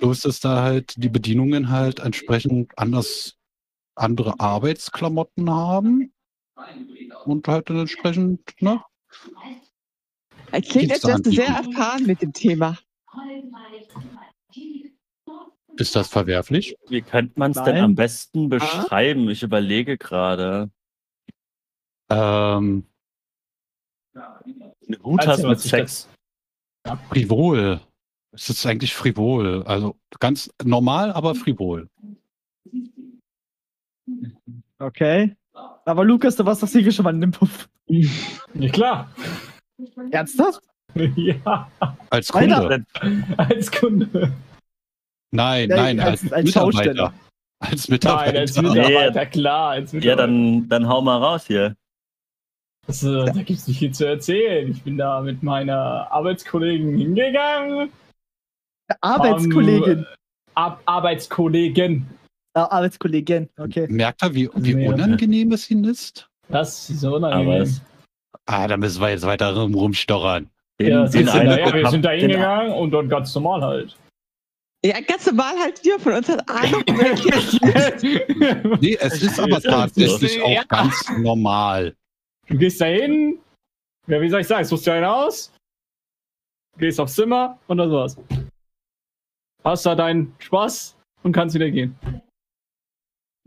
Bloß, 0.00 0.20
dass 0.20 0.40
da 0.40 0.62
halt 0.62 0.94
die 1.02 1.08
Bedienungen 1.08 1.70
halt 1.70 2.00
entsprechend 2.00 2.70
anders 2.76 3.34
andere 3.94 4.38
Arbeitsklamotten 4.38 5.50
haben 5.50 6.12
und 7.24 7.48
halt 7.48 7.70
dann 7.70 7.80
entsprechend, 7.80 8.40
ne? 8.60 8.82
Klingt, 10.68 10.92
als 10.92 11.04
wärst 11.04 11.26
du 11.26 11.30
sehr 11.32 11.46
erfahren 11.46 12.04
mit 12.06 12.22
dem 12.22 12.32
Thema. 12.32 12.78
Ist 15.78 15.94
das 15.94 16.08
verwerflich? 16.08 16.76
Wie 16.88 17.02
könnte 17.02 17.38
man 17.38 17.52
es 17.52 17.62
denn 17.62 17.76
am 17.76 17.94
besten 17.94 18.48
beschreiben? 18.48 19.30
Ich 19.30 19.44
überlege 19.44 19.96
gerade. 19.96 20.70
Ähm, 22.10 22.84
Eine 24.14 25.02
Hut 25.04 25.24
hast 25.26 25.44
mit 25.44 25.60
Sex. 25.60 26.08
frivol. 27.08 27.80
Es 28.32 28.50
ist 28.50 28.66
eigentlich 28.66 28.92
frivol. 28.92 29.62
Also 29.66 29.96
ganz 30.18 30.50
normal, 30.64 31.12
aber 31.12 31.36
frivol. 31.36 31.88
Okay. 34.80 35.36
Aber 35.84 36.04
Lukas, 36.04 36.34
du 36.36 36.44
warst 36.44 36.62
doch 36.62 36.68
sicher 36.68 36.90
schon 36.90 37.04
mal 37.04 37.14
in 37.14 37.20
dem 37.20 37.30
Puff. 37.32 37.68
Ja, 38.54 38.70
klar. 38.70 39.10
Ernsthaft? 40.10 40.60
ja, 40.94 41.70
Als. 42.10 42.28
Kunde. 42.28 42.84
als 43.36 43.70
Kunde. 43.70 44.32
Nein, 45.30 45.68
Ja, 45.70 45.76
nein, 45.76 46.00
als- 46.00 46.22
als, 46.24 46.32
als 46.32 46.44
Mitarbeiter. 46.46 47.12
Als 47.60 47.88
Nein, 47.88 47.94
Mitarbeiter. 47.94 48.38
als 48.40 48.56
Mitarbeiter, 48.62 49.26
klar. 49.26 49.70
Als 49.70 49.92
Ja, 49.92 49.96
Mitarbeiter. 49.98 50.26
dann, 50.26 50.68
dann 50.68 50.88
hau 50.88 51.00
mal 51.02 51.18
raus 51.18 51.46
hier. 51.46 51.76
Das, 52.86 53.02
äh, 53.02 53.26
da 53.26 53.32
gibt 53.32 53.50
es 53.50 53.68
nicht 53.68 53.78
viel 53.80 53.92
zu 53.92 54.06
erzählen. 54.06 54.70
Ich 54.70 54.82
bin 54.82 54.96
da 54.96 55.20
mit 55.20 55.42
meiner 55.42 56.10
Arbeitskollegen 56.10 56.96
hingegangen. 56.96 57.90
Arbeitskollegin. 59.00 60.06
Ab 60.54 60.80
Arbeitskollegen. 60.86 62.06
Ah, 62.54 62.64
Arbeitskollegin, 62.64 63.48
okay. 63.58 63.86
Merkt 63.88 64.22
er, 64.22 64.34
wie, 64.34 64.48
wie 64.54 64.74
Nee, 64.74 64.88
unangenehm 64.88 65.52
es 65.52 65.70
ihnen 65.70 65.84
ist? 65.84 66.28
Das 66.48 66.88
ist 66.90 67.00
so 67.00 67.16
unangenehm. 67.16 67.62
es, 67.62 67.82
Ah, 68.46 68.66
da 68.66 68.76
müssen 68.78 69.00
wir 69.02 69.10
jetzt 69.10 69.26
weiter 69.26 69.54
rum, 69.54 69.74
rumstochern. 69.74 70.48
den, 70.80 70.88
ja, 70.88 71.06
den 71.06 71.26
du, 71.26 71.32
einen 71.32 71.46
naja, 71.50 71.72
wir 71.74 71.90
sind 71.90 72.04
da 72.04 72.10
den- 72.12 72.20
hingegangen 72.20 72.72
und 72.72 72.90
dann 72.92 73.08
ganz 73.08 73.34
normal 73.34 73.60
halt. 73.62 73.96
Ja, 74.84 75.00
ganz 75.00 75.26
normal 75.26 75.58
halt 75.58 75.84
wir 75.84 75.98
von 75.98 76.12
uns 76.12 76.28
hat 76.28 76.48
Ahnung. 76.48 76.84
Nee, 78.80 78.96
es 79.00 79.22
ist 79.22 79.40
aber 79.40 79.50
Das 79.50 79.64
ist 79.64 79.70
tatsächlich 79.70 80.42
auch 80.42 80.50
ja. 80.50 80.64
ganz 80.64 81.10
normal. 81.18 81.96
Du 82.46 82.56
gehst 82.56 82.80
da 82.80 82.86
hin, 82.86 83.40
ja, 84.06 84.20
wie 84.20 84.28
soll 84.28 84.40
ich 84.40 84.46
sagen, 84.46 84.64
suchst 84.64 84.86
dir 84.86 84.94
einen 84.94 85.04
aus, 85.04 85.52
gehst 86.78 87.00
aufs 87.00 87.14
Zimmer 87.14 87.58
und 87.66 87.78
das 87.78 87.90
war's. 87.90 88.16
Hast 89.64 89.84
da 89.84 89.94
deinen 89.96 90.34
Spaß 90.38 90.96
und 91.24 91.32
kannst 91.32 91.56
wieder 91.56 91.70
gehen. 91.70 91.98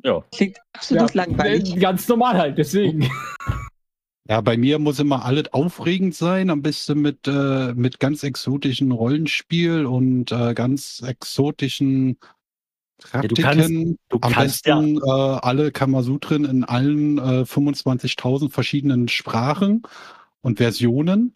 Ja. 0.04 0.24
Klingt 0.36 0.60
absolut 0.74 1.14
langweilig. 1.14 1.76
äh, 1.76 1.80
Ganz 1.80 2.08
normal 2.08 2.38
halt, 2.38 2.58
deswegen. 2.58 3.10
Ja, 4.30 4.40
bei 4.42 4.56
mir 4.56 4.78
muss 4.80 5.00
immer 5.00 5.26
alles 5.26 5.52
aufregend 5.52 6.14
sein, 6.16 6.50
am 6.50 6.62
besten 6.62 7.02
mit, 7.02 7.28
äh, 7.28 7.74
mit 7.74 8.00
ganz 8.00 8.24
exotischen 8.24 8.92
Rollenspiel 8.92 9.86
und 9.86 10.32
äh, 10.32 10.54
ganz 10.54 11.02
exotischen 11.06 12.18
du 13.00 13.08
Praktiken. 13.10 13.42
kannst- 13.42 13.70
du 14.10 14.18
am 14.22 14.32
kannst 14.32 14.66
ja- 14.68 14.76
besten 14.80 14.98
äh, 14.98 15.10
alle 15.10 15.72
Kamasutren 15.72 16.46
in 16.46 16.64
allen 16.64 17.18
äh, 17.18 17.46
25.000 17.46 18.52
verschiedenen 18.52 19.08
Sprachen 19.08 19.82
und 20.42 20.58
Versionen. 20.58 21.34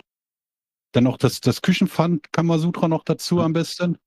Dann 0.92 1.06
noch 1.06 1.18
das, 1.18 1.42
das 1.42 1.62
Küchenpfand 1.64 2.32
Kamasutra 2.32 2.88
noch 2.88 3.04
dazu 3.04 3.42
am 3.42 3.54
besten. 3.54 3.98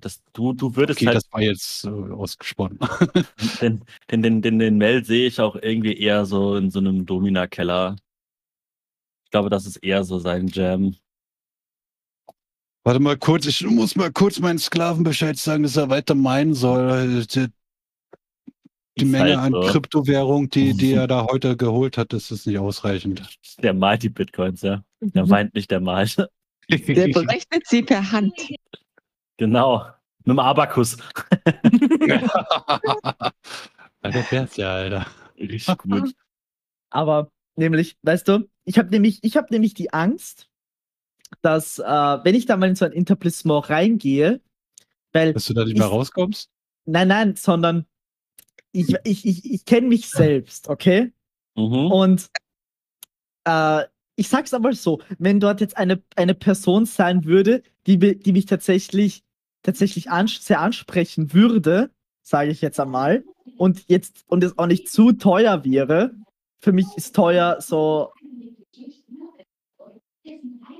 Das, 0.00 0.22
du, 0.32 0.54
du 0.54 0.74
würdest 0.74 1.00
Okay, 1.00 1.06
halt, 1.06 1.16
das 1.16 1.32
war 1.32 1.42
jetzt 1.42 1.84
äh, 1.84 1.88
ausgesponnen. 1.88 2.78
den, 3.60 3.84
den, 4.10 4.22
den, 4.22 4.42
den, 4.42 4.58
den 4.58 4.78
Mel 4.78 5.04
sehe 5.04 5.26
ich 5.26 5.38
auch 5.38 5.54
irgendwie 5.54 5.96
eher 5.96 6.24
so 6.24 6.56
in 6.56 6.70
so 6.70 6.78
einem 6.78 7.04
Domina-Keller. 7.04 7.96
Ich 9.24 9.30
glaube, 9.30 9.50
das 9.50 9.66
ist 9.66 9.76
eher 9.76 10.04
so 10.04 10.18
sein 10.18 10.46
Jam. 10.48 10.96
Warte 12.84 13.00
mal 13.00 13.16
kurz, 13.16 13.46
ich 13.46 13.64
muss 13.64 13.94
mal 13.94 14.10
kurz 14.10 14.40
meinen 14.40 14.58
Sklaven 14.58 15.04
Bescheid 15.04 15.36
sagen, 15.36 15.62
dass 15.62 15.76
er 15.76 15.90
weiter 15.90 16.14
meinen 16.14 16.54
soll. 16.54 17.24
Die, 17.26 17.46
die 18.98 19.04
Menge 19.04 19.40
halt 19.40 19.52
an 19.54 19.62
so. 19.62 19.70
Kryptowährung, 19.70 20.48
die, 20.48 20.74
die 20.74 20.92
er 20.94 21.06
da 21.06 21.26
heute 21.30 21.56
geholt 21.56 21.98
hat, 21.98 22.12
das 22.12 22.30
ist 22.30 22.46
nicht 22.46 22.58
ausreichend. 22.58 23.22
Der 23.62 23.74
malt 23.74 24.02
die 24.02 24.08
Bitcoins, 24.08 24.62
ja. 24.62 24.82
Der 25.00 25.28
weint 25.28 25.54
nicht, 25.54 25.70
der 25.70 25.80
malt. 25.80 26.16
Der 26.68 27.08
berechnet 27.08 27.66
sie 27.66 27.82
per 27.82 28.10
Hand. 28.10 28.32
Genau. 29.36 29.86
Mit 30.24 30.28
dem 30.28 30.38
Abakus. 30.38 30.96
Alter, 34.02 34.24
wär's 34.30 34.56
ja, 34.56 34.74
Alter. 34.74 35.06
Richtig 35.38 35.78
gut. 35.78 36.14
Aber 36.90 37.30
nämlich, 37.56 37.96
weißt 38.02 38.28
du, 38.28 38.48
ich 38.64 38.78
habe 38.78 38.90
nämlich, 38.90 39.18
ich 39.22 39.36
habe 39.36 39.48
nämlich 39.50 39.74
die 39.74 39.92
Angst, 39.92 40.48
dass 41.40 41.78
äh, 41.78 41.82
wenn 41.84 42.34
ich 42.34 42.46
da 42.46 42.56
mal 42.56 42.68
in 42.68 42.74
so 42.76 42.84
ein 42.84 42.92
Interplissement 42.92 43.68
reingehe, 43.70 44.40
weil 45.12 45.32
Dass 45.32 45.46
du 45.46 45.54
da 45.54 45.64
nicht 45.64 45.76
mehr 45.78 45.86
Ich- 45.86 45.92
rauskommst? 45.92 46.50
nein, 46.84 47.08
nein, 47.08 47.36
sondern 47.36 47.86
ich, 48.72 48.94
ich, 49.04 49.26
ich, 49.26 49.50
ich 49.50 49.64
kenne 49.64 49.88
mich 49.88 50.08
selbst, 50.08 50.68
okay? 50.68 51.12
Mhm. 51.56 51.90
Und 51.92 52.30
äh, 53.44 53.84
ich 54.16 54.28
sag's 54.28 54.54
aber 54.54 54.72
so, 54.72 55.00
wenn 55.18 55.40
dort 55.40 55.60
jetzt 55.60 55.76
eine, 55.76 56.02
eine 56.16 56.34
Person 56.34 56.86
sein 56.86 57.24
würde, 57.24 57.62
die, 57.86 57.98
die 57.98 58.32
mich 58.32 58.46
tatsächlich, 58.46 59.22
tatsächlich 59.62 60.10
ans 60.10 60.44
sehr 60.44 60.60
ansprechen 60.60 61.32
würde, 61.32 61.90
sage 62.22 62.50
ich 62.50 62.60
jetzt 62.60 62.78
einmal, 62.78 63.24
und 63.56 63.88
jetzt 63.88 64.24
und 64.28 64.44
es 64.44 64.56
auch 64.58 64.66
nicht 64.66 64.88
zu 64.88 65.12
teuer 65.12 65.64
wäre, 65.64 66.14
für 66.60 66.72
mich 66.72 66.86
ist 66.96 67.16
teuer 67.16 67.60
so 67.60 68.12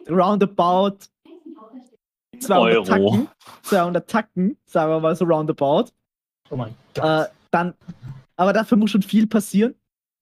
roundabout 0.09 0.99
200 2.39 2.77
Euro. 2.77 2.85
Tacken, 2.85 3.29
200 3.63 4.11
Tacken, 4.11 4.57
sagen 4.65 4.91
wir 4.91 5.01
mal 5.01 5.17
so 5.17 5.25
roundabout. 5.25 5.87
Oh 6.51 6.57
mein 6.57 6.75
Gott. 6.95 7.29
Äh, 7.29 7.31
dann, 7.51 7.75
aber 8.37 8.53
dafür 8.53 8.79
muss 8.79 8.91
schon 8.91 9.03
viel 9.03 9.27
passieren. 9.27 9.75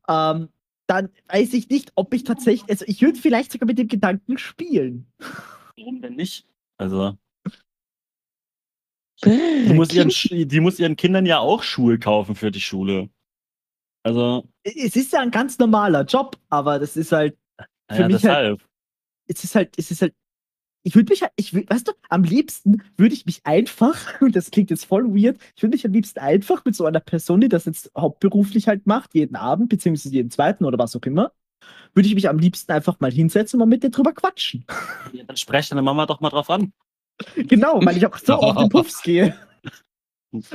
Ähm, 0.08 0.48
dann 0.90 1.08
weiß 1.28 1.54
ich 1.54 1.68
nicht, 1.68 1.92
ob 1.94 2.12
ich 2.12 2.24
tatsächlich, 2.24 2.68
also 2.68 2.84
ich 2.88 3.00
würde 3.00 3.18
vielleicht 3.18 3.52
sogar 3.52 3.66
mit 3.68 3.78
dem 3.78 3.86
Gedanken 3.86 4.38
spielen. 4.38 5.06
Warum 5.76 6.02
denn 6.02 6.16
nicht? 6.16 6.48
Also, 6.78 7.16
die 9.24 9.72
muss, 9.74 9.92
ihren, 9.92 10.08
die 10.48 10.60
muss 10.60 10.78
ihren 10.80 10.96
Kindern 10.96 11.26
ja 11.26 11.38
auch 11.38 11.62
Schuhe 11.62 11.98
kaufen 11.98 12.34
für 12.34 12.50
die 12.50 12.60
Schule. 12.60 13.08
Also, 14.02 14.48
es 14.64 14.96
ist 14.96 15.12
ja 15.12 15.20
ein 15.20 15.30
ganz 15.30 15.58
normaler 15.58 16.04
Job, 16.04 16.36
aber 16.48 16.78
das 16.78 16.96
ist 16.96 17.12
halt, 17.12 17.38
für 17.90 18.00
ja, 18.00 18.06
mich 18.08 18.24
halt- 18.24 18.58
deshalb. 18.58 18.68
es 19.28 19.44
ist 19.44 19.54
halt, 19.54 19.78
es 19.78 19.90
ist 19.90 20.02
halt, 20.02 20.14
ich 20.82 20.94
würde 20.94 21.10
mich 21.10 21.22
ich 21.36 21.54
weißt 21.54 21.88
du, 21.88 21.92
am 22.08 22.24
liebsten 22.24 22.82
würde 22.96 23.14
ich 23.14 23.26
mich 23.26 23.40
einfach, 23.44 24.20
und 24.20 24.34
das 24.36 24.50
klingt 24.50 24.70
jetzt 24.70 24.84
voll 24.84 25.14
weird, 25.14 25.38
ich 25.56 25.62
würde 25.62 25.74
mich 25.74 25.84
am 25.84 25.92
liebsten 25.92 26.20
einfach 26.20 26.64
mit 26.64 26.74
so 26.74 26.86
einer 26.86 27.00
Person, 27.00 27.40
die 27.40 27.48
das 27.48 27.64
jetzt 27.66 27.90
hauptberuflich 27.96 28.68
halt 28.68 28.86
macht, 28.86 29.14
jeden 29.14 29.36
Abend, 29.36 29.68
beziehungsweise 29.68 30.14
jeden 30.14 30.30
zweiten 30.30 30.64
oder 30.64 30.78
was 30.78 30.96
auch 30.96 31.02
immer, 31.02 31.32
würde 31.94 32.08
ich 32.08 32.14
mich 32.14 32.28
am 32.28 32.38
liebsten 32.38 32.72
einfach 32.72 32.98
mal 33.00 33.12
hinsetzen 33.12 33.60
und 33.60 33.68
mal 33.68 33.74
mit 33.74 33.82
dir 33.82 33.90
drüber 33.90 34.12
quatschen. 34.12 34.64
Ja, 35.12 35.24
dann 35.24 35.36
spreche 35.36 35.70
deine 35.70 35.82
Mama 35.82 36.06
doch 36.06 36.20
mal 36.20 36.30
drauf 36.30 36.50
an. 36.50 36.72
Genau, 37.36 37.84
weil 37.84 37.96
ich 37.96 38.06
auch 38.06 38.16
so 38.16 38.34
auf 38.34 38.56
den 38.56 38.68
Puffs 38.70 39.02
gehe. 39.02 39.36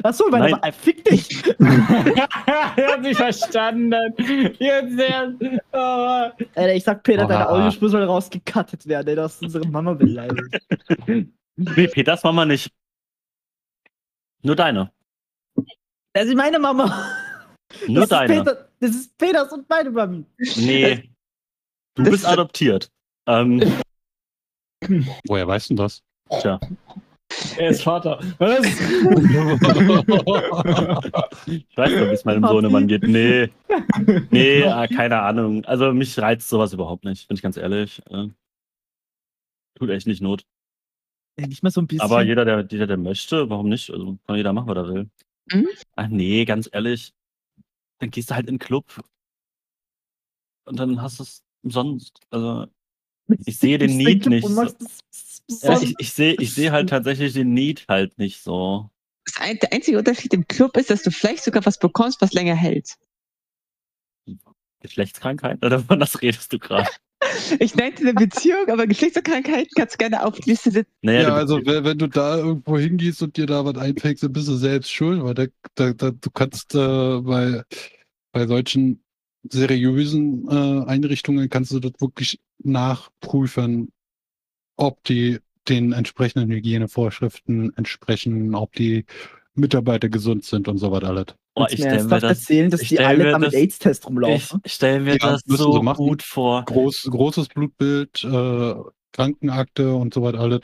Achso, 0.03 0.25
weil 0.31 0.39
Nein. 0.39 0.53
aber, 0.53 0.71
fick 0.71 1.03
dich. 1.03 1.43
er 1.59 2.93
hat 2.93 3.01
nicht 3.01 3.17
verstanden. 3.17 3.93
Jetzt 4.57 4.99
erst. 4.99 5.35
Oh. 5.73 5.77
Alter, 6.55 6.73
ich 6.73 6.83
sag 6.83 7.03
Peter, 7.03 7.25
deine 7.27 7.45
Oha. 7.45 7.55
Audiospur 7.55 7.89
soll 7.89 8.03
rausgecuttet 8.03 8.87
werden, 8.87 9.07
ey, 9.09 9.15
du 9.15 9.23
hast 9.23 9.41
unsere 9.41 9.67
Mama 9.67 9.93
beleidigt. 9.93 10.41
Nee, 11.57 11.87
Peters 11.87 12.21
Mama 12.21 12.43
nicht. 12.43 12.69
Nur 14.43 14.57
deine. 14.57 14.91
Das 16.11 16.25
ist 16.25 16.35
meine 16.35 16.59
Mama. 16.59 17.09
Nur 17.87 18.01
das 18.01 18.09
deine. 18.09 18.33
Ist 18.33 18.39
Peter, 18.43 18.69
das 18.81 18.89
ist 18.91 19.17
Peters 19.17 19.53
und 19.53 19.69
meine 19.69 19.89
Mami. 19.89 20.25
Nee. 20.57 21.09
Du 21.95 22.03
Das- 22.03 22.11
bist 22.11 22.25
adoptiert. 22.27 22.91
Ähm, 23.27 23.61
Woher 25.27 25.47
weißt 25.47 25.69
du 25.69 25.75
das? 25.75 26.03
tja. 26.41 26.59
Er 27.57 27.69
ist 27.69 27.83
Vater. 27.83 28.19
Was? 28.37 28.65
Ich 31.47 31.77
weiß 31.77 31.91
nicht, 31.91 32.01
wie 32.01 32.13
es 32.13 32.25
meinem 32.25 32.45
Sohnemann 32.45 32.87
geht. 32.87 33.03
Nee. 33.03 33.49
Nee, 34.31 34.61
äh, 34.61 34.87
keine 34.95 35.21
Ahnung. 35.21 35.63
Also 35.65 35.93
mich 35.93 36.17
reizt 36.19 36.49
sowas 36.49 36.73
überhaupt 36.73 37.05
nicht, 37.05 37.27
bin 37.27 37.35
ich 37.35 37.43
ganz 37.43 37.57
ehrlich. 37.57 38.01
Äh, 38.09 38.27
tut 39.75 39.89
echt 39.89 40.07
nicht 40.07 40.21
Not. 40.21 40.45
Ja, 41.39 41.47
nicht 41.47 41.63
mal 41.63 41.69
so 41.69 41.81
ein 41.81 41.87
bisschen. 41.87 42.01
Aber 42.01 42.21
jeder, 42.23 42.45
der, 42.45 42.65
jeder, 42.69 42.87
der 42.87 42.97
möchte, 42.97 43.49
warum 43.49 43.69
nicht? 43.69 43.91
Also 43.91 44.17
kann 44.25 44.37
jeder 44.37 44.53
machen, 44.53 44.67
was 44.67 44.77
er 44.77 44.87
will. 44.87 45.09
Mhm. 45.51 45.67
Ach 45.95 46.07
nee, 46.07 46.45
ganz 46.45 46.69
ehrlich. 46.71 47.13
Dann 47.99 48.11
gehst 48.11 48.29
du 48.29 48.35
halt 48.35 48.47
in 48.47 48.55
den 48.55 48.59
Club. 48.59 49.01
Und 50.65 50.79
dann 50.79 51.01
hast 51.01 51.19
du 51.19 51.23
es 51.23 51.43
umsonst. 51.63 52.19
Also, 52.29 52.67
ich 53.45 53.57
sehe 53.57 53.77
den 53.77 53.97
Need 53.97 54.25
nicht 54.27 54.47
so. 54.47 54.63
ja, 55.61 55.81
ich, 55.81 55.95
ich 55.97 56.13
sehe 56.13 56.35
ich 56.39 56.53
seh 56.53 56.71
halt 56.71 56.89
tatsächlich 56.91 57.33
den 57.33 57.53
Need 57.53 57.85
halt 57.87 58.17
nicht 58.17 58.41
so. 58.41 58.89
Ein, 59.39 59.57
der 59.59 59.73
einzige 59.73 59.97
Unterschied 59.97 60.33
im 60.33 60.47
Club 60.47 60.77
ist, 60.77 60.89
dass 60.89 61.03
du 61.03 61.11
vielleicht 61.11 61.43
sogar 61.43 61.65
was 61.65 61.79
bekommst, 61.79 62.21
was 62.21 62.33
länger 62.33 62.55
hält. 62.55 62.95
Geschlechtskrankheit? 64.81 65.65
Oder 65.65 65.79
von 65.79 65.99
was 65.99 66.21
redest 66.21 66.53
du 66.53 66.59
gerade? 66.59 66.89
Ich 67.59 67.75
nannte 67.75 68.01
eine 68.01 68.13
Beziehung, 68.13 68.69
aber 68.69 68.85
Geschlechtskrankheiten 68.85 69.71
kannst 69.75 69.95
du 69.95 69.97
gerne 69.97 70.25
auf 70.25 70.39
die 70.39 70.49
Liste 70.51 70.69
setzen. 70.69 70.91
Naja, 71.01 71.21
Ja, 71.21 71.33
also 71.33 71.59
wenn, 71.65 71.83
wenn 71.83 71.97
du 71.97 72.07
da 72.07 72.37
irgendwo 72.37 72.77
hingehst 72.77 73.21
und 73.23 73.35
dir 73.35 73.47
da 73.47 73.65
was 73.65 73.77
einfängst, 73.77 74.21
dann 74.21 74.31
bist 74.31 74.47
du 74.47 74.55
selbst 74.55 74.91
schuld, 74.91 75.23
weil 75.23 75.33
da, 75.33 75.45
da, 75.73 75.93
da, 75.93 76.11
du 76.11 76.29
kannst 76.29 76.75
äh, 76.75 77.21
bei, 77.21 77.63
bei 78.31 78.47
solchen 78.47 79.03
seriösen 79.51 80.47
äh, 80.49 80.85
Einrichtungen 80.85 81.49
kannst 81.49 81.71
du 81.71 81.79
das 81.79 81.93
wirklich 81.99 82.39
nachprüfen, 82.59 83.91
ob 84.77 85.03
die 85.03 85.39
den 85.67 85.93
entsprechenden 85.93 86.51
Hygienevorschriften 86.51 87.75
entsprechen, 87.75 88.53
ob 88.55 88.73
die 88.73 89.05
Mitarbeiter 89.55 90.09
gesund 90.09 90.45
sind 90.45 90.67
und 90.67 90.77
so 90.77 90.91
was 90.91 91.03
alles. 91.03 91.25
Willst 91.57 91.73
ich 91.73 91.79
stelle 91.79 92.03
mir 92.03 92.19
das, 92.19 92.23
erzählen, 92.23 92.69
dass 92.69 92.81
ich 92.81 92.89
die 92.89 92.99
alle 92.99 93.17
mir 93.25 93.31
da 93.31 93.39
mit 93.39 93.47
das- 93.47 93.55
AIDS-Test 93.55 94.03
ich 94.03 94.07
rumlaufen? 94.07 94.61
stelle 94.65 94.99
mir 94.99 95.17
Ja, 95.17 95.31
das 95.33 95.43
so 95.47 95.81
gut 95.81 96.23
vor. 96.23 96.65
Groß, 96.65 97.07
großes 97.09 97.47
Blutbild, 97.47 98.23
äh, 98.23 98.75
Krankenakte 99.13 99.95
und 99.95 100.13
so 100.13 100.21
was 100.23 100.35
alles. 100.35 100.61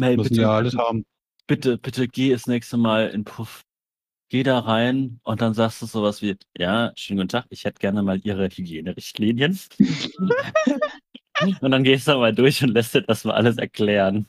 Hey, 0.00 0.16
Müssen 0.16 0.30
bitte, 0.30 0.40
ja 0.42 0.52
alles 0.52 0.72
bitte, 0.72 0.82
haben. 0.82 1.04
bitte, 1.46 1.78
bitte 1.78 2.08
geh 2.08 2.30
das 2.30 2.46
nächste 2.46 2.78
Mal 2.78 3.08
in 3.10 3.24
Puff. 3.24 3.62
Geh 4.30 4.44
da 4.44 4.60
rein 4.60 5.18
und 5.24 5.40
dann 5.40 5.54
sagst 5.54 5.82
du 5.82 5.86
sowas 5.86 6.22
wie, 6.22 6.36
ja, 6.56 6.92
schönen 6.94 7.18
guten 7.18 7.30
Tag, 7.30 7.46
ich 7.50 7.64
hätte 7.64 7.80
gerne 7.80 8.00
mal 8.04 8.20
Ihre 8.22 8.48
Hygienerichtlinien. 8.48 9.58
und 11.60 11.70
dann 11.72 11.82
gehst 11.82 12.06
du 12.06 12.16
mal 12.16 12.32
durch 12.32 12.62
und 12.62 12.68
lässt 12.68 12.94
dir 12.94 13.02
das 13.02 13.24
mal 13.24 13.34
alles 13.34 13.56
erklären. 13.56 14.28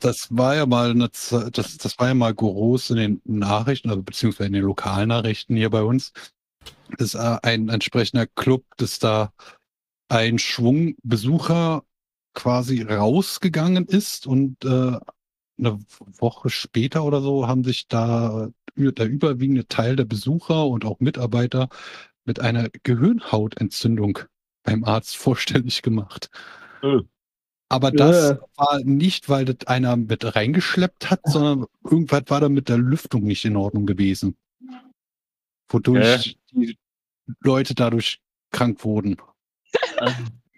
Das 0.00 0.28
war 0.30 0.56
ja 0.56 0.64
mal 0.64 0.92
eine, 0.92 1.10
das, 1.10 1.28
das 1.76 1.98
war 1.98 2.08
ja 2.08 2.14
mal 2.14 2.32
groß 2.32 2.90
in 2.90 2.96
den 2.96 3.22
Nachrichten, 3.24 3.90
also 3.90 4.02
beziehungsweise 4.02 4.46
in 4.46 4.54
den 4.54 4.64
Lokalnachrichten 4.64 5.54
hier 5.54 5.68
bei 5.68 5.82
uns. 5.82 6.14
Das 6.96 7.08
ist 7.08 7.14
äh, 7.16 7.38
ein 7.42 7.68
entsprechender 7.68 8.26
Club, 8.26 8.64
dass 8.78 9.00
da 9.00 9.34
ein 10.08 10.38
Schwung 10.38 10.94
Besucher 11.02 11.84
quasi 12.32 12.80
rausgegangen 12.80 13.84
ist 13.84 14.26
und 14.26 14.64
äh, 14.64 14.98
eine 15.58 15.78
Woche 16.18 16.50
später 16.50 17.04
oder 17.04 17.20
so 17.20 17.46
haben 17.46 17.64
sich 17.64 17.86
da 17.88 18.48
der 18.76 19.06
überwiegende 19.08 19.66
Teil 19.68 19.96
der 19.96 20.04
Besucher 20.04 20.66
und 20.66 20.84
auch 20.84 20.98
Mitarbeiter 21.00 21.68
mit 22.24 22.40
einer 22.40 22.68
Gehirnhautentzündung 22.82 24.18
beim 24.64 24.84
Arzt 24.84 25.16
vorstellig 25.16 25.82
gemacht. 25.82 26.30
Öh. 26.82 27.02
Aber 27.68 27.90
das 27.90 28.32
Äh. 28.32 28.36
war 28.56 28.80
nicht, 28.84 29.28
weil 29.28 29.44
das 29.46 29.66
einer 29.66 29.96
mit 29.96 30.36
reingeschleppt 30.36 31.10
hat, 31.10 31.20
sondern 31.24 31.66
irgendwas 31.82 32.22
war 32.28 32.40
da 32.40 32.48
mit 32.48 32.68
der 32.68 32.78
Lüftung 32.78 33.24
nicht 33.24 33.44
in 33.44 33.56
Ordnung 33.56 33.86
gewesen. 33.86 34.36
Wodurch 35.68 36.38
die 36.52 36.76
Leute 37.40 37.74
dadurch 37.74 38.20
krank 38.50 38.84
wurden. 38.84 39.16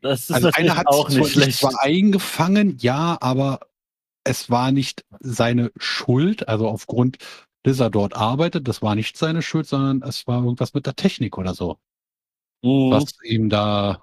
Das 0.02 0.20
ist 0.28 0.32
Also 0.32 0.50
einer 0.52 0.76
hat 0.76 0.88
auch 0.88 1.08
nicht 1.08 1.30
schlecht. 1.32 1.58
zwar 1.58 1.80
eingefangen, 1.80 2.76
ja, 2.78 3.16
aber 3.20 3.60
es 4.26 4.50
war 4.50 4.72
nicht 4.72 5.04
seine 5.20 5.70
Schuld, 5.76 6.48
also 6.48 6.68
aufgrund, 6.68 7.18
dass 7.62 7.80
er 7.80 7.90
dort 7.90 8.14
arbeitet, 8.14 8.68
das 8.68 8.82
war 8.82 8.94
nicht 8.94 9.16
seine 9.16 9.42
Schuld, 9.42 9.66
sondern 9.66 10.02
es 10.08 10.26
war 10.26 10.42
irgendwas 10.42 10.74
mit 10.74 10.86
der 10.86 10.96
Technik 10.96 11.38
oder 11.38 11.54
so, 11.54 11.78
Mhm. 12.62 12.90
was 12.90 13.18
ihm 13.22 13.48
da 13.48 14.02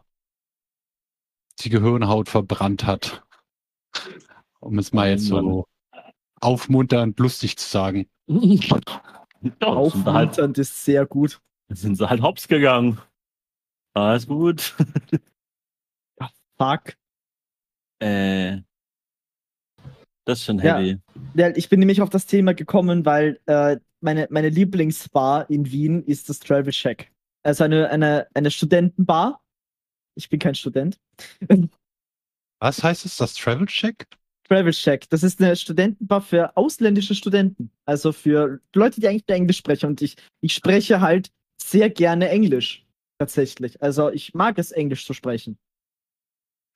die 1.59 1.69
Gehirnhaut 1.69 2.29
verbrannt 2.29 2.85
hat. 2.85 3.23
Um 4.59 4.79
es 4.79 4.91
mal 4.93 5.09
jetzt 5.09 5.25
so 5.27 5.67
aufmunternd 6.41 7.19
lustig 7.19 7.57
zu 7.57 7.67
sagen. 7.69 8.09
Aufmunternd 9.59 10.57
ist 10.57 10.83
sehr 10.85 11.05
gut. 11.05 11.41
sind 11.69 11.95
sie 11.95 12.09
halt 12.09 12.21
hops 12.21 12.47
gegangen. 12.47 12.99
Alles 13.93 14.27
gut. 14.27 14.73
Fuck. 16.57 16.95
Äh, 17.99 18.61
das 20.25 20.39
ist 20.39 20.45
schon 20.45 20.59
heavy. 20.59 20.99
Ja, 21.35 21.49
ich 21.55 21.69
bin 21.69 21.79
nämlich 21.79 22.01
auf 22.01 22.09
das 22.09 22.25
Thema 22.25 22.53
gekommen, 22.53 23.05
weil 23.05 23.39
äh, 23.45 23.77
meine, 24.01 24.27
meine 24.29 24.49
Lieblingsbar 24.49 25.49
in 25.49 25.71
Wien 25.71 26.03
ist 26.03 26.29
das 26.29 26.39
Travel 26.39 26.71
Shack. 26.71 27.11
Also 27.43 27.63
eine, 27.63 27.89
eine, 27.89 28.27
eine 28.33 28.51
Studentenbar. 28.51 29.41
Ich 30.15 30.29
bin 30.29 30.39
kein 30.39 30.55
Student. 30.55 30.97
Was 32.59 32.83
heißt 32.83 33.05
es, 33.05 33.17
das 33.17 33.33
Travel 33.33 33.67
Check? 33.67 34.07
Travel 34.47 34.73
Shack, 34.73 35.09
das 35.09 35.23
ist 35.23 35.41
eine 35.41 35.55
Studentenbar 35.55 36.21
für 36.21 36.55
ausländische 36.55 37.15
Studenten. 37.15 37.71
Also 37.85 38.11
für 38.11 38.59
Leute, 38.73 39.01
die 39.01 39.07
eigentlich 39.07 39.27
nur 39.27 39.37
Englisch 39.37 39.57
sprechen. 39.57 39.87
Und 39.87 40.01
ich, 40.01 40.15
ich 40.41 40.53
spreche 40.53 41.01
halt 41.01 41.31
sehr 41.61 41.89
gerne 41.89 42.29
Englisch. 42.29 42.85
Tatsächlich. 43.19 43.81
Also 43.81 44.09
ich 44.11 44.33
mag 44.33 44.57
es, 44.57 44.71
Englisch 44.71 45.05
zu 45.05 45.13
sprechen. 45.13 45.57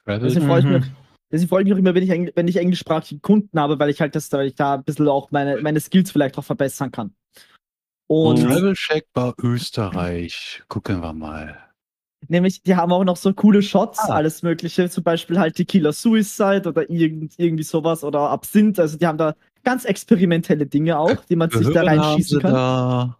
Travel 0.03 0.27
Deswegen 0.27 0.45
freue 0.45 0.59
ich 0.59 0.65
mich. 0.65 0.85
Deswegen 1.31 1.49
freue 1.49 1.61
ich 1.61 1.65
mich 1.65 1.73
auch 1.73 1.79
immer, 1.79 1.93
wenn 1.93 2.03
ich, 2.03 2.31
wenn 2.35 2.47
ich 2.47 2.55
englischsprachige 2.57 3.19
Kunden 3.19 3.59
habe, 3.59 3.77
weil 3.79 3.89
ich 3.89 3.99
halt 3.99 4.15
das, 4.15 4.31
weil 4.31 4.47
ich 4.47 4.55
da 4.55 4.75
ein 4.75 4.83
bisschen 4.83 5.07
auch 5.09 5.29
meine, 5.31 5.61
meine 5.61 5.79
Skills 5.79 6.11
vielleicht 6.11 6.37
auch 6.37 6.43
verbessern 6.43 6.91
kann. 6.91 7.13
Und. 8.07 8.41
Travel 8.41 8.73
Check 8.73 9.07
bei 9.13 9.33
Österreich. 9.41 10.63
Gucken 10.69 11.01
wir 11.01 11.13
mal. 11.13 11.57
nämlich, 12.29 12.63
die 12.63 12.75
haben 12.75 12.91
auch 12.91 13.03
noch 13.03 13.17
so 13.17 13.33
coole 13.33 13.61
Shots, 13.61 13.99
Ah. 13.99 14.15
alles 14.15 14.41
Mögliche, 14.41 14.89
zum 14.89 15.03
Beispiel 15.03 15.37
halt 15.37 15.57
die 15.57 15.65
Killer 15.65 15.93
Suicide 15.93 16.63
oder 16.67 16.89
irgend, 16.89 17.33
irgendwie 17.37 17.63
sowas 17.63 18.03
oder 18.03 18.29
Absinth. 18.29 18.79
Also 18.79 18.97
die 18.97 19.05
haben 19.05 19.17
da 19.17 19.35
ganz 19.63 19.85
experimentelle 19.85 20.65
Dinge 20.65 20.97
auch, 20.97 21.23
die 21.25 21.35
man 21.35 21.49
sich 21.49 21.67
da 21.69 21.83
reinschießen 21.83 22.37
sie 22.37 22.41
kann. 22.41 22.53
da. 22.53 23.17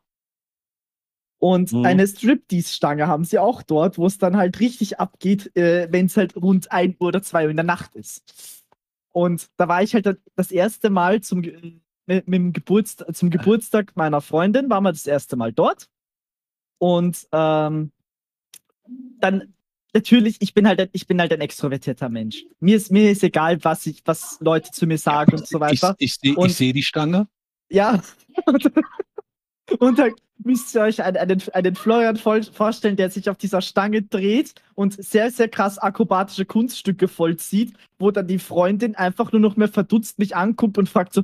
Und 1.39 1.72
Mhm. 1.72 1.85
eine 1.85 2.07
Striptease-Stange 2.07 3.07
haben 3.07 3.23
sie 3.23 3.38
auch 3.38 3.61
dort, 3.61 3.97
wo 3.97 4.07
es 4.07 4.18
dann 4.18 4.38
halt 4.38 4.59
richtig 4.59 4.99
abgeht, 4.99 5.55
äh, 5.55 5.88
wenn 5.91 6.07
es 6.07 6.18
halt 6.18 6.35
rund 6.35 6.72
1 6.72 6.95
Uhr 6.99 7.07
oder 7.09 7.22
2 7.22 7.45
Uhr 7.45 7.51
in 7.51 7.57
der 7.57 7.65
Nacht 7.65 7.95
ist. 7.95 8.64
Und 9.11 9.47
da 9.57 9.68
war 9.68 9.84
ich 9.84 9.93
halt 9.93 10.19
das 10.35 10.51
erste 10.51 10.89
Mal 10.89 11.22
zum, 11.22 11.41
Ge- 11.43 11.80
mit, 12.07 12.27
mit 12.27 12.35
dem 12.39 12.53
Geburtst 12.53 13.05
zum 13.14 13.30
Geburtstag 13.30 13.95
meiner 13.95 14.22
Freundin, 14.22 14.69
waren 14.69 14.84
wir 14.84 14.91
das 14.91 15.05
erste 15.05 15.35
Mal 15.35 15.53
dort. 15.53 15.89
Und 16.80 17.27
ähm, 17.31 17.91
dann 19.19 19.53
natürlich, 19.93 20.38
ich 20.39 20.53
bin 20.53 20.68
halt, 20.68 20.80
ein- 20.80 20.89
ich 20.91 21.07
bin 21.07 21.19
halt 21.19 21.34
ein 21.34 21.41
extrovertierter 21.41 22.09
Mensch. 22.09 22.45
Mir 22.59 22.77
ist, 22.77 22.91
mir 22.91 23.11
ist 23.11 23.23
egal, 23.23 23.64
was 23.64 23.85
ich, 23.85 24.01
was 24.05 24.38
Leute 24.41 24.72
zu 24.72 24.85
mir 24.88 24.97
sagen 24.97 25.34
und 25.34 25.47
so 25.47 25.57
Ich, 25.57 25.61
weiter. 25.81 25.95
ich 25.99 26.15
sehe 26.15 26.35
Und- 26.35 26.47
ich 26.49 26.55
seh 26.55 26.73
die 26.73 26.84
Stange. 26.84 27.27
Ja. 27.69 28.01
Und, 28.45 28.72
und, 29.80 29.99
dann, 29.99 30.14
müsst 30.43 30.73
ihr 30.76 30.81
euch 30.81 31.01
einen, 31.03 31.18
einen, 31.18 31.41
einen 31.53 31.76
Florian 31.76 32.15
vorstellen, 32.18 32.95
der 32.95 33.09
sich 33.09 33.30
auf 33.30 33.38
dieser 33.38 33.61
Stange 33.61 34.01
dreht 34.03 34.53
und 34.76 35.01
sehr, 35.03 35.31
sehr 35.31 35.49
krass 35.49 35.77
akrobatische 35.77 36.45
Kunststücke 36.45 37.07
vollzieht, 37.07 37.73
wo 37.99 38.11
dann 38.11 38.27
die 38.27 38.39
Freundin 38.39 38.95
einfach 38.95 39.31
nur 39.31 39.41
noch 39.41 39.55
mehr 39.57 39.68
verdutzt 39.68 40.19
mich 40.19 40.35
anguckt 40.35 40.77
und 40.77 40.88
fragt 40.89 41.14
so, 41.14 41.23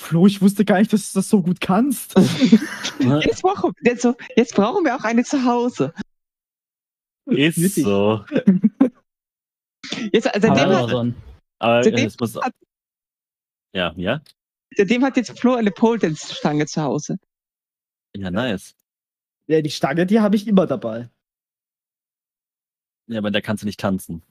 Flo, 0.00 0.26
ich 0.26 0.40
wusste 0.40 0.64
gar 0.64 0.78
nicht, 0.78 0.92
dass 0.92 1.12
du 1.12 1.18
das 1.18 1.28
so 1.28 1.42
gut 1.42 1.60
kannst. 1.60 2.14
Jetzt 2.98 3.42
brauchen, 3.42 3.72
jetzt, 3.82 4.02
so, 4.02 4.16
jetzt 4.36 4.54
brauchen 4.54 4.84
wir 4.84 4.96
auch 4.96 5.04
eine 5.04 5.22
zu 5.24 5.44
Hause. 5.44 5.92
Ist 7.26 7.74
so. 7.76 8.24
Jetzt, 10.12 10.32
also 10.34 10.48
seitdem, 10.48 10.50
hat, 10.54 10.60
Amazon. 10.60 11.14
Aber 11.58 11.82
Seitdem 11.84 12.10
muss. 12.18 12.36
hat- 12.36 12.54
Ja, 13.74 13.92
ja. 13.96 14.20
seitdem 14.76 15.04
hat 15.04 15.16
jetzt 15.16 15.38
Flo 15.38 15.54
eine 15.54 15.70
Pole 15.70 16.14
Stange 16.16 16.66
zu 16.66 16.82
Hause. 16.82 17.18
Ja, 18.16 18.30
nice. 18.30 18.74
Ja, 19.46 19.60
die 19.60 19.70
Stange, 19.70 20.06
die 20.06 20.20
habe 20.20 20.36
ich 20.36 20.46
immer 20.46 20.66
dabei. 20.66 21.08
Ja, 23.06 23.18
aber 23.18 23.30
der 23.30 23.42
kannst 23.42 23.62
du 23.62 23.66
nicht 23.66 23.80
tanzen. 23.80 24.22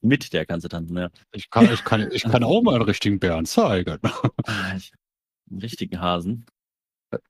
Mit 0.00 0.32
der 0.32 0.46
kannst 0.46 0.64
du 0.64 0.68
tanzen, 0.68 0.96
ja. 0.96 1.10
Ich 1.32 1.50
kann, 1.50 1.72
ich 1.72 1.84
kann, 1.84 2.10
ich 2.12 2.22
kann 2.22 2.44
auch 2.44 2.62
mal 2.62 2.74
einen 2.74 2.84
richtigen 2.84 3.18
Bären 3.18 3.46
zeigen. 3.46 3.98
Ah, 4.02 4.76
Einen 5.50 5.60
richtigen 5.60 6.00
Hasen. 6.00 6.46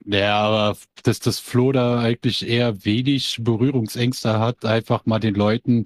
Ja, 0.05 0.37
aber 0.39 0.79
dass 1.03 1.21
das 1.21 1.39
Flo 1.39 1.73
da 1.73 2.01
eigentlich 2.01 2.47
eher 2.47 2.85
wenig 2.85 3.39
Berührungsängste 3.41 4.39
hat, 4.39 4.65
einfach 4.65 5.05
mal 5.07 5.19
den 5.19 5.35
Leuten 5.35 5.85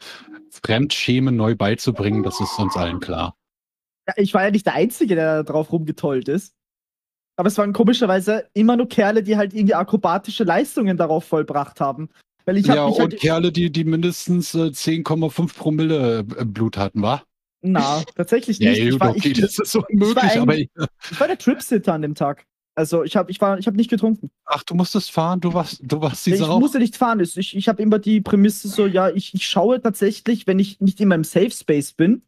Fremdschämen 0.50 1.36
neu 1.36 1.54
beizubringen, 1.56 2.22
das 2.22 2.40
ist 2.40 2.58
uns 2.58 2.76
allen 2.76 3.00
klar. 3.00 3.36
Ja, 4.06 4.14
ich 4.16 4.32
war 4.34 4.44
ja 4.44 4.50
nicht 4.50 4.66
der 4.66 4.74
Einzige, 4.74 5.14
der 5.14 5.42
da 5.42 5.52
drauf 5.52 5.72
rumgetollt 5.72 6.28
ist. 6.28 6.54
Aber 7.38 7.46
es 7.46 7.56
waren 7.56 7.72
komischerweise 7.72 8.48
immer 8.52 8.76
nur 8.76 8.88
Kerle, 8.88 9.22
die 9.22 9.36
halt 9.36 9.54
irgendwie 9.54 9.74
akrobatische 9.74 10.42
Leistungen 10.42 10.96
darauf 10.96 11.24
vollbracht 11.24 11.80
haben. 11.80 12.08
Weil 12.44 12.56
ich 12.56 12.68
habe 12.68 12.78
ja, 12.78 12.84
und 12.86 12.98
halt. 12.98 13.20
Kerle, 13.20 13.52
die, 13.52 13.70
die 13.70 13.84
mindestens 13.84 14.54
äh, 14.56 14.72
10,5 14.72 15.56
Promille 15.56 16.18
äh, 16.18 16.44
Blut 16.44 16.76
hatten, 16.76 17.00
wa? 17.00 17.22
Na, 17.62 18.02
tatsächlich 18.16 18.58
Ja, 18.58 18.72
nicht. 18.72 18.82
ich, 18.82 18.90
gut, 18.90 19.00
war, 19.00 19.10
okay, 19.10 19.30
ich, 19.30 19.40
das 19.40 19.56
ist 19.58 19.70
so 19.70 19.78
war 19.80 19.88
unmöglich, 19.88 20.32
ein- 20.32 20.40
aber 20.40 20.56
ich, 20.58 20.68
ich 21.12 21.20
war 21.20 21.28
der 21.28 21.38
Tripsitter 21.38 21.94
an 21.94 22.02
dem 22.02 22.16
Tag. 22.16 22.44
Also 22.74 23.04
ich 23.04 23.16
habe 23.16 23.30
ich 23.30 23.40
war, 23.40 23.58
ich 23.58 23.66
hab 23.68 23.74
nicht 23.74 23.90
getrunken. 23.90 24.30
ach, 24.46 24.62
du 24.64 24.74
musstest 24.74 25.10
fahren, 25.12 25.40
du 25.40 25.52
warst, 25.54 25.80
du 25.82 26.00
warst 26.00 26.26
die 26.26 26.32
ich 26.32 26.38
Sau. 26.38 26.58
musste 26.60 26.78
nicht 26.78 26.96
fahren. 26.96 27.20
Ich, 27.20 27.56
ich 27.56 27.68
habe 27.68 27.82
immer 27.82 27.98
die 28.00 28.20
Prämisse 28.20 28.68
so, 28.68 28.86
ja, 28.86 29.10
ich, 29.10 29.34
ich 29.34 29.46
schaue 29.48 29.80
tatsächlich, 29.80 30.46
wenn 30.46 30.58
ich 30.58 30.80
nicht 30.80 31.00
in 31.00 31.08
meinem 31.08 31.24
Safe 31.24 31.50
Space 31.50 31.92
bin, 31.92 32.22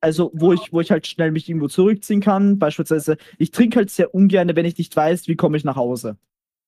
also 0.00 0.30
wo 0.34 0.52
ich, 0.52 0.72
wo 0.72 0.80
ich 0.80 0.90
halt 0.90 1.06
schnell 1.06 1.30
mich 1.30 1.48
irgendwo 1.48 1.68
zurückziehen 1.68 2.20
kann. 2.20 2.58
Beispielsweise, 2.58 3.16
ich 3.38 3.50
trinke 3.50 3.76
halt 3.76 3.90
sehr 3.90 4.14
ungern, 4.14 4.54
wenn 4.54 4.66
ich 4.66 4.78
nicht 4.78 4.94
weiß, 4.94 5.28
wie 5.28 5.36
komme 5.36 5.56
ich 5.56 5.64
nach 5.64 5.76
Hause. 5.76 6.16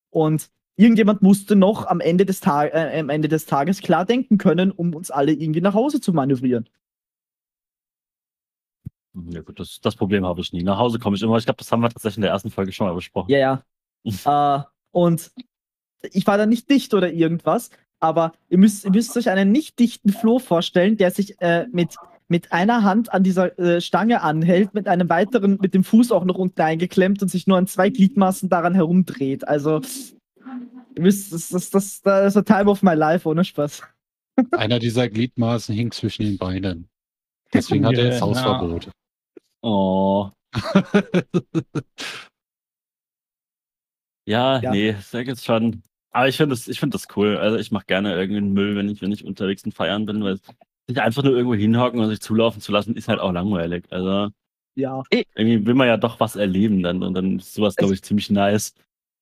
Und 0.09 0.49
irgendjemand 0.75 1.21
musste 1.21 1.55
noch 1.55 1.85
am 1.87 1.99
Ende 1.99 2.25
des, 2.25 2.39
Tag, 2.39 2.73
äh, 2.73 2.99
am 2.99 3.09
Ende 3.09 3.27
des 3.27 3.45
Tages 3.45 3.81
klar 3.81 4.05
denken 4.05 4.37
können, 4.37 4.71
um 4.71 4.93
uns 4.93 5.11
alle 5.11 5.31
irgendwie 5.31 5.61
nach 5.61 5.73
Hause 5.73 6.01
zu 6.01 6.13
manövrieren. 6.13 6.67
Ja 9.13 9.41
gut, 9.41 9.59
das, 9.59 9.79
das 9.81 9.95
Problem 9.95 10.25
habe 10.25 10.41
ich 10.41 10.53
nie. 10.53 10.63
Nach 10.63 10.77
Hause 10.77 10.99
komme 10.99 11.15
ich 11.15 11.21
immer. 11.21 11.37
Ich 11.37 11.45
glaube, 11.45 11.57
das 11.57 11.71
haben 11.71 11.81
wir 11.81 11.89
tatsächlich 11.89 12.17
in 12.17 12.23
der 12.23 12.31
ersten 12.31 12.49
Folge 12.49 12.71
schon 12.71 12.87
mal 12.87 12.93
besprochen. 12.93 13.29
Ja, 13.29 13.63
ja. 14.05 14.59
äh, 14.59 14.63
und 14.91 15.31
ich 16.11 16.25
war 16.27 16.37
da 16.37 16.45
nicht 16.45 16.69
dicht 16.69 16.93
oder 16.93 17.11
irgendwas, 17.11 17.69
aber 17.99 18.33
ihr 18.49 18.57
müsst, 18.57 18.85
ihr 18.85 18.91
müsst 18.91 19.15
euch 19.17 19.29
einen 19.29 19.51
nicht 19.51 19.79
dichten 19.79 20.09
Floh 20.09 20.39
vorstellen, 20.39 20.97
der 20.97 21.11
sich 21.11 21.39
äh, 21.41 21.67
mit, 21.71 21.95
mit 22.31 22.53
einer 22.53 22.83
Hand 22.83 23.13
an 23.13 23.23
dieser 23.23 23.59
äh, 23.59 23.81
Stange 23.81 24.21
anhält, 24.21 24.73
mit 24.73 24.87
einem 24.87 25.09
weiteren, 25.09 25.57
mit 25.61 25.73
dem 25.73 25.83
Fuß 25.83 26.13
auch 26.13 26.23
noch 26.23 26.35
unten 26.35 26.61
eingeklemmt 26.61 27.21
und 27.21 27.27
sich 27.27 27.45
nur 27.45 27.57
an 27.57 27.67
zwei 27.67 27.89
Gliedmaßen 27.89 28.47
daran 28.47 28.73
herumdreht. 28.73 29.45
Also, 29.45 29.81
ihr 30.95 31.03
wisst, 31.03 31.33
das, 31.33 31.49
das, 31.49 31.69
das, 31.69 32.01
das 32.01 32.27
ist 32.33 32.37
a 32.37 32.41
time 32.41 32.71
of 32.71 32.83
my 32.83 32.93
life, 32.93 33.27
ohne 33.27 33.43
Spaß. 33.43 33.83
Einer 34.53 34.79
dieser 34.79 35.09
Gliedmaßen 35.09 35.75
hing 35.75 35.91
zwischen 35.91 36.23
den 36.23 36.37
Beinen. 36.37 36.87
Deswegen 37.53 37.85
hat 37.85 37.97
er 37.97 38.05
jetzt. 38.05 38.21
Hausverbot. 38.21 38.89
Oh. 39.61 40.29
Ja, 44.27 44.61
Ja. 44.61 44.71
nee, 44.71 44.91
ich 44.91 45.05
sag 45.07 45.27
jetzt 45.27 45.43
schon. 45.43 45.81
Aber 46.11 46.27
ich 46.27 46.37
finde 46.37 46.55
das, 46.55 46.67
ich 46.67 46.79
finde 46.79 46.95
das 46.95 47.07
cool. 47.17 47.37
Also 47.37 47.57
ich 47.57 47.71
mache 47.71 47.85
gerne 47.87 48.15
irgendeinen 48.15 48.53
Müll, 48.53 48.75
wenn 48.75 48.87
ich, 48.87 49.01
wenn 49.01 49.11
ich 49.11 49.25
unterwegs 49.25 49.65
und 49.65 49.73
feiern 49.73 50.05
bin, 50.05 50.23
weil 50.23 50.39
sich 50.93 51.01
einfach 51.01 51.23
nur 51.23 51.33
irgendwo 51.33 51.55
hinhocken 51.55 51.99
und 51.99 52.09
sich 52.09 52.19
zulaufen 52.21 52.61
zu 52.61 52.71
lassen, 52.71 52.95
ist 52.95 53.07
halt 53.07 53.19
auch 53.19 53.31
langweilig. 53.31 53.85
Also 53.89 54.29
Ja. 54.75 55.03
irgendwie 55.11 55.65
will 55.65 55.73
man 55.73 55.87
ja 55.87 55.97
doch 55.97 56.19
was 56.19 56.35
erleben 56.35 56.83
dann 56.83 57.03
und 57.03 57.13
dann 57.13 57.39
ist 57.39 57.53
sowas, 57.53 57.75
glaube 57.75 57.93
ich, 57.93 58.01
ziemlich 58.03 58.29
nice. 58.29 58.73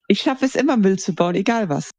Ich 0.08 0.22
schaffe 0.22 0.46
es 0.46 0.56
immer, 0.56 0.76
Müll 0.78 0.98
zu 1.00 1.14
bauen, 1.14 1.36
egal 1.36 1.70
was. 1.70 1.91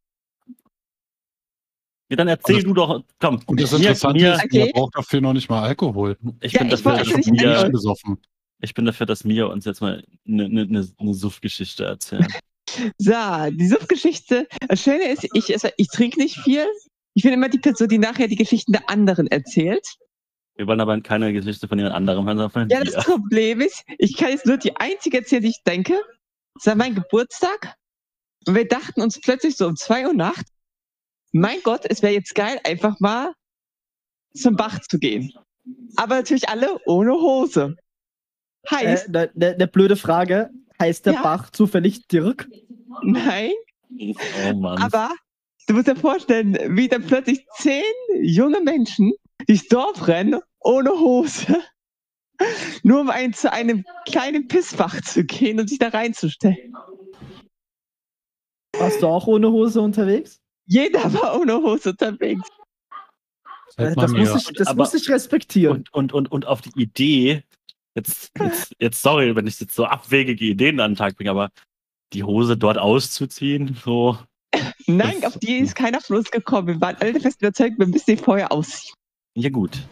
Ja, 2.10 2.16
dann 2.16 2.28
erzähl 2.28 2.56
das- 2.56 2.64
du 2.64 2.74
doch, 2.74 3.04
komm. 3.20 3.40
Und 3.46 3.60
das 3.60 3.72
Interessante 3.72 4.20
mir, 4.20 4.34
ist, 4.34 4.44
Okay. 4.44 4.58
man 4.64 4.68
braucht 4.72 4.96
dafür 4.96 5.20
noch 5.20 5.32
nicht 5.32 5.48
mal 5.48 5.62
Alkohol. 5.62 6.16
ich, 6.40 6.52
Ja, 6.52 6.58
bin 6.60 6.68
ich 6.72 6.82
dafür, 6.82 7.04
dass 7.04 7.26
Mia, 7.26 7.68
besoffen. 7.68 8.18
ich 8.60 8.74
bin 8.74 8.84
dafür, 8.84 9.06
dass 9.06 9.22
Mia 9.24 9.44
uns 9.44 9.64
jetzt 9.64 9.80
mal 9.80 10.02
eine 10.26 10.48
ne, 10.48 10.66
ne, 10.66 10.88
ne 10.98 11.14
Suff-Geschichte 11.14 11.84
erzählt. 11.84 12.26
So, 12.98 13.12
die 13.50 13.66
Suffgeschichte. 13.66 14.46
Das 14.68 14.80
Schöne 14.80 15.10
ist, 15.10 15.26
ich, 15.34 15.52
also 15.52 15.68
ich 15.76 15.88
trinke 15.88 16.20
nicht 16.20 16.36
viel. 16.38 16.64
Ich 17.14 17.22
bin 17.22 17.32
immer 17.32 17.48
die 17.48 17.58
Person, 17.58 17.88
die 17.88 17.98
nachher 17.98 18.28
die 18.28 18.36
Geschichten 18.36 18.72
der 18.72 18.88
anderen 18.88 19.26
erzählt. 19.26 19.86
Wir 20.56 20.66
wollen 20.66 20.80
aber 20.80 21.00
keine 21.00 21.32
Geschichte 21.32 21.66
von 21.68 21.78
jemand 21.78 21.94
anderem 21.96 22.24
hören, 22.26 22.36
sondern 22.38 22.50
von 22.50 22.68
Ja, 22.68 22.82
dir. 22.84 22.90
das 22.92 23.04
Problem 23.04 23.60
ist, 23.60 23.82
ich 23.98 24.16
kann 24.16 24.30
jetzt 24.30 24.46
nur 24.46 24.56
die 24.58 24.76
einzige 24.76 25.18
erzählen, 25.18 25.42
die 25.42 25.48
ich 25.50 25.62
denke. 25.66 26.00
Es 26.58 26.66
war 26.66 26.74
mein 26.74 26.94
Geburtstag. 26.94 27.74
Und 28.46 28.54
wir 28.54 28.66
dachten 28.68 29.00
uns 29.00 29.20
plötzlich 29.20 29.56
so 29.56 29.66
um 29.66 29.76
zwei 29.76 30.06
Uhr 30.06 30.12
Nacht, 30.14 30.46
mein 31.32 31.58
Gott, 31.62 31.82
es 31.88 32.02
wäre 32.02 32.12
jetzt 32.12 32.34
geil, 32.34 32.58
einfach 32.64 32.98
mal 33.00 33.32
zum 34.34 34.56
Bach 34.56 34.80
zu 34.80 34.98
gehen. 34.98 35.32
Aber 35.96 36.16
natürlich 36.16 36.48
alle 36.48 36.78
ohne 36.86 37.12
Hose. 37.12 37.76
Heißt, 38.70 39.08
Äh, 39.08 39.10
ne, 39.10 39.30
ne, 39.34 39.56
ne 39.58 39.66
blöde 39.66 39.96
Frage. 39.96 40.50
Heißt 40.80 41.06
der 41.06 41.14
Ja. 41.14 41.22
Bach 41.22 41.50
zufällig 41.50 42.06
Dirk? 42.08 42.48
nein, 43.02 43.52
Oh 44.46 44.54
Mann. 44.54 44.80
aber 44.82 45.10
du 45.70 45.76
musst 45.76 45.86
dir 45.86 45.94
vorstellen, 45.94 46.76
wie 46.76 46.88
dann 46.88 47.06
plötzlich 47.06 47.46
zehn 47.56 47.84
junge 48.20 48.60
Menschen 48.60 49.12
durchs 49.46 49.68
Dorf 49.68 50.08
rennen, 50.08 50.40
ohne 50.58 50.90
Hose. 50.90 51.62
Nur 52.82 53.02
um 53.02 53.10
ein, 53.10 53.32
zu 53.32 53.52
einem 53.52 53.84
kleinen 54.04 54.48
Pissbach 54.48 55.00
zu 55.02 55.24
gehen 55.24 55.60
und 55.60 55.68
sich 55.68 55.78
da 55.78 55.88
reinzustellen. 55.88 56.74
Warst 58.76 59.00
du 59.02 59.06
auch 59.06 59.28
ohne 59.28 59.52
Hose 59.52 59.80
unterwegs? 59.80 60.40
Jeder 60.66 61.12
war 61.14 61.38
ohne 61.40 61.54
Hose 61.56 61.90
unterwegs. 61.90 62.48
Das 63.76 64.10
mir- 64.10 64.28
muss 64.28 64.48
ich, 64.48 64.56
das 64.56 64.68
Aber- 64.68 64.78
muss 64.78 64.94
ich 64.94 65.08
respektieren. 65.08 65.76
und, 65.76 65.94
und, 65.94 66.12
und, 66.12 66.32
und 66.32 66.46
auf 66.46 66.62
die 66.62 66.72
Idee, 66.80 67.44
jetzt, 67.94 68.32
jetzt, 68.40 68.74
jetzt 68.80 69.02
sorry, 69.02 69.36
wenn 69.36 69.46
ich 69.46 69.60
jetzt 69.60 69.74
so 69.76 69.84
abwegige 69.84 70.44
Ideen 70.46 70.80
an 70.80 70.92
den 70.92 70.96
Tag 70.96 71.16
bringe, 71.16 71.30
aber 71.30 71.50
die 72.12 72.24
Hose 72.24 72.56
dort 72.56 72.78
auszuziehen, 72.78 73.76
so. 73.84 74.18
Nein, 74.86 75.20
Das- 75.20 75.34
auf 75.34 75.40
die 75.40 75.58
ist 75.58 75.74
keiner 75.74 76.00
Fluss 76.00 76.30
gekommen. 76.30 76.68
Wir 76.68 76.80
waren 76.80 76.96
alle 77.00 77.20
fest 77.20 77.40
überzeugt, 77.40 77.78
wir 77.78 77.86
müssen 77.86 78.10
die 78.10 78.16
vorher 78.16 78.50
ausziehen. 78.52 78.94
Ja, 79.36 79.48
gut. 79.50 79.88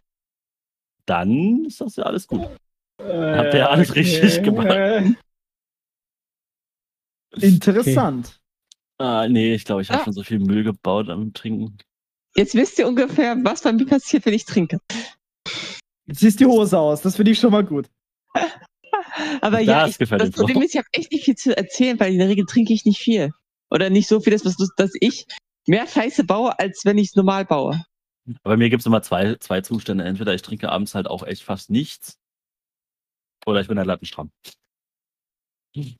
Dann 1.07 1.65
ist 1.67 1.81
das 1.81 1.97
ja 1.97 2.05
alles 2.05 2.27
gut. 2.27 2.43
Habt 3.01 3.55
ihr 3.55 3.71
alles 3.71 3.95
richtig 3.95 4.43
gemacht? 4.43 4.69
Interessant. 7.41 8.39
Ah, 8.99 9.29
nee, 9.29 9.55
ich 9.55 9.65
glaube, 9.65 9.83
ich 9.83 9.91
habe 9.91 10.01
Ah. 10.01 10.05
schon 10.05 10.13
so 10.13 10.23
viel 10.25 10.41
Müll 10.41 10.65
gebaut 10.65 11.09
am 11.09 11.33
Trinken. 11.33 11.79
Jetzt 12.37 12.55
wisst 12.55 12.79
ihr 12.79 12.89
ungefähr, 12.89 13.37
was 13.45 13.63
bei 13.63 13.73
mir 13.73 13.87
passiert, 13.87 14.27
wenn 14.27 14.35
ich 14.35 14.45
trinke. 14.45 14.81
Jetzt 16.07 16.21
siehst 16.21 16.41
die 16.41 16.47
Hose 16.47 16.79
aus, 16.79 17.01
das 17.03 17.17
finde 17.17 17.31
ich 17.33 17.39
schon 17.39 17.53
mal 17.53 17.65
gut. 17.65 17.89
Aber 19.41 19.59
Das 19.59 19.67
ja, 19.67 19.87
ich, 19.87 19.99
gefällt 19.99 20.23
das. 20.23 20.31
Problem 20.31 20.63
ist, 20.63 20.75
ich 20.75 20.79
habe 20.79 20.89
echt 20.93 21.13
nicht 21.13 21.25
viel 21.25 21.37
zu 21.37 21.57
erzählen, 21.57 21.99
weil 22.01 22.13
in 22.13 22.19
der 22.19 22.29
Regel 22.29 22.45
trinke 22.47 22.73
ich 22.73 22.85
nicht 22.85 22.99
viel. 22.99 23.33
Oder 23.71 23.91
nicht 23.91 24.09
so 24.09 24.21
viel, 24.21 24.33
dass, 24.33 24.43
dass 24.77 24.93
ich 25.01 25.27
mehr 25.67 25.87
Scheiße 25.87 26.25
baue, 26.25 26.59
als 26.59 26.83
wenn 26.85 26.99
ich 26.99 27.09
es 27.09 27.17
normal 27.17 27.45
baue. 27.45 27.85
Aber 28.43 28.57
mir 28.57 28.71
gibt 28.71 28.81
es 28.81 28.87
immer 28.87 29.03
zwei, 29.03 29.37
zwei 29.37 29.61
Zustände. 29.61 30.05
Entweder 30.05 30.35
ich 30.35 30.43
trinke 30.43 30.71
abends 30.71 30.95
halt 30.95 31.07
auch 31.07 31.23
echt 31.23 31.43
fast 31.43 31.71
nichts. 31.71 32.19
Oder 33.47 33.61
ich 33.61 33.69
bin 33.69 33.79
halt 33.79 33.87
lattenstramm. 33.87 34.31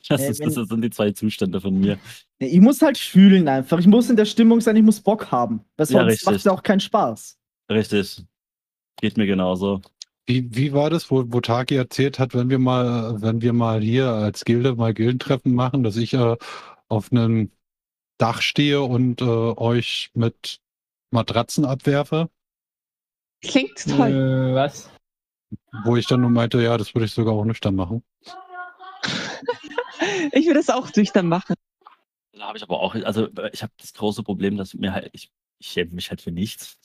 Das, 0.09 0.21
Äh, 0.21 0.31
ist, 0.31 0.45
das 0.45 0.55
sind 0.55 0.83
die 0.83 0.91
zwei 0.91 1.13
Zustände 1.13 1.61
von 1.61 1.79
mir. 1.79 1.99
Ich 2.39 2.61
muss 2.61 2.83
halt 2.83 2.99
fühlen 2.99 3.49
einfach. 3.49 3.79
Ich 3.79 3.87
muss 3.87 4.11
in 4.11 4.17
der 4.17 4.25
Stimmung 4.25 4.61
sein, 4.61 4.77
ich 4.77 4.83
muss 4.83 5.01
Bock 5.01 5.31
haben. 5.31 5.61
Weil 5.77 5.87
Ja, 5.87 5.93
sonst 5.93 6.07
richtig. 6.07 6.27
macht 6.27 6.37
es 6.37 6.45
ja 6.45 6.53
auch 6.53 6.63
keinen 6.63 6.81
Spaß. 6.81 7.39
Richtig. 7.71 8.25
Geht 9.01 9.17
mir 9.17 9.27
genauso. 9.27 9.81
Wie, 10.27 10.55
wie 10.55 10.73
war 10.73 10.91
das, 10.91 11.11
wo, 11.11 11.25
wo 11.29 11.41
Taki 11.41 11.77
erzählt 11.77 12.19
hat, 12.19 12.35
wenn 12.35 12.51
wir 12.51 12.59
mal, 12.59 13.21
wenn 13.23 13.41
wir 13.41 13.53
mal 13.53 13.81
hier 13.81 14.09
als 14.09 14.45
Gilde 14.45 14.75
mal 14.75 14.93
Gildentreffen 14.93 15.55
machen, 15.55 15.83
dass 15.83 15.97
ich 15.97 16.13
äh, 16.13 16.37
auf 16.89 17.13
einem 17.13 17.51
Dach 18.19 18.43
stehe 18.43 18.83
und 18.83 19.21
äh, 19.21 19.25
euch 19.25 20.11
mit 20.15 20.61
Matratzen 21.11 21.65
abwerfe, 21.65 22.29
Klingt 23.41 23.79
toll. 23.89 24.11
Äh, 24.11 24.55
was? 24.55 24.91
wo 25.85 25.97
ich 25.97 26.07
dann 26.07 26.21
nur 26.21 26.31
meinte, 26.31 26.61
ja, 26.61 26.77
das 26.77 26.95
würde 26.95 27.07
ich 27.07 27.13
sogar 27.13 27.35
auch 27.35 27.45
nüchtern 27.45 27.75
machen. 27.75 28.03
Ich 30.33 30.47
will 30.47 30.55
das 30.55 30.71
auch 30.71 30.95
nüchtern 30.95 31.27
machen. 31.29 31.55
Da 32.33 32.47
habe 32.47 32.57
ich 32.57 32.63
aber 32.63 32.81
auch, 32.81 32.95
also 32.95 33.27
äh, 33.27 33.51
ich 33.53 33.63
habe 33.63 33.73
das 33.79 33.93
große 33.93 34.23
Problem, 34.23 34.57
dass 34.57 34.75
mir 34.75 34.93
halt, 34.93 35.11
ich, 35.13 35.31
ich 35.59 35.69
schäme 35.69 35.91
mich 35.91 36.11
halt 36.11 36.21
für 36.21 36.31
nichts. 36.31 36.79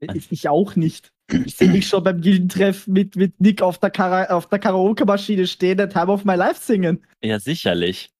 Ich, 0.00 0.30
ich 0.30 0.48
auch 0.48 0.76
nicht. 0.76 1.12
Ich 1.32 1.56
sehe 1.56 1.70
mich 1.70 1.86
schon 1.86 2.02
beim 2.02 2.20
Gildentreff 2.20 2.86
mit, 2.86 3.16
mit 3.16 3.40
Nick 3.40 3.62
auf 3.62 3.78
der, 3.78 3.90
Kara 3.90 4.34
auf 4.34 4.48
der 4.48 4.58
Karaoke-Maschine 4.58 5.46
stehen, 5.46 5.78
der 5.78 5.88
Time 5.88 6.08
of 6.08 6.24
My 6.24 6.34
Life 6.34 6.60
singen. 6.60 7.04
Ja, 7.22 7.38
sicherlich. 7.38 8.12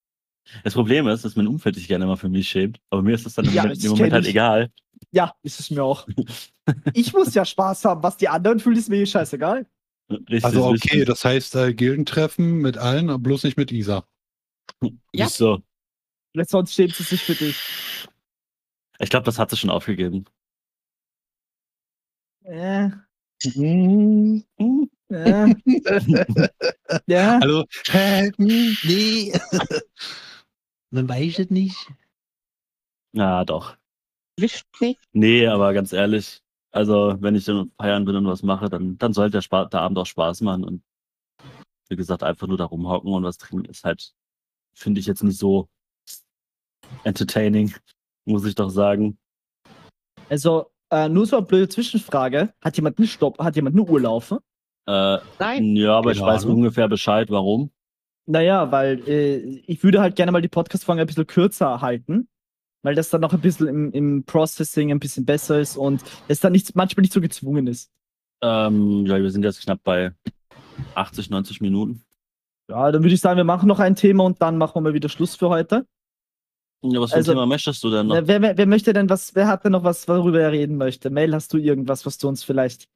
Das 0.63 0.75
Problem 0.75 1.07
ist, 1.09 1.25
dass 1.25 1.37
mein 1.37 1.47
Umfeld 1.47 1.75
sich 1.75 1.89
gerne 1.89 2.07
mal 2.07 2.17
für 2.17 2.29
mich 2.29 2.49
schämt, 2.49 2.81
aber 2.91 3.03
mir 3.03 3.15
ist 3.15 3.25
das 3.27 3.35
dann 3.35 3.47
im 3.47 3.53
Ja, 3.55 3.63
Moment, 3.63 3.79
das 3.79 3.85
im 3.85 3.91
Moment 3.93 4.13
halt 4.13 4.25
ich. 4.25 4.31
egal. 4.31 4.71
Ja, 5.11 5.35
ist 5.43 5.61
es 5.61 5.71
mir 5.71 5.83
auch. 5.83 6.07
Ich 6.93 7.13
muss 7.13 7.35
ja 7.35 7.45
Spaß 7.45 7.85
haben. 7.85 8.03
Was 8.03 8.17
die 8.17 8.29
anderen 8.29 8.61
fühlen, 8.61 8.77
ist 8.77 8.89
mir 8.89 8.97
eh 8.97 9.07
scheißegal. 9.07 9.67
Richtig, 10.11 10.45
Also 10.45 10.65
okay, 10.67 10.73
richtig. 10.75 11.05
das 11.07 11.25
heißt 11.25 11.55
äh, 11.57 11.75
Gildentreffen 11.75 12.59
mit 12.59 12.79
allen, 12.79 13.09
aber 13.11 13.19
bloß 13.19 13.45
nicht 13.45 13.57
mit 13.57 13.73
Isa. 13.73 14.05
Ja. 15.13 15.27
Ist 15.27 15.37
so. 15.37 15.61
Vielleicht 16.33 16.51
sonst 16.51 16.75
schämt 16.75 16.95
sie 16.95 17.03
sich 17.05 17.23
für 17.23 17.35
dich. 17.35 17.57
Ich 18.99 19.11
glaube, 19.11 19.25
das 19.25 19.39
hat 19.39 19.51
sie 19.51 19.57
schon 19.57 19.71
aufgegeben. 19.71 20.25
Äh, 22.45 22.91
Hm. 23.43 24.43
äh. 25.11 25.55
ja. 27.07 27.39
Also, 27.39 27.65
hä, 27.91 28.31
hm, 28.37 28.77
nee. 28.85 29.33
Man 30.95 31.09
weiß 31.09 31.41
es 31.41 31.51
nicht. 31.51 31.93
Ja, 33.15 33.45
doch. 33.45 33.77
Wischt 34.39 34.65
nicht. 34.81 35.01
Nee, 35.13 35.45
aber 35.49 35.75
ganz 35.75 35.93
ehrlich, 35.93 36.41
also 36.71 37.17
wenn 37.19 37.35
ich 37.35 37.47
dann 37.47 37.73
feiern 37.77 38.05
bin 38.05 38.15
und 38.15 38.29
was 38.29 38.45
mache, 38.45 38.69
dann, 38.69 38.97
dann 38.99 39.13
sollte 39.13 39.41
der, 39.41 39.67
der 39.67 39.81
Abend 39.81 39.99
auch 39.99 40.07
Spaß 40.07 40.43
machen. 40.43 40.63
Und 40.63 40.85
wie 41.89 41.97
gesagt, 41.97 42.23
einfach 42.23 42.47
nur 42.47 42.59
da 42.59 42.67
rumhocken 42.67 43.13
und 43.13 43.25
was 43.25 43.39
trinken 43.39 43.65
ist 43.65 43.83
halt, 43.83 44.15
finde 44.73 45.01
ich 45.01 45.07
jetzt 45.07 45.25
nicht 45.25 45.37
so 45.37 45.69
entertaining, 47.03 47.75
muss 48.25 48.45
ich 48.45 48.55
doch 48.55 48.71
sagen. 48.71 49.19
Also, 50.29 50.71
äh, 50.91 51.09
nur 51.09 51.27
so 51.27 51.39
eine 51.39 51.47
blöde 51.47 51.69
Zwischenfrage. 51.69 52.55
Hat 52.61 52.77
jemand 52.77 52.99
einen 52.99 53.09
Stopp? 53.09 53.41
Hat 53.41 53.57
jemand 53.57 53.75
eine 53.75 53.85
Uhr 53.85 54.01
laufen? 54.01 54.39
Äh, 54.87 55.19
Nein. 55.41 55.75
ja, 55.75 55.99
aber 55.99 56.13
ich 56.13 56.19
Keine 56.19 56.31
weiß 56.31 56.45
ungefähr 56.45 56.87
Bescheid, 56.87 57.31
warum. 57.31 57.73
Naja, 58.27 58.71
weil 58.73 59.07
äh, 59.09 59.37
ich 59.67 59.83
würde 59.83 60.01
halt 60.01 60.17
gerne 60.17 60.33
mal 60.33 60.41
die 60.43 60.49
Podcast-Folge 60.49 61.03
ein 61.03 61.07
bisschen 61.07 61.27
kürzer 61.27 61.81
halten, 61.81 62.29
weil 62.83 62.95
das 62.95 63.11
dann 63.11 63.21
noch 63.21 63.33
ein 63.33 63.41
bisschen 63.41 63.69
im, 63.69 63.93
im 63.93 64.25
Processing 64.25 64.91
ein 64.91 65.01
bisschen 65.01 65.27
besser 65.27 65.61
ist 65.61 65.77
und 65.77 66.03
es 66.29 66.41
dann 66.41 66.53
nicht, 66.53 66.75
manchmal 66.75 67.03
nicht 67.03 67.13
so 67.13 67.21
gezwungen 67.21 67.67
ist. 67.67 67.91
Ähm, 68.43 69.05
ja, 69.07 69.21
wir 69.21 69.31
sind 69.31 69.45
jetzt 69.45 69.63
knapp 69.63 69.81
bei 69.85 70.13
80, 70.95 71.31
90 71.31 71.61
Minuten. 71.61 72.03
Ja, 72.71 72.91
dann 72.91 73.03
würde 73.03 73.15
ich 73.15 73.21
sagen, 73.21 73.37
wir 73.37 73.45
machen 73.45 73.69
noch 73.69 73.79
ein 73.79 73.95
Thema 73.95 74.25
und 74.25 74.41
dann 74.41 74.57
machen 74.57 74.75
wir 74.77 74.81
mal 74.81 74.95
wieder 74.95 75.09
Schluss 75.11 75.37
für 75.37 75.51
heute. 75.51 75.87
Ja, 76.83 77.01
was 77.01 77.11
für 77.11 77.17
Also- 77.17 77.33
ein 77.33 77.37
Thema 77.37 77.47
möchtest 77.47 77.83
du 77.85 77.91
denn 77.91 78.07
noch? 78.07 78.27
Wer, 78.27 78.41
wer, 78.41 78.57
wer 78.57 78.67
möchte 78.67 78.93
denn 78.95 79.09
was, 79.09 79.35
wer 79.35 79.49
hat 79.49 79.65
denn 79.65 79.73
noch 79.73 79.85
was, 79.85 80.09
worüber 80.09 80.41
er 80.41 80.53
reden 80.53 80.77
möchte? 80.77 81.11
Mail, 81.11 81.35
hast 81.35 81.53
du 81.53 81.59
irgendwas, 81.59 82.07
was 82.07 82.17
du 82.19 82.29
uns 82.29 82.43
vielleicht 82.43 82.89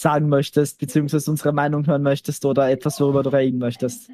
sagen 0.00 0.28
möchtest, 0.28 0.78
beziehungsweise 0.78 1.30
unsere 1.30 1.52
Meinung 1.52 1.86
hören 1.86 2.02
möchtest 2.02 2.44
oder 2.44 2.70
etwas, 2.70 3.00
worüber 3.00 3.22
du 3.22 3.30
reden 3.30 3.58
möchtest? 3.58 4.10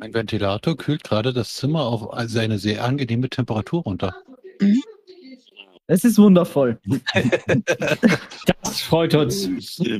Ein 0.00 0.12
Ventilator 0.14 0.76
kühlt 0.76 1.04
gerade 1.04 1.32
das 1.32 1.54
Zimmer 1.54 1.82
auf 1.82 2.12
eine 2.12 2.58
sehr 2.58 2.84
angenehme 2.84 3.28
Temperatur 3.28 3.82
runter. 3.82 4.14
Es 5.86 6.04
ist 6.04 6.18
wundervoll. 6.18 6.78
Das 8.62 8.80
freut 8.80 9.14
uns. 9.14 9.48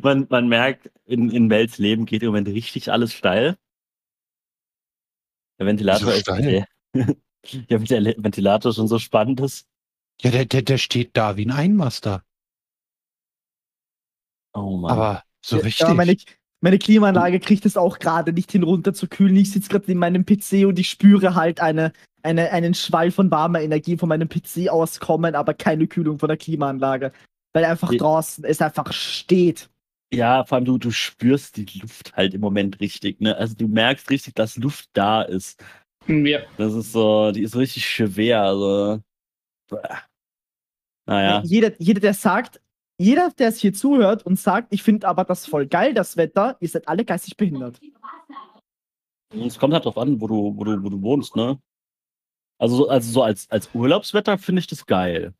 Man, 0.03 0.27
man 0.31 0.49
merkt, 0.49 0.91
in, 1.05 1.31
in 1.31 1.49
Wels 1.51 1.79
Leben 1.79 2.07
geht 2.07 2.23
im 2.23 2.29
Moment 2.29 2.49
richtig 2.49 2.91
alles 2.91 3.13
steil. 3.13 3.57
Der 5.59 5.67
Ventilator 5.67 6.09
Wieso 6.09 6.17
ist. 6.17 6.21
steil? 6.23 6.65
Der 7.69 8.01
Le- 8.01 8.17
Ventilator 8.19 8.73
schon 8.73 8.89
so 8.89 8.99
spannend 8.99 9.41
ist. 9.41 9.67
Ja, 10.23 10.31
der, 10.31 10.47
der, 10.47 10.63
der 10.63 10.79
steht 10.79 11.11
da 11.17 11.37
wie 11.37 11.45
ein 11.45 11.51
Einmaster. 11.53 12.25
Oh 14.55 14.77
Mann. 14.77 14.91
Aber 14.93 15.23
so 15.45 15.57
Ja, 15.59 15.63
richtig. 15.65 15.85
aber 15.87 15.95
meine, 15.95 16.17
meine 16.61 16.79
Klimaanlage 16.79 17.41
kriegt 17.41 17.67
es 17.67 17.77
auch 17.77 17.99
gerade 17.99 18.33
nicht 18.33 18.53
hin, 18.53 18.63
runter 18.63 18.95
zu 18.95 19.09
kühlen. 19.09 19.37
Ich 19.37 19.53
sitze 19.53 19.69
gerade 19.69 19.91
in 19.93 19.99
meinem 19.99 20.25
PC 20.25 20.65
und 20.67 20.79
ich 20.79 20.89
spüre 20.89 21.35
halt 21.35 21.61
eine, 21.61 21.93
eine, 22.23 22.51
einen 22.53 22.75
Schwall 22.75 23.11
von 23.11 23.31
warmer 23.31 23.61
Energie 23.61 23.97
von 23.97 24.09
meinem 24.09 24.29
PC 24.29 24.69
auskommen, 24.71 25.35
aber 25.35 25.53
keine 25.55 25.87
Kühlung 25.87 26.19
von 26.19 26.29
der 26.29 26.39
Klimaanlage. 26.39 27.13
Weil 27.53 27.65
einfach 27.67 27.91
Die- 27.91 27.99
draußen 27.99 28.45
es 28.45 28.61
einfach 28.63 28.93
steht. 28.93 29.69
ja, 30.13 30.45
vor 30.45 30.57
allem 30.57 30.65
du, 30.65 30.79
du 30.79 30.91
spürst 30.91 31.57
die 31.57 31.67
Luft 31.81 32.15
halt 32.17 32.35
im 32.35 32.41
Moment 32.41 32.81
richtig, 32.81 33.21
ne? 33.21 33.37
Also 33.37 33.55
du 33.57 33.69
merkst 33.69 34.09
richtig, 34.11 34.35
dass 34.35 34.57
Luft 34.57 34.89
da 34.93 35.23
ist. 35.23 35.63
Ja. 36.07 36.41
Das 36.57 36.73
ist 36.75 36.93
so, 36.93 37.31
die 37.33 37.43
ist 37.43 37.57
richtig 37.57 37.87
schwer, 37.89 38.43
also. 38.43 39.01
Naja. 41.07 41.43
Jeder, 41.45 41.73
jeder, 41.79 42.01
der 42.01 42.15
sagt, 42.15 42.61
jeder, 43.05 43.31
der 43.39 43.49
es 43.49 43.59
hier 43.59 43.73
zuhört 43.75 44.25
und 44.25 44.39
sagt, 44.39 44.73
ich 44.73 44.83
finde 44.83 45.07
aber 45.09 45.25
das 45.25 45.47
voll 45.47 45.67
geil, 45.67 45.93
das 45.95 46.17
Wetter, 46.17 46.57
ihr 46.61 46.69
seid 46.69 46.89
alle 46.89 47.05
geistig 47.05 47.37
behindert. 47.37 47.79
Es 49.31 49.59
kommt 49.59 49.75
halt 49.75 49.85
drauf 49.85 49.99
an, 49.99 50.21
wo 50.21 50.27
du, 50.27 50.57
wo 50.57 50.65
du, 50.65 50.83
wo 50.83 50.89
du 50.89 51.03
wohnst, 51.03 51.35
ne? 51.37 51.59
Also, 52.59 52.77
so- 52.77 52.89
also 52.89 53.11
so 53.13 53.23
als, 53.23 53.51
als 53.51 53.69
Urlaubswetter 53.75 54.39
finde 54.39 54.61
ich 54.61 54.67
das 54.69 54.87
geil. 54.87 55.35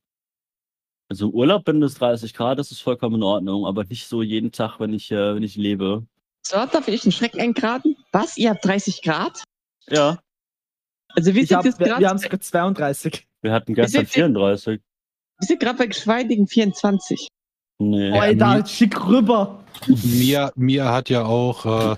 Also 1.09 1.29
im 1.29 1.35
Urlaub, 1.35 1.63
wenn 1.67 1.83
es 1.83 1.95
30 1.95 2.35
Grad 2.35 2.59
ist, 2.59 2.73
ist 2.73 2.81
vollkommen 2.81 3.17
in 3.17 3.23
Ordnung, 3.23 3.67
aber 3.67 3.85
nicht 3.85 4.07
so 4.09 4.23
jeden 4.23 4.51
Tag, 4.53 4.81
wenn 4.81 4.93
ich, 4.93 5.11
äh, 5.13 5.35
wenn 5.35 5.43
ich 5.43 5.57
lebe. 5.57 6.07
So, 6.47 6.57
darf 6.57 6.89
ich 6.89 7.05
einen 7.05 7.13
Schreck 7.13 7.39
eingraten? 7.39 7.97
Was? 8.11 8.37
Ihr 8.37 8.51
habt 8.51 8.65
30 8.65 9.03
Grad? 9.03 9.43
Ja, 9.89 10.19
Also 11.15 11.35
wir 11.35 11.43
Ich 11.43 11.49
sind 11.49 11.59
hab, 11.59 11.65
jetzt 11.65 11.79
wir 11.79 11.87
wir 11.87 11.95
haben 11.95 12.01
gerade 12.03 12.19
sogar 12.19 12.41
32. 12.41 13.27
wir 13.43 13.53
hatten 13.53 13.75
gestern 13.75 14.01
sind- 14.07 14.11
34. 14.11 14.81
wir 15.39 15.47
sind 15.47 15.61
gerade 15.61 15.79
bei 15.79 15.87
geschweidigen 15.87 16.47
24. 16.49 17.29
Nee. 17.79 18.13
Oh, 18.13 18.23
ey, 18.23 18.37
da, 18.37 18.57
mi- 18.59 18.67
schick 18.67 19.07
rüber. 19.07 19.65
Mia, 19.89 20.53
Mia 20.55 20.93
hat 20.93 21.11
ja 21.11 21.25
auch 21.25 21.93
äh, 21.93 21.97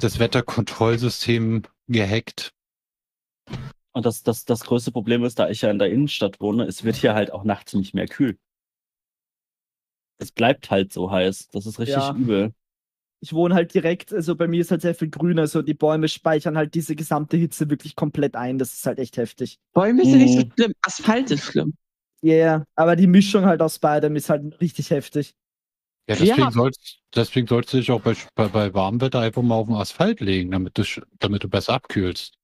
das 0.00 0.18
Wetterkontrollsystem 0.18 1.62
gehackt. 1.88 2.52
Und 3.94 4.06
das, 4.06 4.22
das, 4.22 4.44
das 4.44 4.64
größte 4.64 4.92
Problem 4.92 5.24
ist, 5.24 5.38
da 5.38 5.50
ich 5.50 5.62
ja 5.62 5.70
in 5.70 5.78
der 5.78 5.90
Innenstadt 5.90 6.40
wohne, 6.40 6.64
es 6.64 6.84
wird 6.84 6.96
hier 6.96 7.14
halt 7.14 7.32
auch 7.32 7.44
nachts 7.44 7.74
nicht 7.74 7.92
mehr 7.94 8.06
kühl. 8.06 8.38
Es 10.18 10.30
bleibt 10.32 10.70
halt 10.70 10.92
so 10.92 11.10
heiß. 11.10 11.48
Das 11.48 11.66
ist 11.66 11.78
richtig 11.78 11.96
Ja. 11.96 12.14
übel. 12.14 12.54
Ich 13.20 13.32
wohne 13.32 13.54
halt 13.54 13.72
direkt, 13.74 14.12
also 14.12 14.34
bei 14.34 14.48
mir 14.48 14.60
ist 14.60 14.70
halt 14.70 14.82
sehr 14.82 14.94
viel 14.96 15.08
grüner, 15.10 15.42
also 15.42 15.62
die 15.62 15.74
Bäume 15.74 16.08
speichern 16.08 16.56
halt 16.56 16.74
diese 16.74 16.96
gesamte 16.96 17.36
Hitze 17.36 17.70
wirklich 17.70 17.94
komplett 17.94 18.34
ein. 18.34 18.58
Das 18.58 18.72
ist 18.72 18.86
halt 18.86 18.98
echt 18.98 19.16
heftig. 19.16 19.58
Bäume 19.74 20.02
ist 20.02 20.08
ja 20.08 20.16
nicht 20.16 20.34
so 20.38 20.44
Mhm. 20.46 20.52
schlimm. 20.56 20.72
Asphalt 20.82 21.30
ist 21.30 21.44
schlimm. 21.44 21.74
Ja, 22.22 22.34
yeah, 22.34 22.64
aber 22.76 22.96
die 22.96 23.06
Mischung 23.06 23.44
halt 23.44 23.60
aus 23.60 23.78
beidem 23.78 24.16
ist 24.16 24.30
halt 24.30 24.60
richtig 24.60 24.90
heftig. 24.90 25.34
Ja, 26.08 26.16
Ja. 26.16 26.24
deswegen 26.24 26.50
sollst, 26.50 27.00
deswegen 27.14 27.46
sollst 27.46 27.72
du 27.72 27.78
dich 27.78 27.90
auch 27.90 28.00
bei, 28.00 28.14
bei, 28.34 28.48
bei 28.48 28.74
warmem 28.74 29.00
Wetter 29.00 29.20
einfach 29.20 29.42
mal 29.42 29.56
auf 29.56 29.66
den 29.66 29.76
Asphalt 29.76 30.20
legen, 30.20 30.50
damit 30.50 30.78
du, 30.78 30.84
damit 31.18 31.44
du 31.44 31.48
besser 31.48 31.74
abkühlst. 31.74 32.34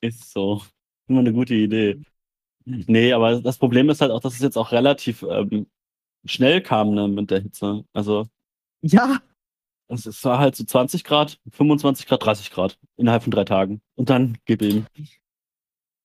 Ist 0.00 0.32
so. 0.32 0.62
Immer 1.08 1.20
eine 1.20 1.32
gute 1.32 1.54
Idee. 1.54 2.00
Nee, 2.64 3.12
aber 3.12 3.40
das 3.40 3.58
Problem 3.58 3.90
ist 3.90 4.00
halt 4.00 4.10
auch, 4.10 4.20
dass 4.20 4.34
es 4.34 4.40
jetzt 4.40 4.56
auch 4.56 4.72
relativ 4.72 5.22
ähm, 5.28 5.66
schnell 6.24 6.62
kam 6.62 6.94
ne, 6.94 7.08
mit 7.08 7.30
der 7.30 7.40
Hitze. 7.40 7.84
Also 7.92 8.26
Ja, 8.82 9.20
es, 9.88 10.24
war 10.24 10.38
halt 10.38 10.56
so 10.56 10.64
20 10.64 11.04
Grad, 11.04 11.38
25 11.50 12.06
Grad, 12.06 12.24
30 12.24 12.50
Grad 12.50 12.78
innerhalb 12.96 13.22
von 13.22 13.30
drei 13.30 13.44
Tagen. 13.44 13.82
Und 13.94 14.10
dann 14.10 14.38
gib 14.44 14.62
ihm. 14.62 14.86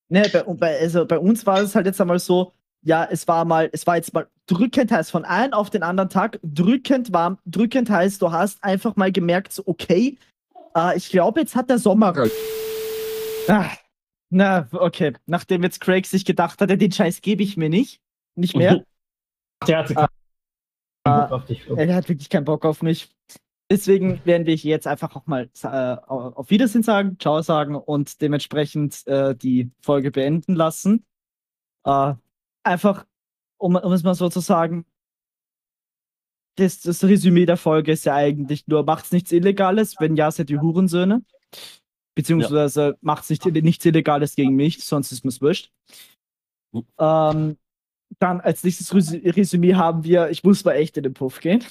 ne, 0.10 0.30
bei, 0.32 0.44
und 0.44 0.60
bei, 0.60 0.80
also 0.80 1.06
bei 1.06 1.20
uns 1.20 1.45
war 1.45 1.62
es 1.62 1.76
halt 1.76 1.86
jetzt 1.86 2.02
einmal 2.02 2.20
so, 2.20 2.54
ja, 2.82 3.08
es 3.10 3.28
war 3.28 3.45
mal, 3.45 3.70
es 3.74 3.86
war 3.88 3.98
jetzt 3.98 4.14
mal 4.14 4.28
drückend 4.45 4.91
heiß 4.91 5.12
von 5.12 5.26
einem 5.26 5.54
auf 5.54 5.70
den 5.70 5.84
anderen 5.84 6.10
Tag, 6.10 6.40
drückend 6.44 7.12
warm, 7.14 7.38
drückend 7.45 7.90
heiß. 7.90 8.20
Du 8.20 8.32
hast 8.32 8.64
einfach 8.64 8.95
mal 8.95 9.12
gemerkt, 9.12 9.54
so, 9.54 9.64
okay, 9.66 10.18
äh, 10.76 10.98
ich 10.98 11.10
glaube, 11.10 11.41
jetzt 11.41 11.56
hat 11.56 11.70
der 11.70 11.80
Sommer. 11.80 12.14
Ah, 13.48 13.70
na, 14.30 14.68
okay. 14.72 15.14
Nachdem 15.26 15.64
jetzt 15.64 15.82
Craig 15.82 16.06
sich 16.06 16.26
gedacht 16.26 16.62
hat, 16.62 16.70
ja, 16.70 16.76
den 16.76 16.91
Scheiß 16.91 17.22
gebe 17.22 17.44
ich 17.44 17.58
mir 17.58 17.70
nicht. 17.70 18.02
Nicht 18.36 18.56
mehr. 18.56 18.84
Der 19.68 19.80
hatte 19.80 19.95
keinen 19.95 20.08
Bock 21.04 21.32
auf 21.32 21.45
dich. 21.45 21.68
Er 21.68 21.95
hat 21.95 22.10
wirklich 22.10 22.30
keinen 22.30 22.45
Bock 22.45 22.64
auf 22.64 22.84
mich. 22.84 23.10
Deswegen 23.72 24.24
werden 24.24 24.45
wir 24.45 24.54
hier 24.56 24.70
jetzt 24.70 24.86
einfach 24.86 25.16
auch 25.16 25.26
mal 25.26 25.49
äh, 25.64 25.68
auf 25.68 26.49
Wiedersehen 26.52 26.84
sagen, 26.84 27.18
Ciao 27.20 27.41
sagen 27.41 27.76
und 27.76 28.22
dementsprechend 28.22 29.06
äh, 29.08 29.36
die 29.36 29.72
Folge 29.82 30.12
beenden 30.12 30.56
lassen. 30.56 31.06
Äh, 31.84 32.14
einfach, 32.68 33.06
um, 33.57 33.76
um 33.76 33.94
es 33.94 34.03
mal 34.03 34.14
so 34.15 34.30
zu 34.30 34.39
sagen, 34.39 34.85
das, 36.57 36.81
das 36.81 37.03
Resümee 37.03 37.45
der 37.45 37.57
Folge 37.57 37.91
ist 37.91 38.06
ja 38.06 38.15
eigentlich 38.15 38.68
nur, 38.68 38.84
macht's 38.84 39.11
nichts 39.11 39.31
Illegales, 39.31 39.95
wenn 39.99 40.15
ja, 40.15 40.31
seid 40.31 40.49
ihr 40.49 40.61
Hurensöhne. 40.61 41.23
Beziehungsweise 42.15 42.98
macht's 43.02 43.30
nicht, 43.30 43.45
nichts 43.45 43.85
Illegales 43.85 44.35
gegen 44.35 44.56
mich, 44.56 44.84
sonst 44.84 45.11
ist 45.11 45.23
mir's 45.23 45.41
wurscht. 45.41 45.72
Mhm. 46.73 46.85
Ähm, 46.99 47.57
dann 48.19 48.41
als 48.41 48.64
nächstes 48.64 48.91
Resü- 48.91 49.35
Resümee 49.35 49.76
haben 49.76 50.03
wir, 50.03 50.30
ich 50.30 50.44
muss 50.44 50.65
mal 50.65 50.73
echt 50.73 50.98
in 50.98 51.03
den 51.03 51.14
Puff 51.14 51.39
gehen. 51.39 51.64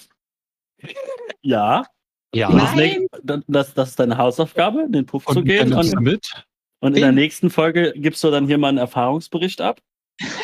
Ja, 1.42 1.86
Ja. 2.34 2.50
Nein. 2.50 3.06
das, 3.48 3.74
das, 3.74 3.88
ist 3.90 3.98
deine 3.98 4.18
Hausaufgabe, 4.18 4.82
in 4.82 4.92
den 4.92 5.06
Puff 5.06 5.24
zu 5.24 5.38
Und 5.38 5.44
gehen 5.46 5.70
nimmst 5.70 5.96
und? 5.96 6.46
Und 6.80 6.94
in 6.94 7.02
der 7.02 7.12
nächsten 7.12 7.50
Folge 7.50 7.92
gibst 7.96 8.22
du 8.22 8.30
dann 8.30 8.46
hier 8.46 8.58
mal 8.58 8.68
einen 8.68 8.78
Erfahrungsbericht 8.78 9.60
ab. 9.60 9.80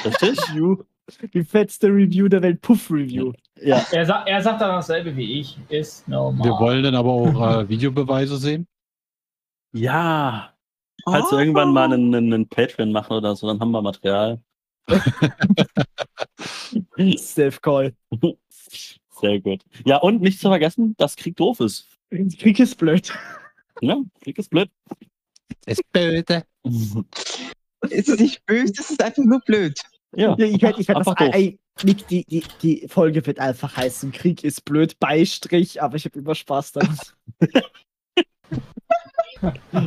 Richtig? 0.04 0.40
Review. 0.48 0.76
Die 1.34 1.44
fettste 1.44 1.88
Review 1.88 2.28
der 2.28 2.42
Welt, 2.42 2.62
Puff-Review. 2.62 3.32
ja. 3.60 3.84
Er, 3.90 4.06
sa 4.06 4.24
er 4.24 4.40
sagt 4.40 4.60
dann 4.60 4.70
dasselbe 4.70 5.14
wie 5.16 5.40
ich. 5.40 5.58
Ist 5.68 6.08
normal. 6.08 6.46
Wir 6.46 6.52
wollen 6.52 6.82
dann 6.82 6.94
aber 6.94 7.10
auch 7.10 7.60
äh, 7.60 7.68
Videobeweise 7.68 8.36
sehen. 8.36 8.66
Ja. 9.72 10.54
Falls 11.04 11.30
wir 11.32 11.40
irgendwann 11.40 11.72
mal 11.72 11.92
einen, 11.92 12.14
einen, 12.14 12.48
Patreon 12.48 12.92
machen 12.92 13.16
oder 13.16 13.34
so, 13.34 13.48
dann 13.48 13.58
haben 13.58 13.72
wir 13.72 13.82
Material. 13.82 14.40
Self-Call. 17.16 17.94
Sehr 19.20 19.40
gut. 19.40 19.64
Ja, 19.84 19.98
und 19.98 20.22
nicht 20.22 20.40
zu 20.40 20.48
vergessen, 20.48 20.94
dass 20.98 21.16
Krieg 21.16 21.36
doof 21.36 21.60
ist. 21.60 21.88
Krieg 22.10 22.60
ist 22.60 22.76
blöd. 22.76 23.12
Ja, 23.80 23.96
Krieg 24.20 24.38
ist 24.38 24.50
blöd. 24.50 24.70
Ist 25.66 25.82
böse. 25.92 26.44
Es 27.90 28.06
ist 28.06 28.20
nicht 28.20 28.46
böse, 28.46 28.72
es 28.78 28.90
ist 28.90 29.02
einfach 29.02 29.24
nur 29.24 29.40
blöd. 29.40 29.76
Ja, 30.14 30.36
ich 30.38 30.62
hätte 30.62 30.80
ich 30.80 30.86
das, 30.86 30.96
einfach 30.96 31.16
Nick, 31.84 32.06
die, 32.08 32.24
die, 32.24 32.44
die 32.62 32.86
Folge 32.88 33.24
wird 33.26 33.38
einfach 33.38 33.76
heißen, 33.76 34.12
Krieg 34.12 34.44
ist 34.44 34.64
blöd, 34.64 34.98
Beistrich, 35.00 35.82
aber 35.82 35.96
ich 35.96 36.04
habe 36.04 36.18
immer 36.18 36.34
Spaß 36.34 36.72
daran. 36.72 36.98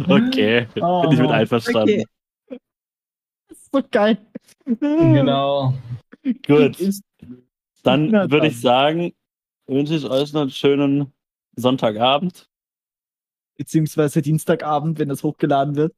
Okay, 0.10 0.68
Oh, 0.82 1.04
bin 1.04 1.12
ich 1.14 1.20
mit 1.20 1.32
einverstanden. 1.32 2.04
Okay. 2.50 2.60
Das 3.48 3.58
ist 3.58 3.70
so 3.72 3.82
geil. 3.90 4.18
Genau. 4.66 5.74
Gut. 6.46 6.78
Dann 7.84 8.12
würde 8.12 8.48
ich 8.48 8.60
sagen, 8.60 9.14
wünsche 9.68 9.96
ich 9.96 10.04
euch 10.06 10.34
noch 10.34 10.42
einen 10.42 10.50
schönen 10.50 11.14
Sonntagabend. 11.56 12.50
beziehungsweise 13.58 14.22
Dienstagabend, 14.22 15.00
wenn 15.00 15.08
das 15.08 15.24
hochgeladen 15.24 15.76
wird. 15.76 15.96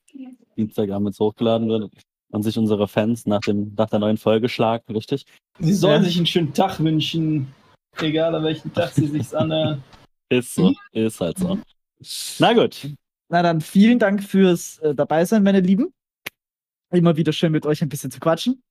Dienstagabend, 0.55 1.05
wenn 1.05 1.11
es 1.11 1.19
hochgeladen 1.19 1.67
wird. 1.69 1.91
Und 2.31 2.43
sich 2.43 2.57
unsere 2.57 2.87
Fans 2.89 3.25
nach, 3.25 3.39
dem, 3.39 3.73
nach 3.77 3.89
der 3.89 3.99
neuen 3.99 4.17
Folge 4.17 4.49
schlagen, 4.49 4.93
richtig? 4.93 5.25
Sie 5.59 5.73
sollen 5.73 6.01
Ja. 6.03 6.09
sich 6.09 6.17
einen 6.17 6.25
schönen 6.25 6.53
Tag 6.53 6.77
wünschen. 6.79 7.47
Egal 7.99 8.35
an 8.35 8.43
welchem 8.43 8.73
Tag 8.73 8.91
sie 8.91 9.07
sich 9.07 9.35
anhören. 9.35 9.81
Ist 10.29 10.53
so, 10.55 10.73
ist 10.91 11.21
halt 11.21 11.37
so. 11.39 11.57
Na 12.39 12.51
gut. 12.53 12.89
Na 13.29 13.41
dann, 13.41 13.61
vielen 13.61 13.97
Dank 13.97 14.21
fürs 14.21 14.77
äh, 14.79 14.93
Dabeisein, 14.93 15.41
meine 15.41 15.61
Lieben. 15.61 15.93
Immer 16.91 17.15
wieder 17.15 17.31
schön 17.31 17.53
mit 17.53 17.65
euch 17.65 17.81
ein 17.81 17.87
bisschen 17.87 18.11
zu 18.11 18.19
quatschen. 18.19 18.61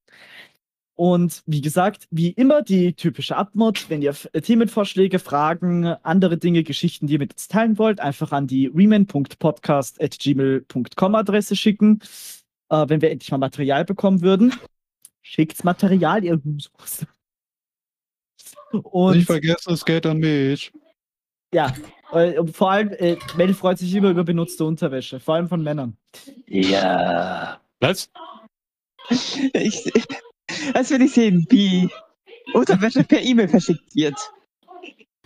Und 0.99 1.43
wie 1.47 1.61
gesagt, 1.63 2.09
wie 2.11 2.29
immer 2.31 2.63
die 2.63 2.93
typische 2.95 3.37
Abmod. 3.37 3.89
Wenn 3.89 4.03
ihr 4.03 4.15
äh, 4.33 4.41
Themenvorschläge, 4.43 5.19
Fragen, 5.19 5.87
andere 6.03 6.37
Dinge, 6.39 6.63
Geschichten, 6.63 7.07
die 7.07 7.15
ihr 7.15 7.19
mit 7.21 7.33
uns 7.33 7.49
teilen 7.49 7.79
wollt, 7.79 8.01
einfach 8.01 8.33
an 8.33 8.47
die 8.47 8.67
reman.podcast.gmail.com 8.67 11.15
Adresse 11.15 11.57
schicken. 11.57 12.01
Äh, 12.69 12.89
wenn 12.89 13.01
wir 13.01 13.11
endlich 13.11 13.31
mal 13.31 13.39
Material 13.39 13.85
bekommen 13.85 14.23
würden. 14.23 14.55
Schickt's 15.23 15.65
Material, 15.65 16.25
ihr 16.25 16.41
Husos. 16.45 17.07
Und 18.73 19.17
Nicht 19.17 19.27
vergessen, 19.27 19.73
es 19.73 19.85
geht 19.85 20.07
an 20.07 20.19
mich. 20.19 20.73
ja, 21.53 21.73
äh, 22.13 22.39
und 22.39 22.55
vor 22.57 22.71
allem, 22.73 22.91
äh, 22.93 23.17
Mel 23.37 23.55
freut 23.55 23.79
sich 23.79 23.95
immer 23.95 24.11
über 24.11 24.25
benutzte 24.25 24.65
Unterwäsche, 24.65 25.21
vor 25.21 25.37
allem 25.37 25.49
von 25.49 25.63
Männern. 25.63 25.97
Ja. 26.47 27.61
Was? 27.81 28.11
Ich, 29.09 29.93
das 30.73 30.91
will 30.91 31.03
ich 31.03 31.13
sehen, 31.13 31.47
wie 31.51 31.89
Unterwäsche 32.55 33.05
per 33.05 33.23
E-Mail 33.23 33.49
verschickt 33.49 33.95
wird. 33.95 34.17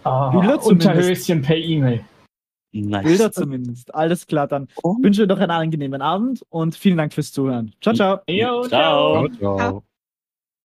Ah. 0.04 0.28
Unterhöschen 0.28 1.42
per 1.42 1.56
E-Mail. 1.56 2.04
Nice. 2.72 3.05
Bilder 3.05 3.32
zumindest. 3.32 3.94
Alles 3.94 4.26
klar, 4.26 4.47
dann 4.47 4.68
Oh. 4.82 4.97
wünsche 5.01 5.22
euch 5.22 5.28
noch 5.28 5.38
einen 5.38 5.51
angenehmen 5.51 6.02
Abend 6.02 6.44
und 6.51 6.74
vielen 6.76 6.97
Dank 6.98 7.12
fürs 7.12 7.32
Zuhören. 7.32 7.72
Ciao, 7.80 7.94
ciao. 7.94 8.20
Jo, 8.28 8.62
Ciao. 8.68 9.28
Ciao, 9.28 9.56
ciao. 9.56 9.84